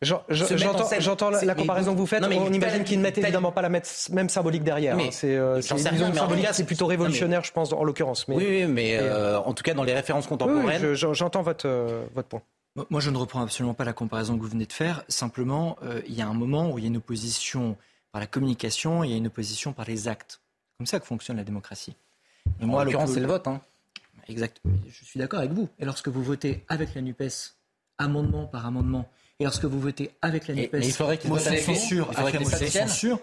J'entends 0.01 1.29
la 1.29 1.55
comparaison 1.55 1.93
que 1.93 1.99
vous 1.99 2.05
faites. 2.05 2.23
on 2.23 2.53
imagine 2.53 2.83
qu'ils 2.83 2.99
ne 2.99 3.03
mettent 3.03 3.17
évidemment 3.17 3.51
pas 3.51 3.61
la 3.61 3.69
même 3.69 4.29
symbolique 4.29 4.63
derrière. 4.63 4.95
Mais, 4.95 5.07
hein. 5.07 5.11
C'est 5.11 5.35
euh, 5.35 5.61
symbolique, 5.61 6.47
c'est 6.51 6.63
plutôt 6.63 6.85
révolutionnaire, 6.85 7.43
je 7.43 7.51
pense, 7.51 7.73
en 7.73 7.83
l'occurrence. 7.83 8.27
Mais, 8.27 8.35
oui, 8.35 8.65
mais 8.65 8.97
euh, 8.99 9.39
en 9.39 9.53
tout 9.53 9.63
cas 9.63 9.73
dans 9.73 9.83
les 9.83 9.93
références 9.93 10.27
contemporaines. 10.27 10.93
J'entends 10.93 11.41
votre, 11.41 11.67
euh, 11.67 12.03
votre 12.15 12.27
point. 12.27 12.41
Moi, 12.89 13.01
je 13.01 13.09
ne 13.09 13.17
reprends 13.17 13.41
absolument 13.41 13.73
pas 13.73 13.85
la 13.85 13.93
comparaison 13.93 14.37
que 14.37 14.41
vous 14.41 14.49
venez 14.49 14.65
de 14.65 14.73
faire. 14.73 15.03
Simplement, 15.07 15.77
il 16.07 16.13
y 16.13 16.21
a 16.21 16.27
un 16.27 16.33
moment 16.33 16.71
où 16.71 16.77
il 16.77 16.83
y 16.83 16.87
a 16.87 16.89
une 16.89 16.97
opposition 16.97 17.77
par 18.11 18.19
la 18.19 18.27
communication, 18.27 19.03
il 19.03 19.11
y 19.11 19.13
a 19.13 19.17
une 19.17 19.27
opposition 19.27 19.73
par 19.73 19.85
les 19.85 20.07
actes. 20.07 20.39
C'est 20.41 20.77
comme 20.77 20.87
ça 20.87 20.99
que 20.99 21.05
fonctionne 21.05 21.37
la 21.37 21.43
démocratie. 21.43 21.95
Et 22.61 22.65
moi, 22.65 22.81
en 22.81 22.83
l'occurrence, 22.85 23.11
c'est 23.11 23.19
le 23.19 23.27
vote. 23.27 23.47
Hein. 23.47 23.61
Exact. 24.27 24.61
Je 24.87 25.05
suis 25.05 25.19
d'accord 25.19 25.39
avec 25.39 25.51
vous. 25.51 25.69
Et 25.79 25.85
lorsque 25.85 26.07
vous 26.07 26.23
votez 26.23 26.63
avec 26.69 26.95
la 26.95 27.01
NUPES, 27.01 27.55
amendement 27.97 28.45
par 28.45 28.65
amendement, 28.65 29.09
et 29.39 29.43
lorsque 29.43 29.65
vous 29.65 29.79
votez 29.79 30.11
avec 30.21 30.47
la 30.47 30.55
NUPES, 30.55 30.79
il 30.83 30.91
faudrait 30.91 31.17
qu'il 31.17 31.37
censure 31.39 32.11
censure, 32.69 33.19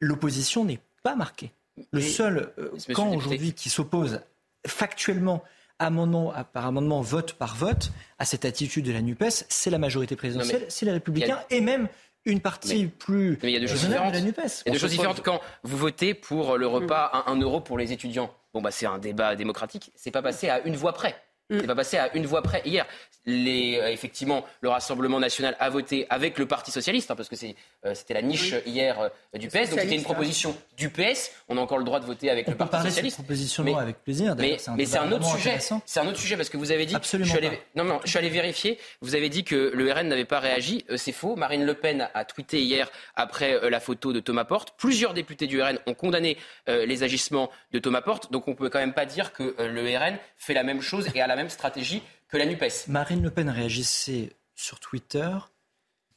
l'opposition 0.00 0.64
n'est 0.64 0.80
pas 1.02 1.14
marquée. 1.16 1.52
Le 1.90 2.00
seul 2.00 2.52
euh, 2.58 2.70
camp 2.92 3.14
aujourd'hui 3.14 3.54
qui 3.54 3.70
s'oppose 3.70 4.20
factuellement 4.66 5.42
amendement 5.78 6.32
par 6.52 6.66
amendement, 6.66 7.00
vote 7.00 7.34
par 7.34 7.56
vote, 7.56 7.92
à 8.18 8.24
cette 8.24 8.44
attitude 8.44 8.84
de 8.84 8.92
la 8.92 9.02
NUPES, 9.02 9.44
c'est 9.48 9.70
la 9.70 9.78
majorité 9.78 10.16
présidentielle, 10.16 10.64
c'est 10.68 10.86
les 10.86 10.92
Républicains, 10.92 11.40
et 11.50 11.60
même 11.60 11.88
une 12.24 12.40
partie 12.40 12.86
plus 12.86 13.38
mais 13.42 13.50
il 13.50 13.54
y 13.54 13.56
a 13.56 13.60
deux 13.60 13.66
choses 13.66 13.84
différentes. 13.84 14.12
De 14.12 14.18
la 14.18 14.24
NUPES. 14.24 14.62
Il 14.64 14.68
y 14.68 14.70
a 14.70 14.72
deux 14.72 14.78
choses 14.78 14.90
différentes 14.90 15.22
quand 15.22 15.40
vous 15.64 15.76
votez 15.76 16.14
pour 16.14 16.56
le 16.56 16.66
repas 16.66 17.04
à 17.12 17.30
1 17.30 17.40
euro 17.40 17.60
pour 17.60 17.78
les 17.78 17.92
étudiants. 17.92 18.32
Bon, 18.54 18.60
bah, 18.60 18.70
c'est 18.70 18.86
un 18.86 18.98
débat 18.98 19.34
démocratique. 19.34 19.92
C'est 19.96 20.10
pas 20.10 20.22
passé 20.22 20.48
à 20.48 20.60
une 20.60 20.76
voix 20.76 20.92
près. 20.92 21.16
C'est 21.60 21.66
pas 21.66 21.74
passé 21.74 21.98
à 21.98 22.14
une 22.16 22.26
voix 22.26 22.42
près 22.42 22.62
hier 22.64 22.86
les, 23.26 23.78
euh, 23.78 23.88
effectivement, 23.88 24.44
le 24.60 24.68
Rassemblement 24.68 25.20
national 25.20 25.56
a 25.60 25.70
voté 25.70 26.06
avec 26.10 26.38
le 26.38 26.46
Parti 26.46 26.70
socialiste, 26.70 27.10
hein, 27.10 27.16
parce 27.16 27.28
que 27.28 27.36
euh, 27.84 27.94
c'était 27.94 28.14
la 28.14 28.22
niche 28.22 28.54
hier 28.66 28.98
euh, 29.00 29.38
du 29.38 29.48
PS. 29.48 29.70
Donc 29.70 29.80
c'était 29.80 29.94
une 29.94 30.02
proposition 30.02 30.56
du 30.76 30.90
PS. 30.90 31.30
On 31.48 31.56
a 31.56 31.60
encore 31.60 31.78
le 31.78 31.84
droit 31.84 32.00
de 32.00 32.04
voter 32.04 32.30
avec 32.30 32.48
le 32.48 32.54
Parti 32.56 32.82
socialiste. 32.82 33.16
proposition 33.16 33.62
mais, 33.62 33.74
avec 33.74 34.02
plaisir. 34.02 34.34
Mais 34.36 34.58
c'est 34.58 34.98
un, 34.98 35.12
autre 35.12 35.26
sujet. 35.36 35.58
C'est 35.86 36.00
un 36.00 36.06
autre 36.06 36.18
sujet 36.18 36.36
parce 36.36 36.48
que 36.48 36.56
vous 36.56 36.72
avez 36.72 36.86
dit. 36.86 36.94
Absolument. 36.94 37.26
Je 37.26 37.36
suis 37.36 37.46
allé, 37.46 37.60
non, 37.76 37.84
non, 37.84 38.00
je 38.04 38.10
suis 38.10 38.18
allé 38.18 38.28
vérifier. 38.28 38.78
Vous 39.00 39.14
avez 39.14 39.28
dit 39.28 39.44
que 39.44 39.72
le 39.74 39.92
RN 39.92 40.08
n'avait 40.08 40.24
pas 40.24 40.40
réagi. 40.40 40.84
c'est 40.96 41.12
faux. 41.12 41.36
Marine 41.36 41.64
Le 41.64 41.74
Pen 41.74 42.08
a 42.14 42.24
tweeté 42.24 42.60
hier 42.60 42.90
après 43.14 43.70
la 43.70 43.80
photo 43.80 44.12
de 44.12 44.20
Thomas 44.20 44.44
Porte. 44.44 44.74
Plusieurs 44.76 45.14
députés 45.14 45.46
du 45.46 45.62
RN 45.62 45.78
ont 45.86 45.94
condamné 45.94 46.36
les 46.66 47.02
agissements 47.02 47.50
de 47.72 47.78
Thomas 47.78 48.02
Porte. 48.02 48.32
Donc 48.32 48.48
on 48.48 48.54
peut 48.54 48.68
quand 48.68 48.80
même 48.80 48.94
pas 48.94 49.06
dire 49.06 49.32
que 49.32 49.54
le 49.58 49.96
RN 49.96 50.18
fait 50.36 50.54
la 50.54 50.64
même 50.64 50.82
chose 50.82 51.06
et 51.14 51.20
a 51.20 51.26
la 51.26 51.36
même 51.36 51.41
stratégie 51.50 52.02
que 52.28 52.36
la 52.36 52.46
NUPES. 52.46 52.88
Marine 52.88 53.22
Le 53.22 53.30
Pen 53.30 53.48
réagissait 53.48 54.30
sur 54.54 54.80
Twitter 54.80 55.30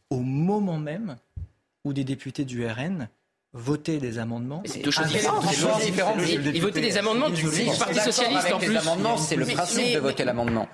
au 0.09 0.19
moment 0.19 0.78
même 0.78 1.17
où 1.84 1.93
des 1.93 2.03
députés 2.03 2.45
du 2.45 2.65
RN 2.65 3.09
votaient 3.55 3.99
des 3.99 4.19
amendements. 4.19 4.61
C'est 4.65 4.80
deux 4.80 4.91
choses 4.91 5.07
différentes. 5.07 5.45
Ils 6.28 6.61
votaient 6.61 6.82
des 6.82 6.97
amendements 6.97 7.30
du, 7.30 7.43
Parti 7.80 7.99
Socialiste 8.01 8.51
en 8.51 8.59
plus. 8.59 8.78
C'est 9.17 9.38
le 9.38 9.45
principe 9.45 9.93
de 9.93 9.99
voter 9.99 10.26
l'amendement. 10.26 10.67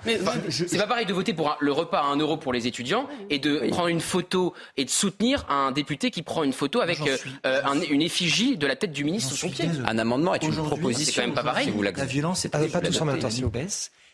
C'est 0.48 0.78
pas 0.78 0.86
pareil 0.86 1.06
de 1.06 1.14
voter 1.14 1.32
pour 1.32 1.56
le 1.60 1.72
repas 1.72 2.00
à 2.00 2.06
1 2.06 2.16
euro 2.16 2.36
pour 2.36 2.52
les 2.52 2.66
étudiants 2.66 3.08
et 3.30 3.38
de 3.38 3.68
prendre 3.70 3.88
une 3.88 4.00
photo 4.00 4.52
et 4.76 4.84
de 4.84 4.90
soutenir 4.90 5.46
un 5.48 5.70
député 5.70 6.10
qui 6.10 6.22
prend 6.22 6.42
une 6.42 6.52
photo 6.52 6.80
avec 6.80 7.00
euh, 7.44 7.62
une 7.88 8.02
effigie 8.02 8.56
de 8.56 8.66
la 8.66 8.74
tête 8.74 8.92
du 8.92 9.04
ministre 9.04 9.34
sur 9.34 9.48
son 9.48 9.54
pied. 9.54 9.68
Un 9.86 9.98
amendement 9.98 10.34
est 10.34 10.42
une 10.42 10.54
proposition. 10.54 11.12
C'est 11.12 11.20
quand 11.20 11.26
même 11.26 11.34
pas 11.34 11.44
pareil. 11.44 11.72
La 11.80 12.04
violence 12.04 12.44
est 12.44 12.48
pas 12.48 12.80
tous 12.80 13.00
en 13.00 13.04
même 13.04 13.20
temps. 13.20 13.28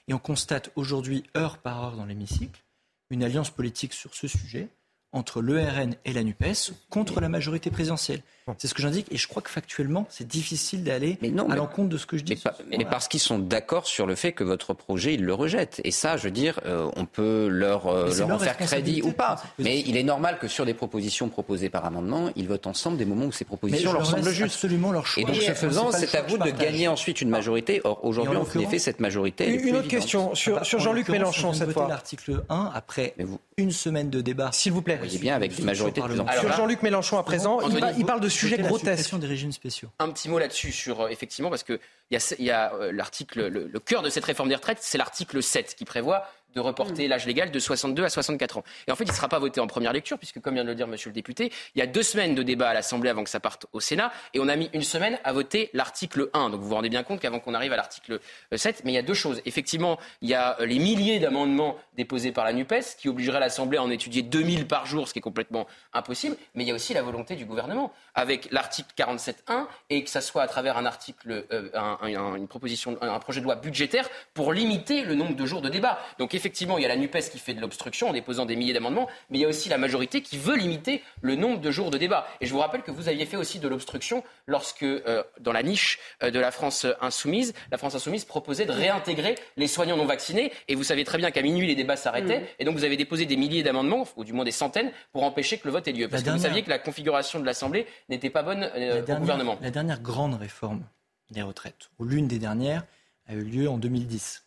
Et 0.08 0.14
on 0.14 0.18
constate 0.18 0.70
aujourd'hui, 0.74 1.24
heure 1.36 1.58
par 1.58 1.84
heure 1.84 1.96
dans 1.96 2.06
l'hémicycle, 2.06 2.64
une 3.10 3.22
alliance 3.22 3.50
politique 3.50 3.92
sur 3.92 4.14
ce 4.14 4.26
sujet, 4.26 4.70
entre 5.12 5.40
le 5.40 5.58
RN 5.60 5.94
et 6.04 6.12
la 6.12 6.22
NUPES 6.22 6.72
contre 6.90 7.20
la 7.20 7.28
majorité 7.28 7.70
présidentielle. 7.70 8.22
C'est 8.56 8.68
ce 8.68 8.74
que 8.74 8.80
j'indique 8.80 9.06
et 9.10 9.16
je 9.16 9.28
crois 9.28 9.42
que 9.42 9.50
factuellement, 9.50 10.06
c'est 10.08 10.26
difficile 10.26 10.82
d'aller 10.84 11.18
à 11.22 11.56
l'encontre 11.56 11.88
de 11.88 11.98
ce 11.98 12.06
que 12.06 12.16
je 12.16 12.24
dis. 12.24 12.42
Mais, 12.70 12.84
parce 12.84 13.08
qu'ils 13.08 13.20
sont 13.20 13.38
d'accord 13.38 13.86
sur 13.86 14.06
le 14.06 14.14
fait 14.14 14.32
que 14.32 14.44
votre 14.44 14.72
projet, 14.72 15.14
ils 15.14 15.24
le 15.24 15.34
rejettent. 15.34 15.80
Et 15.84 15.90
ça, 15.90 16.16
je 16.16 16.24
veux 16.24 16.30
dire, 16.30 16.60
euh, 16.64 16.90
on 16.96 17.04
peut 17.04 17.48
leur, 17.48 17.86
euh, 17.88 18.14
leur 18.16 18.30
en 18.30 18.38
faire 18.38 18.56
crédit 18.56 19.02
ou 19.02 19.12
pas. 19.12 19.36
Mais 19.58 19.80
il 19.80 19.96
est 19.96 20.02
normal 20.02 20.38
que 20.38 20.48
sur 20.48 20.64
des 20.64 20.74
propositions 20.74 21.28
proposées 21.28 21.68
par 21.68 21.84
amendement, 21.84 22.30
ils 22.36 22.48
votent 22.48 22.66
ensemble 22.66 22.96
des 22.96 23.04
moments 23.04 23.26
où 23.26 23.32
ces 23.32 23.44
propositions 23.44 23.92
leur 23.92 24.06
semblent 24.06 24.30
justes. 24.30 24.54
absolument 24.54 24.92
leur 24.92 25.06
choix. 25.06 25.22
Et 25.22 25.26
donc, 25.26 25.36
ce 25.36 25.52
faisant, 25.52 25.92
c'est 25.92 26.14
à 26.14 26.22
vous 26.22 26.38
de 26.38 26.50
gagner 26.50 26.88
ensuite 26.88 27.20
une 27.20 27.28
majorité. 27.28 27.80
Or, 27.84 28.04
aujourd'hui, 28.04 28.36
en 28.36 28.60
effet, 28.60 28.78
cette 28.78 29.00
majorité. 29.00 29.48
Une, 29.48 29.76
autre 29.76 29.88
question 29.88 30.34
sur, 30.34 30.56
ah 30.56 30.58
bah, 30.60 30.64
sur 30.64 30.80
Jean-Luc 30.80 31.08
Mélenchon 31.08 31.52
cette 31.52 31.72
fois. 31.72 31.88
l'article 31.88 32.42
1 32.48 32.70
après 32.74 33.14
une 33.56 33.72
semaine 33.72 34.10
de 34.10 34.20
débat. 34.20 34.50
S'il 34.52 34.72
vous 34.72 34.82
plaît. 34.82 34.97
Voyez 34.98 35.18
bien 35.18 35.34
avec 35.34 35.58
une 35.58 35.64
majorité 35.64 36.00
de 36.00 36.14
Sur 36.40 36.52
Jean-Luc 36.52 36.82
Mélenchon 36.82 37.18
à 37.18 37.22
présent, 37.22 37.60
il 37.96 38.04
parle 38.04 38.20
de 38.20 38.28
sujets 38.28 38.58
grotesques 38.58 39.14
des 39.18 39.26
régimes 39.26 39.52
spéciaux. 39.52 39.88
Un 39.98 40.10
petit 40.10 40.28
mot 40.28 40.38
là-dessus, 40.38 40.72
sur 40.72 41.02
euh, 41.02 41.08
effectivement, 41.08 41.50
parce 41.50 41.62
qu'il 41.62 41.78
y 42.10 42.16
a, 42.16 42.34
y 42.38 42.50
a 42.50 42.72
euh, 42.74 42.92
l'article, 42.92 43.48
le, 43.48 43.66
le, 43.66 43.80
cœur 43.80 44.02
de 44.02 44.10
cette 44.10 44.24
réforme 44.24 44.48
des 44.48 44.54
retraites, 44.54 44.78
c'est 44.80 44.98
l'article 44.98 45.42
7 45.42 45.74
qui 45.76 45.84
prévoit 45.84 46.24
de 46.54 46.60
reporter 46.60 47.06
mm. 47.06 47.10
l'âge 47.10 47.26
légal 47.26 47.50
de 47.50 47.58
62 47.58 48.04
à 48.04 48.08
64 48.08 48.58
ans. 48.58 48.64
Et 48.86 48.92
en 48.92 48.96
fait, 48.96 49.04
il 49.04 49.10
ne 49.10 49.16
sera 49.16 49.28
pas 49.28 49.38
voté 49.38 49.60
en 49.60 49.66
première 49.66 49.92
lecture, 49.92 50.18
puisque, 50.18 50.40
comme 50.40 50.54
vient 50.54 50.64
de 50.64 50.68
le 50.68 50.74
dire 50.74 50.86
monsieur 50.86 51.10
le 51.10 51.14
député, 51.14 51.52
il 51.74 51.78
y 51.78 51.82
a 51.82 51.86
deux 51.86 52.02
semaines 52.02 52.34
de 52.34 52.42
débat 52.42 52.68
à 52.68 52.74
l'Assemblée 52.74 53.10
avant 53.10 53.24
que 53.24 53.30
ça 53.30 53.40
parte 53.40 53.66
au 53.72 53.80
Sénat, 53.80 54.12
et 54.34 54.40
on 54.40 54.48
a 54.48 54.56
mis 54.56 54.70
une 54.72 54.82
semaine 54.82 55.18
à 55.24 55.32
voter 55.32 55.70
l'article 55.72 56.30
1. 56.32 56.50
Donc 56.50 56.60
vous 56.60 56.68
vous 56.68 56.74
rendez 56.74 56.88
bien 56.88 57.02
compte 57.02 57.20
qu'avant 57.20 57.40
qu'on 57.40 57.54
arrive 57.54 57.72
à 57.72 57.76
l'article 57.76 58.20
7, 58.54 58.82
mais 58.84 58.92
il 58.92 58.94
y 58.94 58.98
a 58.98 59.02
deux 59.02 59.14
choses. 59.14 59.40
Effectivement, 59.44 59.98
il 60.22 60.28
y 60.28 60.34
a 60.34 60.58
euh, 60.60 60.66
les 60.66 60.78
milliers 60.78 61.18
d'amendements 61.18 61.76
déposés 61.96 62.32
par 62.32 62.44
la 62.44 62.52
NUPES, 62.52 62.96
qui 62.98 63.08
obligeraient 63.08 63.40
l'Assemblée 63.40 63.78
à 63.78 63.82
en 63.82 63.90
étudier 63.90 64.22
2000 64.22 64.66
par 64.66 64.86
jour, 64.86 65.08
ce 65.08 65.12
qui 65.12 65.18
est 65.18 65.22
complètement 65.22 65.66
impossible, 65.92 66.36
mais 66.54 66.64
il 66.64 66.68
y 66.68 66.72
a 66.72 66.74
aussi 66.74 66.94
la 66.94 67.02
volonté 67.02 67.36
du 67.36 67.44
gouvernement, 67.44 67.92
avec 68.14 68.50
l'article 68.50 68.88
47.1, 68.96 69.66
et 69.90 70.04
que 70.04 70.10
ça 70.10 70.20
soit 70.20 70.42
à 70.42 70.48
travers 70.48 70.76
un 70.76 70.86
article, 70.86 71.46
euh, 71.52 71.70
un, 71.74 72.34
une 72.36 72.48
proposition, 72.48 72.96
un 73.00 73.18
projet 73.18 73.40
de 73.40 73.44
loi 73.44 73.56
budgétaire, 73.56 74.08
pour 74.34 74.52
limiter 74.52 75.02
le 75.02 75.14
nombre 75.14 75.34
de 75.34 75.46
jours 75.46 75.62
de 75.62 75.68
débat. 75.68 75.98
Donc 76.18 76.34
effectivement, 76.38 76.78
il 76.78 76.82
y 76.82 76.84
a 76.84 76.88
la 76.88 76.96
NUPES 76.96 77.30
qui 77.30 77.38
fait 77.38 77.52
de 77.52 77.60
l'obstruction 77.60 78.08
en 78.08 78.12
déposant 78.12 78.46
des 78.46 78.56
milliers 78.56 78.72
d'amendements, 78.72 79.08
mais 79.28 79.38
il 79.38 79.40
y 79.42 79.44
a 79.44 79.48
aussi 79.48 79.68
la 79.68 79.76
majorité 79.76 80.22
qui 80.22 80.38
veut 80.38 80.56
limiter 80.56 81.02
le 81.20 81.34
nombre 81.34 81.60
de 81.60 81.70
jours 81.70 81.90
de 81.90 81.98
débat. 81.98 82.26
Et 82.40 82.46
je 82.46 82.52
vous 82.52 82.60
rappelle 82.60 82.82
que 82.82 82.90
vous 82.90 83.08
aviez 83.08 83.26
fait 83.26 83.36
aussi 83.36 83.58
de 83.58 83.68
l'obstruction 83.68 84.24
lorsque, 84.46 84.82
euh, 84.82 85.22
dans 85.40 85.52
la 85.52 85.62
niche 85.62 85.98
euh, 86.22 86.30
de 86.30 86.38
la 86.38 86.50
France 86.50 86.86
insoumise, 87.00 87.52
la 87.70 87.78
France 87.78 87.94
insoumise 87.94 88.24
proposait 88.24 88.64
de 88.66 88.72
réintégrer 88.72 89.34
les 89.56 89.66
soignants 89.66 89.96
non 89.96 90.06
vaccinés. 90.06 90.52
Et 90.68 90.74
vous 90.74 90.84
savez 90.84 91.04
très 91.04 91.18
bien 91.18 91.30
qu'à 91.30 91.42
minuit, 91.42 91.66
les 91.66 91.74
débats 91.74 91.96
s'arrêtaient. 91.96 92.40
Mm. 92.40 92.46
Et 92.60 92.64
donc 92.64 92.76
vous 92.76 92.84
avez 92.84 92.96
déposé 92.96 93.26
des 93.26 93.36
milliers 93.36 93.62
d'amendements, 93.62 94.06
ou 94.16 94.24
du 94.24 94.32
moins 94.32 94.44
des 94.44 94.52
centaines, 94.52 94.92
pour 95.12 95.24
empêcher 95.24 95.58
que 95.58 95.66
le 95.66 95.72
vote 95.72 95.86
ait 95.88 95.92
lieu. 95.92 96.08
Parce 96.08 96.22
que 96.22 96.30
vous 96.30 96.38
saviez 96.38 96.62
que 96.62 96.70
la 96.70 96.78
configuration 96.78 97.40
de 97.40 97.44
l'Assemblée 97.44 97.86
n'était 98.08 98.30
pas 98.30 98.42
bonne 98.42 98.70
euh, 98.74 99.02
au 99.02 99.14
gouvernement. 99.16 99.58
La 99.60 99.70
dernière 99.70 100.00
grande 100.00 100.34
réforme 100.34 100.84
des 101.30 101.42
retraites, 101.42 101.90
ou 101.98 102.04
l'une 102.04 102.28
des 102.28 102.38
dernières, 102.38 102.84
a 103.26 103.34
eu 103.34 103.42
lieu 103.42 103.68
en 103.68 103.76
2010. 103.76 104.44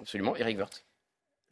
Absolument, 0.00 0.34
Eric 0.36 0.56
Woerth 0.56 0.84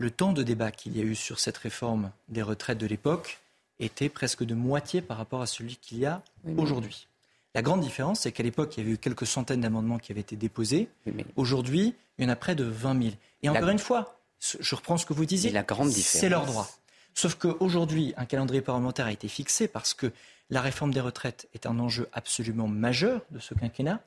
le 0.00 0.10
temps 0.10 0.32
de 0.32 0.42
débat 0.42 0.70
qu'il 0.70 0.96
y 0.96 1.00
a 1.00 1.04
eu 1.04 1.14
sur 1.14 1.38
cette 1.38 1.58
réforme 1.58 2.10
des 2.28 2.40
retraites 2.40 2.78
de 2.78 2.86
l'époque 2.86 3.38
était 3.78 4.08
presque 4.08 4.44
de 4.44 4.54
moitié 4.54 5.02
par 5.02 5.18
rapport 5.18 5.42
à 5.42 5.46
celui 5.46 5.76
qu'il 5.76 5.98
y 5.98 6.06
a 6.06 6.22
aujourd'hui. 6.56 7.06
La 7.54 7.60
grande 7.60 7.82
différence, 7.82 8.20
c'est 8.20 8.32
qu'à 8.32 8.42
l'époque, 8.42 8.76
il 8.76 8.80
y 8.80 8.82
avait 8.82 8.94
eu 8.94 8.98
quelques 8.98 9.26
centaines 9.26 9.60
d'amendements 9.60 9.98
qui 9.98 10.10
avaient 10.10 10.22
été 10.22 10.36
déposés. 10.36 10.88
Aujourd'hui, 11.36 11.94
il 12.16 12.24
y 12.24 12.26
en 12.26 12.30
a 12.30 12.36
près 12.36 12.54
de 12.54 12.64
20 12.64 13.02
000. 13.02 13.14
Et 13.42 13.50
encore 13.50 13.68
une 13.68 13.78
fois, 13.78 14.18
je 14.38 14.74
reprends 14.74 14.96
ce 14.96 15.04
que 15.04 15.12
vous 15.12 15.26
disiez, 15.26 15.52
c'est 15.92 16.28
leur 16.30 16.46
droit. 16.46 16.68
Sauf 17.12 17.34
qu'aujourd'hui, 17.34 18.14
un 18.16 18.24
calendrier 18.24 18.62
parlementaire 18.62 19.04
a 19.06 19.12
été 19.12 19.28
fixé 19.28 19.68
parce 19.68 19.92
que 19.92 20.10
la 20.48 20.62
réforme 20.62 20.94
des 20.94 21.00
retraites 21.00 21.46
est 21.52 21.66
un 21.66 21.78
enjeu 21.78 22.08
absolument 22.14 22.68
majeur 22.68 23.20
de 23.32 23.38
ce 23.38 23.52
quinquennat. 23.52 24.00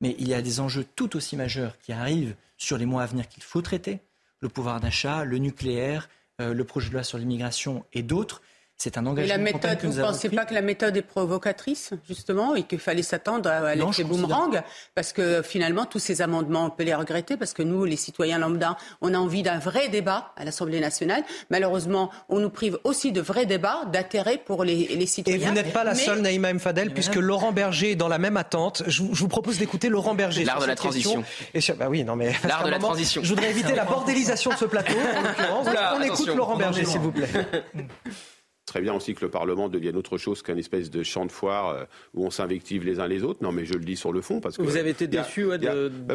Mais 0.00 0.16
il 0.18 0.28
y 0.28 0.34
a 0.34 0.40
des 0.40 0.60
enjeux 0.60 0.86
tout 0.96 1.14
aussi 1.14 1.36
majeurs 1.36 1.78
qui 1.78 1.92
arrivent 1.92 2.34
sur 2.56 2.78
les 2.78 2.86
mois 2.86 3.02
à 3.02 3.06
venir 3.06 3.28
qu'il 3.28 3.42
faut 3.42 3.60
traiter 3.60 4.00
le 4.40 4.48
pouvoir 4.48 4.80
d'achat, 4.80 5.24
le 5.24 5.38
nucléaire, 5.38 6.08
euh, 6.40 6.54
le 6.54 6.64
projet 6.64 6.88
de 6.88 6.94
loi 6.94 7.02
sur 7.02 7.18
l'immigration 7.18 7.84
et 7.92 8.02
d'autres. 8.02 8.42
C'est 8.78 8.98
un 8.98 9.06
engagement. 9.06 9.34
Et 9.34 9.38
la 9.38 9.42
méthode, 9.42 9.78
vous 9.82 9.96
ne 9.96 10.02
pensez 10.02 10.28
pas 10.28 10.44
que 10.44 10.52
la 10.52 10.60
méthode 10.60 10.94
est 10.96 11.02
provocatrice, 11.02 11.94
justement, 12.06 12.54
et 12.54 12.64
qu'il 12.64 12.78
fallait 12.78 13.02
s'attendre 13.02 13.48
à 13.48 13.74
l'effet 13.74 14.04
boomerang? 14.04 14.62
Parce 14.94 15.14
que 15.14 15.40
finalement, 15.40 15.86
tous 15.86 15.98
ces 15.98 16.20
amendements, 16.20 16.66
on 16.66 16.70
peut 16.70 16.84
les 16.84 16.94
regretter, 16.94 17.38
parce 17.38 17.54
que 17.54 17.62
nous, 17.62 17.86
les 17.86 17.96
citoyens 17.96 18.38
lambda, 18.38 18.76
on 19.00 19.14
a 19.14 19.18
envie 19.18 19.42
d'un 19.42 19.58
vrai 19.58 19.88
débat 19.88 20.32
à 20.36 20.44
l'Assemblée 20.44 20.80
nationale. 20.80 21.24
Malheureusement, 21.48 22.10
on 22.28 22.38
nous 22.38 22.50
prive 22.50 22.78
aussi 22.84 23.12
de 23.12 23.22
vrais 23.22 23.46
débats, 23.46 23.80
d'intérêt 23.90 24.36
pour 24.36 24.62
les, 24.62 25.06
citoyens. 25.06 25.40
Et 25.40 25.44
vous 25.48 25.54
n'êtes 25.54 25.72
pas 25.72 25.84
la 25.84 25.94
seule, 25.94 26.20
Naïma 26.20 26.52
Mfadel, 26.52 26.92
puisque 26.92 27.16
Laurent 27.16 27.52
Berger 27.52 27.92
est 27.92 27.96
dans 27.96 28.08
la 28.08 28.18
même 28.18 28.36
attente. 28.36 28.82
Je 28.86 29.02
vous, 29.02 29.28
propose 29.28 29.56
d'écouter 29.56 29.88
Laurent 29.88 30.14
Berger. 30.14 30.44
L'art 30.44 30.60
de 30.60 30.66
la 30.66 30.74
transition. 30.74 31.24
Et 31.54 31.60
bah 31.78 31.86
oui, 31.88 32.04
non, 32.04 32.14
mais. 32.14 32.32
L'art 32.44 32.64
de 32.64 32.70
la 32.70 32.78
transition. 32.78 33.22
Je 33.24 33.28
voudrais 33.30 33.50
éviter 33.50 33.74
la 33.74 33.84
bordélisation 33.84 34.50
de 34.50 34.56
ce 34.56 34.66
plateau, 34.66 34.92
en 35.16 35.22
l'occurrence. 35.22 35.68
On 35.96 36.02
écoute 36.02 36.36
Laurent 36.36 36.56
Berger, 36.56 36.84
s'il 36.84 37.00
vous 37.00 37.12
plaît. 37.12 37.28
très 38.66 38.80
bien 38.80 38.92
aussi 38.92 39.14
que 39.14 39.24
le 39.24 39.30
Parlement 39.30 39.68
devienne 39.68 39.96
autre 39.96 40.18
chose 40.18 40.42
qu'un 40.42 40.56
espèce 40.56 40.90
de 40.90 41.02
champ 41.04 41.24
de 41.24 41.32
foire 41.32 41.68
euh, 41.68 41.84
où 42.14 42.26
on 42.26 42.30
s'invective 42.30 42.84
les 42.84 42.98
uns 42.98 43.06
les 43.06 43.22
autres. 43.22 43.42
Non, 43.42 43.52
mais 43.52 43.64
je 43.64 43.74
le 43.74 43.84
dis 43.84 43.96
sur 43.96 44.12
le 44.12 44.20
fond 44.20 44.40
parce 44.40 44.56
que 44.56 44.62
vous 44.62 44.76
avez 44.76 44.90
été 44.90 45.06
déçu 45.06 45.44
de, 45.44 45.88
bah, 45.88 46.14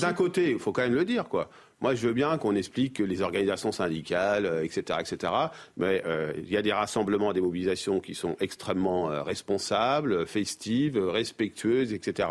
D'un 0.00 0.12
côté, 0.12 0.52
il 0.52 0.58
faut 0.58 0.72
quand 0.72 0.82
même 0.82 0.94
le 0.94 1.04
dire, 1.04 1.28
quoi. 1.28 1.50
Moi, 1.80 1.96
je 1.96 2.06
veux 2.06 2.12
bien 2.12 2.38
qu'on 2.38 2.54
explique 2.54 2.94
que 2.94 3.02
les 3.02 3.22
organisations 3.22 3.72
syndicales, 3.72 4.46
etc., 4.62 4.84
euh, 4.90 5.00
etc. 5.00 5.32
Mais 5.76 6.02
euh, 6.06 6.32
il 6.38 6.48
y 6.48 6.56
a 6.56 6.62
des 6.62 6.72
rassemblements, 6.72 7.32
des 7.32 7.40
mobilisations 7.40 7.98
qui 7.98 8.14
sont 8.14 8.36
extrêmement 8.38 9.06
responsables, 9.24 10.24
festives, 10.26 10.96
respectueuses, 10.96 11.92
etc. 11.92 12.28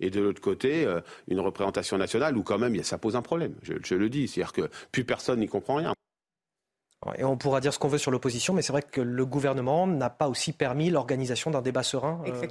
Et 0.00 0.08
de 0.08 0.20
l'autre 0.22 0.40
côté, 0.40 0.86
une 1.28 1.40
représentation 1.40 1.98
nationale 1.98 2.38
où 2.38 2.42
quand 2.42 2.58
même 2.58 2.82
ça 2.82 2.96
pose 2.96 3.16
un 3.16 3.22
problème. 3.22 3.54
Je, 3.62 3.74
je 3.84 3.94
le 3.94 4.08
dis, 4.08 4.28
c'est-à-dire 4.28 4.54
que 4.54 4.70
plus 4.92 5.04
personne 5.04 5.40
n'y 5.40 5.48
comprend 5.48 5.74
rien. 5.74 5.92
Et 7.18 7.24
on 7.24 7.36
pourra 7.36 7.60
dire 7.60 7.72
ce 7.72 7.78
qu'on 7.78 7.88
veut 7.88 7.98
sur 7.98 8.10
l'opposition, 8.10 8.54
mais 8.54 8.62
c'est 8.62 8.72
vrai 8.72 8.82
que 8.82 9.00
le 9.00 9.26
gouvernement 9.26 9.86
n'a 9.86 10.10
pas 10.10 10.28
aussi 10.28 10.52
permis 10.52 10.90
l'organisation 10.90 11.50
d'un 11.50 11.60
débat 11.62 11.82
serein. 11.82 12.20
Euh, 12.26 12.46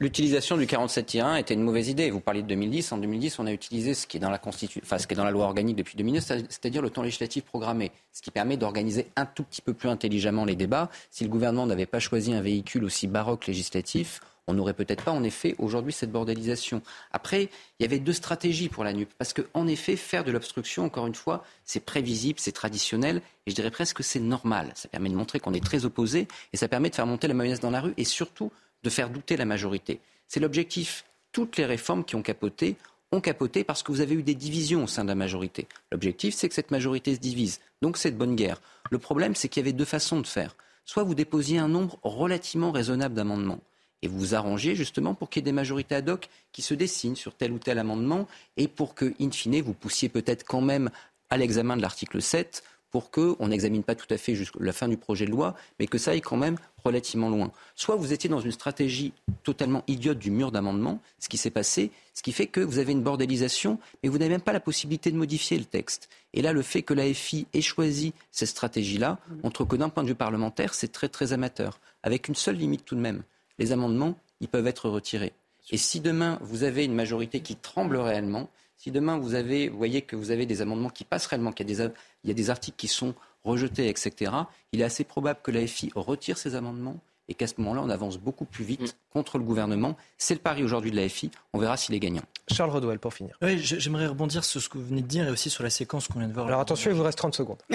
l'utilisation 0.00 0.56
du 0.56 0.66
47-1 0.66 1.38
était 1.38 1.54
une 1.54 1.62
mauvaise 1.62 1.88
idée. 1.88 2.10
Vous 2.10 2.20
parliez 2.20 2.42
de 2.42 2.48
2010. 2.48 2.92
En 2.92 2.98
2010, 2.98 3.38
on 3.38 3.46
a 3.46 3.52
utilisé 3.52 3.94
ce 3.94 4.06
qui 4.06 4.16
est 4.16 4.20
dans 4.20 4.30
la, 4.30 4.38
Constitu... 4.38 4.80
enfin, 4.82 4.98
ce 4.98 5.06
qui 5.06 5.14
est 5.14 5.16
dans 5.16 5.24
la 5.24 5.30
loi 5.30 5.44
organique 5.44 5.76
depuis 5.76 5.96
2009, 5.96 6.24
c'est-à-dire 6.48 6.82
le 6.82 6.90
temps 6.90 7.02
législatif 7.02 7.44
programmé, 7.44 7.92
ce 8.12 8.22
qui 8.22 8.30
permet 8.30 8.56
d'organiser 8.56 9.08
un 9.14 9.26
tout 9.26 9.44
petit 9.44 9.62
peu 9.62 9.74
plus 9.74 9.88
intelligemment 9.88 10.44
les 10.44 10.56
débats. 10.56 10.88
Si 11.10 11.22
le 11.22 11.30
gouvernement 11.30 11.66
n'avait 11.66 11.86
pas 11.86 12.00
choisi 12.00 12.32
un 12.32 12.40
véhicule 12.40 12.84
aussi 12.84 13.06
baroque 13.06 13.46
législatif, 13.46 14.20
on 14.50 14.54
n'aurait 14.54 14.74
peut-être 14.74 15.04
pas 15.04 15.12
en 15.12 15.22
effet 15.22 15.54
aujourd'hui 15.58 15.92
cette 15.92 16.12
bordélisation. 16.12 16.82
Après, 17.12 17.48
il 17.78 17.82
y 17.82 17.84
avait 17.84 17.98
deux 17.98 18.12
stratégies 18.12 18.68
pour 18.68 18.84
la 18.84 18.92
NUP, 18.92 19.08
parce 19.16 19.32
qu'en 19.32 19.66
effet, 19.66 19.96
faire 19.96 20.24
de 20.24 20.32
l'obstruction, 20.32 20.84
encore 20.84 21.06
une 21.06 21.14
fois, 21.14 21.44
c'est 21.64 21.84
prévisible, 21.84 22.38
c'est 22.38 22.52
traditionnel, 22.52 23.22
et 23.46 23.50
je 23.50 23.54
dirais 23.54 23.70
presque 23.70 23.96
que 23.96 24.02
c'est 24.02 24.20
normal. 24.20 24.72
Ça 24.74 24.88
permet 24.88 25.08
de 25.08 25.14
montrer 25.14 25.40
qu'on 25.40 25.54
est 25.54 25.64
très 25.64 25.84
opposé, 25.84 26.28
et 26.52 26.56
ça 26.56 26.68
permet 26.68 26.90
de 26.90 26.94
faire 26.94 27.06
monter 27.06 27.28
la 27.28 27.34
mayonnaise 27.34 27.60
dans 27.60 27.70
la 27.70 27.80
rue, 27.80 27.94
et 27.96 28.04
surtout 28.04 28.52
de 28.82 28.90
faire 28.90 29.10
douter 29.10 29.36
la 29.36 29.44
majorité. 29.44 30.00
C'est 30.28 30.40
l'objectif. 30.40 31.04
Toutes 31.32 31.56
les 31.56 31.66
réformes 31.66 32.04
qui 32.04 32.16
ont 32.16 32.22
capoté 32.22 32.76
ont 33.12 33.20
capoté 33.20 33.64
parce 33.64 33.82
que 33.82 33.92
vous 33.92 34.00
avez 34.00 34.14
eu 34.14 34.22
des 34.22 34.34
divisions 34.34 34.84
au 34.84 34.86
sein 34.86 35.02
de 35.02 35.08
la 35.08 35.14
majorité. 35.14 35.66
L'objectif, 35.90 36.34
c'est 36.34 36.48
que 36.48 36.54
cette 36.54 36.70
majorité 36.70 37.14
se 37.14 37.20
divise. 37.20 37.60
Donc 37.82 37.96
c'est 37.96 38.10
de 38.10 38.16
bonne 38.16 38.36
guerre. 38.36 38.60
Le 38.90 38.98
problème, 38.98 39.34
c'est 39.34 39.48
qu'il 39.48 39.60
y 39.60 39.64
avait 39.64 39.72
deux 39.72 39.84
façons 39.84 40.20
de 40.20 40.26
faire. 40.26 40.56
Soit 40.84 41.02
vous 41.02 41.14
déposiez 41.14 41.58
un 41.58 41.68
nombre 41.68 41.98
relativement 42.02 42.72
raisonnable 42.72 43.14
d'amendements, 43.14 43.60
et 44.02 44.08
vous 44.08 44.18
vous 44.18 44.34
arrangez 44.34 44.74
justement 44.74 45.14
pour 45.14 45.30
qu'il 45.30 45.40
y 45.40 45.42
ait 45.42 45.50
des 45.50 45.52
majorités 45.52 45.94
ad 45.94 46.08
hoc 46.08 46.28
qui 46.52 46.62
se 46.62 46.74
dessinent 46.74 47.16
sur 47.16 47.34
tel 47.34 47.52
ou 47.52 47.58
tel 47.58 47.78
amendement 47.78 48.26
et 48.56 48.68
pour 48.68 48.94
que, 48.94 49.14
in 49.20 49.30
fine, 49.30 49.60
vous 49.60 49.74
poussiez 49.74 50.08
peut-être 50.08 50.44
quand 50.44 50.60
même 50.60 50.90
à 51.28 51.36
l'examen 51.36 51.76
de 51.76 51.82
l'article 51.82 52.20
7 52.20 52.62
pour 52.90 53.10
qu'on 53.10 53.48
n'examine 53.48 53.84
pas 53.84 53.94
tout 53.94 54.12
à 54.12 54.16
fait 54.16 54.34
jusqu'à 54.34 54.58
la 54.60 54.72
fin 54.72 54.88
du 54.88 54.96
projet 54.96 55.24
de 55.24 55.30
loi, 55.30 55.54
mais 55.78 55.86
que 55.86 55.96
ça 55.96 56.10
aille 56.10 56.20
quand 56.20 56.36
même 56.36 56.56
relativement 56.84 57.30
loin. 57.30 57.52
Soit 57.76 57.94
vous 57.94 58.12
étiez 58.12 58.28
dans 58.28 58.40
une 58.40 58.50
stratégie 58.50 59.12
totalement 59.44 59.84
idiote 59.86 60.18
du 60.18 60.32
mur 60.32 60.50
d'amendement, 60.50 61.00
ce 61.20 61.28
qui 61.28 61.36
s'est 61.36 61.50
passé, 61.50 61.92
ce 62.14 62.22
qui 62.22 62.32
fait 62.32 62.48
que 62.48 62.60
vous 62.60 62.78
avez 62.78 62.90
une 62.90 63.02
bordélisation, 63.02 63.78
mais 64.02 64.08
vous 64.08 64.18
n'avez 64.18 64.30
même 64.30 64.40
pas 64.40 64.52
la 64.52 64.60
possibilité 64.60 65.12
de 65.12 65.16
modifier 65.16 65.56
le 65.56 65.64
texte. 65.64 66.08
Et 66.34 66.42
là, 66.42 66.52
le 66.52 66.62
fait 66.62 66.82
que 66.82 66.94
la 66.94 67.12
FI 67.14 67.46
ait 67.54 67.60
choisi 67.60 68.12
cette 68.32 68.48
stratégie-là 68.48 69.18
montre 69.44 69.64
que 69.64 69.76
d'un 69.76 69.88
point 69.88 70.02
de 70.02 70.08
vue 70.08 70.14
parlementaire, 70.16 70.74
c'est 70.74 70.90
très 70.90 71.08
très 71.08 71.32
amateur, 71.32 71.78
avec 72.02 72.26
une 72.26 72.34
seule 72.34 72.56
limite 72.56 72.84
tout 72.84 72.96
de 72.96 73.00
même 73.00 73.22
les 73.60 73.70
amendements, 73.70 74.16
ils 74.40 74.48
peuvent 74.48 74.66
être 74.66 74.88
retirés. 74.88 75.32
Et 75.70 75.76
si 75.76 76.00
demain, 76.00 76.38
vous 76.40 76.64
avez 76.64 76.84
une 76.84 76.94
majorité 76.94 77.40
qui 77.40 77.54
tremble 77.54 77.96
réellement, 77.96 78.50
si 78.76 78.90
demain, 78.90 79.18
vous, 79.18 79.34
avez, 79.34 79.68
voyez 79.68 80.00
que 80.00 80.16
vous 80.16 80.30
avez 80.30 80.46
des 80.46 80.62
amendements 80.62 80.88
qui 80.88 81.04
passent 81.04 81.26
réellement, 81.26 81.52
qu'il 81.52 81.70
y, 81.70 81.82
a 81.82 82.34
des, 82.34 82.50
articles 82.50 82.78
qui 82.78 82.88
sont 82.88 83.14
rejetés, 83.44 83.88
etc., 83.88 84.32
il 84.72 84.80
est 84.80 84.84
assez 84.84 85.04
probable 85.04 85.40
que 85.42 85.50
la 85.50 85.66
FI 85.66 85.92
retire 85.94 86.38
ces 86.38 86.54
amendements 86.54 86.98
et 87.30 87.34
qu'à 87.34 87.46
ce 87.46 87.54
moment-là, 87.58 87.80
on 87.82 87.88
avance 87.88 88.18
beaucoup 88.18 88.44
plus 88.44 88.64
vite 88.64 88.82
mm. 88.82 89.12
contre 89.12 89.38
le 89.38 89.44
gouvernement. 89.44 89.96
C'est 90.18 90.34
le 90.34 90.40
pari 90.40 90.62
aujourd'hui 90.62 90.90
de 90.90 90.96
la 90.96 91.08
FI. 91.08 91.30
On 91.54 91.58
verra 91.58 91.76
s'il 91.76 91.94
est 91.94 92.00
gagnant. 92.00 92.22
Charles 92.50 92.70
Redouel, 92.70 92.98
pour 92.98 93.14
finir. 93.14 93.38
Oui, 93.40 93.58
j'aimerais 93.58 94.08
rebondir 94.08 94.44
sur 94.44 94.60
ce 94.60 94.68
que 94.68 94.76
vous 94.76 94.86
venez 94.86 95.00
de 95.00 95.06
dire 95.06 95.26
et 95.26 95.30
aussi 95.30 95.48
sur 95.48 95.62
la 95.62 95.70
séquence 95.70 96.08
qu'on 96.08 96.18
vient 96.18 96.28
de 96.28 96.34
voir. 96.34 96.48
Alors 96.48 96.60
attention, 96.60 96.90
il 96.90 96.96
vous 96.96 97.04
reste 97.04 97.18
30 97.18 97.34
secondes. 97.34 97.62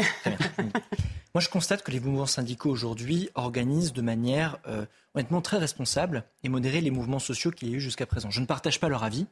Moi, 1.33 1.41
je 1.41 1.49
constate 1.49 1.83
que 1.83 1.91
les 1.91 2.01
mouvements 2.01 2.25
syndicaux 2.25 2.69
aujourd'hui 2.69 3.29
organisent 3.35 3.93
de 3.93 4.01
manière 4.01 4.57
euh, 4.67 4.85
honnêtement 5.15 5.41
très 5.41 5.57
responsable 5.57 6.25
et 6.43 6.49
modérée 6.49 6.81
les 6.81 6.91
mouvements 6.91 7.19
sociaux 7.19 7.51
qu'il 7.51 7.69
y 7.69 7.73
a 7.73 7.75
eu 7.75 7.79
jusqu'à 7.79 8.05
présent. 8.05 8.29
Je 8.29 8.41
ne 8.41 8.45
partage 8.45 8.79
pas 8.79 8.89
leur 8.89 9.03
avis. 9.03 9.25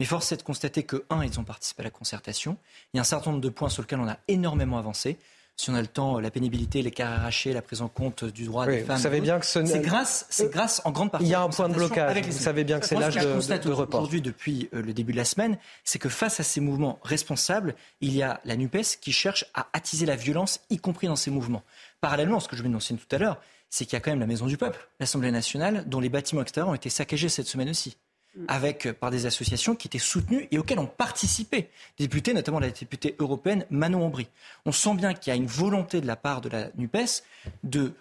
Mais 0.00 0.06
force 0.06 0.30
est 0.30 0.36
de 0.36 0.42
constater 0.42 0.84
que, 0.84 1.04
un, 1.10 1.24
ils 1.24 1.40
ont 1.40 1.44
participé 1.44 1.80
à 1.80 1.84
la 1.84 1.90
concertation. 1.90 2.56
Il 2.92 2.98
y 2.98 3.00
a 3.00 3.00
un 3.00 3.04
certain 3.04 3.30
nombre 3.30 3.42
de 3.42 3.48
points 3.48 3.68
sur 3.68 3.82
lesquels 3.82 3.98
on 3.98 4.08
a 4.08 4.18
énormément 4.28 4.78
avancé 4.78 5.18
si 5.58 5.70
on 5.70 5.74
a 5.74 5.80
le 5.80 5.88
temps, 5.88 6.20
la 6.20 6.30
pénibilité, 6.30 6.82
les 6.82 6.92
carrières 6.92 7.24
hachées, 7.24 7.52
la 7.52 7.62
prise 7.62 7.82
en 7.82 7.88
compte 7.88 8.24
du 8.24 8.44
droit 8.44 8.64
des 8.64 8.84
femmes. 8.84 8.96
Vous 8.96 9.02
savez 9.02 9.20
bien 9.20 9.40
que 9.40 9.44
ce 9.44 9.64
c'est 9.66 9.80
grâce, 9.80 10.24
c'est 10.30 10.52
grâce 10.52 10.80
en 10.84 10.92
grande 10.92 11.10
partie. 11.10 11.26
Il 11.26 11.30
y 11.30 11.34
a 11.34 11.42
un 11.42 11.48
point 11.48 11.68
de 11.68 11.74
blocage. 11.74 12.16
Vous 12.24 12.32
savez 12.32 12.62
bien 12.62 12.78
que 12.78 12.86
c'est 12.86 12.94
l'âge 12.94 13.16
de, 13.16 13.20
de, 13.22 13.62
de 13.64 13.72
report. 13.72 14.00
Aujourd'hui, 14.00 14.22
depuis 14.22 14.68
euh, 14.72 14.80
le 14.80 14.92
début 14.92 15.10
de 15.10 15.16
la 15.16 15.24
semaine, 15.24 15.58
c'est 15.82 15.98
que 15.98 16.08
face 16.08 16.38
à 16.38 16.44
ces 16.44 16.60
mouvements 16.60 17.00
responsables, 17.02 17.74
il 18.00 18.14
y 18.14 18.22
a 18.22 18.40
la 18.44 18.54
Nupes 18.56 19.00
qui 19.00 19.10
cherche 19.10 19.46
à 19.52 19.66
attiser 19.72 20.06
la 20.06 20.14
violence, 20.14 20.60
y 20.70 20.78
compris 20.78 21.08
dans 21.08 21.16
ces 21.16 21.32
mouvements. 21.32 21.64
Parallèlement, 22.00 22.38
ce 22.38 22.46
que 22.46 22.54
je 22.54 22.62
vais 22.62 22.68
mentionner 22.68 23.00
tout 23.00 23.16
à 23.16 23.18
l'heure, 23.18 23.40
c'est 23.68 23.84
qu'il 23.84 23.94
y 23.94 23.96
a 23.96 24.00
quand 24.00 24.12
même 24.12 24.20
la 24.20 24.26
Maison 24.26 24.46
du 24.46 24.56
Peuple, 24.56 24.88
l'Assemblée 25.00 25.32
nationale, 25.32 25.82
dont 25.86 25.98
les 25.98 26.08
bâtiments 26.08 26.42
extérieurs 26.42 26.70
ont 26.70 26.74
été 26.74 26.88
saccagés 26.88 27.28
cette 27.28 27.48
semaine 27.48 27.68
aussi. 27.68 27.96
Mm. 28.36 28.44
avec, 28.46 28.86
euh, 28.86 28.92
par 28.92 29.10
des 29.10 29.24
associations 29.26 29.74
qui 29.74 29.88
étaient 29.88 29.98
soutenues 29.98 30.48
et 30.50 30.58
auxquelles 30.58 30.78
ont 30.78 30.86
participé 30.86 31.70
des 31.98 32.04
députés, 32.04 32.34
notamment 32.34 32.60
la 32.60 32.70
députée 32.70 33.16
européenne 33.18 33.64
Manon 33.70 34.06
Aubry. 34.06 34.28
On 34.66 34.72
sent 34.72 34.94
bien 34.94 35.14
qu'il 35.14 35.32
y 35.32 35.34
a 35.34 35.36
une 35.36 35.46
volonté 35.46 36.00
de 36.00 36.06
la 36.06 36.14
part 36.14 36.40
de 36.40 36.50
la 36.50 36.70
NUPES 36.76 37.24
de 37.64 37.94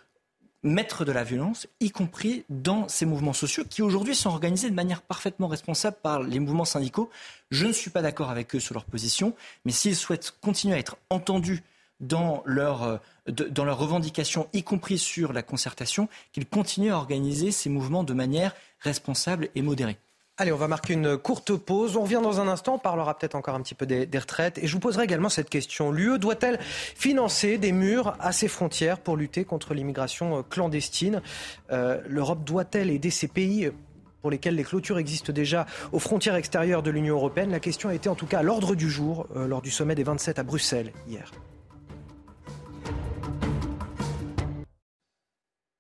mettre 0.64 1.06
de 1.06 1.12
la 1.14 1.24
violence, 1.24 1.68
y 1.80 1.91
compris 1.91 2.44
dans 2.49 2.90
ces 2.90 3.06
mouvements 3.06 3.34
sociaux 3.34 3.64
qui 3.68 3.82
aujourd'hui 3.82 4.16
sont 4.16 4.30
organisés 4.30 4.70
de 4.70 4.76
manière 4.76 5.02
parfaitement 5.02 5.48
responsable 5.48 5.98
par 6.04 6.22
les 6.22 6.40
mouvements 6.40 6.66
syndicaux. 6.66 7.10
Je 7.49 7.66
ne 7.66 7.72
suis 7.72 7.90
pas 7.90 8.02
d'accord 8.02 8.30
avec 8.30 8.54
eux 8.54 8.60
sur 8.60 8.74
leur 8.74 8.86
position, 8.86 9.34
mais 9.64 9.72
s'ils 9.72 9.95
souhaitent 9.95 10.36
continuer 10.41 10.76
à 10.76 10.80
être 10.80 10.98
entendus 11.10 11.64
dans 11.99 12.44
leur, 12.45 12.84
euh, 12.84 12.98
dans 13.28 13.66
leurs 13.66 13.80
revendications, 13.80 14.49
y 14.54 14.62
compris 14.62 14.98
sur 14.98 15.32
la 15.32 15.41
concertation, 15.41 16.10
qu'ils 16.32 16.45
continuent 16.45 16.91
à 16.91 16.98
organiser 16.98 17.52
ces 17.52 17.70
mouvements 17.70 18.04
de 18.04 18.14
manière 18.14 18.54
responsable 18.82 19.49
et 19.56 19.62
modérée. 19.62 19.98
Allez, 20.39 20.51
on 20.51 20.57
va 20.57 20.68
marquer 20.68 20.93
une 20.93 21.18
courte 21.18 21.55
pause. 21.55 21.97
On 21.97 22.03
revient 22.03 22.19
dans 22.22 22.39
un 22.39 22.47
instant. 22.47 22.76
On 22.76 22.80
parlera 22.80 23.18
peut-être 23.18 23.34
encore 23.34 23.55
un 23.55 23.61
petit 23.61 23.73
peu 23.73 23.88
des, 23.88 24.07
retraites. 24.19 24.59
Et 24.59 24.68
je 24.68 24.73
vous 24.73 24.80
poserai 24.80 25.03
également 25.03 25.30
cette 25.30 25.49
question. 25.49 25.91
L'UE 25.91 26.19
doit-elle 26.19 26.59
financer 26.61 27.57
des 27.57 27.72
murs 27.72 28.15
à 28.19 28.31
ses 28.31 28.47
frontières 28.47 28.99
pour 28.99 29.18
lutter 29.18 29.45
contre 29.45 29.73
l'immigration 29.73 30.38
euh, 30.38 30.41
clandestine? 30.47 31.23
Euh, 31.72 31.99
L'Europe 32.07 32.43
doit-elle 32.43 32.91
aider 32.91 33.09
ces 33.09 33.27
pays 33.27 33.72
pour 34.22 34.30
lesquels 34.30 34.53
les 34.53 34.64
clôtures 34.64 34.99
existent 34.99 35.34
déjà 35.34 35.65
aux 35.91 35.99
frontières 35.99 36.35
extérieures 36.35 36.84
de 36.84 36.91
l'Union 36.91 37.15
européenne? 37.15 37.49
La 37.49 37.59
question 37.59 37.89
a 37.89 37.95
été 37.95 38.07
en 38.07 38.15
tout 38.15 38.27
cas 38.27 38.39
à 38.39 38.43
l'ordre 38.43 38.76
du 38.76 38.91
jour 38.91 39.26
euh, 39.35 39.47
lors 39.47 39.64
du 39.64 39.72
sommet 39.72 39.95
des 39.95 40.03
27 40.03 40.38
à 40.38 40.43
Bruxelles 40.43 40.93
hier. 41.07 41.31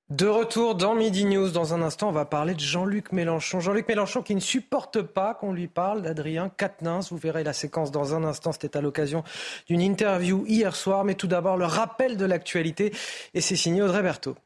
De 0.09 0.25
retour 0.25 0.75
dans 0.75 0.95
Midi 0.95 1.25
News, 1.25 1.49
dans 1.49 1.73
un 1.73 1.81
instant, 1.81 2.07
on 2.07 2.13
va 2.13 2.23
parler 2.23 2.53
de 2.53 2.61
Jean-Luc 2.61 3.11
Mélenchon. 3.11 3.59
Jean-Luc 3.59 3.89
Mélenchon 3.89 4.21
qui 4.21 4.35
ne 4.35 4.39
supporte 4.39 5.01
pas 5.01 5.33
qu'on 5.33 5.51
lui 5.51 5.67
parle 5.67 6.01
d'Adrien 6.01 6.49
Quatennens. 6.55 7.11
Vous 7.11 7.17
verrez 7.17 7.43
la 7.43 7.51
séquence 7.51 7.91
dans 7.91 8.15
un 8.15 8.23
instant. 8.23 8.53
C'était 8.53 8.77
à 8.77 8.81
l'occasion 8.81 9.25
d'une 9.67 9.81
interview 9.81 10.45
hier 10.47 10.77
soir. 10.77 11.03
Mais 11.03 11.15
tout 11.15 11.27
d'abord, 11.27 11.57
le 11.57 11.65
rappel 11.65 12.15
de 12.15 12.23
l'actualité. 12.23 12.93
Et 13.33 13.41
c'est 13.41 13.57
signé 13.57 13.81
Audrey 13.81 14.01
Berthaud. 14.01 14.37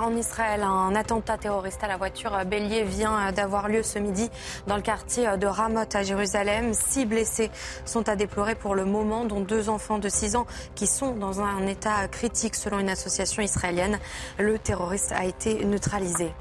En 0.00 0.16
Israël, 0.16 0.62
un 0.62 0.94
attentat 0.94 1.36
terroriste 1.36 1.84
à 1.84 1.86
la 1.86 1.98
voiture 1.98 2.32
bélier 2.46 2.84
vient 2.84 3.32
d'avoir 3.32 3.68
lieu 3.68 3.82
ce 3.82 3.98
midi 3.98 4.30
dans 4.66 4.76
le 4.76 4.82
quartier 4.82 5.36
de 5.36 5.46
Ramoth 5.46 5.94
à 5.94 6.02
Jérusalem. 6.02 6.72
Six 6.72 7.04
blessés 7.04 7.50
sont 7.84 8.08
à 8.08 8.16
déplorer 8.16 8.54
pour 8.54 8.74
le 8.74 8.86
moment, 8.86 9.26
dont 9.26 9.40
deux 9.40 9.68
enfants 9.68 9.98
de 9.98 10.08
6 10.08 10.36
ans 10.36 10.46
qui 10.74 10.86
sont 10.86 11.12
dans 11.12 11.42
un 11.42 11.66
état 11.66 12.08
critique 12.08 12.54
selon 12.54 12.78
une 12.78 12.88
association 12.88 13.42
israélienne. 13.42 13.98
Le 14.38 14.58
terroriste 14.58 15.12
a 15.12 15.26
été 15.26 15.66
neutralisé. 15.66 16.32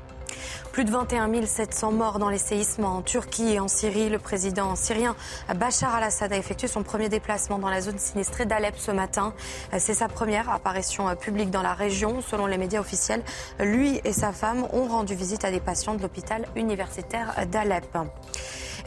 Plus 0.72 0.86
de 0.86 0.92
21 0.92 1.46
700 1.46 1.92
morts 1.92 2.20
dans 2.20 2.30
les 2.30 2.38
séismes 2.38 2.86
en 2.86 3.02
Turquie 3.02 3.54
et 3.54 3.60
en 3.60 3.68
Syrie. 3.68 4.10
Le 4.10 4.20
président 4.20 4.76
syrien 4.76 5.16
Bachar 5.56 5.96
al-Assad 5.96 6.32
a 6.32 6.38
effectué 6.38 6.68
son 6.68 6.84
premier 6.84 7.10
déplacement 7.10 7.60
dans 7.60 7.70
la 7.70 7.82
zone 7.82 7.98
sinistrée 7.98 8.46
d'Alep 8.46 8.76
ce 8.78 8.92
matin. 8.92 9.34
C'est 9.78 9.94
sa 9.94 10.08
première 10.08 10.50
apparition 10.50 11.14
publique 11.16 11.52
dans 11.52 11.64
la 11.64 11.74
région. 11.74 12.22
Selon 12.22 12.46
les 12.46 12.58
médias 12.58 12.80
officiels, 12.80 13.24
lui 13.60 14.00
et 14.04 14.14
sa 14.14 14.32
femme 14.32 14.68
ont 14.72 14.88
rendu 14.88 15.16
visite 15.16 15.44
à 15.46 15.52
des 15.52 15.60
patients 15.60 15.96
de 15.96 16.02
l'hôpital 16.02 16.46
universitaire 16.56 17.36
d'Alep. 17.52 17.98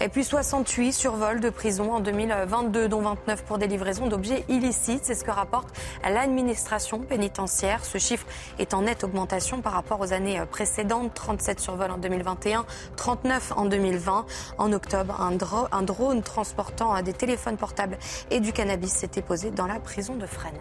Et 0.00 0.08
puis 0.08 0.24
68 0.24 0.92
survols 0.92 1.40
de 1.40 1.50
prison 1.50 1.92
en 1.92 2.00
2022, 2.00 2.88
dont 2.88 3.00
29 3.00 3.44
pour 3.44 3.58
des 3.58 3.66
livraisons 3.66 4.06
d'objets 4.06 4.44
illicites. 4.48 5.04
C'est 5.04 5.14
ce 5.14 5.24
que 5.24 5.30
rapporte 5.30 5.68
l'administration 6.04 7.00
pénitentiaire. 7.00 7.84
Ce 7.84 7.98
chiffre 7.98 8.26
est 8.58 8.74
en 8.74 8.82
nette 8.82 9.04
augmentation 9.04 9.60
par 9.60 9.72
rapport 9.72 10.00
aux 10.00 10.12
années 10.12 10.40
précédentes. 10.50 11.14
37 11.14 11.60
survols 11.60 11.90
en 11.90 11.98
2021, 11.98 12.64
39 12.96 13.52
en 13.56 13.64
2020. 13.66 14.26
En 14.58 14.72
octobre, 14.72 15.20
un, 15.20 15.36
un 15.72 15.82
drone 15.82 16.22
transportant 16.22 17.00
des 17.02 17.12
téléphones 17.12 17.56
portables 17.56 17.98
et 18.30 18.40
du 18.40 18.52
cannabis 18.52 18.92
s'était 18.92 19.22
posé 19.22 19.50
dans 19.50 19.66
la 19.66 19.80
prison 19.80 20.16
de 20.16 20.26
Fresnes. 20.26 20.60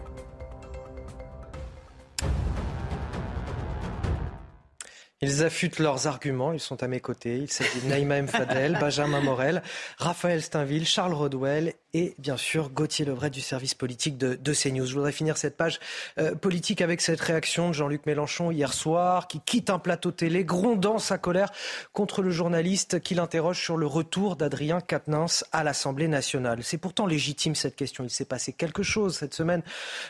Ils 5.24 5.44
affûtent 5.44 5.78
leurs 5.78 6.08
arguments, 6.08 6.52
ils 6.52 6.58
sont 6.58 6.82
à 6.82 6.88
mes 6.88 6.98
côtés. 6.98 7.36
Il 7.36 7.52
s'agit 7.52 7.80
de 7.80 7.86
Naïma 7.86 8.16
M. 8.16 8.26
Fadel, 8.26 8.76
Benjamin 8.80 9.20
Morel, 9.20 9.62
Raphaël 9.96 10.42
Steinville, 10.42 10.84
Charles 10.84 11.14
Rodwell 11.14 11.74
et 11.94 12.14
bien 12.18 12.36
sûr 12.36 12.70
Gauthier 12.70 13.04
Lebret 13.04 13.30
du 13.30 13.40
service 13.40 13.74
politique 13.74 14.18
de, 14.18 14.52
CNews. 14.52 14.86
Je 14.86 14.94
voudrais 14.94 15.12
finir 15.12 15.36
cette 15.36 15.56
page 15.56 15.78
euh, 16.18 16.34
politique 16.34 16.80
avec 16.80 17.00
cette 17.00 17.20
réaction 17.20 17.68
de 17.68 17.74
Jean-Luc 17.74 18.04
Mélenchon 18.06 18.50
hier 18.50 18.72
soir 18.72 19.28
qui 19.28 19.40
quitte 19.40 19.70
un 19.70 19.78
plateau 19.78 20.10
télé 20.10 20.44
grondant 20.44 20.98
sa 20.98 21.18
colère 21.18 21.52
contre 21.92 22.22
le 22.22 22.30
journaliste 22.30 23.00
qui 23.00 23.14
l'interroge 23.14 23.62
sur 23.62 23.76
le 23.76 23.86
retour 23.86 24.34
d'Adrien 24.34 24.80
Quatennens 24.80 25.44
à 25.52 25.62
l'Assemblée 25.62 26.08
nationale. 26.08 26.64
C'est 26.64 26.78
pourtant 26.78 27.06
légitime 27.06 27.54
cette 27.54 27.76
question. 27.76 28.02
Il 28.02 28.10
s'est 28.10 28.24
passé 28.24 28.52
quelque 28.52 28.82
chose 28.82 29.16
cette 29.16 29.34
semaine 29.34 29.62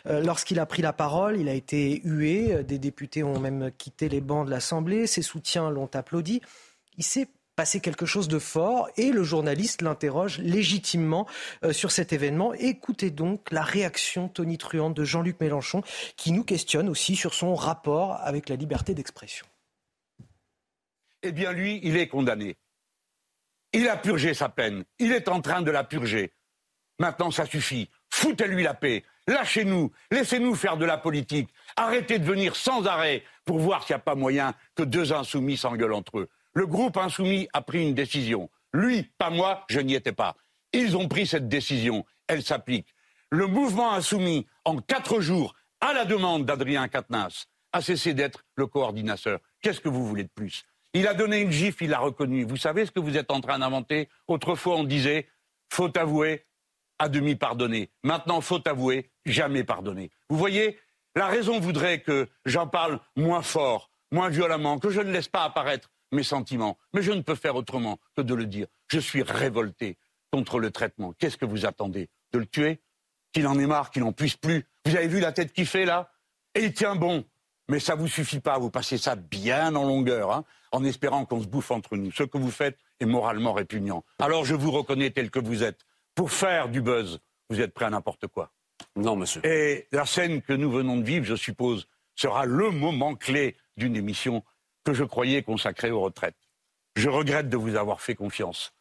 euh, 0.07 0.23
lorsqu'il 0.23 0.59
a 0.59 0.65
pris 0.65 0.81
la 0.81 0.95
parole. 0.95 1.39
Il 1.39 1.51
a 1.51 1.55
été 1.55 2.01
hué. 2.05 2.63
Des 2.65 2.79
députés 2.79 3.23
ont 3.23 3.39
même 3.41 3.71
quitté 3.77 4.09
les 4.09 4.23
bancs 4.23 4.47
de 4.47 4.51
l'Assemblée. 4.51 5.02
Ses 5.07 5.23
soutiens 5.23 5.71
l'ont 5.71 5.91
applaudi. 5.95 6.41
Il 6.97 7.05
s'est 7.05 7.29
passé 7.57 7.81
quelque 7.81 8.07
chose 8.07 8.29
de 8.29 8.39
fort 8.39 8.89
et 8.97 9.11
le 9.11 9.23
journaliste 9.23 9.83
l'interroge 9.83 10.39
légitimement 10.39 11.27
euh, 11.65 11.73
sur 11.73 11.93
cet 11.93 12.13
événement. 12.13 12.55
Écoutez 12.55 13.11
donc 13.11 13.51
la 13.51 13.63
réaction 13.63 14.29
tonitruante 14.29 14.95
de 14.95 15.05
Jean-Luc 15.05 15.41
Mélenchon 15.41 15.83
qui 16.17 16.33
nous 16.33 16.45
questionne 16.45 16.89
aussi 16.89 17.17
sur 17.17 17.35
son 17.35 17.55
rapport 17.55 18.17
avec 18.23 18.49
la 18.49 18.57
liberté 18.57 18.95
d'expression. 18.95 19.47
Eh 21.23 21.33
bien 21.33 21.53
lui, 21.53 21.81
il 21.83 21.97
est 21.97 22.09
condamné. 22.09 22.57
Il 23.73 23.89
a 23.89 23.97
purgé 23.97 24.35
sa 24.35 24.49
peine. 24.49 24.85
Il 24.99 25.13
est 25.13 25.29
en 25.29 25.41
train 25.41 25.63
de 25.63 25.71
la 25.71 25.85
purger. 25.85 26.33
Maintenant, 26.99 27.31
ça 27.31 27.47
suffit. 27.47 27.89
Foutez-lui 28.11 28.63
la 28.63 28.75
paix. 28.75 29.05
Lâchez-nous. 29.27 29.93
Laissez-nous 30.11 30.55
faire 30.55 30.77
de 30.77 30.85
la 30.85 30.99
politique. 30.99 31.49
Arrêtez 31.77 32.19
de 32.19 32.25
venir 32.25 32.57
sans 32.57 32.87
arrêt 32.87 33.23
pour 33.45 33.59
voir 33.59 33.83
s'il 33.83 33.95
n'y 33.95 34.01
a 34.01 34.05
pas 34.05 34.15
moyen 34.15 34.55
que 34.75 34.83
deux 34.83 35.13
insoumis 35.13 35.57
s'engueulent 35.57 35.95
entre 35.95 36.21
eux. 36.21 36.29
Le 36.55 36.67
groupe 36.67 36.97
insoumis 36.97 37.49
a 37.53 37.63
pris 37.63 37.83
une 37.83 37.95
décision. 37.95 38.51
Lui, 38.73 39.05
pas 39.19 39.31
moi, 39.31 39.65
je 39.69 39.81
n'y 39.81 39.95
étais 39.95 40.13
pas. 40.13 40.37
Ils 40.73 40.97
ont 40.97 41.09
pris 41.09 41.27
cette 41.27 41.49
décision. 41.49 42.05
Elle 42.27 42.43
s'applique. 42.43 42.95
Le 43.31 43.47
mouvement 43.47 43.93
insoumis, 43.93 44.47
en 44.65 44.79
quatre 44.79 45.21
jours, 45.21 45.55
à 45.81 45.93
la 45.93 46.05
demande 46.05 46.45
d'Adrien 46.45 46.89
Quatennens, 46.89 47.47
a 47.73 47.81
cessé 47.81 48.15
d'être 48.15 48.45
le 48.55 48.67
coordinateur. 48.67 49.41
Qu'est-ce 49.63 49.81
que 49.81 49.89
vous 49.89 50.07
voulez 50.07 50.25
de 50.25 50.31
plus? 50.35 50.65
Il 50.95 51.09
a 51.09 51.15
donné 51.15 51.41
une 51.41 51.51
gifle, 51.51 51.85
il 51.85 51.91
l'a 51.91 51.99
reconnu. 51.99 52.45
Vous 52.45 52.59
savez 52.59 52.85
ce 52.85 52.91
que 52.91 53.01
vous 53.01 53.17
êtes 53.17 53.31
en 53.31 53.41
train 53.41 53.59
d'inventer? 53.59 54.09
Autrefois, 54.29 54.77
on 54.77 54.85
disait 54.85 55.29
faut 55.71 55.97
avouer, 55.97 56.45
à 56.99 57.09
demi 57.09 57.35
pardonner. 57.35 57.91
Maintenant, 58.03 58.43
faut 58.43 58.61
avouer, 58.69 59.11
jamais 59.25 59.65
pardonner. 59.65 60.11
Vous 60.29 60.37
voyez, 60.37 60.79
la 61.15 61.27
raison 61.27 61.61
voudrait 61.61 62.01
que 62.01 62.29
j'en 62.45 62.67
parle 62.67 63.01
moins 63.17 63.43
fort, 63.43 63.91
moins 64.11 64.29
violemment, 64.29 64.79
que 64.79 64.91
je 64.91 65.01
ne 65.01 65.11
laisse 65.13 65.29
pas 65.29 65.45
apparaître 65.45 65.91
mes 66.11 66.23
sentiments. 66.23 66.79
Mais 66.93 67.03
je 67.03 67.13
ne 67.13 67.21
peux 67.21 67.35
faire 67.35 67.57
autrement 67.57 67.99
que 68.17 68.23
de 68.23 68.35
le 68.35 68.47
dire. 68.47 68.67
Je 68.89 68.99
suis 68.99 69.23
révolté 69.23 69.99
contre 70.33 70.59
le 70.59 70.71
traitement. 70.71 71.13
Qu'est-ce 71.19 71.37
que 71.37 71.45
vous 71.45 71.67
attendez 71.67 72.09
De 72.33 72.39
le 72.39 72.47
tuer? 72.47 72.81
Qu'il 73.33 73.47
en 73.47 73.59
ait 73.59 73.67
marre, 73.67 73.91
qu'il 73.91 74.03
n'en 74.03 74.13
puisse 74.13 74.37
plus 74.37 74.67
Vous 74.85 74.97
avez 74.97 75.09
vu 75.09 75.21
la 75.21 75.33
tête 75.33 75.53
qu'il 75.53 75.67
fait 75.67 75.85
là? 75.85 76.13
Et 76.55 76.65
il 76.65 76.73
tient 76.73 76.97
bon. 76.97 77.25
Mais 77.69 77.79
ça 77.79 77.95
vous 77.95 78.09
suffit 78.09 78.41
pas, 78.41 78.59
vous 78.59 78.71
passez 78.71 78.99
ça 78.99 79.15
bien 79.15 79.75
en 79.77 79.85
longueur, 79.85 80.33
hein, 80.33 80.45
en 80.73 80.85
espérant 80.85 81.25
qu'on 81.25 81.41
se 81.41 81.47
bouffe 81.47 81.71
entre 81.71 81.97
nous. 81.97 82.11
Ce 82.11 82.25
que 82.25 82.37
vous 82.37 82.51
faites 82.51 82.79
est 83.01 83.07
moralement 83.07 83.53
répugnant. 83.53 84.05
Alors 84.19 84.45
je 84.45 84.55
vous 84.55 84.71
reconnais 84.71 85.11
tel 85.11 85.31
que 85.31 85.39
vous 85.39 85.63
êtes. 85.63 85.81
Pour 86.15 86.33
faire 86.33 86.69
du 86.69 86.83
buzz, 86.83 87.21
vous 87.49 87.61
êtes 87.61 87.73
prêt 87.73 87.87
à 87.87 87.91
n'importe 87.91 88.27
quoi. 88.27 88.53
Non, 88.97 89.17
monsieur. 89.17 89.45
Et 89.47 89.89
la 89.93 90.07
scène 90.07 90.43
que 90.43 90.53
nous 90.53 90.71
venons 90.71 90.97
de 90.97 91.05
vivre, 91.05 91.25
je 91.25 91.35
suppose, 91.35 91.87
sera 92.15 92.45
le 92.45 92.71
moment 92.71 93.15
clé 93.15 93.57
d'une 93.77 93.97
émission 93.97 94.43
que 94.85 94.93
je 94.93 95.05
croyais 95.05 95.43
consacrée 95.43 95.91
aux 95.91 96.01
retraites. 96.01 96.37
Je 96.97 97.09
regrette 97.09 97.49
de 97.49 97.57
vous 97.57 97.77
avoir 97.77 98.01
fait 98.01 98.15
confiance. 98.15 98.75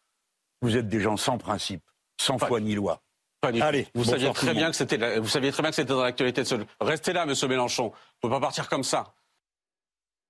Vous 0.61 0.75
êtes 0.75 0.89
des 0.89 0.99
gens 0.99 1.17
sans 1.17 1.37
principe, 1.37 1.83
sans 2.19 2.37
foi 2.37 2.59
ni 2.59 2.75
loi. 2.75 3.01
Allez, 3.41 3.87
vous 3.95 4.03
saviez 4.03 4.31
très 4.33 4.53
bien 4.53 4.69
que 4.69 4.75
c'était, 4.75 5.19
vous 5.19 5.27
saviez 5.27 5.51
très 5.51 5.63
bien 5.63 5.71
que 5.71 5.75
c'était 5.75 5.93
dans 5.93 6.03
l'actualité. 6.03 6.43
Restez 6.79 7.13
là, 7.13 7.25
Monsieur 7.25 7.47
Mélenchon. 7.47 7.89
Vous 7.89 7.95
ne 7.95 8.19
pouvez 8.21 8.33
pas 8.35 8.39
partir 8.39 8.69
comme 8.69 8.83
ça. 8.83 9.15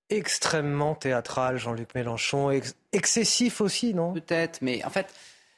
Extrêmement 0.08 0.94
théâtral, 0.94 1.58
Jean-Luc 1.58 1.94
Mélenchon. 1.94 2.50
excessif 2.92 3.60
aussi, 3.60 3.92
non? 3.94 4.14
Peut-être, 4.14 4.62
mais 4.62 4.84
en 4.84 4.90
fait, 4.90 5.12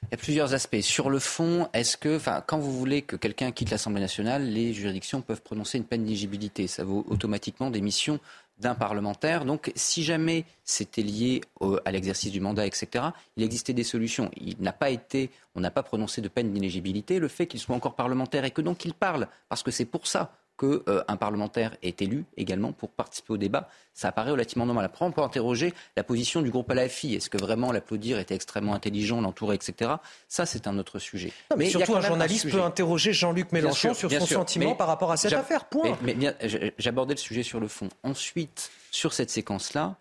il 0.09 0.13
y 0.13 0.15
a 0.15 0.19
plusieurs 0.19 0.55
aspects. 0.55 0.81
Sur 0.81 1.11
le 1.11 1.19
fond, 1.19 1.69
est-ce 1.73 1.97
que, 1.97 2.21
quand 2.47 2.59
vous 2.59 2.73
voulez 2.73 3.03
que 3.03 3.17
quelqu'un 3.17 3.51
quitte 3.53 3.71
l'Assemblée 3.71 4.01
nationale, 4.01 4.45
les 4.45 4.73
juridictions 4.73 5.23
peuvent 5.23 5.43
prononcer 5.43 5.79
une 5.79 5.85
peine 5.85 6.05
d'éligibilité. 6.05 6.67
Ça 6.67 6.85
vaut 6.85 7.05
automatiquement 7.09 7.71
des 7.71 7.81
missions 7.81 8.21
d'un 8.59 8.75
parlementaire. 8.75 9.45
Donc, 9.45 9.73
si 9.75 10.05
jamais 10.05 10.45
c'était 10.65 11.03
lié 11.03 11.41
à 11.85 11.91
l'exercice 11.91 12.31
du 12.31 12.41
mandat, 12.41 12.67
etc., 12.67 13.07
il 13.37 13.43
existait 13.43 13.73
des 13.73 13.83
solutions. 13.83 14.31
Il 14.37 14.57
n'a 14.61 14.73
pas 14.73 14.91
été, 14.91 15.31
on 15.55 15.61
n'a 15.61 15.71
pas 15.71 15.83
prononcé 15.83 16.21
de 16.21 16.29
peine 16.29 16.53
d'inéligibilité. 16.53 17.19
Le 17.19 17.29
fait 17.29 17.47
qu'il 17.47 17.59
soit 17.59 17.75
encore 17.75 17.97
parlementaire 17.97 18.45
et 18.45 18.51
que 18.51 18.63
donc 18.63 18.85
il 18.85 18.95
parle, 18.95 19.27
parce 19.49 19.63
que 19.63 19.71
c'est 19.71 19.85
pour 19.85 20.07
ça 20.07 20.37
qu'un 20.59 20.79
euh, 20.89 21.17
parlementaire 21.19 21.77
est 21.83 22.01
élu 22.03 22.25
également 22.37 22.73
pour 22.73 22.91
participer 22.91 23.33
au 23.33 23.37
débat, 23.37 23.69
ça 23.93 24.09
apparaît 24.09 24.31
relativement 24.31 24.67
normal. 24.67 24.85
Après, 24.85 25.05
on 25.05 25.13
peut 25.13 25.23
interroger 25.23 25.73
la 25.97 26.05
position 26.05 26.43
du 26.43 26.51
groupe 26.51 26.73
LFI. 26.73 27.15
Est-ce 27.15 27.31
que 27.31 27.39
vraiment 27.39 27.73
l'applaudir 27.73 28.19
était 28.19 28.35
extrêmement 28.35 28.75
intelligent, 28.75 29.21
l'entourer, 29.21 29.57
etc. 29.57 29.93
Ça, 30.29 30.47
c'est 30.47 30.67
un 30.67 30.79
autre 30.79 30.99
sujet. 30.99 31.33
mais, 31.57 31.71
surtout, 31.71 31.97
un 31.97 32.01
journaliste 32.01 32.51
peut 32.51 32.63
interroger 32.63 33.13
Jean-Luc 33.13 33.53
Mélenchon 33.53 33.95
sur 33.95 34.11
son 34.11 34.27
sentiment 34.27 34.75
par 34.75 34.87
rapport 34.87 35.11
à 35.11 35.17
cette 35.17 35.33
affaire. 35.33 35.65
Point. 35.67 35.99
Mais, 36.03 36.15
mais 36.15 36.75
j'abordais 36.79 37.15
le 37.15 37.21
sujet 37.21 37.43
sur 37.43 37.61
le 37.61 37.69
fond. 37.69 37.89
Ensuite, 38.03 38.71
sur 38.91 39.13
cette 39.13 39.31
séquence-là, 39.31 39.97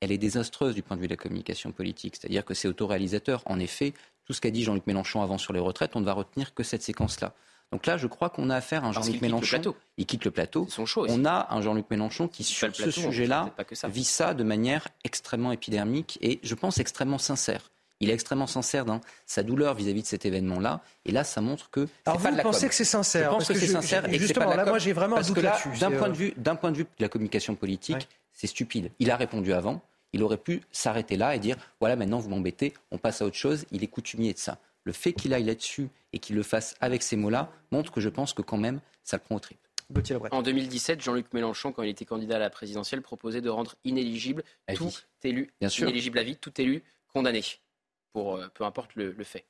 elle 0.00 0.12
est 0.12 0.18
désastreuse 0.18 0.74
du 0.74 0.82
point 0.82 0.96
de 0.96 1.02
vue 1.02 1.08
de 1.08 1.12
la 1.12 1.16
communication 1.16 1.72
politique. 1.72 2.16
C'est-à-dire 2.16 2.44
que 2.44 2.54
c'est 2.54 2.68
autoréalisateur. 2.68 3.42
En 3.46 3.58
effet, 3.58 3.94
tout 4.24 4.32
ce 4.32 4.40
qu'a 4.40 4.50
dit 4.50 4.62
Jean-Luc 4.62 4.86
Mélenchon 4.86 5.22
avant 5.22 5.38
sur 5.38 5.52
les 5.52 5.60
retraites, 5.60 5.96
on 5.96 6.00
ne 6.00 6.04
va 6.04 6.12
retenir 6.12 6.54
que 6.54 6.62
cette 6.62 6.82
séquence-là. 6.82 7.32
Donc 7.72 7.86
là, 7.86 7.96
je 7.96 8.06
crois 8.06 8.30
qu'on 8.30 8.48
a 8.48 8.56
affaire 8.56 8.84
à 8.84 8.88
un 8.88 8.92
Jean-Luc 8.92 9.20
Mélenchon. 9.20 9.74
Il 9.96 10.06
quitte 10.06 10.24
le 10.24 10.30
plateau. 10.30 10.66
Son 10.70 10.86
choix 10.86 11.06
on 11.08 11.24
a 11.24 11.48
un 11.50 11.60
Jean-Luc 11.60 11.86
Mélenchon 11.90 12.28
qui, 12.28 12.44
sur 12.44 12.74
ce 12.74 12.90
sujet-là, 12.90 13.52
vit 13.88 14.04
ça 14.04 14.34
de 14.34 14.44
manière 14.44 14.88
extrêmement 15.04 15.52
épidermique 15.52 16.18
et, 16.20 16.38
je 16.42 16.54
pense, 16.54 16.78
extrêmement 16.78 17.18
sincère. 17.18 17.70
Il 18.00 18.10
est 18.10 18.12
extrêmement 18.12 18.46
sincère 18.46 18.84
dans 18.84 19.00
sa 19.24 19.42
douleur 19.42 19.74
vis-à-vis 19.74 20.02
de 20.02 20.06
cet 20.06 20.26
événement-là. 20.26 20.82
Et 21.06 21.12
là, 21.12 21.24
ça 21.24 21.40
montre 21.40 21.70
que. 21.70 21.88
Alors 22.04 22.18
vous, 22.18 22.28
pas 22.28 22.42
pensez 22.42 22.68
que 22.68 22.74
c'est 22.74 22.84
sincère? 22.84 23.30
Je 23.30 23.36
pense 23.36 23.48
que, 23.48 23.54
c'est 23.54 23.66
sincère. 23.66 24.06
Et 24.12 24.18
justement, 24.18 24.54
là, 24.54 24.66
moi, 24.66 24.78
j'ai 24.78 24.92
vraiment 24.92 25.16
un 25.16 25.22
doute 25.22 25.38
là-dessus. 25.38 25.70
D'un 25.80 25.90
point, 25.90 26.10
de 26.10 26.14
vue, 26.14 26.34
d'un 26.36 26.56
point 26.56 26.72
de 26.72 26.76
vue 26.76 26.84
de 26.84 27.02
la 27.02 27.08
communication 27.08 27.54
politique, 27.54 28.06
c'est 28.32 28.46
stupide. 28.48 28.90
Il 28.98 29.10
a 29.10 29.16
répondu 29.16 29.52
avant. 29.52 29.80
Il 30.12 30.22
aurait 30.22 30.36
pu 30.36 30.62
s'arrêter 30.72 31.16
là 31.16 31.34
et 31.34 31.38
dire 31.38 31.56
voilà, 31.80 31.96
maintenant 31.96 32.18
vous 32.18 32.28
m'embêtez, 32.30 32.74
on 32.90 32.98
passe 32.98 33.22
à 33.22 33.26
autre 33.26 33.36
chose. 33.36 33.64
Il 33.72 33.82
est 33.82 33.88
coutumier 33.88 34.32
de 34.32 34.38
ça 34.38 34.58
le 34.86 34.92
fait 34.92 35.12
qu'il 35.12 35.34
aille 35.34 35.44
là-dessus 35.44 35.88
et 36.12 36.18
qu'il 36.18 36.36
le 36.36 36.42
fasse 36.42 36.76
avec 36.80 37.02
ces 37.02 37.16
mots-là 37.16 37.50
montre 37.72 37.92
que 37.92 38.00
je 38.00 38.08
pense 38.08 38.32
que 38.32 38.40
quand 38.40 38.56
même, 38.56 38.80
ça 39.02 39.16
le 39.16 39.22
prend 39.22 39.34
au 39.34 39.40
trip. 39.40 39.58
En 40.30 40.42
2017, 40.42 41.00
Jean-Luc 41.00 41.32
Mélenchon, 41.32 41.72
quand 41.72 41.82
il 41.82 41.90
était 41.90 42.04
candidat 42.04 42.36
à 42.36 42.38
la 42.38 42.50
présidentielle, 42.50 43.02
proposait 43.02 43.40
de 43.40 43.50
rendre 43.50 43.74
inéligible 43.84 44.42
tout 44.74 44.90
élu, 45.22 45.52
Bien 45.60 45.68
sûr. 45.68 45.84
inéligible 45.88 46.18
à 46.18 46.22
vie, 46.22 46.36
tout 46.36 46.60
élu 46.60 46.82
condamné, 47.08 47.42
pour 48.12 48.36
euh, 48.36 48.48
peu 48.54 48.64
importe 48.64 48.94
le 48.94 49.12
fait 49.24 49.44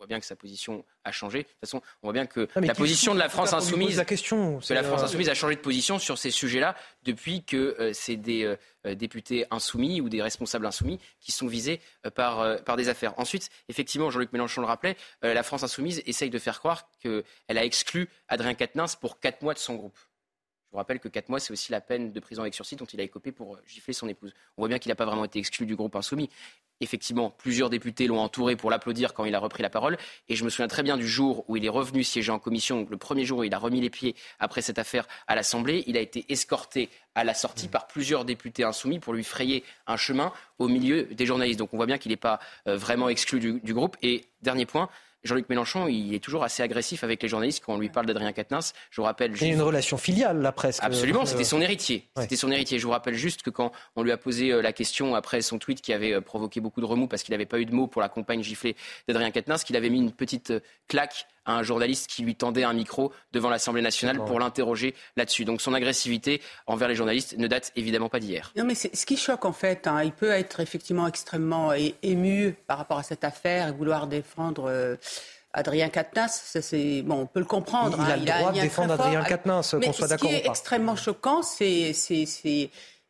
voit 0.00 0.06
bien 0.06 0.18
que 0.18 0.24
sa 0.24 0.34
position 0.34 0.82
a 1.04 1.12
changé. 1.12 1.40
De 1.40 1.48
toute 1.48 1.60
façon, 1.60 1.82
on 2.02 2.06
voit 2.06 2.14
bien 2.14 2.24
que 2.24 2.48
la 2.56 2.74
position 2.74 3.14
de 3.14 3.18
la 3.18 3.28
France 3.28 3.52
insoumise, 3.52 3.98
la 3.98 4.06
question, 4.06 4.58
que 4.58 4.72
la 4.72 4.82
France 4.82 5.02
insoumise 5.02 5.28
a 5.28 5.34
changé 5.34 5.56
de 5.56 5.60
position 5.60 5.98
sur 5.98 6.16
ces 6.16 6.30
sujets-là 6.30 6.74
depuis 7.02 7.44
que 7.44 7.76
euh, 7.78 7.92
c'est 7.92 8.16
des 8.16 8.44
euh, 8.44 8.94
députés 8.94 9.44
insoumis 9.50 10.00
ou 10.00 10.08
des 10.08 10.22
responsables 10.22 10.64
insoumis 10.64 10.98
qui 11.20 11.32
sont 11.32 11.46
visés 11.46 11.80
euh, 12.06 12.10
par, 12.10 12.62
par 12.64 12.78
des 12.78 12.88
affaires. 12.88 13.12
Ensuite, 13.18 13.50
effectivement, 13.68 14.10
Jean-Luc 14.10 14.32
Mélenchon 14.32 14.62
le 14.62 14.66
rappelait, 14.66 14.96
la 15.22 15.42
France 15.42 15.62
insoumise 15.62 16.02
essaye 16.06 16.30
de 16.30 16.38
faire 16.38 16.58
croire 16.58 16.88
qu'elle 17.00 17.24
a 17.48 17.64
exclu 17.64 18.08
Adrien 18.28 18.54
Quatennens 18.54 18.96
pour 18.96 19.20
quatre 19.20 19.42
mois 19.42 19.52
de 19.52 19.58
son 19.58 19.74
groupe. 19.74 19.98
Je 20.70 20.76
vous 20.76 20.78
rappelle 20.78 21.00
que 21.00 21.08
4 21.08 21.30
mois, 21.30 21.40
c'est 21.40 21.52
aussi 21.52 21.72
la 21.72 21.80
peine 21.80 22.12
de 22.12 22.20
prison 22.20 22.42
avec 22.42 22.54
sursis 22.54 22.76
dont 22.76 22.84
il 22.84 23.00
a 23.00 23.02
écopé 23.02 23.32
pour 23.32 23.58
gifler 23.66 23.92
son 23.92 24.06
épouse. 24.06 24.32
On 24.56 24.62
voit 24.62 24.68
bien 24.68 24.78
qu'il 24.78 24.90
n'a 24.90 24.94
pas 24.94 25.04
vraiment 25.04 25.24
été 25.24 25.40
exclu 25.40 25.66
du 25.66 25.74
groupe 25.74 25.96
insoumis. 25.96 26.30
Effectivement, 26.78 27.30
plusieurs 27.30 27.70
députés 27.70 28.06
l'ont 28.06 28.20
entouré 28.20 28.54
pour 28.54 28.70
l'applaudir 28.70 29.12
quand 29.12 29.24
il 29.24 29.34
a 29.34 29.40
repris 29.40 29.64
la 29.64 29.68
parole. 29.68 29.98
Et 30.28 30.36
je 30.36 30.44
me 30.44 30.48
souviens 30.48 30.68
très 30.68 30.84
bien 30.84 30.96
du 30.96 31.08
jour 31.08 31.44
où 31.48 31.56
il 31.56 31.64
est 31.64 31.70
revenu 31.70 32.04
siéger 32.04 32.30
en 32.30 32.38
commission, 32.38 32.86
le 32.88 32.96
premier 32.96 33.24
jour 33.24 33.40
où 33.40 33.42
il 33.42 33.52
a 33.52 33.58
remis 33.58 33.80
les 33.80 33.90
pieds 33.90 34.14
après 34.38 34.62
cette 34.62 34.78
affaire 34.78 35.08
à 35.26 35.34
l'Assemblée. 35.34 35.82
Il 35.88 35.96
a 35.96 36.00
été 36.00 36.24
escorté 36.28 36.88
à 37.16 37.24
la 37.24 37.34
sortie 37.34 37.66
par 37.66 37.88
plusieurs 37.88 38.24
députés 38.24 38.62
insoumis 38.62 39.00
pour 39.00 39.12
lui 39.12 39.24
frayer 39.24 39.64
un 39.88 39.96
chemin 39.96 40.32
au 40.60 40.68
milieu 40.68 41.02
des 41.02 41.26
journalistes. 41.26 41.58
Donc 41.58 41.74
on 41.74 41.78
voit 41.78 41.86
bien 41.86 41.98
qu'il 41.98 42.10
n'est 42.10 42.16
pas 42.16 42.38
euh, 42.68 42.76
vraiment 42.76 43.08
exclu 43.08 43.40
du 43.40 43.74
groupe. 43.74 43.96
Et 44.02 44.24
dernier 44.40 44.66
point, 44.66 44.88
Jean-Luc 45.22 45.48
Mélenchon, 45.48 45.86
il 45.88 46.14
est 46.14 46.22
toujours 46.22 46.44
assez 46.44 46.62
agressif 46.62 47.04
avec 47.04 47.22
les 47.22 47.28
journalistes 47.28 47.62
quand 47.64 47.74
on 47.74 47.78
lui 47.78 47.90
parle 47.90 48.06
d'Adrien 48.06 48.32
Quatennens. 48.32 48.72
Je 48.90 49.00
vous 49.00 49.04
rappelle. 49.04 49.32
Il 49.36 49.48
y 49.48 49.50
a 49.50 49.54
une 49.54 49.62
relation 49.62 49.98
filiale, 49.98 50.40
là, 50.40 50.52
presque. 50.52 50.82
Absolument, 50.82 51.26
c'était 51.26 51.44
son 51.44 51.60
héritier. 51.60 52.08
C'était 52.16 52.36
son 52.36 52.50
héritier. 52.50 52.78
Je 52.78 52.86
vous 52.86 52.92
rappelle 52.92 53.14
juste 53.14 53.42
que 53.42 53.50
quand 53.50 53.72
on 53.96 54.02
lui 54.02 54.12
a 54.12 54.16
posé 54.16 54.52
euh, 54.52 54.62
la 54.62 54.72
question 54.72 55.14
après 55.14 55.42
son 55.42 55.58
tweet 55.58 55.82
qui 55.82 55.92
avait 55.92 56.14
euh, 56.14 56.20
provoqué 56.20 56.60
beaucoup 56.60 56.80
de 56.80 56.86
remous 56.86 57.06
parce 57.06 57.22
qu'il 57.22 57.32
n'avait 57.32 57.46
pas 57.46 57.60
eu 57.60 57.66
de 57.66 57.74
mots 57.74 57.86
pour 57.86 58.00
la 58.00 58.08
compagne 58.08 58.42
giflée 58.42 58.76
d'Adrien 59.08 59.30
Quatennens, 59.30 59.64
qu'il 59.64 59.76
avait 59.76 59.90
mis 59.90 59.98
une 59.98 60.12
petite 60.12 60.52
euh, 60.52 60.60
claque 60.88 61.26
à 61.50 61.54
un 61.54 61.62
journaliste 61.62 62.08
qui 62.08 62.22
lui 62.22 62.34
tendait 62.34 62.64
un 62.64 62.72
micro 62.72 63.12
devant 63.32 63.50
l'Assemblée 63.50 63.82
nationale 63.82 64.24
pour 64.24 64.38
l'interroger 64.38 64.94
là-dessus. 65.16 65.44
Donc 65.44 65.60
son 65.60 65.74
agressivité 65.74 66.40
envers 66.66 66.88
les 66.88 66.94
journalistes 66.94 67.36
ne 67.36 67.46
date 67.46 67.72
évidemment 67.76 68.08
pas 68.08 68.20
d'hier. 68.20 68.52
Non, 68.56 68.64
mais 68.64 68.74
ce 68.74 69.06
qui 69.06 69.16
choque 69.16 69.44
en 69.44 69.52
fait, 69.52 69.86
hein, 69.86 70.02
il 70.02 70.12
peut 70.12 70.30
être 70.30 70.60
effectivement 70.60 71.06
extrêmement 71.06 71.72
ému 72.02 72.54
par 72.66 72.78
rapport 72.78 72.98
à 72.98 73.02
cette 73.02 73.24
affaire 73.24 73.68
et 73.68 73.72
vouloir 73.72 74.06
défendre. 74.06 74.98
Adrien 75.52 75.88
Quatennens, 75.88 76.58
c'est 76.60 77.02
bon, 77.02 77.22
on 77.22 77.26
peut 77.26 77.40
le 77.40 77.46
comprendre. 77.46 77.98
Il, 78.00 78.10
a 78.10 78.14
hein, 78.14 78.16
le 78.18 78.24
droit 78.24 78.52
de 78.52 78.60
défendre 78.60 78.94
Adrien 78.94 79.24
Quatennens, 79.24 79.74
qu'on 79.82 79.92
soit 79.92 80.06
d'accord. 80.06 80.30
Ce 80.30 80.36
qui 80.36 80.40
est 80.40 80.46
extrêmement 80.46 80.94
choquant, 80.94 81.42
c'est 81.42 81.92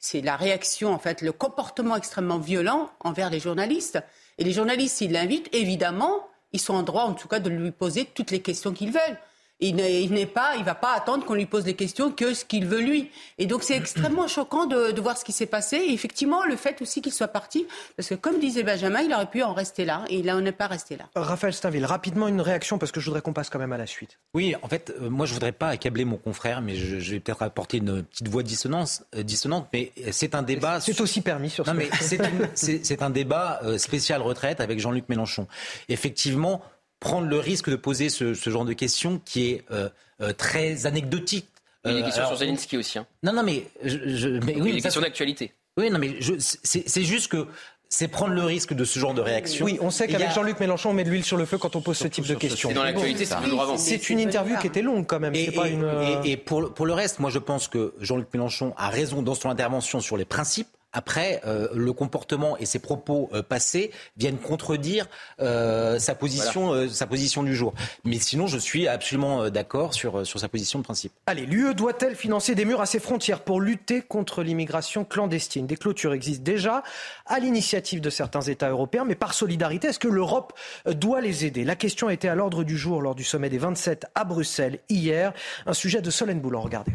c'est 0.01 0.23
la 0.23 0.35
réaction, 0.35 0.93
en 0.95 0.99
fait, 0.99 1.21
le 1.21 1.31
comportement 1.31 1.95
extrêmement 1.95 2.39
violent 2.39 2.91
envers 3.01 3.29
les 3.29 3.39
journalistes. 3.39 4.03
Et 4.39 4.45
les 4.45 4.53
journalistes, 4.53 4.97
s'ils 4.97 5.13
l'invitent, 5.13 5.55
évidemment, 5.55 6.27
ils 6.53 6.61
sont 6.61 6.75
en 6.75 6.83
droit, 6.83 7.03
en 7.05 7.15
tout 7.15 7.29
cas, 7.29 7.41
de 7.41 7.51
lui 7.51 7.71
poser 7.71 8.05
toutes 8.05 8.31
les 8.31 8.41
questions 8.41 8.73
qu'ils 8.73 8.93
veulent 8.93 9.19
il 9.61 9.77
n'est 9.77 10.27
pas, 10.27 10.57
il 10.57 10.65
va 10.65 10.75
pas 10.75 10.93
attendre 10.93 11.25
qu'on 11.25 11.35
lui 11.35 11.47
pose 11.47 11.65
des 11.65 11.75
questions 11.75 12.11
que 12.11 12.35
ce 12.35 12.45
qu'il 12.45 12.67
veut 12.67 12.81
lui. 12.81 13.11
Et 13.39 13.47
donc 13.47 13.63
c'est 13.63 13.77
extrêmement 13.77 14.29
choquant 14.29 14.67
de, 14.67 14.99
voir 15.01 15.17
ce 15.17 15.25
qui 15.25 15.33
s'est 15.33 15.47
passé. 15.47 15.77
Et 15.77 15.93
effectivement, 15.93 16.45
le 16.45 16.57
fait 16.57 16.81
aussi 16.83 17.03
qu'il 17.03 17.13
soit 17.13 17.29
parti, 17.29 17.67
parce 17.97 18.09
que 18.09 18.15
comme 18.15 18.39
disait 18.39 18.63
Benjamin, 18.63 19.01
il 19.01 19.13
aurait 19.13 19.31
pu 19.31 19.43
en 19.43 19.53
rester 19.53 19.85
là, 19.85 20.05
et 20.09 20.23
là 20.23 20.37
on 20.37 20.41
n'est 20.41 20.53
pas 20.53 20.67
resté 20.67 20.97
là. 20.97 21.05
Raphaël 21.15 21.53
Stainville, 21.53 21.85
rapidement 21.85 22.29
une 22.29 22.41
réaction 22.41 22.79
parce 22.79 22.93
que 22.93 23.01
je 23.01 23.07
voudrais 23.07 23.23
qu'on 23.23 23.33
passe 23.33 23.51
quand 23.51 23.59
même 23.59 23.73
à 23.73 23.79
la 23.79 23.87
suite. 23.87 24.19
Oui, 24.35 24.55
en 24.63 24.69
fait, 24.69 24.93
euh, 25.01 25.11
moi 25.11 25.27
je 25.27 25.35
voudrais 25.35 25.53
pas 25.53 25.69
accabler 25.69 26.05
mon 26.05 26.17
confrère, 26.17 26.61
mais 26.61 26.77
je, 26.77 27.13
vais 27.13 27.21
peut-être 27.21 27.43
apporter 27.43 27.79
une 27.79 28.03
petite 28.03 28.29
voix 28.29 28.43
dissonance, 28.43 29.03
euh, 29.15 29.23
dissonante, 29.23 29.69
mais 29.73 29.93
c'est 30.11 30.35
un 30.35 30.43
débat. 30.43 30.81
C'est 30.81 31.01
aussi 31.01 31.21
permis 31.21 31.51
sur. 31.51 31.67
Non, 31.67 31.75
mais 31.75 31.89
c'est 32.55 33.03
un 33.03 33.11
débat 33.11 33.61
euh, 33.65 33.79
spécial 33.79 34.23
retraite 34.23 34.61
avec 34.61 34.79
Jean-Luc 34.81 35.09
Mélenchon. 35.09 35.47
Effectivement 35.89 36.63
prendre 37.01 37.27
le 37.27 37.39
risque 37.39 37.71
de 37.71 37.77
poser 37.77 38.11
ce, 38.11 38.35
genre 38.35 38.65
de 38.65 38.75
questions 38.75 39.21
qui 39.25 39.51
est 39.51 39.65
euh, 39.71 39.89
euh, 40.21 40.33
très 40.33 40.87
anecdotique. 40.87 41.47
Il 41.85 41.93
y 41.93 41.95
a 41.95 41.97
des 41.97 42.03
questions 42.05 42.27
sur 42.27 42.37
Zelensky 42.37 42.77
aussi. 42.77 42.99
Hein. 42.99 43.07
Non, 43.23 43.33
non, 43.33 43.43
mais, 43.43 43.65
je, 43.83 44.29
mais 44.45 44.61
oui, 44.61 44.75
des 44.75 44.83
questions 44.83 45.01
d'actualité. 45.01 45.55
Oui, 45.79 45.91
non, 45.91 45.99
mais 45.99 46.19
c'est 46.39 47.03
juste 47.03 47.29
que 47.29 47.47
c'est 47.89 48.07
prendre 48.07 48.35
le 48.35 48.45
risque 48.45 48.75
de 48.75 48.85
ce 48.85 48.99
genre 48.99 49.15
de 49.15 49.23
réaction. 49.23 49.65
Oui, 49.65 49.79
on 49.81 49.91
sait 49.91 50.07
qu'avec 50.07 50.31
Jean-Luc 50.33 50.61
Mélenchon, 50.61 50.91
on 50.91 50.93
met 50.93 51.05
de 51.05 51.11
l'huile 51.11 51.25
sur 51.25 51.39
le 51.39 51.47
feu 51.47 51.57
quand 51.57 51.75
on 51.75 51.81
pose 51.81 51.97
ce 51.97 52.07
type 52.07 52.27
de 52.27 52.35
questions. 52.35 52.69
C'est 52.69 52.75
dans 52.75 52.85
l'actualité, 52.85 53.25
c'est 53.25 53.37
toujours 53.37 53.63
avant. 53.63 53.79
C'est 53.79 54.11
une 54.11 54.21
interview 54.21 54.59
qui 54.59 54.67
était 54.67 54.83
longue 54.83 55.07
quand 55.07 55.21
même. 55.21 55.35
Et, 55.35 55.51
pas 55.51 55.69
une... 55.69 55.91
et, 56.25 56.33
et 56.33 56.37
pour, 56.37 56.75
pour 56.75 56.85
le 56.85 56.93
reste, 56.93 57.19
moi 57.19 57.31
je 57.31 57.39
pense 57.39 57.67
que 57.67 57.95
Jean-Luc 57.99 58.29
Mélenchon 58.35 58.75
a 58.77 58.91
raison 58.91 59.23
dans 59.23 59.35
son 59.35 59.49
intervention 59.49 60.01
sur 60.01 60.19
les 60.19 60.27
principes. 60.27 60.69
Après, 60.93 61.41
euh, 61.47 61.69
le 61.73 61.93
comportement 61.93 62.57
et 62.59 62.67
ses 62.67 62.81
propos 62.81 63.31
euh, 63.33 63.43
passés 63.43 63.93
viennent 64.17 64.39
contredire 64.39 65.07
euh, 65.41 65.99
sa 65.99 66.15
position, 66.15 66.89
sa 66.89 67.07
position 67.07 67.43
du 67.43 67.55
jour. 67.55 67.75
Mais 68.05 68.19
sinon, 68.19 68.47
je 68.47 68.59
suis 68.59 68.89
absolument 68.89 69.51
d'accord 69.51 69.95
sur 69.95 70.27
sur 70.27 70.41
sa 70.41 70.49
position 70.49 70.79
de 70.79 70.85
principe. 70.85 71.13
Allez, 71.27 71.47
l'UE 71.47 71.75
doit-elle 71.75 72.17
financer 72.17 72.55
des 72.55 72.65
murs 72.65 72.81
à 72.81 72.87
ses 72.87 72.99
frontières 72.99 73.41
pour 73.41 73.61
lutter 73.61 74.03
contre 74.03 74.43
l'immigration 74.43 75.05
clandestine? 75.05 75.67
Des 75.67 75.77
clôtures 75.77 76.13
existent 76.13 76.43
déjà 76.43 76.83
à 77.27 77.39
l'initiative 77.39 78.01
de 78.01 78.11
certains 78.11 78.43
États 78.43 78.71
européens, 78.71 79.05
mais 79.05 79.15
par 79.15 79.35
solidarité, 79.35 79.89
est-ce 79.89 79.99
que 79.99 80.09
l'Europe 80.09 80.53
doit 80.87 81.21
les 81.21 81.45
aider? 81.45 81.65
La 81.65 81.77
question 81.77 82.09
a 82.09 82.13
été 82.13 82.29
à 82.29 82.35
l'ordre 82.35 82.65
du 82.65 82.77
jour 82.77 83.01
lors 83.01 83.15
du 83.15 83.25
sommet 83.25 83.49
des 83.49 83.59
27 83.59 84.07
à 84.15 84.25
Bruxelles 84.25 84.81
hier. 84.89 85.33
Un 85.67 85.75
sujet 85.75 86.03
de 86.03 86.11
Solène 86.11 86.41
Boulan. 86.41 86.61
Regardez. 86.61 86.93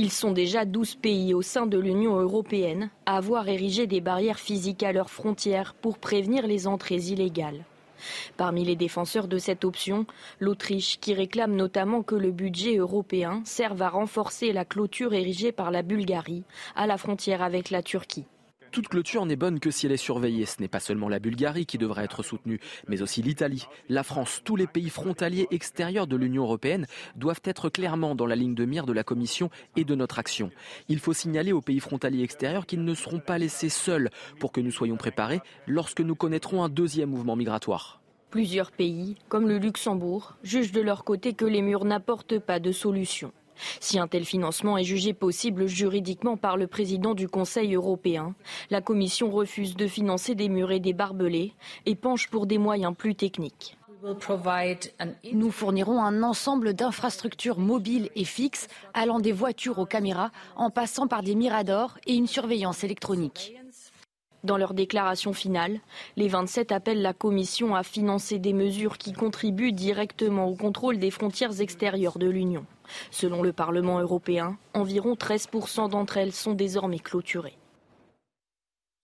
Ils 0.00 0.12
sont 0.12 0.30
déjà 0.30 0.64
12 0.64 0.94
pays 0.94 1.34
au 1.34 1.42
sein 1.42 1.66
de 1.66 1.76
l'Union 1.76 2.20
européenne 2.20 2.88
à 3.04 3.16
avoir 3.16 3.48
érigé 3.48 3.88
des 3.88 4.00
barrières 4.00 4.38
physiques 4.38 4.84
à 4.84 4.92
leurs 4.92 5.10
frontières 5.10 5.74
pour 5.74 5.98
prévenir 5.98 6.46
les 6.46 6.68
entrées 6.68 7.00
illégales. 7.00 7.64
Parmi 8.36 8.64
les 8.64 8.76
défenseurs 8.76 9.26
de 9.26 9.38
cette 9.38 9.64
option, 9.64 10.06
l'Autriche, 10.38 11.00
qui 11.00 11.14
réclame 11.14 11.56
notamment 11.56 12.04
que 12.04 12.14
le 12.14 12.30
budget 12.30 12.76
européen 12.76 13.42
serve 13.44 13.82
à 13.82 13.88
renforcer 13.88 14.52
la 14.52 14.64
clôture 14.64 15.14
érigée 15.14 15.50
par 15.50 15.72
la 15.72 15.82
Bulgarie 15.82 16.44
à 16.76 16.86
la 16.86 16.96
frontière 16.96 17.42
avec 17.42 17.70
la 17.70 17.82
Turquie. 17.82 18.26
Toute 18.70 18.88
clôture 18.88 19.24
n'est 19.26 19.36
bonne 19.36 19.60
que 19.60 19.70
si 19.70 19.86
elle 19.86 19.92
est 19.92 19.96
surveillée. 19.96 20.46
Ce 20.46 20.60
n'est 20.60 20.68
pas 20.68 20.80
seulement 20.80 21.08
la 21.08 21.18
Bulgarie 21.18 21.66
qui 21.66 21.78
devrait 21.78 22.04
être 22.04 22.22
soutenue, 22.22 22.60
mais 22.86 23.02
aussi 23.02 23.22
l'Italie, 23.22 23.66
la 23.88 24.02
France, 24.02 24.42
tous 24.44 24.56
les 24.56 24.66
pays 24.66 24.90
frontaliers 24.90 25.48
extérieurs 25.50 26.06
de 26.06 26.16
l'Union 26.16 26.44
européenne 26.44 26.86
doivent 27.16 27.42
être 27.44 27.68
clairement 27.68 28.14
dans 28.14 28.26
la 28.26 28.36
ligne 28.36 28.54
de 28.54 28.64
mire 28.64 28.86
de 28.86 28.92
la 28.92 29.04
Commission 29.04 29.50
et 29.76 29.84
de 29.84 29.94
notre 29.94 30.18
action. 30.18 30.50
Il 30.88 30.98
faut 30.98 31.12
signaler 31.12 31.52
aux 31.52 31.60
pays 31.60 31.80
frontaliers 31.80 32.22
extérieurs 32.22 32.66
qu'ils 32.66 32.84
ne 32.84 32.94
seront 32.94 33.20
pas 33.20 33.38
laissés 33.38 33.68
seuls 33.68 34.10
pour 34.38 34.52
que 34.52 34.60
nous 34.60 34.70
soyons 34.70 34.96
préparés 34.96 35.40
lorsque 35.66 36.00
nous 36.00 36.14
connaîtrons 36.14 36.62
un 36.62 36.68
deuxième 36.68 37.10
mouvement 37.10 37.36
migratoire. 37.36 38.00
Plusieurs 38.30 38.72
pays, 38.72 39.16
comme 39.28 39.48
le 39.48 39.58
Luxembourg, 39.58 40.36
jugent 40.42 40.72
de 40.72 40.82
leur 40.82 41.04
côté 41.04 41.32
que 41.32 41.46
les 41.46 41.62
murs 41.62 41.86
n'apportent 41.86 42.38
pas 42.38 42.60
de 42.60 42.72
solution. 42.72 43.32
Si 43.80 43.98
un 43.98 44.06
tel 44.06 44.24
financement 44.24 44.78
est 44.78 44.84
jugé 44.84 45.12
possible 45.12 45.66
juridiquement 45.66 46.36
par 46.36 46.56
le 46.56 46.66
président 46.66 47.14
du 47.14 47.28
Conseil 47.28 47.74
européen, 47.74 48.34
la 48.70 48.80
Commission 48.80 49.30
refuse 49.30 49.76
de 49.76 49.86
financer 49.86 50.34
des 50.34 50.48
murs 50.48 50.72
et 50.72 50.80
des 50.80 50.92
barbelés 50.92 51.54
et 51.86 51.94
penche 51.94 52.28
pour 52.28 52.46
des 52.46 52.58
moyens 52.58 52.94
plus 52.96 53.14
techniques. 53.14 53.78
Nous 55.32 55.50
fournirons 55.50 56.00
un 56.00 56.22
ensemble 56.22 56.74
d'infrastructures 56.74 57.58
mobiles 57.58 58.10
et 58.14 58.24
fixes, 58.24 58.68
allant 58.94 59.18
des 59.18 59.32
voitures 59.32 59.78
aux 59.78 59.86
caméras, 59.86 60.30
en 60.56 60.70
passant 60.70 61.08
par 61.08 61.22
des 61.22 61.34
miradors 61.34 61.98
et 62.06 62.14
une 62.14 62.28
surveillance 62.28 62.84
électronique. 62.84 63.54
Dans 64.44 64.56
leur 64.56 64.72
déclaration 64.72 65.32
finale, 65.32 65.80
les 66.16 66.28
27 66.28 66.70
appellent 66.70 67.02
la 67.02 67.12
Commission 67.12 67.74
à 67.74 67.82
financer 67.82 68.38
des 68.38 68.52
mesures 68.52 68.96
qui 68.96 69.12
contribuent 69.12 69.72
directement 69.72 70.46
au 70.46 70.54
contrôle 70.54 70.98
des 70.98 71.10
frontières 71.10 71.60
extérieures 71.60 72.18
de 72.18 72.28
l'Union. 72.28 72.64
Selon 73.10 73.42
le 73.42 73.52
Parlement 73.52 74.00
européen, 74.00 74.58
environ 74.74 75.14
13% 75.14 75.90
d'entre 75.90 76.16
elles 76.16 76.32
sont 76.32 76.54
désormais 76.54 76.98
clôturées. 76.98 77.58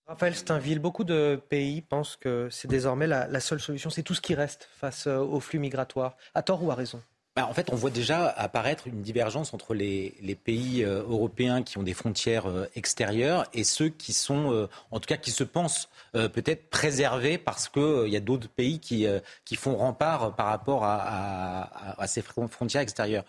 Raphaël 0.07 0.35
Steinville, 0.35 0.77
beaucoup 0.77 1.03
de 1.03 1.41
pays 1.49 1.81
pensent 1.81 2.15
que 2.15 2.47
c'est 2.51 2.67
désormais 2.67 3.07
la, 3.07 3.39
seule 3.39 3.59
solution, 3.59 3.89
c'est 3.89 4.03
tout 4.03 4.13
ce 4.13 4.21
qui 4.21 4.35
reste 4.35 4.69
face 4.77 5.07
euh, 5.07 5.17
aux 5.17 5.39
flux 5.39 5.57
migratoires. 5.57 6.15
À 6.35 6.43
tort 6.43 6.63
ou 6.63 6.69
à 6.69 6.75
raison 6.75 7.01
bah, 7.35 7.47
en 7.49 7.53
fait, 7.53 7.69
on 7.69 7.75
voit 7.75 7.89
déjà 7.89 8.29
apparaître 8.29 8.87
une 8.87 9.01
divergence 9.01 9.53
entre 9.53 9.73
les, 9.73 10.13
pays 10.45 10.85
euh, 10.85 11.01
européens 11.01 11.63
qui 11.63 11.77
ont 11.77 11.83
des 11.83 11.93
frontières 11.93 12.45
euh, 12.47 12.65
extérieures 12.75 13.45
et 13.53 13.65
ceux 13.65 13.89
qui 13.89 14.13
sont, 14.13 14.53
euh, 14.53 14.69
en 14.89 15.01
tout 15.01 15.07
cas, 15.07 15.17
qui 15.17 15.31
se 15.31 15.43
pensent 15.43 15.89
peut-être 16.13 16.69
préservés 16.69 17.37
parce 17.37 17.67
qu'il 17.67 18.07
y 18.07 18.15
a 18.15 18.21
d'autres 18.21 18.47
pays 18.47 18.79
qui, 18.79 19.05
qui 19.43 19.57
font 19.57 19.75
rempart 19.75 20.33
par 20.33 20.45
rapport 20.45 20.85
à, 20.85 22.07
ces 22.07 22.21
frontières 22.21 22.81
extérieures. 22.81 23.25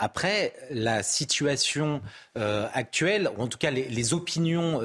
après, 0.00 0.54
la 0.70 1.04
situation 1.04 2.02
actuelle, 2.34 3.30
ou 3.38 3.42
en 3.42 3.46
tout 3.46 3.58
cas 3.58 3.70
les, 3.70 4.12
opinions 4.12 4.82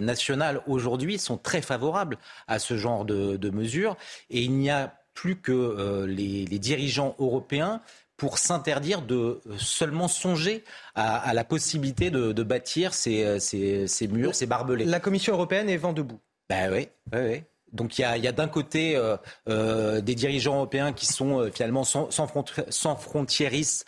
nationales 0.00 0.60
aujourd'hui 0.66 1.18
sont 1.18 1.38
très 1.38 1.62
favorables 1.62 2.18
à 2.48 2.58
ce 2.58 2.76
genre 2.76 3.06
de, 3.06 3.38
de 3.38 3.48
mesures 3.48 3.96
et 4.28 4.42
il 4.42 4.52
n'y 4.52 4.68
a 4.68 4.92
plus 5.14 5.36
que 5.36 5.52
euh, 5.52 6.06
les, 6.06 6.44
dirigeants 6.58 7.14
européens 7.18 7.80
pour 8.16 8.38
s'interdire 8.38 9.02
de 9.02 9.16
euh, 9.16 9.58
seulement 9.58 10.08
songer 10.08 10.64
à, 10.94 11.32
la 11.34 11.44
possibilité 11.44 12.10
de, 12.10 12.42
bâtir 12.42 12.94
ces, 12.94 13.40
ces, 13.40 14.08
murs, 14.08 14.34
ces 14.34 14.46
barbelés. 14.46 14.84
La 14.84 15.00
Commission 15.00 15.34
européenne 15.34 15.68
est 15.68 15.76
vent 15.76 15.92
debout. 15.92 16.20
Ben 16.48 16.72
oui, 16.72 16.88
oui, 17.12 17.20
oui. 17.22 17.42
Donc 17.72 17.98
il 17.98 18.02
y 18.02 18.04
a, 18.04 18.32
d'un 18.32 18.48
côté 18.48 18.96
euh, 18.96 19.16
euh, 19.48 20.00
des 20.00 20.14
dirigeants 20.14 20.56
européens 20.56 20.92
qui 20.92 21.06
sont 21.06 21.40
euh, 21.40 21.50
finalement 21.52 21.84
sans, 21.84 22.10
sans, 22.10 22.28
sans 22.68 22.96
frontiéristes 22.96 23.86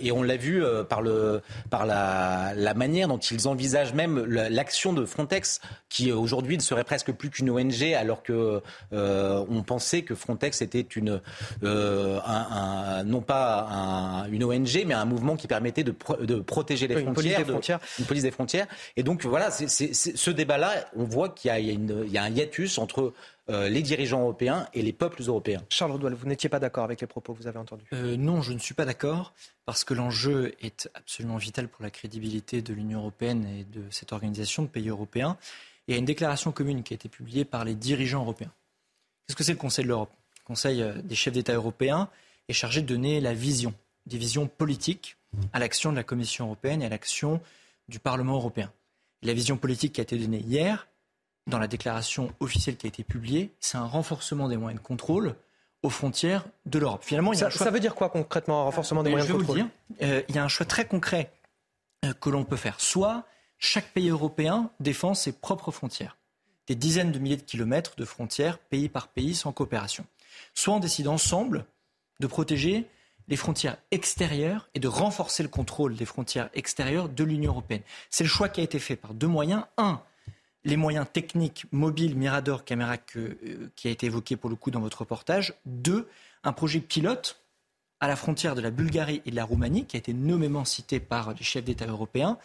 et 0.00 0.12
on 0.12 0.22
l'a 0.22 0.36
vu 0.36 0.62
par, 0.88 1.02
le, 1.02 1.42
par 1.70 1.86
la, 1.86 2.52
la, 2.54 2.74
manière 2.74 3.08
dont 3.08 3.18
ils 3.18 3.48
envisagent 3.48 3.94
même 3.94 4.24
l'action 4.24 4.92
de 4.92 5.04
Frontex 5.04 5.60
qui 5.88 6.12
aujourd'hui 6.12 6.56
ne 6.56 6.62
serait 6.62 6.84
presque 6.84 7.12
plus 7.12 7.30
qu'une 7.30 7.50
ONG 7.50 7.82
alors 7.94 8.22
que 8.22 8.62
on 8.92 9.62
pensait 9.62 10.02
que 10.02 10.14
Frontex 10.14 10.62
était 10.62 10.80
une 10.80 11.20
un, 11.62 13.04
non 13.04 13.20
pas 13.20 14.26
une 14.30 14.44
ONG 14.44 14.84
mais 14.86 14.94
un 14.94 15.04
mouvement 15.04 15.36
qui 15.36 15.46
permettait 15.46 15.84
de, 15.84 15.94
de 16.20 16.36
protéger 16.36 16.86
les 16.86 17.02
frontières, 17.02 17.14
police 17.14 17.36
des 17.36 17.44
frontières. 17.44 17.80
une 17.98 18.04
police 18.04 18.22
des 18.22 18.30
frontières. 18.30 18.66
Et 18.96 19.02
donc 19.02 19.24
voilà, 19.24 19.50
c'est, 19.50 19.94
ce 19.94 20.30
débat-là, 20.30 20.72
on 20.96 21.04
voit 21.04 21.28
qu'il 21.30 21.48
y 21.48 21.52
a, 21.52 21.58
il 21.58 21.66
y 21.66 21.70
a, 21.70 21.72
une, 21.72 22.04
il 22.06 22.12
y 22.12 22.18
a 22.18 22.22
un 22.22 22.30
hiatus 22.30 22.78
entre 22.78 23.12
euh, 23.48 23.68
les 23.68 23.82
dirigeants 23.82 24.20
européens 24.22 24.66
et 24.74 24.82
les 24.82 24.92
peuples 24.92 25.22
européens. 25.22 25.62
Charles 25.70 25.92
Redoual, 25.92 26.14
vous 26.14 26.26
n'étiez 26.26 26.48
pas 26.48 26.58
d'accord 26.58 26.84
avec 26.84 27.00
les 27.00 27.06
propos 27.06 27.32
que 27.34 27.38
vous 27.42 27.46
avez 27.46 27.58
entendus? 27.58 27.84
Euh, 27.92 28.16
Non, 28.16 28.42
je 28.42 28.52
ne 28.52 28.58
suis 28.58 28.74
pas 28.74 28.84
d'accord 28.84 29.32
parce 29.64 29.84
que 29.84 29.94
l'enjeu 29.94 30.54
est 30.60 30.88
absolument 30.94 31.36
vital 31.36 31.68
pour 31.68 31.82
la 31.82 31.90
crédibilité 31.90 32.62
de 32.62 32.72
l'Union 32.72 33.00
européenne 33.00 33.46
et 33.46 33.64
de 33.64 33.84
cette 33.90 34.12
organisation 34.12 34.62
de 34.62 34.68
pays 34.68 34.88
européens. 34.88 35.36
il 35.86 35.92
y 35.92 35.94
a 35.94 35.98
une 35.98 36.04
déclaration 36.04 36.50
commune 36.52 36.82
qui 36.82 36.94
a 36.94 36.96
été 36.96 37.08
publiée 37.08 37.44
par 37.44 37.64
les 37.64 37.74
dirigeants 37.74 38.22
européens. 38.22 38.52
Qu'est-ce 39.26 39.36
que 39.36 39.44
c'est 39.44 39.52
le 39.52 39.58
Conseil 39.58 39.84
de 39.84 39.88
l'Europe? 39.90 40.10
Le 40.42 40.44
Conseil 40.46 40.82
euh, 40.82 41.00
des 41.02 41.14
chefs 41.14 41.34
d'État 41.34 41.54
européens 41.54 42.08
est 42.48 42.52
chargé 42.52 42.82
de 42.82 42.86
donner 42.86 43.20
la 43.20 43.34
vision, 43.34 43.74
des 44.06 44.18
visions 44.18 44.46
politiques 44.46 45.16
à 45.52 45.58
l'action 45.58 45.90
de 45.90 45.96
la 45.96 46.04
Commission 46.04 46.46
européenne 46.46 46.82
et 46.82 46.86
à 46.86 46.88
l'action 46.88 47.40
du 47.88 47.98
Parlement 47.98 48.34
européen. 48.36 48.72
la 49.22 49.32
vision 49.34 49.56
politique 49.56 49.94
qui 49.94 50.00
a 50.00 50.02
été 50.02 50.16
donnée 50.18 50.38
hier, 50.40 50.86
dans 51.46 51.58
la 51.58 51.68
déclaration 51.68 52.32
officielle 52.40 52.76
qui 52.76 52.86
a 52.86 52.88
été 52.88 53.04
publiée, 53.04 53.54
c'est 53.60 53.78
un 53.78 53.86
renforcement 53.86 54.48
des 54.48 54.56
moyens 54.56 54.80
de 54.80 54.86
contrôle 54.86 55.36
aux 55.82 55.90
frontières 55.90 56.44
de 56.64 56.78
l'Europe. 56.78 57.04
Finalement, 57.04 57.32
ça, 57.34 57.70
veut 57.70 57.80
dire 57.80 57.94
quoi 57.94 58.08
concrètement, 58.08 58.62
un 58.62 58.64
renforcement 58.64 59.02
des 59.02 59.10
moyens 59.10 59.28
de 59.28 59.34
contrôle 59.34 59.56
dire, 59.56 59.68
euh, 60.02 60.22
Il 60.28 60.34
y 60.34 60.38
a 60.38 60.44
un 60.44 60.48
choix 60.48 60.66
très 60.66 60.86
concret 60.86 61.32
euh, 62.04 62.12
que 62.14 62.30
l'on 62.30 62.44
peut 62.44 62.56
faire. 62.56 62.80
Soit 62.80 63.24
chaque 63.58 63.92
pays 63.92 64.08
européen 64.08 64.70
défend 64.80 65.14
ses 65.14 65.32
propres 65.32 65.70
frontières, 65.70 66.16
des 66.66 66.74
dizaines 66.74 67.12
de 67.12 67.18
milliers 67.18 67.36
de 67.36 67.42
kilomètres 67.42 67.94
de 67.96 68.04
frontières, 68.04 68.58
pays 68.58 68.88
par 68.88 69.08
pays, 69.08 69.34
sans 69.34 69.52
coopération. 69.52 70.04
Soit 70.54 70.74
on 70.74 70.80
décide 70.80 71.08
ensemble 71.08 71.64
de 72.20 72.26
protéger 72.26 72.86
les 73.28 73.36
frontières 73.36 73.76
extérieures 73.90 74.68
et 74.74 74.80
de 74.80 74.88
renforcer 74.88 75.42
le 75.42 75.48
contrôle 75.48 75.96
des 75.96 76.04
frontières 76.04 76.48
extérieures 76.54 77.08
de 77.08 77.24
l'Union 77.24 77.52
européenne. 77.52 77.82
C'est 78.10 78.24
le 78.24 78.30
choix 78.30 78.48
qui 78.48 78.60
a 78.60 78.64
été 78.64 78.78
fait 78.78 78.96
par 78.96 79.14
deux 79.14 79.26
moyens. 79.26 79.64
Un, 79.78 80.00
les 80.66 80.76
moyens 80.76 81.06
techniques 81.10 81.64
mobiles, 81.70 82.16
Mirador, 82.16 82.64
caméra 82.64 82.96
euh, 83.16 83.70
qui 83.76 83.86
a 83.86 83.90
été 83.90 84.06
évoqué 84.06 84.36
pour 84.36 84.50
le 84.50 84.56
coup 84.56 84.72
dans 84.72 84.80
votre 84.80 84.98
reportage. 84.98 85.54
Deux, 85.64 86.08
un 86.42 86.52
projet 86.52 86.80
pilote 86.80 87.40
à 88.00 88.08
la 88.08 88.16
frontière 88.16 88.56
de 88.56 88.60
la 88.60 88.70
Bulgarie 88.70 89.22
et 89.24 89.30
de 89.30 89.36
la 89.36 89.44
Roumanie, 89.44 89.86
qui 89.86 89.96
a 89.96 89.98
été 89.98 90.12
nommément 90.12 90.64
cité 90.64 90.98
par 90.98 91.32
les 91.34 91.44
chefs 91.44 91.64
d'État 91.64 91.86
européens. 91.86 92.36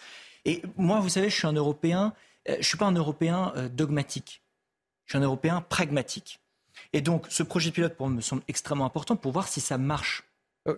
Et 0.46 0.62
moi, 0.78 1.00
vous 1.00 1.10
savez, 1.10 1.30
je 1.30 1.36
suis 1.36 1.48
un 1.48 1.54
Européen, 1.54 2.14
euh, 2.48 2.54
je 2.54 2.58
ne 2.60 2.64
suis 2.64 2.78
pas 2.78 2.86
un 2.86 2.94
Européen 2.94 3.54
euh, 3.56 3.70
dogmatique, 3.70 4.44
je 5.06 5.14
suis 5.14 5.18
un 5.18 5.26
Européen 5.26 5.66
pragmatique. 5.68 6.40
Et 6.94 7.02
donc, 7.02 7.26
ce 7.28 7.42
projet 7.42 7.72
pilote, 7.72 7.96
pour 7.96 8.08
moi, 8.08 8.18
me 8.18 8.22
semble 8.22 8.44
extrêmement 8.48 8.86
important 8.86 9.16
pour 9.16 9.32
voir 9.32 9.48
si 9.48 9.62
ça 9.62 9.80
marche. 9.80 10.24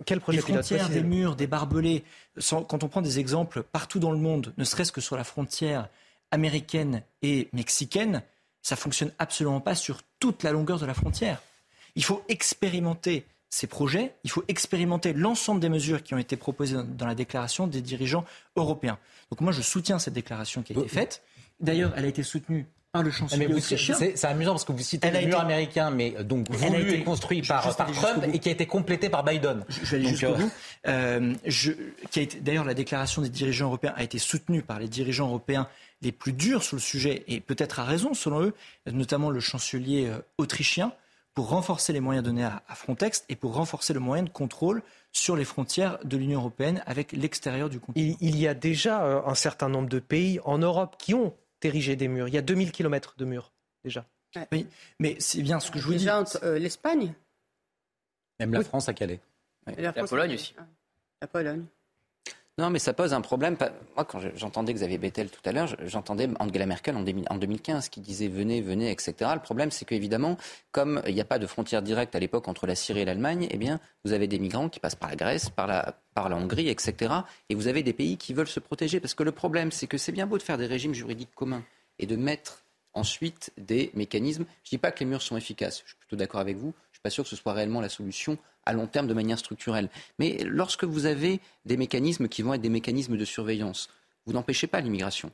quel 0.05 0.21
projet 0.21 0.37
les 0.37 0.41
frontières, 0.43 0.89
des 0.89 1.03
murs, 1.03 1.35
des 1.35 1.47
barbelés. 1.47 2.05
quand 2.49 2.83
on 2.83 2.87
prend 2.87 3.01
des 3.01 3.19
exemples 3.19 3.63
partout 3.63 3.99
dans 3.99 4.11
le 4.11 4.17
monde, 4.17 4.53
ne 4.57 4.63
serait-ce 4.63 4.93
que 4.93 5.01
sur 5.01 5.17
la 5.17 5.25
frontière 5.25 5.89
américaine 6.33 7.03
et 7.21 7.47
mexicaine, 7.53 8.23
ça 8.61 8.75
fonctionne 8.75 9.11
absolument 9.19 9.61
pas 9.61 9.75
sur 9.75 10.01
toute 10.19 10.41
la 10.43 10.51
longueur 10.51 10.79
de 10.79 10.85
la 10.85 10.93
frontière. 10.93 11.41
Il 11.95 12.03
faut 12.03 12.23
expérimenter 12.27 13.25
ces 13.49 13.67
projets, 13.67 14.15
il 14.23 14.31
faut 14.31 14.43
expérimenter 14.47 15.13
l'ensemble 15.13 15.61
des 15.61 15.69
mesures 15.69 16.01
qui 16.01 16.15
ont 16.15 16.17
été 16.17 16.35
proposées 16.37 16.77
dans 16.97 17.05
la 17.05 17.13
déclaration 17.13 17.67
des 17.67 17.81
dirigeants 17.81 18.25
européens. 18.55 18.97
Donc 19.29 19.41
moi, 19.41 19.51
je 19.51 19.61
soutiens 19.61 19.99
cette 19.99 20.15
déclaration 20.15 20.63
qui 20.63 20.73
a 20.73 20.79
été 20.79 20.87
faite. 20.87 21.21
D'ailleurs, 21.59 21.93
elle 21.95 22.05
a 22.05 22.07
été 22.07 22.23
soutenue 22.23 22.65
par 22.91 23.03
le 23.03 23.09
chancelier 23.09 23.47
C'est 23.59 24.25
amusant 24.25 24.51
parce 24.51 24.65
que 24.65 24.71
vous 24.71 24.79
citez 24.79 25.09
le 25.09 25.25
mur 25.25 25.39
américain, 25.39 25.89
mais 25.89 26.13
euh, 26.17 26.23
donc 26.23 26.49
voulu 26.51 26.93
et 26.93 27.03
construit 27.03 27.41
par, 27.41 27.75
Trump 27.75 28.23
et 28.31 28.37
qui 28.37 28.49
a 28.49 28.51
été 28.51 28.67
complété 28.67 29.09
par 29.09 29.23
Biden. 29.23 29.65
Je, 29.67 29.81
vais 29.81 29.97
aller 29.97 30.09
jusqu'au 30.09 30.27
euh, 30.27 30.37
bout. 30.37 30.51
Euh, 30.87 31.33
D'ailleurs, 32.41 32.65
la 32.65 32.75
déclaration 32.75 33.23
des 33.23 33.29
dirigeants 33.29 33.65
européens 33.65 33.93
a 33.95 34.03
été 34.03 34.19
soutenue 34.19 34.61
par 34.61 34.79
les 34.79 34.87
dirigeants 34.87 35.27
européens 35.27 35.67
les 36.03 36.11
plus 36.11 36.33
durs 36.33 36.63
sur 36.63 36.75
le 36.75 36.81
sujet, 36.81 37.23
et 37.27 37.39
peut-être 37.39 37.79
à 37.79 37.83
raison 37.83 38.13
selon 38.13 38.41
eux, 38.43 38.53
notamment 38.85 39.29
le 39.29 39.39
chancelier 39.39 40.07
euh, 40.07 40.19
autrichien, 40.37 40.93
pour 41.33 41.49
renforcer 41.49 41.93
les 41.93 41.99
moyens 41.99 42.23
donnés 42.23 42.43
à 42.43 42.75
Frontex 42.75 43.25
et 43.27 43.35
pour 43.35 43.55
renforcer 43.55 43.93
le 43.93 43.99
moyen 43.99 44.23
de 44.23 44.29
contrôle 44.29 44.83
sur 45.11 45.35
les 45.35 45.45
frontières 45.45 45.97
de 46.03 46.17
l'Union 46.17 46.39
européenne 46.39 46.83
avec 46.85 47.11
l'extérieur 47.11 47.69
du 47.69 47.79
continent. 47.79 48.15
Il, 48.19 48.37
y 48.37 48.47
a 48.47 48.53
déjà 48.53 49.03
euh, 49.03 49.21
un 49.25 49.35
certain 49.35 49.69
nombre 49.69 49.89
de 49.89 49.99
pays 49.99 50.39
en 50.43 50.57
Europe 50.57 50.95
qui 50.99 51.13
ont 51.13 51.33
érigé 51.61 51.95
des 51.95 52.07
murs. 52.07 52.27
Il 52.27 52.33
y 52.33 52.37
a 52.37 52.41
2000 52.41 52.71
kilomètres 52.71 53.15
de 53.17 53.25
murs 53.25 53.51
déjà. 53.83 54.05
Oui, 54.51 54.67
mais 54.99 55.15
c'est 55.19 55.43
bien 55.43 55.59
ce 55.59 55.69
que 55.69 55.79
je 55.79 55.85
vous 55.85 55.93
dis. 55.93 56.07
Euh, 56.43 56.57
L'Espagne? 56.57 57.13
Même 58.39 58.53
la 58.53 58.63
France 58.63 58.89
à 58.89 58.93
Calais. 58.93 59.19
La, 59.67 59.91
la 59.91 59.93
Pologne 59.93 60.33
aussi. 60.33 60.55
La 61.21 61.27
Pologne. 61.27 61.65
Non, 62.59 62.69
mais 62.69 62.77
ça 62.77 62.93
pose 62.93 63.13
un 63.13 63.21
problème. 63.21 63.57
Moi, 63.95 64.05
quand 64.05 64.19
j'entendais 64.35 64.73
Xavier 64.75 64.99
Bettel 64.99 65.31
tout 65.31 65.41
à 65.43 65.51
l'heure, 65.51 65.75
j'entendais 65.85 66.29
Angela 66.39 66.67
Merkel 66.67 66.95
en 66.95 67.37
2015 67.37 67.89
qui 67.89 67.99
disait 67.99 68.27
venez, 68.27 68.61
venez, 68.61 68.91
etc. 68.91 69.31
Le 69.33 69.41
problème, 69.41 69.71
c'est 69.71 69.85
qu'évidemment, 69.85 70.37
comme 70.71 71.01
il 71.07 71.15
n'y 71.15 71.21
a 71.21 71.25
pas 71.25 71.39
de 71.39 71.47
frontière 71.47 71.81
directe 71.81 72.15
à 72.15 72.19
l'époque 72.19 72.47
entre 72.47 72.67
la 72.67 72.75
Syrie 72.75 72.99
et 72.99 73.05
l'Allemagne, 73.05 73.47
eh 73.49 73.57
bien, 73.57 73.79
vous 74.05 74.13
avez 74.13 74.27
des 74.27 74.37
migrants 74.37 74.69
qui 74.69 74.79
passent 74.79 74.93
par 74.93 75.09
la 75.09 75.15
Grèce, 75.15 75.49
par 75.49 75.65
la, 75.65 75.97
par 76.13 76.29
la 76.29 76.35
Hongrie, 76.35 76.69
etc. 76.69 77.11
Et 77.49 77.55
vous 77.55 77.67
avez 77.67 77.81
des 77.81 77.93
pays 77.93 78.17
qui 78.17 78.35
veulent 78.35 78.47
se 78.47 78.59
protéger. 78.59 78.99
Parce 78.99 79.15
que 79.15 79.23
le 79.23 79.31
problème, 79.31 79.71
c'est 79.71 79.87
que 79.87 79.97
c'est 79.97 80.11
bien 80.11 80.27
beau 80.27 80.37
de 80.37 80.43
faire 80.43 80.59
des 80.59 80.67
régimes 80.67 80.93
juridiques 80.93 81.33
communs. 81.33 81.63
et 81.97 82.05
de 82.05 82.15
mettre 82.15 82.63
ensuite 82.93 83.51
des 83.57 83.91
mécanismes. 83.93 84.45
Je 84.63 84.67
ne 84.67 84.69
dis 84.71 84.77
pas 84.77 84.91
que 84.91 84.99
les 84.99 85.05
murs 85.05 85.21
sont 85.21 85.37
efficaces, 85.37 85.81
je 85.83 85.89
suis 85.89 85.97
plutôt 85.97 86.15
d'accord 86.15 86.39
avec 86.39 86.57
vous, 86.57 86.73
pas 87.03 87.09
sûr 87.09 87.23
que 87.23 87.29
ce 87.29 87.35
soit 87.35 87.53
réellement 87.53 87.81
la 87.81 87.89
solution 87.89 88.37
à 88.65 88.73
long 88.73 88.87
terme 88.87 89.07
de 89.07 89.13
manière 89.13 89.37
structurelle. 89.37 89.89
Mais 90.19 90.37
lorsque 90.45 90.85
vous 90.85 91.05
avez 91.05 91.41
des 91.65 91.77
mécanismes 91.77 92.29
qui 92.29 92.41
vont 92.41 92.53
être 92.53 92.61
des 92.61 92.69
mécanismes 92.69 93.17
de 93.17 93.25
surveillance, 93.25 93.89
vous 94.25 94.33
n'empêchez 94.33 94.67
pas 94.67 94.79
l'immigration. 94.79 95.31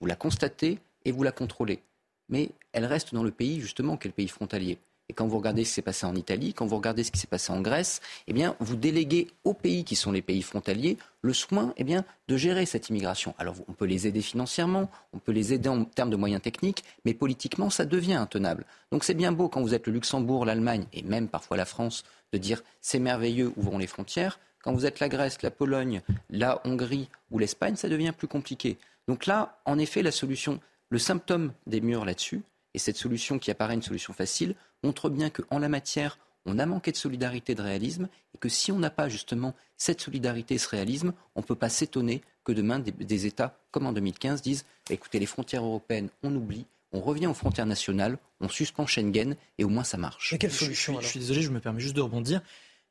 Vous 0.00 0.06
la 0.06 0.16
constatez 0.16 0.78
et 1.04 1.12
vous 1.12 1.22
la 1.22 1.32
contrôlez. 1.32 1.82
Mais 2.30 2.50
elle 2.72 2.86
reste 2.86 3.14
dans 3.14 3.22
le 3.22 3.30
pays, 3.30 3.60
justement, 3.60 3.98
quel 3.98 4.12
pays 4.12 4.28
frontalier. 4.28 4.78
Et 5.10 5.12
quand 5.12 5.26
vous 5.26 5.38
regardez 5.38 5.64
ce 5.64 5.70
qui 5.70 5.74
s'est 5.74 5.82
passé 5.82 6.06
en 6.06 6.14
Italie, 6.14 6.54
quand 6.54 6.66
vous 6.66 6.76
regardez 6.76 7.02
ce 7.02 7.10
qui 7.10 7.18
s'est 7.18 7.26
passé 7.26 7.52
en 7.52 7.60
Grèce, 7.60 8.00
eh 8.28 8.44
vous 8.60 8.76
déléguez 8.76 9.26
aux 9.42 9.54
pays 9.54 9.82
qui 9.82 9.96
sont 9.96 10.12
les 10.12 10.22
pays 10.22 10.40
frontaliers 10.40 10.98
le 11.20 11.32
soin 11.32 11.74
eh 11.78 11.84
de 11.84 12.36
gérer 12.36 12.64
cette 12.64 12.90
immigration. 12.90 13.34
Alors, 13.36 13.56
on 13.66 13.72
peut 13.72 13.86
les 13.86 14.06
aider 14.06 14.22
financièrement, 14.22 14.88
on 15.12 15.18
peut 15.18 15.32
les 15.32 15.52
aider 15.52 15.68
en 15.68 15.84
termes 15.84 16.10
de 16.10 16.16
moyens 16.16 16.40
techniques, 16.40 16.84
mais 17.04 17.12
politiquement, 17.12 17.70
ça 17.70 17.86
devient 17.86 18.14
intenable. 18.14 18.64
Donc, 18.92 19.02
c'est 19.02 19.14
bien 19.14 19.32
beau 19.32 19.48
quand 19.48 19.62
vous 19.62 19.74
êtes 19.74 19.88
le 19.88 19.94
Luxembourg, 19.94 20.44
l'Allemagne 20.44 20.84
et 20.92 21.02
même 21.02 21.26
parfois 21.26 21.56
la 21.56 21.64
France 21.64 22.04
de 22.32 22.38
dire 22.38 22.62
c'est 22.80 23.00
merveilleux, 23.00 23.52
ouvrons 23.56 23.78
les 23.78 23.88
frontières. 23.88 24.38
Quand 24.62 24.72
vous 24.72 24.86
êtes 24.86 25.00
la 25.00 25.08
Grèce, 25.08 25.42
la 25.42 25.50
Pologne, 25.50 26.02
la 26.30 26.60
Hongrie 26.64 27.08
ou 27.32 27.40
l'Espagne, 27.40 27.74
ça 27.74 27.88
devient 27.88 28.12
plus 28.16 28.28
compliqué. 28.28 28.78
Donc 29.08 29.26
là, 29.26 29.58
en 29.64 29.76
effet, 29.80 30.04
la 30.04 30.12
solution, 30.12 30.60
le 30.88 31.00
symptôme 31.00 31.52
des 31.66 31.80
murs 31.80 32.04
là-dessus, 32.04 32.42
et 32.74 32.78
cette 32.78 32.96
solution 32.96 33.38
qui 33.38 33.50
apparaît 33.50 33.74
une 33.74 33.82
solution 33.82 34.12
facile, 34.12 34.54
montre 34.82 35.10
bien 35.10 35.30
qu'en 35.30 35.58
la 35.58 35.68
matière, 35.68 36.18
on 36.46 36.58
a 36.58 36.66
manqué 36.66 36.92
de 36.92 36.96
solidarité, 36.96 37.54
de 37.54 37.62
réalisme, 37.62 38.08
et 38.34 38.38
que 38.38 38.48
si 38.48 38.72
on 38.72 38.78
n'a 38.78 38.90
pas 38.90 39.08
justement 39.08 39.54
cette 39.76 40.00
solidarité 40.00 40.54
et 40.54 40.58
ce 40.58 40.68
réalisme, 40.68 41.12
on 41.34 41.40
ne 41.40 41.46
peut 41.46 41.54
pas 41.54 41.68
s'étonner 41.68 42.22
que 42.44 42.52
demain 42.52 42.78
des, 42.78 43.26
États, 43.26 43.58
comme 43.70 43.86
en 43.86 43.92
2015, 43.92 44.40
disent 44.42 44.64
bah, 44.88 44.94
écoutez, 44.94 45.18
les 45.18 45.26
frontières 45.26 45.64
européennes, 45.64 46.08
on 46.22 46.34
oublie, 46.34 46.66
on 46.92 47.00
revient 47.00 47.26
aux 47.26 47.34
frontières 47.34 47.66
nationales, 47.66 48.18
on 48.40 48.48
suspend 48.48 48.86
Schengen, 48.86 49.36
et 49.58 49.64
au 49.64 49.68
moins 49.68 49.84
ça 49.84 49.98
marche. 49.98 50.32
Mais 50.32 50.38
quelle 50.38 50.52
solution 50.52 50.98
je, 51.00 51.04
je 51.04 51.10
suis 51.10 51.20
désolé, 51.20 51.42
je 51.42 51.50
me 51.50 51.60
permets 51.60 51.80
juste 51.80 51.96
de 51.96 52.00
rebondir, 52.00 52.40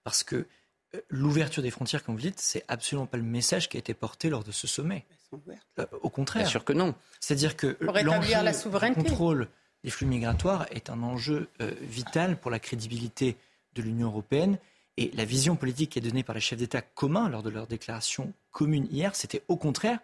parce 0.04 0.24
que 0.24 0.46
euh, 0.96 1.02
l'ouverture 1.10 1.64
des 1.64 1.72
frontières, 1.72 2.04
comme 2.04 2.16
vous 2.16 2.22
dites, 2.22 2.40
c'est 2.40 2.64
absolument 2.68 3.06
pas 3.06 3.18
le 3.18 3.24
message 3.24 3.70
qui 3.70 3.78
a 3.78 3.80
été 3.80 3.94
porté 3.94 4.30
lors 4.30 4.44
de 4.44 4.52
ce 4.52 4.68
sommet. 4.68 5.06
Euh, 5.80 5.86
au 6.02 6.10
contraire. 6.10 6.44
Bien 6.44 6.50
sûr 6.50 6.66
que 6.66 6.74
non. 6.74 6.96
C'est-à-dire 7.20 7.56
que 7.56 7.78
l'enjeu 7.82 8.34
le 8.34 8.94
contrôle 8.94 9.48
les 9.84 9.90
flux 9.90 10.08
migratoires 10.08 10.66
est 10.72 10.90
un 10.90 11.04
enjeu 11.04 11.48
euh, 11.62 11.72
vital 11.82 12.38
pour 12.38 12.52
la 12.52 12.60
crédibilité 12.60 13.38
de 13.76 13.82
l'Union 13.82 14.08
européenne. 14.08 14.58
Et 14.98 15.12
la 15.14 15.24
vision 15.24 15.56
politique 15.56 15.92
qui 15.92 16.00
est 16.00 16.02
donnée 16.02 16.24
par 16.24 16.36
les 16.36 16.42
chefs 16.42 16.60
d'État 16.60 16.82
communs 16.82 17.30
lors 17.30 17.44
de 17.44 17.50
leur 17.50 17.68
déclaration 17.68 18.34
commune 18.52 18.88
hier, 18.92 19.16
c'était 19.16 19.44
au 19.48 19.56
contraire, 19.56 20.00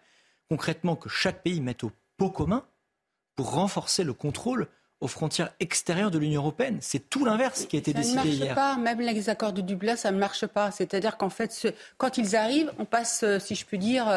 concrètement, 0.47 0.95
que 0.95 1.09
chaque 1.09 1.43
pays 1.43 1.59
mette 1.59 1.83
au 1.83 1.91
pot 2.15 2.29
commun 2.29 2.63
pour 3.35 3.51
renforcer 3.51 4.05
le 4.05 4.13
contrôle 4.13 4.69
aux 5.01 5.07
frontières 5.07 5.51
extérieures 5.59 6.09
de 6.11 6.17
l'Union 6.17 6.41
européenne. 6.41 6.77
C'est 6.79 7.09
tout 7.09 7.25
l'inverse 7.25 7.65
qui 7.65 7.75
a 7.75 7.79
été 7.79 7.93
décidé 7.93 8.29
hier. 8.29 8.37
Ça 8.37 8.43
ne 8.43 8.45
marche 8.45 8.55
pas, 8.55 8.77
même 8.77 9.01
les 9.01 9.29
accords 9.29 9.51
de 9.51 9.61
Dublin, 9.61 9.97
ça 9.97 10.11
ne 10.11 10.17
marche 10.17 10.45
pas. 10.47 10.71
C'est-à-dire 10.71 11.17
qu'en 11.17 11.29
fait, 11.29 11.67
quand 11.97 12.17
ils 12.17 12.35
arrivent, 12.35 12.71
on 12.79 12.85
passe, 12.85 13.23
euh, 13.23 13.37
si 13.37 13.55
je 13.55 13.65
puis 13.65 13.77
dire, 13.77 14.07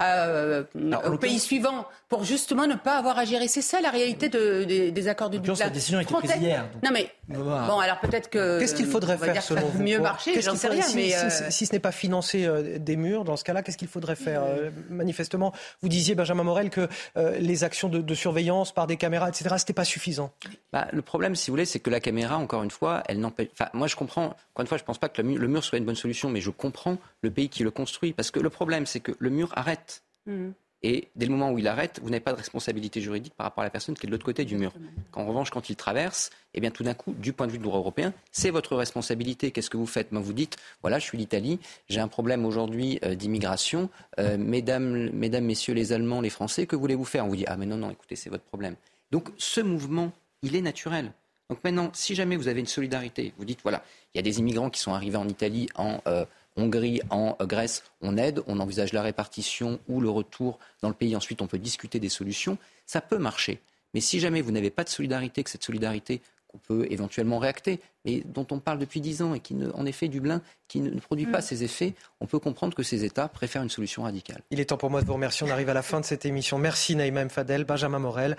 euh, 0.00 0.64
au 1.06 1.18
pays 1.18 1.38
suivant 1.38 1.86
pour 2.14 2.22
justement 2.22 2.68
ne 2.68 2.76
pas 2.76 2.96
avoir 2.96 3.18
à 3.18 3.24
gérer. 3.24 3.48
C'est 3.48 3.60
ça 3.60 3.80
la 3.80 3.90
réalité 3.90 4.28
de, 4.28 4.62
des 4.62 5.08
accords 5.08 5.30
de 5.30 5.38
Dublin. 5.38 5.54
La 5.58 5.68
décision 5.68 5.98
a 5.98 6.02
été 6.02 6.14
prise 6.14 6.30
hier. 6.40 6.64
Non 6.84 6.90
mais 6.92 7.10
bon, 7.26 7.80
alors 7.80 7.98
peut-être 7.98 8.30
que 8.30 8.60
qu'est-ce 8.60 8.76
qu'il 8.76 8.86
faudrait 8.86 9.18
faire 9.18 9.42
selon 9.42 9.66
vous 9.66 9.82
Mieux 9.82 9.98
marcher, 9.98 10.40
j'en 10.40 10.54
sais 10.54 10.68
rien. 10.68 10.82
Si, 10.82 10.94
mais 10.94 11.12
si, 11.50 11.66
ce 11.66 11.72
n'est 11.72 11.80
pas 11.80 11.90
financer 11.90 12.48
des 12.78 12.94
murs, 12.94 13.24
dans 13.24 13.36
ce 13.36 13.42
cas-là, 13.42 13.64
qu'est-ce 13.64 13.76
qu'il 13.76 13.88
faudrait 13.88 14.14
faire 14.14 14.44
Manifestement, 14.90 15.52
vous 15.82 15.88
disiez 15.88 16.14
Benjamin 16.14 16.44
Morel 16.44 16.70
que 16.70 16.88
les 17.16 17.64
actions 17.64 17.88
de, 17.88 17.98
de, 17.98 18.14
surveillance 18.14 18.72
par 18.72 18.86
des 18.86 18.96
caméras, 18.96 19.28
etc., 19.28 19.56
c'était 19.58 19.72
pas 19.72 19.84
suffisant. 19.84 20.30
Bah, 20.72 20.86
le 20.92 21.02
problème, 21.02 21.34
si 21.34 21.50
vous 21.50 21.54
voulez, 21.54 21.64
c'est 21.64 21.80
que 21.80 21.90
la 21.90 21.98
caméra, 21.98 22.36
encore 22.36 22.62
une 22.62 22.70
fois, 22.70 23.02
elle 23.08 23.18
n'empêche. 23.18 23.48
Enfin, 23.54 23.70
moi, 23.72 23.88
je 23.88 23.96
comprends. 23.96 24.26
Encore 24.26 24.60
une 24.60 24.66
fois, 24.68 24.78
je 24.78 24.84
ne 24.84 24.86
pense 24.86 24.98
pas 24.98 25.08
que 25.08 25.20
le 25.20 25.48
mur, 25.48 25.64
soit 25.64 25.78
une 25.78 25.84
bonne 25.84 25.96
solution, 25.96 26.28
mais 26.28 26.40
je 26.40 26.50
comprends 26.50 26.96
le 27.22 27.32
pays 27.32 27.48
qui 27.48 27.64
le 27.64 27.72
construit. 27.72 28.12
Parce 28.12 28.30
que 28.30 28.38
le 28.38 28.50
problème, 28.50 28.86
c'est 28.86 29.00
que 29.00 29.12
le 29.18 29.30
mur 29.30 29.50
arrête. 29.56 30.04
Mmh. 30.26 30.50
Et 30.86 31.08
dès 31.16 31.24
le 31.24 31.32
moment 31.32 31.50
où 31.50 31.58
il 31.58 31.66
arrête, 31.66 31.98
vous 32.02 32.10
n'avez 32.10 32.20
pas 32.20 32.32
de 32.32 32.36
responsabilité 32.36 33.00
juridique 33.00 33.32
par 33.34 33.44
rapport 33.44 33.62
à 33.62 33.64
la 33.64 33.70
personne 33.70 33.94
qui 33.94 34.04
est 34.04 34.06
de 34.06 34.12
l'autre 34.12 34.26
côté 34.26 34.44
du 34.44 34.56
mur. 34.56 34.70
En 35.14 35.24
revanche, 35.24 35.48
quand 35.50 35.70
il 35.70 35.76
traverse, 35.76 36.28
eh 36.52 36.60
bien, 36.60 36.70
tout 36.70 36.84
d'un 36.84 36.92
coup, 36.92 37.14
du 37.14 37.32
point 37.32 37.46
de 37.46 37.52
vue 37.52 37.58
du 37.58 37.64
droit 37.64 37.78
européen, 37.78 38.12
c'est 38.32 38.50
votre 38.50 38.76
responsabilité. 38.76 39.50
Qu'est-ce 39.50 39.70
que 39.70 39.78
vous 39.78 39.86
faites? 39.86 40.12
Moi, 40.12 40.20
Vous 40.20 40.34
dites, 40.34 40.58
voilà, 40.82 40.98
je 40.98 41.04
suis 41.04 41.16
l'Italie, 41.16 41.58
j'ai 41.88 42.00
un 42.00 42.08
problème 42.08 42.44
aujourd'hui 42.44 42.98
euh, 43.02 43.14
d'immigration. 43.14 43.88
Euh, 44.18 44.36
mesdames, 44.36 45.10
mesdames, 45.14 45.44
messieurs 45.44 45.72
les 45.72 45.94
Allemands, 45.94 46.20
les 46.20 46.28
Français, 46.28 46.66
que 46.66 46.76
voulez-vous 46.76 47.06
faire? 47.06 47.24
On 47.24 47.28
vous 47.28 47.36
dit, 47.36 47.46
ah 47.46 47.56
mais 47.56 47.66
non, 47.66 47.78
non, 47.78 47.90
écoutez, 47.90 48.14
c'est 48.14 48.28
votre 48.28 48.44
problème. 48.44 48.76
Donc, 49.10 49.30
ce 49.38 49.62
mouvement 49.62 50.12
il 50.44 50.54
est 50.54 50.60
naturel. 50.60 51.12
Donc 51.50 51.58
maintenant, 51.64 51.90
si 51.92 52.14
jamais 52.14 52.36
vous 52.36 52.48
avez 52.48 52.60
une 52.60 52.66
solidarité, 52.66 53.32
vous 53.38 53.44
dites, 53.44 53.60
voilà, 53.62 53.82
il 54.14 54.18
y 54.18 54.20
a 54.20 54.22
des 54.22 54.38
immigrants 54.38 54.70
qui 54.70 54.80
sont 54.80 54.94
arrivés 54.94 55.16
en 55.16 55.28
Italie, 55.28 55.68
en 55.74 56.00
euh, 56.06 56.24
Hongrie, 56.56 57.00
en 57.10 57.36
Grèce, 57.40 57.82
on 58.00 58.16
aide, 58.16 58.42
on 58.46 58.60
envisage 58.60 58.92
la 58.92 59.02
répartition 59.02 59.80
ou 59.88 60.00
le 60.00 60.08
retour 60.08 60.58
dans 60.82 60.88
le 60.88 60.94
pays, 60.94 61.16
ensuite 61.16 61.42
on 61.42 61.46
peut 61.46 61.58
discuter 61.58 61.98
des 61.98 62.08
solutions, 62.08 62.58
ça 62.86 63.00
peut 63.00 63.18
marcher. 63.18 63.60
Mais 63.92 64.00
si 64.00 64.20
jamais 64.20 64.42
vous 64.42 64.50
n'avez 64.50 64.70
pas 64.70 64.84
de 64.84 64.88
solidarité, 64.88 65.42
que 65.42 65.50
cette 65.50 65.64
solidarité 65.64 66.20
qu'on 66.54 66.58
peut 66.58 66.86
éventuellement 66.90 67.38
réacter, 67.38 67.80
mais 68.04 68.22
dont 68.24 68.46
on 68.52 68.60
parle 68.60 68.78
depuis 68.78 69.00
dix 69.00 69.22
ans 69.22 69.34
et 69.34 69.40
qui, 69.40 69.54
ne, 69.54 69.70
en 69.72 69.86
effet, 69.86 70.06
Dublin, 70.06 70.40
qui 70.68 70.80
ne 70.80 70.98
produit 71.00 71.26
pas 71.26 71.38
mm. 71.38 71.42
ses 71.42 71.64
effets, 71.64 71.94
on 72.20 72.26
peut 72.26 72.38
comprendre 72.38 72.74
que 72.74 72.84
ces 72.84 73.04
États 73.04 73.26
préfèrent 73.28 73.62
une 73.62 73.70
solution 73.70 74.04
radicale. 74.04 74.42
Il 74.50 74.60
est 74.60 74.66
temps 74.66 74.76
pour 74.76 74.90
moi 74.90 75.00
de 75.00 75.06
vous 75.06 75.14
remercier. 75.14 75.46
On 75.46 75.50
arrive 75.50 75.68
à 75.68 75.74
la 75.74 75.82
fin 75.82 76.00
de 76.00 76.04
cette 76.04 76.24
émission. 76.24 76.58
Merci 76.58 76.94
Naïma 76.94 77.28
Fadel, 77.28 77.64
Benjamin 77.64 77.98
Morel, 77.98 78.36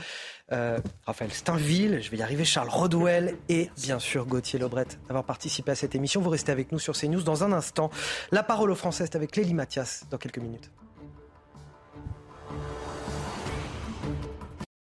euh, 0.52 0.80
Raphaël 1.06 1.34
Steinville, 1.34 2.02
je 2.02 2.10
vais 2.10 2.18
y 2.18 2.22
arriver, 2.22 2.46
Charles 2.46 2.70
Rodwell 2.70 3.36
et 3.50 3.70
bien 3.82 4.00
sûr 4.00 4.26
Gauthier 4.26 4.60
Lebret 4.60 4.88
d'avoir 5.08 5.26
participé 5.26 5.72
à 5.72 5.76
cette 5.76 5.96
émission. 5.96 6.22
Vous 6.22 6.30
restez 6.30 6.52
avec 6.52 6.72
nous 6.72 6.80
sur 6.80 6.94
CNews 6.94 7.24
dans 7.24 7.44
un 7.44 7.52
instant. 7.52 7.90
La 8.32 8.44
parole 8.44 8.72
aux 8.72 8.76
Français 8.76 9.16
avec 9.16 9.36
Lélie 9.36 9.54
Mathias 9.54 10.06
dans 10.10 10.18
quelques 10.18 10.40
minutes. 10.40 10.72